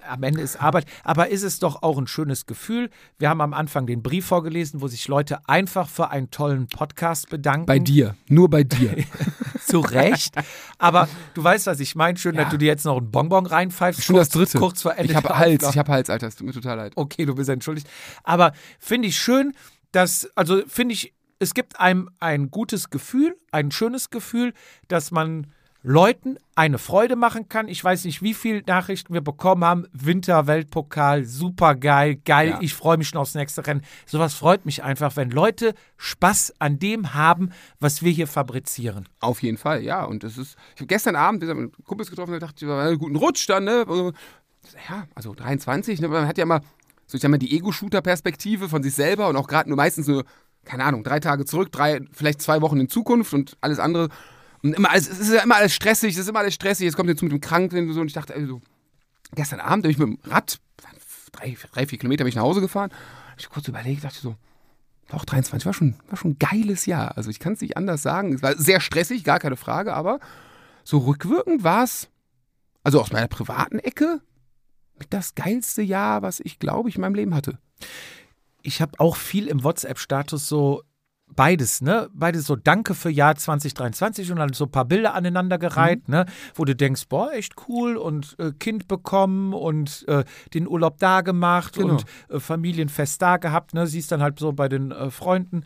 Am 0.08 0.24
Ende 0.24 0.42
ist 0.42 0.62
Arbeit, 0.62 0.86
aber 1.04 1.30
ist 1.30 1.44
es 1.44 1.60
doch 1.60 1.82
auch 1.84 1.98
ein 1.98 2.08
schönes 2.08 2.46
Gefühl. 2.46 2.90
Wir 3.18 3.30
haben 3.30 3.42
am 3.42 3.54
Anfang 3.54 3.88
den 3.88 4.04
Brief 4.04 4.26
vorgelesen, 4.26 4.82
wo 4.82 4.88
sich 4.88 5.08
Leute 5.08 5.40
einfach 5.48 5.90
für 5.90 6.10
einen 6.10 6.32
tollen 6.32 6.68
Podcast 6.68 7.30
bedanken. 7.30 7.66
Bei 7.66 7.80
dir, 7.80 8.16
nur 8.28 8.50
bei 8.50 8.64
dir. 8.64 8.96
Zu 9.66 9.80
Recht. 9.80 10.36
Aber 10.78 11.08
du 11.34 11.44
weißt, 11.44 11.68
was 11.68 11.80
ich 11.80 11.96
meine. 11.96 12.18
Schön, 12.18 12.36
Ja. 12.36 12.44
dass 12.44 12.52
du 12.52 12.58
dir 12.58 12.68
jetzt 12.68 12.86
noch 12.86 12.98
einen 12.98 13.10
Bonbon 13.12 13.46
reinpfeifst. 13.46 14.04
Schon 14.04 14.16
das 14.16 14.30
dritte. 14.30 14.60
Kurz 14.60 14.82
vor 14.84 14.96
Ende. 14.96 15.12
ich 15.12 15.16
habe 15.16 15.30
Hals, 15.38 15.68
ich 15.70 15.78
habe 15.78 15.92
Hals, 15.92 16.10
Alter, 16.10 16.28
es 16.28 16.36
tut 16.36 16.46
mir 16.48 16.54
total 16.54 16.78
leid. 16.78 16.94
Okay, 16.96 17.26
du 17.26 17.34
bist 17.34 17.50
entschuldigt. 17.50 17.88
Aber 18.24 18.54
finde 18.80 19.08
ich 19.08 19.18
schön, 19.18 19.54
dass, 19.92 20.30
also 20.36 20.62
finde 20.68 20.94
ich, 20.94 21.14
es 21.40 21.54
gibt 21.54 21.80
einem 21.80 22.10
ein 22.20 22.52
gutes 22.52 22.90
Gefühl, 22.90 23.36
ein 23.52 23.72
schönes 23.72 24.10
Gefühl, 24.10 24.54
dass 24.88 25.12
man 25.12 25.48
Leuten 25.88 26.38
eine 26.56 26.80
Freude 26.80 27.16
machen 27.16 27.48
kann. 27.48 27.68
Ich 27.68 27.84
weiß 27.84 28.06
nicht, 28.06 28.24
wie 28.24 28.34
viele 28.34 28.64
Nachrichten 28.66 29.14
wir 29.14 29.22
bekommen 29.22 29.64
haben. 29.64 29.86
Winter-Weltpokal, 29.94 31.26
super 31.26 31.76
geil, 31.76 32.16
geil, 32.26 32.50
Ja. 32.50 32.58
ich 32.62 32.74
freue 32.74 32.98
mich 32.98 33.10
schon 33.10 33.20
aufs 33.22 33.36
nächste 33.36 33.66
Rennen. 33.68 33.82
Sowas 34.08 34.34
freut 34.34 34.66
mich 34.66 34.84
einfach, 34.84 35.16
wenn 35.16 35.30
Leute 35.30 35.76
Spaß 35.98 36.56
an 36.58 36.80
dem 36.80 37.14
haben, 37.14 37.52
was 37.80 38.02
wir 38.02 38.12
hier 38.12 38.28
fabrizieren. 38.28 39.08
Auf 39.20 39.44
jeden 39.44 39.58
Fall, 39.58 39.84
ja. 39.84 40.04
Und 40.06 40.24
es 40.24 40.38
ist, 40.40 40.56
ich 40.74 40.82
habe 40.82 40.88
gestern 40.88 41.16
Abend 41.16 41.42
gesagt, 41.42 41.60
mit 41.60 41.72
Kumpels 41.86 42.10
getroffen 42.10 42.34
und 42.34 42.42
dachte, 42.42 42.66
ja, 42.66 42.80
einen 42.80 42.98
guten 42.98 43.16
Rutsch 43.16 43.48
dann, 43.48 43.66
ne? 43.66 43.86
Ja, 44.90 45.06
also 45.14 45.36
23, 45.36 46.02
ne? 46.02 46.08
Man 46.08 46.28
hat 46.28 46.40
ja 46.40 46.44
immer, 46.44 46.62
so 47.06 47.16
ich 47.16 47.22
sag 47.22 47.30
mal, 47.30 47.38
die 47.38 47.56
Ego-Shooter-Perspektive 47.56 48.70
von 48.70 48.82
sich 48.82 48.96
selber 48.96 49.28
und 49.30 49.36
auch 49.36 49.48
gerade 49.48 49.70
nur 49.70 49.78
meistens 49.78 50.08
nur, 50.08 50.26
keine 50.64 50.84
Ahnung, 50.84 51.04
drei 51.04 51.20
Tage 51.20 51.46
zurück, 51.46 51.72
drei, 51.72 52.02
vielleicht 52.12 52.42
zwei 52.42 52.62
Wochen 52.62 52.80
in 52.80 52.90
Zukunft 52.90 53.34
und 53.36 53.56
alles 53.62 53.78
andere. 53.78 54.10
Und 54.66 54.74
immer 54.74 54.90
alles, 54.90 55.08
es 55.08 55.20
ist 55.20 55.32
ja 55.32 55.44
immer 55.44 55.58
alles 55.58 55.76
stressig, 55.76 56.16
es 56.16 56.18
ist 56.18 56.28
immer 56.28 56.40
alles 56.40 56.56
stressig. 56.56 56.86
Jetzt 56.86 56.96
kommt 56.96 57.08
jetzt 57.08 57.22
mit 57.22 57.32
dem 57.32 57.40
Kranken 57.40 57.88
und 57.88 57.94
so. 57.94 58.02
Und 58.02 58.08
ich 58.08 58.14
dachte, 58.14 58.34
also, 58.34 58.62
gestern 59.36 59.60
Abend 59.60 59.84
bin 59.84 59.92
ich 59.92 60.00
mit 60.00 60.08
dem 60.08 60.18
Rad, 60.24 60.60
drei, 61.32 61.56
drei 61.72 61.86
vier 61.86 62.00
Kilometer 62.00 62.24
bin 62.24 62.30
ich 62.30 62.36
nach 62.36 62.42
Hause 62.42 62.62
gefahren. 62.62 62.92
Ich 63.38 63.48
kurz 63.48 63.68
überlegt, 63.68 64.04
dachte 64.04 64.18
so, 64.18 64.36
doch, 65.10 65.24
23 65.24 65.68
war 65.68 65.74
schon, 65.74 65.94
war 66.08 66.18
schon 66.18 66.32
ein 66.32 66.40
geiles 66.40 66.88
Jahr. 66.88 67.16
Also 67.16 67.30
ich 67.30 67.38
kann 67.38 67.54
es 67.54 67.62
nicht 67.62 67.78
anders 67.78 68.02
sagen. 68.02 68.34
Es 68.34 68.42
war 68.42 68.58
sehr 68.58 68.80
stressig, 68.80 69.24
gar 69.24 69.38
keine 69.38 69.56
Frage, 69.56 69.94
aber 69.94 70.20
so 70.84 70.98
rückwirkend 70.98 71.64
war 71.64 71.84
es, 71.84 72.10
also 72.84 73.00
aus 73.00 73.12
meiner 73.12 73.28
privaten 73.28 73.78
Ecke, 73.78 74.20
das 75.12 75.36
geilste 75.36 75.84
Jahr, 75.84 76.24
was 76.24 76.40
ich, 76.40 76.58
glaube 76.58 76.90
ich, 76.90 76.96
in 76.96 77.02
meinem 77.02 77.14
Leben 77.14 77.36
hatte. 77.36 77.60
ich 78.64 78.82
habe 78.82 79.00
auch 79.00 79.16
viel 79.16 79.46
im 79.46 79.64
WhatsApp-Status 79.64 80.48
so 80.48 80.82
beides, 81.36 81.82
ne? 81.82 82.10
Beides 82.14 82.46
so 82.46 82.56
Danke 82.56 82.94
für 82.96 83.10
Jahr 83.10 83.36
2023 83.36 84.32
und 84.32 84.38
dann 84.38 84.54
so 84.54 84.66
ein 84.66 84.72
paar 84.72 84.86
Bilder 84.86 85.14
aneinandergereiht, 85.14 86.10
ne? 86.10 86.26
Wo 86.54 86.66
du 86.66 86.76
denkst, 86.76 87.04
boah, 87.10 87.32
echt 87.34 87.54
cool 87.68 87.98
und 87.98 88.36
äh, 88.40 88.52
Kind 88.60 88.88
bekommen 88.88 89.54
und 89.54 90.06
äh, 90.08 90.24
den 90.54 90.68
Urlaub 90.68 90.98
da 91.00 91.22
gemacht 91.22 91.76
Genau. 91.76 91.94
und 91.94 92.06
äh, 92.30 92.40
Familienfest 92.40 93.22
da 93.22 93.38
gehabt, 93.38 93.74
ne? 93.74 93.88
Siehst 93.88 94.12
dann 94.12 94.22
halt 94.22 94.40
so 94.40 94.54
bei 94.54 94.70
den 94.70 94.92
äh, 94.92 95.10
Freunden. 95.12 95.64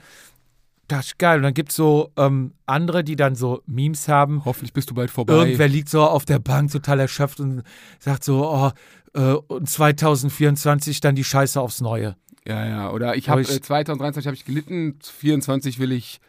Das 0.88 1.06
ist 1.06 1.20
geil. 1.20 1.38
Und 1.38 1.44
dann 1.44 1.54
gibt 1.54 1.70
es 1.70 1.76
so 1.76 2.12
ähm, 2.18 2.54
andere, 2.66 3.04
die 3.04 3.16
dann 3.16 3.36
so 3.36 3.62
Memes 3.68 4.08
haben. 4.08 4.44
Hoffentlich 4.44 4.74
bist 4.74 4.90
du 4.90 4.96
bald 4.96 5.12
vorbei. 5.12 5.34
Irgendwer 5.34 5.68
liegt 5.68 5.88
so 5.88 6.04
auf 6.04 6.26
der 6.26 6.40
Bank 6.40 6.72
total 6.72 7.00
erschöpft 7.00 7.40
und 7.40 7.62
sagt 8.00 8.24
so, 8.24 8.50
oh, 8.52 8.72
äh, 9.14 9.34
und 9.34 9.70
2024 9.70 11.00
dann 11.00 11.14
die 11.16 11.24
Scheiße 11.24 11.62
aufs 11.62 11.82
Neue. 11.82 12.16
Ja, 12.48 12.66
ja. 12.66 12.91
Oder 12.91 13.16
ich 13.16 13.30
habe 13.30 13.41
äh, 13.41 13.45
2023 13.61 14.28
habe 14.28 14.36
ich 14.36 14.45
gelitten, 14.45 14.98
24 15.02 15.80
will 15.80 15.91
ich 15.91 16.20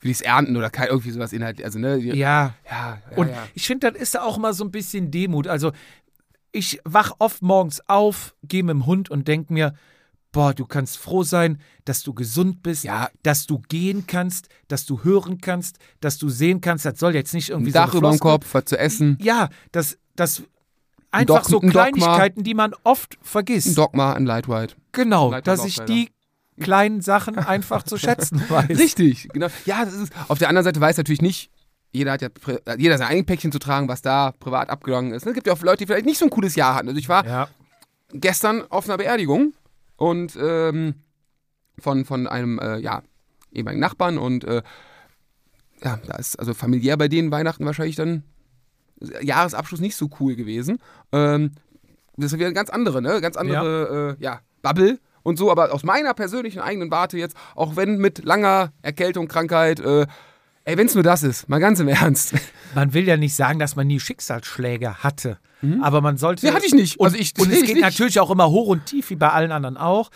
will 0.00 0.10
ich 0.10 0.18
es 0.18 0.22
ernten 0.22 0.56
oder 0.56 0.68
kein, 0.68 0.88
irgendwie 0.88 1.10
sowas 1.12 1.32
inhaltlich. 1.32 1.64
Also 1.64 1.78
ne, 1.78 1.96
ja, 1.96 2.14
Ja, 2.14 2.54
ja, 2.70 2.98
Und 3.16 3.28
ja. 3.30 3.48
ich 3.54 3.66
finde, 3.66 3.90
das 3.90 4.00
ist 4.00 4.20
auch 4.20 4.36
immer 4.36 4.52
so 4.52 4.62
ein 4.64 4.70
bisschen 4.70 5.10
Demut. 5.10 5.48
Also 5.48 5.72
ich 6.52 6.80
wach 6.84 7.12
oft 7.18 7.42
morgens 7.42 7.80
auf, 7.88 8.34
gehe 8.42 8.62
mit 8.62 8.74
dem 8.74 8.86
Hund 8.86 9.10
und 9.10 9.26
denke 9.28 9.52
mir, 9.52 9.74
boah, 10.30 10.52
du 10.52 10.66
kannst 10.66 10.98
froh 10.98 11.22
sein, 11.22 11.58
dass 11.86 12.02
du 12.02 12.12
gesund 12.12 12.62
bist, 12.62 12.84
Ja. 12.84 13.08
dass 13.22 13.46
du 13.46 13.60
gehen 13.68 14.04
kannst, 14.06 14.48
dass 14.68 14.84
du 14.84 15.02
hören 15.04 15.40
kannst, 15.40 15.78
dass 16.00 16.18
du 16.18 16.28
sehen 16.28 16.60
kannst. 16.60 16.84
Das 16.84 16.98
soll 16.98 17.14
jetzt 17.14 17.32
nicht 17.32 17.48
irgendwie 17.50 17.70
ein 17.70 17.72
so 17.72 17.78
Dach 17.78 17.94
über 17.94 18.10
dem 18.10 18.18
Kopf, 18.18 18.52
was 18.52 18.66
zu 18.66 18.78
essen, 18.78 19.16
Ja, 19.22 19.48
das, 19.72 19.96
das 20.16 20.42
einfach 21.14 21.36
Dog- 21.42 21.44
so 21.44 21.52
Dogma. 21.60 21.70
Kleinigkeiten, 21.70 22.42
die 22.42 22.54
man 22.54 22.74
oft 22.84 23.18
vergisst. 23.22 23.68
ein 23.68 23.74
Dogma, 23.74 24.12
ein 24.12 24.26
Light 24.26 24.48
White. 24.48 24.74
genau, 24.92 25.30
Leiter 25.30 25.50
dass 25.52 25.64
ich 25.64 25.80
die 25.80 26.10
kleinen 26.60 27.00
Sachen 27.00 27.38
einfach 27.38 27.82
zu 27.82 27.96
schätzen 27.98 28.42
weiß. 28.48 28.78
Richtig, 28.78 29.28
genau. 29.32 29.48
Ja, 29.66 29.84
das 29.84 29.94
ist, 29.94 30.12
auf 30.28 30.38
der 30.38 30.48
anderen 30.48 30.64
Seite 30.64 30.80
weiß 30.80 30.96
natürlich 30.96 31.22
nicht, 31.22 31.50
jeder 31.92 32.12
hat 32.12 32.22
ja 32.22 32.28
pri- 32.28 32.60
jeder 32.78 32.98
sein 32.98 33.08
eigenes 33.08 33.26
Päckchen 33.26 33.52
zu 33.52 33.58
tragen, 33.58 33.88
was 33.88 34.02
da 34.02 34.32
privat 34.32 34.68
abgegangen 34.68 35.12
ist. 35.12 35.26
Es 35.26 35.34
gibt 35.34 35.46
ja 35.46 35.52
auch 35.52 35.62
Leute, 35.62 35.78
die 35.78 35.86
vielleicht 35.86 36.06
nicht 36.06 36.18
so 36.18 36.24
ein 36.26 36.30
cooles 36.30 36.56
Jahr 36.56 36.74
hatten. 36.74 36.88
Also 36.88 36.98
ich 36.98 37.08
war 37.08 37.24
Ja. 37.26 37.48
gestern 38.12 38.62
auf 38.70 38.86
einer 38.88 38.96
Beerdigung 38.98 39.54
und 39.96 40.36
ähm, 40.40 40.94
von, 41.78 42.04
von 42.04 42.26
einem 42.26 42.58
äh, 42.58 42.78
ja, 42.78 43.02
ehemaligen 43.52 43.80
Nachbarn 43.80 44.18
und 44.18 44.44
äh, 44.44 44.62
ja, 45.84 45.98
da 46.06 46.16
ist 46.16 46.36
also 46.38 46.54
familiär 46.54 46.96
bei 46.96 47.08
denen 47.08 47.30
Weihnachten 47.30 47.64
wahrscheinlich 47.66 47.96
dann 47.96 48.22
Jahresabschluss 49.22 49.80
nicht 49.80 49.96
so 49.96 50.08
cool 50.20 50.34
gewesen. 50.36 50.78
Ähm, 51.12 51.52
das 52.16 52.26
ist 52.32 52.38
wieder 52.38 52.46
eine 52.46 52.54
ganz 52.54 52.70
andere, 52.70 53.02
ne? 53.02 53.20
Ganz 53.20 53.36
andere, 53.36 54.16
ja, 54.20 54.28
äh, 54.30 54.34
ja 54.36 54.40
Bubble 54.62 54.98
und 55.22 55.36
so, 55.36 55.50
aber 55.50 55.72
aus 55.72 55.82
meiner 55.82 56.14
persönlichen 56.14 56.60
eigenen 56.60 56.90
Warte 56.90 57.18
jetzt, 57.18 57.36
auch 57.54 57.76
wenn 57.76 57.98
mit 57.98 58.24
langer 58.24 58.72
Erkältung, 58.82 59.26
Krankheit, 59.28 59.80
äh, 59.80 60.06
ey, 60.64 60.76
wenn 60.78 60.86
es 60.86 60.94
nur 60.94 61.02
das 61.02 61.22
ist, 61.22 61.48
mal 61.48 61.58
ganz 61.60 61.80
im 61.80 61.88
Ernst. 62.02 62.34
Man 62.74 62.94
will 62.94 63.06
ja 63.06 63.16
nicht 63.16 63.34
sagen, 63.34 63.58
dass 63.58 63.74
man 63.76 63.86
nie 63.86 64.00
Schicksalsschläge 64.00 65.02
hatte. 65.02 65.38
Aber 65.80 66.02
man 66.02 66.18
sollte. 66.18 66.44
Nee, 66.44 66.52
hatte 66.52 66.66
ich 66.66 66.74
nicht. 66.74 67.00
Und, 67.00 67.06
Also 67.06 67.16
ich- 67.16 67.32
und 67.38 67.50
es 67.52 67.60
geht 67.62 67.74
nicht. 67.76 67.80
natürlich 67.82 68.20
auch 68.20 68.30
immer 68.30 68.50
hoch 68.50 68.66
und 68.68 68.84
tief, 68.84 69.08
wie 69.08 69.16
bei 69.16 69.30
allen 69.30 69.50
anderen 69.50 69.78
auch. 69.78 70.10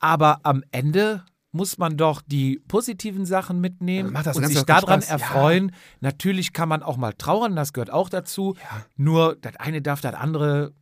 Aber 0.00 0.40
am 0.42 0.62
Ende 0.70 1.24
muss 1.54 1.78
man 1.78 1.96
doch 1.96 2.20
die 2.20 2.60
positiven 2.66 3.24
Sachen 3.26 3.60
mitnehmen 3.60 4.12
Ja, 4.12 4.32
und 4.32 4.46
sich 4.46 4.62
daran 4.64 5.00
Spaß. 5.02 5.08
Ja. 5.08 5.14
erfreuen. 5.26 5.72
Natürlich 6.00 6.52
kann 6.52 6.68
man 6.68 6.82
auch 6.82 6.96
mal 6.96 7.12
trauern, 7.12 7.54
das 7.54 7.72
gehört 7.72 7.90
auch 7.90 8.08
dazu. 8.08 8.54
Nur 8.96 9.36
das 9.40 9.56
eine 9.56 9.80
darf 9.80 10.00
das 10.00 10.14
andere 10.14 10.72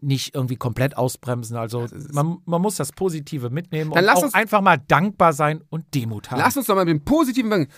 nicht 0.00 0.34
irgendwie 0.34 0.56
komplett 0.56 0.96
ausbremsen. 0.98 1.56
Also 1.56 1.86
man, 2.12 2.38
man 2.44 2.60
muss 2.60 2.76
das 2.76 2.92
Positive 2.92 3.48
mitnehmen 3.50 3.92
Dann 3.92 4.00
und 4.02 4.06
lass 4.06 4.18
auch 4.18 4.22
uns- 4.24 4.34
einfach 4.34 4.60
mal 4.60 4.76
dankbar 4.78 5.32
sein 5.32 5.62
und 5.70 5.94
Demut 5.94 6.30
haben. 6.30 6.40
Lass 6.40 6.56
uns 6.56 6.66
doch 6.66 6.74
mal 6.74 6.84
mit 6.84 6.92
dem 6.92 7.04
Positiven 7.04 7.50
fangen. 7.50 7.68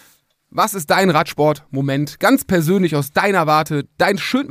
Was 0.49 0.75
ist 0.75 0.89
dein 0.91 1.11
Radsport-Moment? 1.11 2.19
Ganz 2.19 2.45
persönlich 2.45 2.97
aus 2.97 3.13
deiner 3.13 3.47
Warte. 3.47 3.89
Dein 3.99 4.17
schön, 4.17 4.49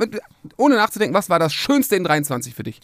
ohne 0.56 0.76
nachzudenken, 0.76 1.14
was 1.14 1.28
war 1.28 1.38
das 1.38 1.52
Schönste 1.52 1.96
in 1.96 2.04
23 2.04 2.54
für 2.54 2.62
dich? 2.62 2.80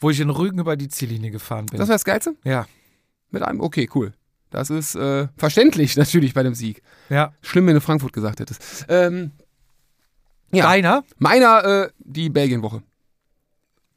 Wo 0.00 0.10
ich 0.10 0.18
in 0.18 0.28
Rügen 0.30 0.58
über 0.58 0.76
die 0.76 0.88
Ziellinie 0.88 1.30
gefahren 1.30 1.66
bin. 1.66 1.78
Das 1.78 1.88
war 1.88 1.94
das 1.94 2.04
Geilste? 2.04 2.34
ja, 2.44 2.66
Mit 3.30 3.42
einem? 3.42 3.60
Okay, 3.60 3.88
cool. 3.94 4.12
Das 4.54 4.70
ist 4.70 4.94
äh, 4.94 5.28
verständlich 5.36 5.96
natürlich 5.96 6.32
bei 6.34 6.42
dem 6.42 6.54
Sieg. 6.54 6.82
ja. 7.10 7.32
Schlimm, 7.42 7.66
wenn 7.66 7.74
du 7.74 7.80
Frankfurt 7.80 8.12
gesagt 8.12 8.40
hättest. 8.40 8.86
Ähm, 8.88 9.32
Ja. 10.52 10.64
Deiner? 10.64 11.02
meiner, 11.18 11.64
äh, 11.64 11.88
die 11.98 12.30
Belgien-Woche. 12.30 12.82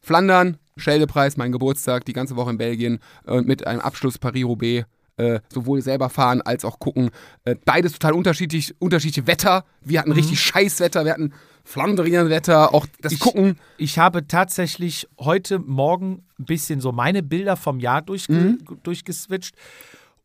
Flandern, 0.01 0.57
Scheldepreis, 0.77 1.37
mein 1.37 1.51
Geburtstag, 1.51 2.05
die 2.05 2.13
ganze 2.13 2.35
Woche 2.35 2.51
in 2.51 2.57
Belgien 2.57 2.99
äh, 3.27 3.41
mit 3.41 3.67
einem 3.67 3.81
Abschluss 3.81 4.17
Paris-Roubaix. 4.17 4.85
Äh, 5.19 5.39
sowohl 5.51 5.81
selber 5.81 6.09
fahren 6.11 6.43
als 6.43 6.63
auch 6.63 6.77
gucken. 6.77 7.09
Äh, 7.43 7.55
beides 7.65 7.93
total 7.93 8.13
unterschiedlich, 8.13 8.75
unterschiedliche 8.79 9.25
Wetter. 9.25 9.65
Wir 9.81 9.99
hatten 9.99 10.11
richtig 10.11 10.39
scheiß 10.39 10.79
Wetter, 10.79 11.05
wir 11.05 11.11
hatten 11.13 11.33
Flandrien-Wetter, 11.63 12.71
auch 12.71 12.85
das 13.01 13.13
Ich- 13.13 13.19
Gucken. 13.19 13.57
Ich 13.79 13.97
habe 13.97 14.27
tatsächlich 14.27 15.07
heute 15.17 15.57
Morgen 15.57 16.23
ein 16.39 16.45
bisschen 16.45 16.81
so 16.81 16.91
meine 16.91 17.23
Bilder 17.23 17.57
vom 17.57 17.79
Jahr 17.79 18.03
durchge 18.03 18.31
Mhm. 18.33 18.59
durchgeswitcht. 18.83 19.55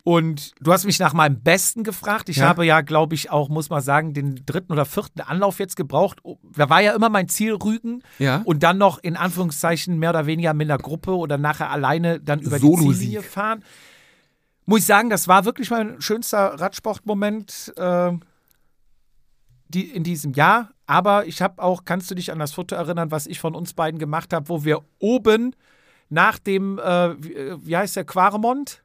Und 0.04 0.52
du 0.60 0.72
hast 0.72 0.84
mich 0.84 0.98
nach 0.98 1.12
meinem 1.12 1.40
Besten 1.42 1.84
gefragt. 1.84 2.28
Ich 2.28 2.38
Ja. 2.38 2.48
habe 2.48 2.66
ja, 2.66 2.80
glaube 2.80 3.14
ich, 3.14 3.30
auch, 3.30 3.48
muss 3.48 3.70
man 3.70 3.80
sagen, 3.82 4.14
den 4.14 4.42
dritten 4.44 4.72
oder 4.72 4.84
vierten 4.84 5.20
Anlauf 5.20 5.60
jetzt 5.60 5.76
gebraucht. 5.76 6.18
Oh, 6.24 6.38
Da 6.56 6.68
war 6.68 6.80
ja 6.82 6.92
immer 6.94 7.08
mein 7.08 7.28
Ziel 7.28 7.54
Rügen. 7.54 8.02
Ja. 8.18 8.42
Und 8.44 8.64
dann 8.64 8.78
noch 8.78 8.98
in 8.98 9.16
Anführungszeichen 9.16 9.98
mehr 10.00 10.10
oder 10.10 10.26
weniger 10.26 10.54
mit 10.54 10.68
einer 10.68 10.78
Gruppe 10.82 11.16
oder 11.16 11.38
nachher 11.38 11.70
alleine 11.70 12.18
dann 12.18 12.40
über 12.40 12.58
die. 12.58 12.68
Ziellinie 12.72 13.22
fahren. 13.22 13.62
Muss 14.66 14.80
ich 14.80 14.86
sagen, 14.86 15.08
das 15.08 15.28
war 15.28 15.44
wirklich 15.44 15.70
mein 15.70 16.00
schönster 16.00 16.58
Radsportmoment 16.60 17.72
äh, 17.76 18.12
die, 19.68 19.84
in 19.84 20.02
diesem 20.02 20.32
Jahr. 20.32 20.70
Aber 20.86 21.26
ich 21.26 21.40
habe 21.42 21.62
auch, 21.62 21.84
kannst 21.84 22.10
du 22.10 22.14
dich 22.16 22.32
an 22.32 22.38
das 22.40 22.52
Foto 22.52 22.74
erinnern, 22.74 23.12
was 23.12 23.26
ich 23.28 23.38
von 23.40 23.54
uns 23.54 23.72
beiden 23.72 24.00
gemacht 24.00 24.32
habe, 24.32 24.48
wo 24.48 24.64
wir 24.64 24.80
oben 24.98 25.54
nach 26.08 26.38
dem, 26.40 26.78
äh, 26.80 27.22
wie, 27.22 27.34
äh, 27.34 27.56
wie 27.62 27.76
heißt 27.76 27.94
der, 27.96 28.04
Quaremont, 28.04 28.82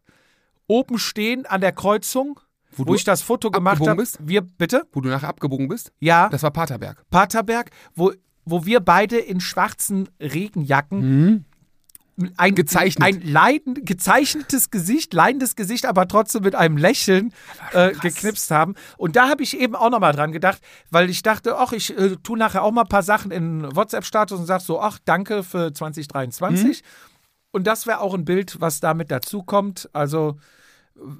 oben 0.68 0.99
stehen 0.99 1.45
an 1.45 1.61
der 1.61 1.72
Kreuzung, 1.72 2.39
wo, 2.72 2.84
du 2.84 2.94
ich 2.95 3.03
das 3.03 3.22
Foto 3.22 3.49
gemacht 3.49 3.73
abgebogen 3.76 3.91
habe. 3.91 4.02
bist? 4.02 4.18
Wir, 4.22 4.41
bitte? 4.41 4.88
Wo 4.91 5.02
du 5.02 5.10
nachher 5.10 5.30
abgebogen 5.30 5.68
bist? 5.68 5.91
Ja, 5.99 6.30
Das 6.30 6.44
war 6.44 6.52
Paterberg. 6.52 7.03
Paterberg, 7.10 7.72
wo, 7.95 8.11
wo 8.45 8.65
wir 8.65 8.80
beide 8.81 9.18
in 9.18 9.39
schwarzen 9.39 10.10
Regenjacken 10.22 11.45
ein, 12.38 12.52
Mhm. 12.52 12.56
Gezeichnet. 12.56 13.03
ein 13.07 13.22
leiden, 13.22 13.85
gezeichnetes 13.85 14.72
Gesicht, 14.72 15.14
leidendes 15.14 15.56
Gesicht, 15.56 15.85
aber 15.85 16.07
trotzdem 16.07 16.41
mit 16.44 16.56
einem 16.56 16.76
Lächeln 16.76 17.31
äh, 17.73 17.91
geknipst 17.94 18.49
haben. 18.49 18.73
Und 18.98 19.15
da 19.15 19.30
habe 19.30 19.44
ich 19.44 19.56
eben 19.60 19.76
auch 19.76 19.91
nochmal 19.91 20.14
dran 20.14 20.31
gedacht, 20.31 20.60
weil 20.89 21.11
ich 21.11 21.22
dachte, 21.22 21.57
ach, 21.57 21.73
ich 21.73 21.95
äh, 21.95 22.15
tue 22.23 22.38
nachher 22.38 22.64
auch 22.64 22.72
mal 22.72 22.81
ein 22.81 22.88
paar 22.89 23.03
Sachen 23.03 23.30
in 23.30 23.64
WhatsApp-Status 23.76 24.39
und 24.39 24.45
sag 24.48 24.61
so, 24.61 24.81
ach, 24.81 24.98
danke 25.06 25.44
für 25.44 25.72
2023. 25.73 26.81
Mhm. 26.81 26.88
Und 27.52 27.68
das 27.68 27.85
wäre 27.85 28.02
auch 28.02 28.15
ein 28.15 28.26
Bild, 28.26 28.60
was 28.60 28.80
damit 28.80 29.11
dazukommt. 29.11 29.88
Also 29.94 30.38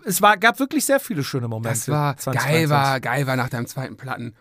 es 0.06 0.22
war, 0.22 0.38
gab 0.38 0.60
wirklich 0.60 0.86
sehr 0.86 1.00
viele 1.00 1.24
schöne 1.24 1.48
Momente. 1.48 1.70
Das 1.70 1.90
war 1.90 2.18
2023. 2.18 2.52
geil, 2.52 2.70
war 2.70 3.00
geil 3.00 3.28
war 3.28 3.36
nach 3.36 3.50
deinem 3.50 3.68
zweiten 3.68 3.98
Platten. 3.98 4.34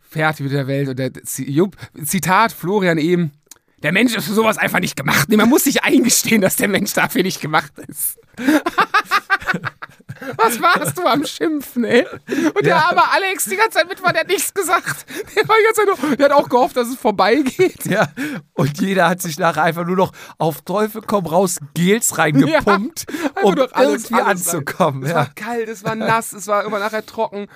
Fertig 0.00 0.44
mit 0.44 0.52
der 0.52 0.66
Welt. 0.66 0.88
Und 0.88 0.98
der 0.98 1.12
Zitat 2.04 2.52
Florian 2.52 2.98
eben. 2.98 3.32
Der 3.82 3.92
Mensch 3.92 4.14
ist 4.14 4.26
für 4.26 4.34
sowas 4.34 4.58
einfach 4.58 4.80
nicht 4.80 4.96
gemacht. 4.96 5.28
Nee, 5.28 5.36
man 5.36 5.48
muss 5.48 5.64
sich 5.64 5.84
eingestehen, 5.84 6.40
dass 6.40 6.56
der 6.56 6.68
Mensch 6.68 6.92
dafür 6.94 7.22
nicht 7.22 7.40
gemacht 7.40 7.72
ist. 7.86 8.18
Was 10.36 10.60
warst 10.60 10.98
du 10.98 11.02
am 11.06 11.24
Schimpfen, 11.24 11.84
ey? 11.84 12.06
Und 12.54 12.64
der 12.64 12.76
arme 12.76 13.02
Alex 13.10 13.44
die 13.44 13.56
ganze 13.56 13.78
Zeit 13.78 13.88
mit 13.88 14.02
war, 14.02 14.12
der 14.12 14.20
hat 14.22 14.28
nichts 14.28 14.52
gesagt. 14.52 15.06
Der, 15.36 15.48
war 15.48 15.56
die 15.56 15.64
ganze 15.64 15.80
Zeit 15.98 16.08
nur, 16.08 16.16
der 16.16 16.24
hat 16.26 16.32
auch 16.32 16.48
gehofft, 16.48 16.76
dass 16.76 16.88
es 16.88 16.96
vorbeigeht. 16.96 17.86
Ja, 17.86 18.08
und 18.54 18.80
jeder 18.80 19.08
hat 19.08 19.22
sich 19.22 19.38
nachher 19.38 19.62
einfach 19.62 19.84
nur 19.86 19.96
noch 19.96 20.12
auf 20.38 20.62
Teufel 20.62 21.02
komm 21.06 21.26
raus 21.26 21.58
Gels 21.74 22.18
reingepumpt, 22.18 23.06
Einfach 23.34 23.42
um 23.42 23.56
irgendwie 23.56 24.14
alles 24.14 24.48
anzukommen. 24.48 25.02
Es 25.04 25.10
Ja. 25.10 25.16
war 25.16 25.28
kalt, 25.34 25.68
es 25.68 25.84
war 25.84 25.94
nass, 25.94 26.32
es 26.32 26.46
war 26.46 26.64
immer 26.64 26.78
nachher 26.78 27.04
trocken. 27.04 27.46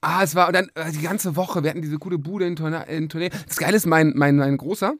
Ah, 0.00 0.22
es 0.22 0.34
war, 0.34 0.46
und 0.48 0.54
dann 0.54 0.70
äh, 0.74 0.90
die 0.92 1.02
ganze 1.02 1.36
Woche, 1.36 1.62
wir 1.62 1.70
hatten 1.70 1.82
diese 1.82 1.98
coole 1.98 2.16
Bude 2.16 2.46
in 2.46 2.56
Tournee. 2.56 2.82
In 2.88 3.08
Tournee. 3.10 3.30
Das 3.46 3.58
Geile 3.58 3.76
ist, 3.76 3.86
mein, 3.86 4.12
mein, 4.16 4.36
mein 4.36 4.56
Großer 4.56 4.94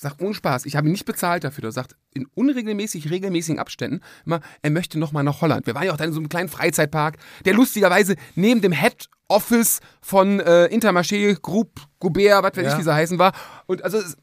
sagt 0.00 0.22
ohne 0.22 0.34
Spaß, 0.34 0.66
ich 0.66 0.76
habe 0.76 0.88
ihn 0.88 0.92
nicht 0.92 1.04
bezahlt 1.04 1.44
dafür. 1.44 1.64
Er 1.64 1.72
sagt 1.72 1.96
in 2.14 2.26
unregelmäßig, 2.34 3.10
regelmäßigen 3.10 3.58
Abständen 3.58 4.00
immer, 4.24 4.40
er 4.62 4.70
möchte 4.70 4.98
nochmal 4.98 5.24
nach 5.24 5.40
Holland. 5.40 5.66
Wir 5.66 5.74
waren 5.74 5.84
ja 5.84 5.92
auch 5.92 5.96
dann 5.96 6.08
in 6.08 6.14
so 6.14 6.20
einem 6.20 6.28
kleinen 6.28 6.48
Freizeitpark, 6.48 7.16
der 7.44 7.54
lustigerweise 7.54 8.14
neben 8.36 8.60
dem 8.60 8.72
Head 8.72 9.08
Office 9.28 9.80
von 10.00 10.40
äh, 10.40 10.66
Intermarché, 10.66 11.34
Group, 11.40 11.80
Goubert, 11.98 12.42
was 12.44 12.56
weiß 12.56 12.64
Ja. 12.64 12.72
ich, 12.72 12.78
wie 12.78 12.82
sie 12.84 12.94
heißen 12.94 13.18
war. 13.18 13.32
Und 13.66 13.82
also 13.84 13.98
es, 13.98 14.16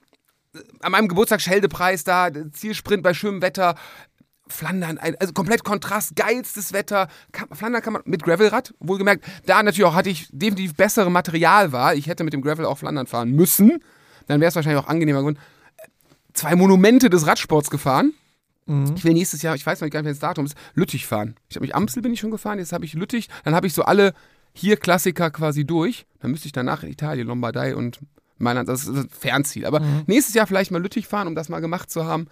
an 0.80 0.94
meinem 0.94 1.08
Geburtstag 1.10 1.42
Scheldepreis 1.42 2.04
da, 2.06 2.30
Zielsprint 2.54 3.04
bei 3.04 3.14
schönem 3.14 3.42
Wetter. 3.42 3.76
Flandern, 4.48 5.00
also 5.00 5.34
komplett 5.34 5.64
Kontrast, 5.64 6.16
geilstes 6.16 6.72
Wetter. 6.72 7.08
Kann, 7.32 7.50
Flandern 7.52 7.82
kann 7.82 7.94
man 7.94 8.04
mit 8.06 8.22
Gravelrad, 8.22 8.76
wohlgemerkt, 8.80 9.26
da 9.48 9.64
natürlich 9.64 9.86
auch 9.86 9.96
hatte 9.96 10.12
ich 10.12 10.28
definitiv 10.32 10.76
bessere 10.76 11.10
Material 11.10 11.72
war. 11.72 11.96
Ich 11.96 12.06
hätte 12.06 12.24
mit 12.24 12.32
dem 12.34 12.44
Gravel 12.44 12.66
auch 12.66 12.78
Flandern 12.78 13.08
fahren 13.08 13.32
müssen. 13.32 13.80
Dann 14.28 14.42
wäre 14.42 14.50
es 14.50 14.56
wahrscheinlich 14.56 14.84
auch 14.84 14.88
angenehmer 14.88 15.20
geworden. 15.20 15.40
Zwei 16.36 16.56
Monumente 16.56 17.10
des 17.10 17.26
Radsports 17.26 17.70
gefahren. 17.72 18.14
Ich 18.96 19.04
will 19.04 19.14
nächstes 19.14 19.42
Jahr, 19.42 19.56
ich 19.56 19.66
weiß 19.66 19.82
noch 19.82 19.90
gar 19.90 20.02
nicht, 20.02 20.06
welches 20.06 20.20
Datum 20.20 20.46
ist, 20.46 20.56
Lüttich 20.74 21.06
fahren. 21.06 21.36
Ich 21.50 21.56
habe 21.56 21.66
mich 21.66 21.76
Amstel 21.76 22.02
bin 22.02 22.14
ich 22.14 22.20
schon 22.20 22.32
gefahren, 22.32 22.60
jetzt 22.60 22.74
habe 22.74 22.84
ich 22.86 22.94
Lüttich. 22.94 23.30
Dann 23.44 23.56
habe 23.56 23.68
ich 23.68 23.74
so 23.74 23.84
alle 23.84 24.14
hier 24.54 24.78
Klassiker 24.78 25.32
quasi 25.32 25.66
durch. 25.66 26.06
Dann 26.20 26.32
müsste 26.32 26.48
ich 26.48 26.52
danach 26.52 26.84
in 26.84 26.90
Italien, 26.90 27.28
Lombardei 27.28 27.76
und 27.76 28.00
Mailand. 28.38 28.68
Das 28.68 28.82
ist 28.82 28.90
ein 28.90 29.10
Fernziel. 29.10 29.66
Aber 29.66 29.82
nächstes 30.08 30.34
Jahr 30.34 30.48
vielleicht 30.48 30.72
mal 30.72 30.82
Lüttich 30.82 31.08
fahren, 31.08 31.28
um 31.28 31.36
das 31.36 31.50
mal 31.50 31.60
gemacht 31.60 31.90
zu 31.92 32.06
haben. 32.06 32.28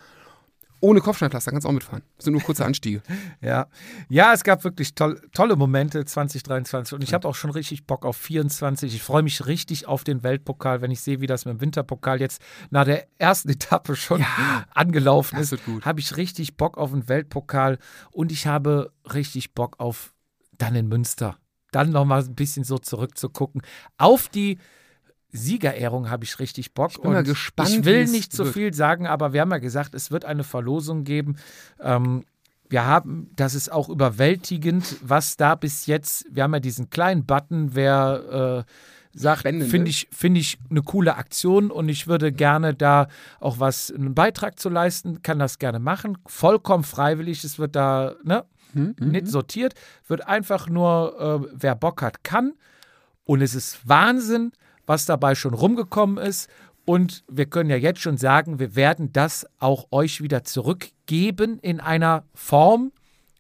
Ohne 0.83 0.99
Kopfsteinpflaster 0.99 1.51
kannst 1.51 1.63
du 1.63 1.69
auch 1.69 1.73
mitfahren. 1.73 2.03
Das 2.17 2.25
sind 2.25 2.33
nur 2.33 2.41
kurze 2.41 2.65
Anstiege. 2.65 3.01
Ja. 3.41 3.67
ja, 4.09 4.33
es 4.33 4.43
gab 4.43 4.63
wirklich 4.63 4.95
toll, 4.95 5.21
tolle 5.33 5.55
Momente 5.55 6.03
2023 6.03 6.93
und 6.93 7.03
ich 7.03 7.13
habe 7.13 7.27
auch 7.27 7.35
schon 7.35 7.51
richtig 7.51 7.85
Bock 7.85 8.05
auf 8.05 8.17
24. 8.17 8.93
Ich 8.93 9.01
freue 9.01 9.23
mich 9.23 9.45
richtig 9.45 9.87
auf 9.87 10.03
den 10.03 10.23
Weltpokal, 10.23 10.81
wenn 10.81 10.91
ich 10.91 11.01
sehe, 11.01 11.21
wie 11.21 11.27
das 11.27 11.45
mit 11.45 11.55
dem 11.55 11.61
Winterpokal 11.61 12.19
jetzt 12.19 12.41
nach 12.69 12.85
der 12.85 13.07
ersten 13.17 13.49
Etappe 13.49 13.95
schon 13.95 14.25
angelaufen 14.73 15.37
das 15.37 15.53
ist. 15.53 15.63
Habe 15.83 15.99
ich 16.01 16.17
richtig 16.17 16.57
Bock 16.57 16.77
auf 16.77 16.91
den 16.91 17.07
Weltpokal 17.07 17.79
und 18.11 18.31
ich 18.31 18.47
habe 18.47 18.91
richtig 19.13 19.53
Bock 19.53 19.79
auf 19.79 20.13
dann 20.57 20.75
in 20.75 20.89
Münster. 20.89 21.37
Dann 21.71 21.91
nochmal 21.91 22.23
ein 22.23 22.35
bisschen 22.35 22.65
so 22.65 22.77
zurückzugucken. 22.77 23.61
Auf 23.97 24.27
die 24.27 24.57
Siegerehrung 25.33 26.09
habe 26.09 26.23
ich 26.23 26.39
richtig 26.39 26.73
Bock. 26.73 26.91
Ich 26.91 27.01
bin 27.01 27.11
mal 27.11 27.23
gespannt, 27.23 27.69
Ich 27.69 27.85
will 27.85 28.05
nicht 28.05 28.31
so 28.31 28.45
wird. 28.45 28.53
viel 28.53 28.73
sagen, 28.73 29.07
aber 29.07 29.33
wir 29.33 29.41
haben 29.41 29.51
ja 29.51 29.57
gesagt, 29.57 29.93
es 29.93 30.11
wird 30.11 30.25
eine 30.25 30.43
Verlosung 30.43 31.03
geben. 31.03 31.35
Ähm, 31.81 32.23
wir 32.69 32.85
haben, 32.85 33.29
das 33.35 33.53
ist 33.55 33.71
auch 33.71 33.89
überwältigend, 33.89 34.95
was 35.01 35.37
da 35.37 35.55
bis 35.55 35.85
jetzt, 35.85 36.25
wir 36.29 36.43
haben 36.43 36.53
ja 36.53 36.59
diesen 36.59 36.89
kleinen 36.89 37.25
Button, 37.25 37.75
wer 37.75 38.65
äh, 38.65 39.17
sagt, 39.17 39.41
finde 39.43 39.89
ich, 39.89 40.07
finde 40.11 40.39
ich 40.39 40.57
eine 40.69 40.81
coole 40.81 41.15
Aktion 41.17 41.69
und 41.69 41.89
ich 41.89 42.07
würde 42.07 42.31
gerne 42.31 42.73
da 42.73 43.07
auch 43.39 43.59
was, 43.59 43.91
einen 43.91 44.15
Beitrag 44.15 44.59
zu 44.59 44.69
leisten, 44.69 45.21
kann 45.21 45.37
das 45.39 45.59
gerne 45.59 45.79
machen. 45.79 46.17
Vollkommen 46.25 46.83
freiwillig, 46.83 47.43
es 47.43 47.59
wird 47.59 47.75
da, 47.75 48.15
ne, 48.23 48.43
Hm, 48.73 48.95
nicht 48.99 49.27
sortiert, 49.27 49.75
wird 50.07 50.27
einfach 50.27 50.67
nur, 50.67 51.43
äh, 51.43 51.47
wer 51.53 51.75
Bock 51.75 52.01
hat, 52.01 52.23
kann. 52.23 52.53
Und 53.23 53.41
es 53.41 53.55
ist 53.55 53.87
Wahnsinn, 53.87 54.51
was 54.85 55.05
dabei 55.05 55.35
schon 55.35 55.53
rumgekommen 55.53 56.17
ist. 56.17 56.49
Und 56.85 57.23
wir 57.29 57.45
können 57.45 57.69
ja 57.69 57.77
jetzt 57.77 58.01
schon 58.01 58.17
sagen, 58.17 58.59
wir 58.59 58.75
werden 58.75 59.13
das 59.13 59.45
auch 59.59 59.87
euch 59.91 60.21
wieder 60.21 60.43
zurückgeben 60.43 61.59
in 61.61 61.79
einer 61.79 62.25
Form 62.33 62.91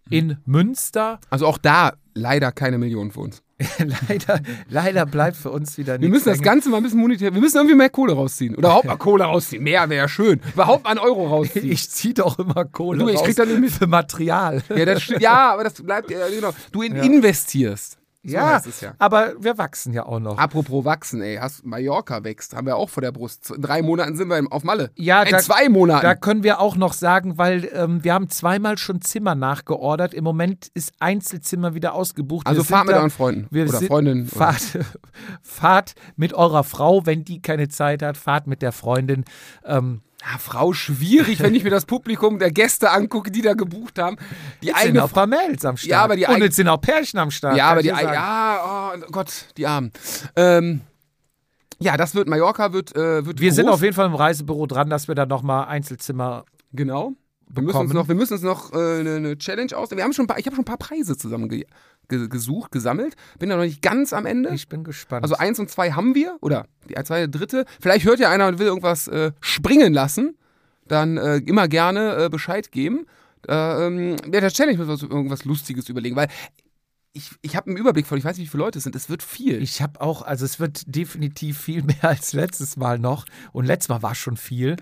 in 0.09 0.37
Münster. 0.45 1.19
Also 1.29 1.47
auch 1.47 1.57
da 1.57 1.93
leider 2.13 2.51
keine 2.51 2.77
Millionen 2.77 3.11
für 3.11 3.21
uns. 3.21 3.41
leider, 4.09 4.41
leider 4.69 5.05
bleibt 5.05 5.37
für 5.37 5.51
uns 5.51 5.77
wieder 5.77 5.93
Wir 5.93 6.09
nichts 6.09 6.25
müssen 6.25 6.37
das. 6.37 6.41
Ganze 6.41 6.69
mal 6.69 6.77
ein 6.77 6.83
bisschen 6.83 6.99
monetär. 6.99 7.33
Wir 7.33 7.39
müssen 7.39 7.57
irgendwie 7.57 7.75
mehr 7.75 7.89
Kohle 7.89 8.13
rausziehen. 8.13 8.55
Oder 8.55 8.67
überhaupt 8.67 8.85
mal 8.85 8.97
Kohle 8.97 9.23
rausziehen. 9.25 9.63
Mehr 9.63 9.89
wäre 9.89 10.01
ja 10.03 10.07
schön. 10.07 10.41
Überhaupt 10.53 10.83
mal 10.83 10.91
einen 10.91 10.99
Euro 10.99 11.27
rausziehen. 11.27 11.71
Ich 11.71 11.89
ziehe 11.89 12.13
doch 12.13 12.39
immer 12.39 12.65
Kohle 12.65 12.99
Du, 12.99 13.09
ich 13.09 13.17
raus 13.17 13.25
krieg 13.25 13.35
da 13.35 13.45
nicht 13.45 13.59
mit. 13.59 13.71
für 13.71 13.87
Material. 13.87 14.61
ja, 14.75 14.85
das, 14.85 15.07
ja, 15.19 15.53
aber 15.53 15.63
das 15.63 15.73
bleibt 15.73 16.11
ja, 16.11 16.27
genau. 16.29 16.51
Du 16.71 16.81
in 16.81 16.95
investierst. 16.95 17.97
So 18.25 18.35
ja, 18.35 18.61
ja. 18.81 18.93
aber 18.99 19.33
wir 19.37 19.57
wachsen 19.57 19.91
ja 19.91 20.05
auch 20.05 20.19
noch. 20.21 20.37
Apropos 20.37 20.85
wachsen, 20.85 21.21
ey, 21.21 21.35
hast, 21.41 21.65
Mallorca 21.65 22.23
wächst, 22.23 22.55
haben 22.55 22.67
wir 22.67 22.77
auch 22.77 22.89
vor 22.89 23.01
der 23.01 23.11
Brust. 23.11 23.51
In 23.51 23.61
drei 23.61 23.81
Monaten 23.81 24.15
sind 24.15 24.29
wir 24.29 24.41
auf 24.49 24.63
Malle. 24.63 24.91
Ja, 24.95 25.23
in 25.23 25.31
da- 25.31 25.39
zwei 25.39 25.67
Monaten. 25.67 26.03
Da 26.03 26.15
können 26.15 26.41
wir 26.43 26.61
auch 26.61 26.77
noch 26.77 26.93
sagen, 26.93 27.37
weil 27.37 27.69
ähm, 27.73 28.01
wir 28.05 28.13
haben 28.13 28.29
zweimal 28.29 28.77
schon 28.77 29.01
Zimmer 29.01 29.35
nachgeordert. 29.35 30.13
Im 30.13 30.23
Moment 30.23 30.69
ist 30.73 30.93
Einzelzimmer 30.99 31.75
wieder 31.75 31.93
ausgebucht. 31.95 32.47
also 32.47 32.61
wir 32.61 32.65
fahrt 32.65 32.85
mit 32.85 32.95
da- 32.95 32.99
euren 32.99 33.09
Freunden 33.09 33.47
wir 33.51 33.63
oder 33.67 33.77
sind- 33.79 33.87
Freundinnen. 33.89 34.21
oder- 34.29 34.35
Fahrt, 34.53 34.79
fahrt 35.41 35.93
mit 36.15 36.33
eurer 36.33 36.63
Frau, 36.63 37.05
wenn 37.05 37.25
die 37.25 37.41
keine 37.41 37.67
Zeit 37.67 38.01
hat, 38.01 38.15
fahrt 38.17 38.47
mit 38.47 38.61
der 38.61 38.71
Freundin. 38.71 39.25
Ähm, 39.65 40.01
Ja, 40.25 40.37
Frau, 40.37 40.71
schwierig, 40.71 41.41
wenn 41.41 41.53
ich 41.53 41.65
mir 41.65 41.69
das 41.69 41.85
Publikum 41.85 42.39
der 42.39 42.49
Gäste 42.49 42.91
angucke, 42.91 43.29
die 43.29 43.41
da 43.41 43.55
gebucht 43.55 43.99
haben. 43.99 44.15
Die 44.61 44.67
jetzt 44.67 44.77
sind 44.77 44.87
eigene 44.87 45.03
auch 45.03 45.09
ein 45.09 45.13
paar 45.13 45.27
Mädels 45.27 45.65
am 45.65 45.75
Start. 45.75 45.89
Ja, 45.89 46.03
aber 46.03 46.15
die 46.15 46.25
Und 46.25 46.41
jetzt 46.41 46.55
sind 46.55 46.69
auch 46.69 46.79
Pärchen 46.79 47.19
am 47.19 47.29
Start. 47.29 47.57
Ja, 47.57 47.67
aber 47.67 47.81
die, 47.81 47.89
sagen. 47.89 48.13
ja, 48.13 48.93
oh 48.95 49.11
Gott, 49.11 49.47
die 49.57 49.67
Armen. 49.67 49.91
Ähm, 50.37 50.81
ja, 51.79 51.97
das 51.97 52.15
wird, 52.15 52.29
Mallorca 52.29 52.71
wird, 52.71 52.95
äh, 52.95 53.25
wird 53.25 53.41
Wir 53.41 53.49
groß. 53.49 53.55
sind 53.55 53.67
auf 53.67 53.81
jeden 53.81 53.93
Fall 53.93 54.05
im 54.05 54.15
Reisebüro 54.15 54.65
dran, 54.65 54.89
dass 54.89 55.09
wir 55.09 55.15
da 55.15 55.25
nochmal 55.25 55.67
Einzelzimmer. 55.67 56.45
Genau. 56.71 57.13
Wir 57.49 57.61
müssen 57.61 57.77
uns 57.77 57.89
bekommen. 57.89 58.01
noch, 58.01 58.07
wir 58.07 58.15
müssen 58.15 58.33
uns 58.33 58.41
noch 58.43 58.73
äh, 58.73 58.99
eine, 59.01 59.15
eine 59.15 59.37
Challenge 59.37 59.75
aus. 59.75 59.91
Wir 59.91 60.03
haben 60.03 60.13
schon 60.13 60.23
ein 60.23 60.27
paar, 60.27 60.39
ich 60.39 60.45
habe 60.45 60.55
schon 60.55 60.63
ein 60.63 60.65
paar 60.65 60.77
Preise 60.77 61.17
zusammen 61.17 61.49
ge 61.49 61.59
ge 61.59 61.67
gesucht, 62.29 62.71
gesammelt. 62.71 63.15
Bin 63.39 63.49
da 63.49 63.55
noch 63.55 63.63
nicht 63.63 63.81
ganz 63.81 64.13
am 64.13 64.25
Ende. 64.25 64.49
Ich 64.53 64.69
bin 64.69 64.83
gespannt. 64.83 65.23
Also 65.23 65.35
eins 65.35 65.59
und 65.59 65.69
zwei 65.69 65.91
haben 65.91 66.15
wir, 66.15 66.37
oder 66.41 66.67
die 66.89 66.95
zwei, 67.03 67.27
dritte. 67.27 67.65
Vielleicht 67.79 68.05
hört 68.05 68.19
ja 68.19 68.29
einer 68.29 68.47
und 68.47 68.59
will 68.59 68.67
irgendwas 68.67 69.07
äh, 69.07 69.31
springen 69.41 69.93
lassen. 69.93 70.37
Dann 70.87 71.17
äh, 71.17 71.37
immer 71.37 71.67
gerne 71.67 72.25
äh, 72.25 72.29
Bescheid 72.29 72.71
geben. 72.71 73.05
Äh, 73.47 73.87
ähm, 73.87 74.15
ja, 74.31 74.41
der 74.41 74.51
Challenge 74.51 74.77
muss 74.77 74.87
wir 74.87 74.93
uns 74.93 75.03
irgendwas 75.03 75.45
Lustiges 75.45 75.89
überlegen, 75.89 76.15
weil 76.15 76.27
ich, 77.13 77.31
ich 77.41 77.55
habe 77.55 77.67
einen 77.67 77.77
Überblick 77.77 78.07
von, 78.07 78.17
ich 78.17 78.25
weiß 78.25 78.37
nicht, 78.37 78.47
wie 78.47 78.51
viele 78.51 78.63
Leute 78.63 78.79
es 78.79 78.83
sind. 78.83 78.95
Es 78.95 79.09
wird 79.09 79.21
viel. 79.21 79.61
Ich 79.61 79.81
habe 79.81 80.01
auch, 80.01 80.23
also 80.23 80.45
es 80.45 80.59
wird 80.59 80.83
definitiv 80.87 81.59
viel 81.59 81.83
mehr 81.83 82.03
als 82.03 82.33
letztes 82.33 82.75
Mal 82.75 82.99
noch. 82.99 83.25
Und 83.51 83.65
letztes 83.65 83.89
Mal 83.89 84.01
war 84.01 84.15
schon 84.15 84.37
viel. 84.37 84.75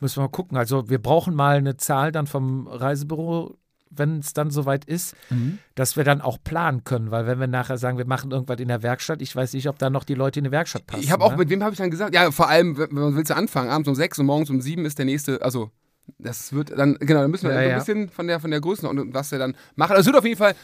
Müssen 0.00 0.16
wir 0.16 0.22
mal 0.22 0.28
gucken. 0.28 0.56
Also 0.56 0.88
wir 0.88 1.00
brauchen 1.00 1.34
mal 1.34 1.56
eine 1.56 1.76
Zahl 1.76 2.10
dann 2.10 2.26
vom 2.26 2.66
Reisebüro, 2.66 3.56
wenn 3.96 4.18
es 4.18 4.32
dann 4.34 4.50
soweit 4.50 4.84
ist, 4.84 5.14
Mhm. 5.30 5.58
dass 5.74 5.96
wir 5.96 6.04
dann 6.04 6.20
auch 6.20 6.38
planen 6.42 6.84
können. 6.84 7.10
Weil 7.10 7.26
wenn 7.26 7.38
wir 7.40 7.46
nachher 7.46 7.78
sagen, 7.78 7.98
wir 7.98 8.06
machen 8.06 8.30
irgendwas 8.30 8.58
in 8.60 8.68
der 8.68 8.82
Werkstatt, 8.82 9.22
ich 9.22 9.34
weiß 9.34 9.52
nicht, 9.54 9.68
ob 9.68 9.78
da 9.78 9.90
noch 9.90 10.04
die 10.04 10.14
Leute 10.14 10.40
in 10.40 10.44
die 10.44 10.50
Werkstatt 10.50 10.86
passen. 10.86 11.02
Ich 11.02 11.10
habe 11.10 11.24
auch, 11.24 11.32
ne? 11.32 11.38
mit 11.38 11.50
wem 11.50 11.62
habe 11.62 11.72
ich 11.72 11.78
dann 11.78 11.90
gesagt? 11.90 12.14
Ja, 12.14 12.30
vor 12.30 12.48
allem, 12.48 12.76
wenn 12.78 12.92
man 12.92 13.16
willst 13.16 13.30
du 13.30 13.36
anfangen, 13.36 13.70
abends 13.70 13.88
um 13.88 13.94
sechs 13.94 14.18
und 14.18 14.26
morgens 14.26 14.50
um 14.50 14.60
sieben 14.60 14.84
ist 14.84 14.98
der 14.98 15.04
nächste, 15.06 15.40
also 15.42 15.70
das 16.18 16.52
wird 16.52 16.70
dann, 16.76 16.96
genau, 17.00 17.22
dann 17.22 17.30
müssen 17.30 17.48
wir 17.48 17.54
Ja, 17.54 17.60
ein 17.60 17.68
ja. 17.70 17.78
bisschen 17.78 18.08
von 18.10 18.26
der, 18.26 18.38
von 18.40 18.50
der 18.50 18.60
Größe 18.60 18.88
und 18.88 19.14
was 19.14 19.30
wir 19.30 19.38
dann 19.38 19.56
machen. 19.74 19.92
Also 19.92 20.00
es 20.00 20.06
wird 20.06 20.16
auf 20.16 20.24
jeden 20.24 20.36
Fall, 20.38 20.54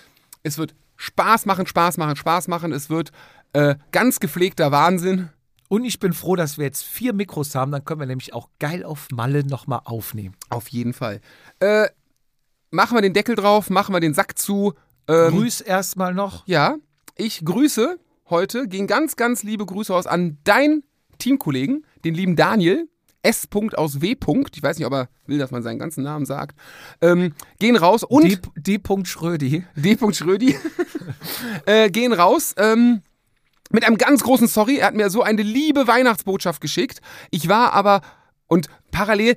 es 0.43 0.59
wird 0.59 0.75
Spaß 0.97 1.47
machen, 1.47 1.67
Spaß 1.67 1.97
machen, 1.97 2.17
Spaß 2.17 2.49
machen. 2.49 2.73
Es 2.73 2.91
wird 2.91 3.11
äh, 3.55 3.75
ganz 3.91 4.21
gepflegter 4.21 4.71
Wahnsinn. 4.71 5.31
Und 5.69 5.85
ich 5.85 5.99
bin 6.01 6.13
froh, 6.13 6.37
dass 6.37 6.59
wir 6.59 6.65
jetzt 6.67 6.83
vier 6.85 7.13
Mikros 7.15 7.55
haben. 7.55 7.71
Dann 7.73 7.85
können 7.85 8.01
wir 8.01 8.07
nämlich 8.07 8.35
auch 8.35 8.49
geil 8.59 8.85
auf 8.85 9.09
Malle 9.13 9.45
nochmal 9.47 9.81
aufnehmen. 9.85 10.35
Auf 10.51 10.69
jeden 10.69 10.93
Fall. 10.93 11.21
Äh, 11.61 11.87
machen 12.71 12.97
wir 12.97 13.03
den 13.03 13.13
Deckel 13.13 13.35
drauf, 13.35 13.71
machen 13.71 13.95
wir 13.95 14.01
den 14.01 14.15
Sack 14.15 14.39
zu. 14.39 14.75
Ähm, 15.09 15.31
Grüß 15.31 15.61
erstmal 15.61 16.15
noch. 16.15 16.47
Ja, 16.47 16.77
ich 17.17 17.45
grüße 17.45 17.99
heute, 18.29 18.69
gehen 18.69 18.87
ganz, 18.87 19.17
ganz 19.17 19.43
liebe 19.43 19.67
Grüße 19.67 19.95
aus 19.95 20.07
an 20.07 20.39
deinen 20.45 20.85
Teamkollegen, 21.19 21.85
den 22.05 22.15
lieben 22.15 22.37
Daniel. 22.37 22.89
S. 23.23 23.49
aus 23.77 24.01
W. 24.01 24.17
Ich 24.55 24.63
weiß 24.63 24.79
nicht, 24.79 24.87
ob 24.87 24.95
er 24.95 25.09
will, 25.27 25.39
dass 25.39 25.51
man 25.51 25.63
seinen 25.63 25.79
ganzen 25.79 26.03
Namen 26.03 26.25
sagt. 26.25 26.59
Ähm, 27.03 27.35
gehen 27.59 27.77
raus 27.77 28.03
und 28.03 28.41
D. 28.57 28.79
D. 28.79 29.05
Schrödi. 29.05 29.65
D. 29.77 29.99
Schrödi 30.13 30.57
äh, 31.67 31.91
gehen 31.91 32.15
raus. 32.15 32.55
Ähm, 32.57 33.03
mit 33.71 33.85
einem 33.85 33.99
ganz 33.99 34.23
großen 34.23 34.49
Sorry. 34.49 34.79
Er 34.79 34.87
hat 34.87 34.95
mir 34.95 35.11
so 35.11 35.23
eine 35.23 35.43
liebe 35.43 35.87
Weihnachtsbotschaft 35.87 36.63
geschickt. 36.63 37.03
Ich 37.31 37.49
war 37.49 37.75
aber 37.75 38.01
und 38.47 38.69
parallel 38.91 39.37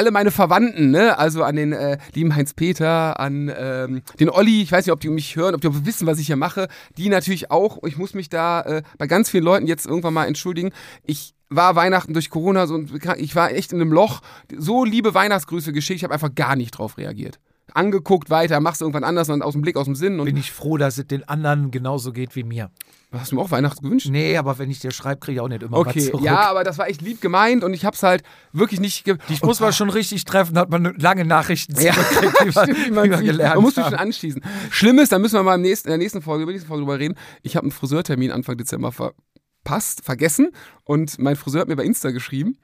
alle 0.00 0.12
meine 0.12 0.30
Verwandten, 0.30 0.90
ne, 0.90 1.18
also 1.18 1.44
an 1.44 1.56
den 1.56 1.74
äh, 1.74 1.98
lieben 2.14 2.34
Heinz-Peter, 2.34 3.20
an 3.20 3.52
ähm, 3.54 4.00
den 4.18 4.30
Olli, 4.30 4.62
ich 4.62 4.72
weiß 4.72 4.86
nicht, 4.86 4.94
ob 4.94 5.00
die 5.00 5.10
mich 5.10 5.36
hören, 5.36 5.54
ob 5.54 5.60
die 5.60 5.84
wissen, 5.84 6.06
was 6.06 6.18
ich 6.18 6.28
hier 6.28 6.36
mache, 6.36 6.68
die 6.96 7.10
natürlich 7.10 7.50
auch. 7.50 7.82
Ich 7.84 7.98
muss 7.98 8.14
mich 8.14 8.30
da 8.30 8.62
äh, 8.62 8.82
bei 8.96 9.06
ganz 9.06 9.28
vielen 9.28 9.44
Leuten 9.44 9.66
jetzt 9.66 9.84
irgendwann 9.84 10.14
mal 10.14 10.24
entschuldigen. 10.24 10.70
Ich 11.04 11.34
war 11.50 11.76
Weihnachten 11.76 12.14
durch 12.14 12.30
Corona 12.30 12.66
so, 12.66 12.82
ich 13.18 13.36
war 13.36 13.50
echt 13.52 13.74
in 13.74 13.80
einem 13.82 13.92
Loch. 13.92 14.22
So 14.56 14.86
liebe 14.86 15.12
Weihnachtsgrüße 15.12 15.74
geschickt, 15.74 15.98
ich 15.98 16.04
habe 16.04 16.14
einfach 16.14 16.34
gar 16.34 16.56
nicht 16.56 16.70
drauf 16.70 16.96
reagiert. 16.96 17.38
Angeguckt, 17.72 18.30
weiter, 18.30 18.60
machst 18.60 18.80
irgendwann 18.80 19.04
anders 19.04 19.28
und 19.28 19.42
aus 19.42 19.52
dem 19.52 19.62
Blick, 19.62 19.76
aus 19.76 19.86
dem 19.86 19.94
Sinn. 19.94 20.20
Und 20.20 20.26
Bin 20.26 20.36
ich 20.36 20.52
froh, 20.52 20.76
dass 20.76 20.98
es 20.98 21.06
den 21.06 21.28
anderen 21.28 21.70
genauso 21.70 22.12
geht 22.12 22.34
wie 22.36 22.42
mir. 22.44 22.70
hast 23.12 23.32
du 23.32 23.36
mir 23.36 23.42
auch 23.42 23.50
Weihnachten 23.50 23.84
gewünscht? 23.84 24.08
Nee, 24.10 24.36
aber 24.36 24.58
wenn 24.58 24.70
ich 24.70 24.78
dir 24.80 24.90
schreibe, 24.90 25.20
kriege 25.20 25.36
ich 25.36 25.40
auch 25.40 25.48
nicht 25.48 25.62
immer 25.62 25.72
was 25.78 25.86
Okay, 25.88 26.00
zurück. 26.10 26.22
ja, 26.22 26.48
aber 26.50 26.64
das 26.64 26.78
war 26.78 26.88
echt 26.88 27.02
lieb 27.02 27.20
gemeint 27.20 27.64
und 27.64 27.74
ich 27.74 27.84
hab's 27.84 28.02
halt 28.02 28.22
wirklich 28.52 28.80
nicht. 28.80 29.04
Ge 29.04 29.16
Ich 29.28 29.42
muss 29.42 29.60
man 29.60 29.72
schon 29.72 29.90
richtig 29.90 30.24
treffen, 30.24 30.56
hat 30.58 30.70
man 30.70 30.94
lange 30.98 31.24
Nachrichten 31.24 31.74
Ja, 31.80 31.92
zurückgekriegt, 31.92 32.56
wie 32.86 32.90
man, 32.90 33.08
man 33.10 33.24
gelernt 33.24 33.54
Man 33.56 33.64
muss 33.64 33.74
sich 33.74 33.84
schon 33.84 33.94
anschließen. 33.94 34.42
Schlimm 34.70 34.98
ist, 34.98 35.12
da 35.12 35.18
müssen 35.18 35.34
wir 35.34 35.42
mal 35.42 35.54
im 35.56 35.62
nächsten, 35.62 35.88
in 35.88 35.92
der 35.92 35.98
nächsten 35.98 36.22
Folge, 36.22 36.42
über 36.44 36.52
die 36.52 36.56
nächste 36.56 36.68
Folge 36.68 36.82
drüber 36.84 36.98
reden. 36.98 37.14
Ich 37.42 37.56
habe 37.56 37.64
einen 37.64 37.72
Friseurtermin 37.72 38.30
Anfang 38.30 38.56
Dezember 38.56 38.92
verpasst, 38.92 40.04
vergessen 40.04 40.50
und 40.84 41.18
mein 41.18 41.36
Friseur 41.36 41.62
hat 41.62 41.68
mir 41.68 41.76
bei 41.76 41.84
Insta 41.84 42.10
geschrieben. 42.10 42.58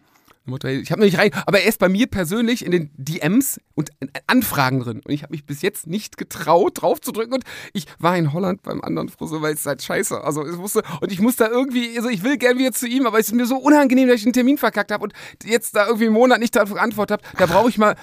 Ich 0.47 0.90
habe 0.93 1.01
noch 1.01 1.06
nicht 1.06 1.18
rein, 1.18 1.31
aber 1.47 1.60
er 1.60 1.68
ist 1.68 1.78
bei 1.78 1.89
mir 1.89 2.06
persönlich 2.06 2.64
in 2.64 2.70
den 2.70 2.90
DMs 2.97 3.60
und 3.74 3.90
Anfragen 4.27 4.81
drin. 4.81 5.01
Und 5.05 5.12
ich 5.12 5.23
habe 5.23 5.32
mich 5.32 5.44
bis 5.44 5.62
jetzt 5.62 5.86
nicht 5.86 6.16
getraut, 6.16 6.82
drauf 6.82 7.01
zu 7.01 7.12
drücken. 7.12 7.35
Und 7.35 7.44
ich 7.73 7.86
war 7.98 8.16
in 8.16 8.32
Holland 8.32 8.62
beim 8.62 8.81
anderen 8.81 9.09
Friseur, 9.09 9.43
weil 9.43 9.55
es 9.55 9.66
halt 9.66 9.82
scheiße. 9.82 10.23
Also 10.23 10.47
ich 10.47 10.56
musste, 10.56 10.82
und 11.01 11.10
ich 11.10 11.20
muss 11.20 11.36
da 11.36 11.48
irgendwie, 11.48 11.97
also 11.97 12.09
ich 12.09 12.23
will 12.23 12.36
gerne 12.36 12.59
wieder 12.59 12.73
zu 12.73 12.86
ihm, 12.86 13.06
aber 13.06 13.18
es 13.18 13.28
ist 13.28 13.35
mir 13.35 13.47
so 13.47 13.56
unangenehm, 13.56 14.09
dass 14.09 14.20
ich 14.20 14.27
einen 14.27 14.32
Termin 14.32 14.59
verkackt 14.59 14.93
habe 14.93 15.05
und 15.05 15.12
jetzt 15.44 15.74
da 15.74 15.86
irgendwie 15.86 16.06
einen 16.06 16.14
Monat 16.14 16.39
nicht 16.40 16.55
darauf 16.55 16.73
geantwortet 16.73 17.20
habe. 17.23 17.36
Da 17.39 17.47
brauche 17.47 17.68
ich 17.68 17.78
mal 17.78 17.97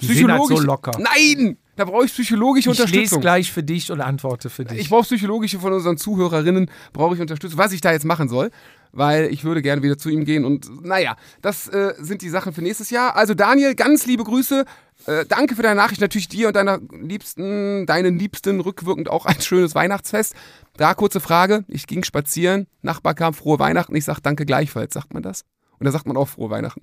sind 0.00 0.30
halt 0.30 0.40
so 0.40 0.44
psychologisch. 0.46 0.66
locker. 0.66 0.92
Nein! 0.98 1.58
Da 1.76 1.84
brauche 1.84 2.04
ich 2.04 2.12
psychologische 2.12 2.70
Ich 2.70 2.76
lese 2.76 2.82
Unterstützung. 2.82 3.20
gleich 3.20 3.52
für 3.52 3.62
dich 3.62 3.92
und 3.92 4.00
antworte 4.00 4.50
für 4.50 4.64
dich. 4.64 4.78
Ich 4.80 4.90
brauche 4.90 5.04
psychologische 5.04 5.60
von 5.60 5.72
unseren 5.72 5.96
Zuhörerinnen, 5.96 6.70
brauche 6.92 7.14
ich 7.14 7.20
Unterstützung, 7.20 7.56
was 7.56 7.72
ich 7.72 7.80
da 7.80 7.92
jetzt 7.92 8.04
machen 8.04 8.28
soll, 8.28 8.50
weil 8.92 9.32
ich 9.32 9.44
würde 9.44 9.62
gerne 9.62 9.82
wieder 9.82 9.98
zu 9.98 10.08
ihm 10.08 10.24
gehen 10.24 10.44
und 10.44 10.84
naja, 10.84 11.16
das 11.42 11.68
äh, 11.68 11.94
sind 11.98 12.22
die 12.22 12.28
Sachen 12.28 12.52
für 12.52 12.62
nächstes 12.62 12.90
Jahr. 12.90 13.16
Also 13.16 13.34
Daniel, 13.34 13.74
ganz 13.74 14.06
liebe 14.06 14.24
Grüße. 14.24 14.64
Äh, 15.06 15.24
danke 15.26 15.54
für 15.54 15.62
deine 15.62 15.76
Nachricht, 15.76 16.00
natürlich 16.00 16.28
dir 16.28 16.48
und 16.48 16.56
deiner 16.56 16.80
Liebsten, 16.90 17.86
deinen 17.86 18.18
Liebsten 18.18 18.60
rückwirkend 18.60 19.08
auch 19.08 19.26
ein 19.26 19.40
schönes 19.40 19.74
Weihnachtsfest. 19.74 20.34
Da 20.76 20.94
kurze 20.94 21.20
Frage, 21.20 21.64
ich 21.68 21.86
ging 21.86 22.04
spazieren, 22.04 22.66
Nachbar 22.82 23.14
kam, 23.14 23.34
frohe 23.34 23.58
Weihnachten, 23.58 23.94
ich 23.94 24.04
sag 24.04 24.20
danke 24.20 24.44
gleichfalls, 24.46 24.94
sagt 24.94 25.14
man 25.14 25.22
das? 25.22 25.44
Oder 25.80 25.92
sagt 25.92 26.06
man 26.06 26.16
auch 26.16 26.28
frohe 26.28 26.50
Weihnachten? 26.50 26.82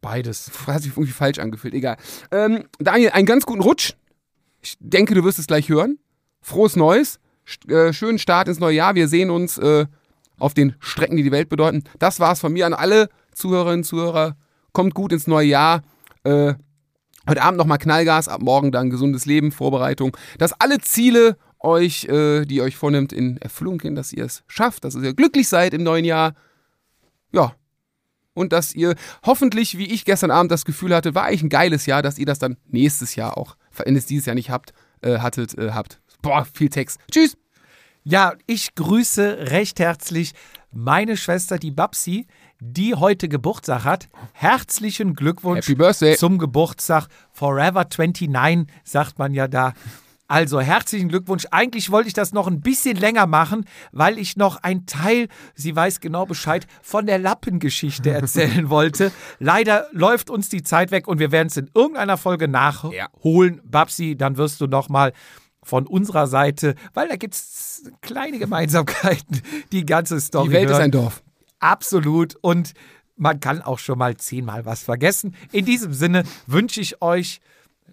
Beides. 0.00 0.50
hat 0.66 0.82
sich 0.82 0.92
irgendwie 0.92 1.12
falsch 1.12 1.38
angefühlt, 1.38 1.74
egal. 1.74 1.96
Ähm, 2.30 2.64
Daniel, 2.78 3.10
einen 3.10 3.26
ganz 3.26 3.44
guten 3.44 3.60
Rutsch. 3.60 3.94
Ich 4.62 4.76
denke, 4.80 5.14
du 5.14 5.24
wirst 5.24 5.38
es 5.38 5.46
gleich 5.46 5.68
hören. 5.68 5.98
Frohes 6.40 6.76
Neues. 6.76 7.18
St 7.46 7.68
äh, 7.70 7.92
schönen 7.92 8.18
Start 8.18 8.48
ins 8.48 8.60
neue 8.60 8.76
Jahr. 8.76 8.94
Wir 8.94 9.08
sehen 9.08 9.30
uns 9.30 9.58
äh, 9.58 9.86
auf 10.40 10.54
den 10.54 10.74
Strecken, 10.80 11.16
die 11.16 11.22
die 11.22 11.32
Welt 11.32 11.48
bedeuten. 11.48 11.84
Das 11.98 12.20
war's 12.20 12.40
von 12.40 12.52
mir 12.52 12.66
an 12.66 12.74
alle 12.74 13.08
Zuhörerinnen 13.34 13.80
und 13.80 13.84
Zuhörer. 13.84 14.36
Kommt 14.72 14.94
gut 14.94 15.12
ins 15.12 15.26
neue 15.26 15.46
Jahr. 15.46 15.82
Äh, 16.24 16.54
heute 17.28 17.42
Abend 17.42 17.58
nochmal 17.58 17.78
Knallgas, 17.78 18.28
ab 18.28 18.42
morgen 18.42 18.72
dann 18.72 18.90
gesundes 18.90 19.26
Leben, 19.26 19.52
Vorbereitung. 19.52 20.16
Dass 20.38 20.52
alle 20.60 20.78
Ziele 20.78 21.36
euch, 21.58 22.04
äh, 22.06 22.44
die 22.44 22.56
ihr 22.56 22.62
euch 22.64 22.76
vornimmt, 22.76 23.12
in 23.12 23.36
Erfüllung 23.38 23.78
gehen, 23.78 23.94
dass 23.94 24.12
ihr 24.12 24.24
es 24.24 24.42
schafft, 24.46 24.84
dass 24.84 24.94
ihr 24.94 25.14
glücklich 25.14 25.48
seid 25.48 25.74
im 25.74 25.82
neuen 25.82 26.04
Jahr. 26.04 26.34
Ja, 27.32 27.54
und 28.34 28.52
dass 28.52 28.74
ihr 28.74 28.94
hoffentlich, 29.24 29.76
wie 29.76 29.86
ich 29.86 30.04
gestern 30.04 30.30
Abend 30.30 30.52
das 30.52 30.64
Gefühl 30.64 30.94
hatte, 30.94 31.14
war 31.14 31.24
eigentlich 31.24 31.42
ein 31.42 31.48
geiles 31.48 31.86
Jahr, 31.86 32.02
dass 32.02 32.18
ihr 32.18 32.26
das 32.26 32.38
dann 32.38 32.56
nächstes 32.66 33.14
Jahr 33.14 33.36
auch, 33.36 33.56
wenn 33.76 33.96
es 33.96 34.06
dieses 34.06 34.26
Jahr 34.26 34.34
nicht 34.34 34.50
habt, 34.50 34.72
äh, 35.02 35.18
hattet, 35.18 35.56
äh, 35.58 35.72
habt. 35.72 36.00
Boah, 36.22 36.46
viel 36.52 36.68
Text. 36.68 36.98
Tschüss. 37.10 37.39
Ja, 38.04 38.32
ich 38.46 38.74
grüße 38.74 39.50
recht 39.50 39.78
herzlich 39.78 40.32
meine 40.72 41.18
Schwester, 41.18 41.58
die 41.58 41.70
Babsi, 41.70 42.26
die 42.60 42.94
heute 42.94 43.28
Geburtstag 43.28 43.84
hat. 43.84 44.08
Herzlichen 44.32 45.14
Glückwunsch 45.14 45.66
Happy 45.66 45.74
Birthday. 45.74 46.16
zum 46.16 46.38
Geburtstag. 46.38 47.08
Forever 47.32 47.84
29, 47.84 48.66
sagt 48.84 49.18
man 49.18 49.34
ja 49.34 49.48
da. 49.48 49.74
Also 50.28 50.60
herzlichen 50.60 51.08
Glückwunsch. 51.08 51.46
Eigentlich 51.50 51.90
wollte 51.90 52.06
ich 52.08 52.14
das 52.14 52.32
noch 52.32 52.46
ein 52.46 52.60
bisschen 52.60 52.96
länger 52.96 53.26
machen, 53.26 53.66
weil 53.90 54.16
ich 54.16 54.36
noch 54.36 54.62
ein 54.62 54.86
Teil, 54.86 55.28
sie 55.54 55.74
weiß 55.74 56.00
genau 56.00 56.24
Bescheid, 56.24 56.66
von 56.82 57.04
der 57.04 57.18
Lappengeschichte 57.18 58.10
erzählen 58.12 58.70
wollte. 58.70 59.12
Leider 59.40 59.88
läuft 59.92 60.30
uns 60.30 60.48
die 60.48 60.62
Zeit 60.62 60.90
weg 60.90 61.06
und 61.06 61.18
wir 61.18 61.32
werden 61.32 61.48
es 61.48 61.56
in 61.58 61.68
irgendeiner 61.74 62.16
Folge 62.16 62.48
nachholen. 62.48 63.60
Babsi, 63.64 64.16
dann 64.16 64.38
wirst 64.38 64.60
du 64.60 64.68
noch 64.68 64.88
mal 64.88 65.12
von 65.70 65.86
unserer 65.86 66.26
Seite, 66.26 66.74
weil 66.94 67.08
da 67.08 67.14
gibt 67.14 67.34
es 67.34 67.90
kleine 68.02 68.40
Gemeinsamkeiten, 68.40 69.40
die 69.70 69.86
ganze 69.86 70.20
Story. 70.20 70.48
Die 70.48 70.54
Welt 70.54 70.68
ist 70.68 70.72
hören. 70.72 70.82
ein 70.82 70.90
Dorf. 70.90 71.22
Absolut. 71.60 72.34
Und 72.42 72.72
man 73.16 73.38
kann 73.38 73.62
auch 73.62 73.78
schon 73.78 73.96
mal 73.96 74.16
zehnmal 74.16 74.66
was 74.66 74.82
vergessen. 74.82 75.36
In 75.52 75.64
diesem 75.64 75.92
Sinne 75.92 76.24
wünsche 76.46 76.80
ich 76.80 77.00
euch 77.02 77.40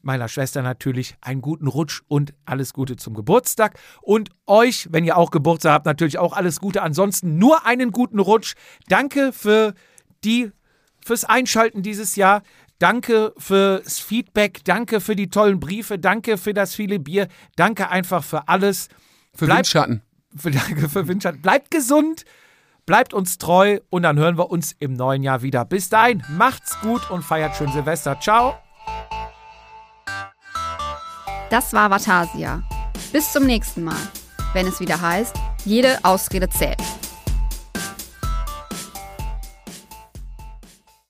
meiner 0.02 0.28
Schwester 0.28 0.64
natürlich 0.64 1.16
einen 1.22 1.42
guten 1.42 1.68
Rutsch 1.68 2.02
und 2.08 2.34
alles 2.46 2.74
Gute 2.74 2.96
zum 2.96 3.14
Geburtstag. 3.14 3.78
Und 4.02 4.30
euch, 4.48 4.88
wenn 4.90 5.04
ihr 5.04 5.16
auch 5.16 5.30
Geburtstag 5.30 5.74
habt, 5.74 5.86
natürlich 5.86 6.18
auch 6.18 6.34
alles 6.34 6.60
Gute. 6.60 6.82
Ansonsten 6.82 7.38
nur 7.38 7.66
einen 7.66 7.92
guten 7.92 8.20
Rutsch. 8.20 8.56
Danke 8.88 9.34
für 9.34 9.76
die, 10.24 10.52
fürs 11.06 11.26
Einschalten 11.26 11.84
dieses 11.84 12.16
Jahr. 12.16 12.42
Danke 12.80 13.34
fürs 13.38 14.00
Feedback. 14.00 14.64
Danke 14.64 15.02
für 15.02 15.16
die 15.16 15.30
tollen 15.30 15.60
Briefe. 15.60 15.98
Danke 15.98 16.38
für 16.38 16.54
das 16.54 16.76
viele 16.76 17.00
Bier. 17.00 17.28
Danke 17.56 17.90
einfach 17.90 18.24
für 18.24 18.48
alles. 18.48 18.88
Für 19.34 19.46
Bleibt- 19.46 19.60
Windschatten. 19.60 20.02
Für, 20.36 20.52
danke 20.52 20.90
für 20.90 21.08
Windschatten. 21.08 21.42
Bleibt 21.42 21.72
gesund. 21.72 22.24
Bleibt 22.86 23.14
uns 23.14 23.38
treu 23.38 23.80
und 23.90 24.04
dann 24.04 24.18
hören 24.18 24.38
wir 24.38 24.50
uns 24.50 24.74
im 24.80 24.94
neuen 24.94 25.22
Jahr 25.22 25.42
wieder. 25.42 25.66
Bis 25.66 25.90
dahin, 25.90 26.24
macht's 26.30 26.80
gut 26.82 27.10
und 27.12 27.22
feiert 27.24 27.56
schön 27.58 27.70
Silvester. 27.72 28.18
Ciao. 28.20 28.56
Das 31.50 31.74
war 31.74 31.90
Vatasia. 31.90 32.64
Bis 33.12 33.32
zum 33.34 33.46
nächsten 33.46 33.84
Mal, 33.84 33.98
wenn 34.54 34.68
es 34.68 34.80
wieder 34.80 35.02
heißt, 35.02 35.36
jede 35.66 35.98
Ausrede 36.04 36.48
zählt. 36.50 36.78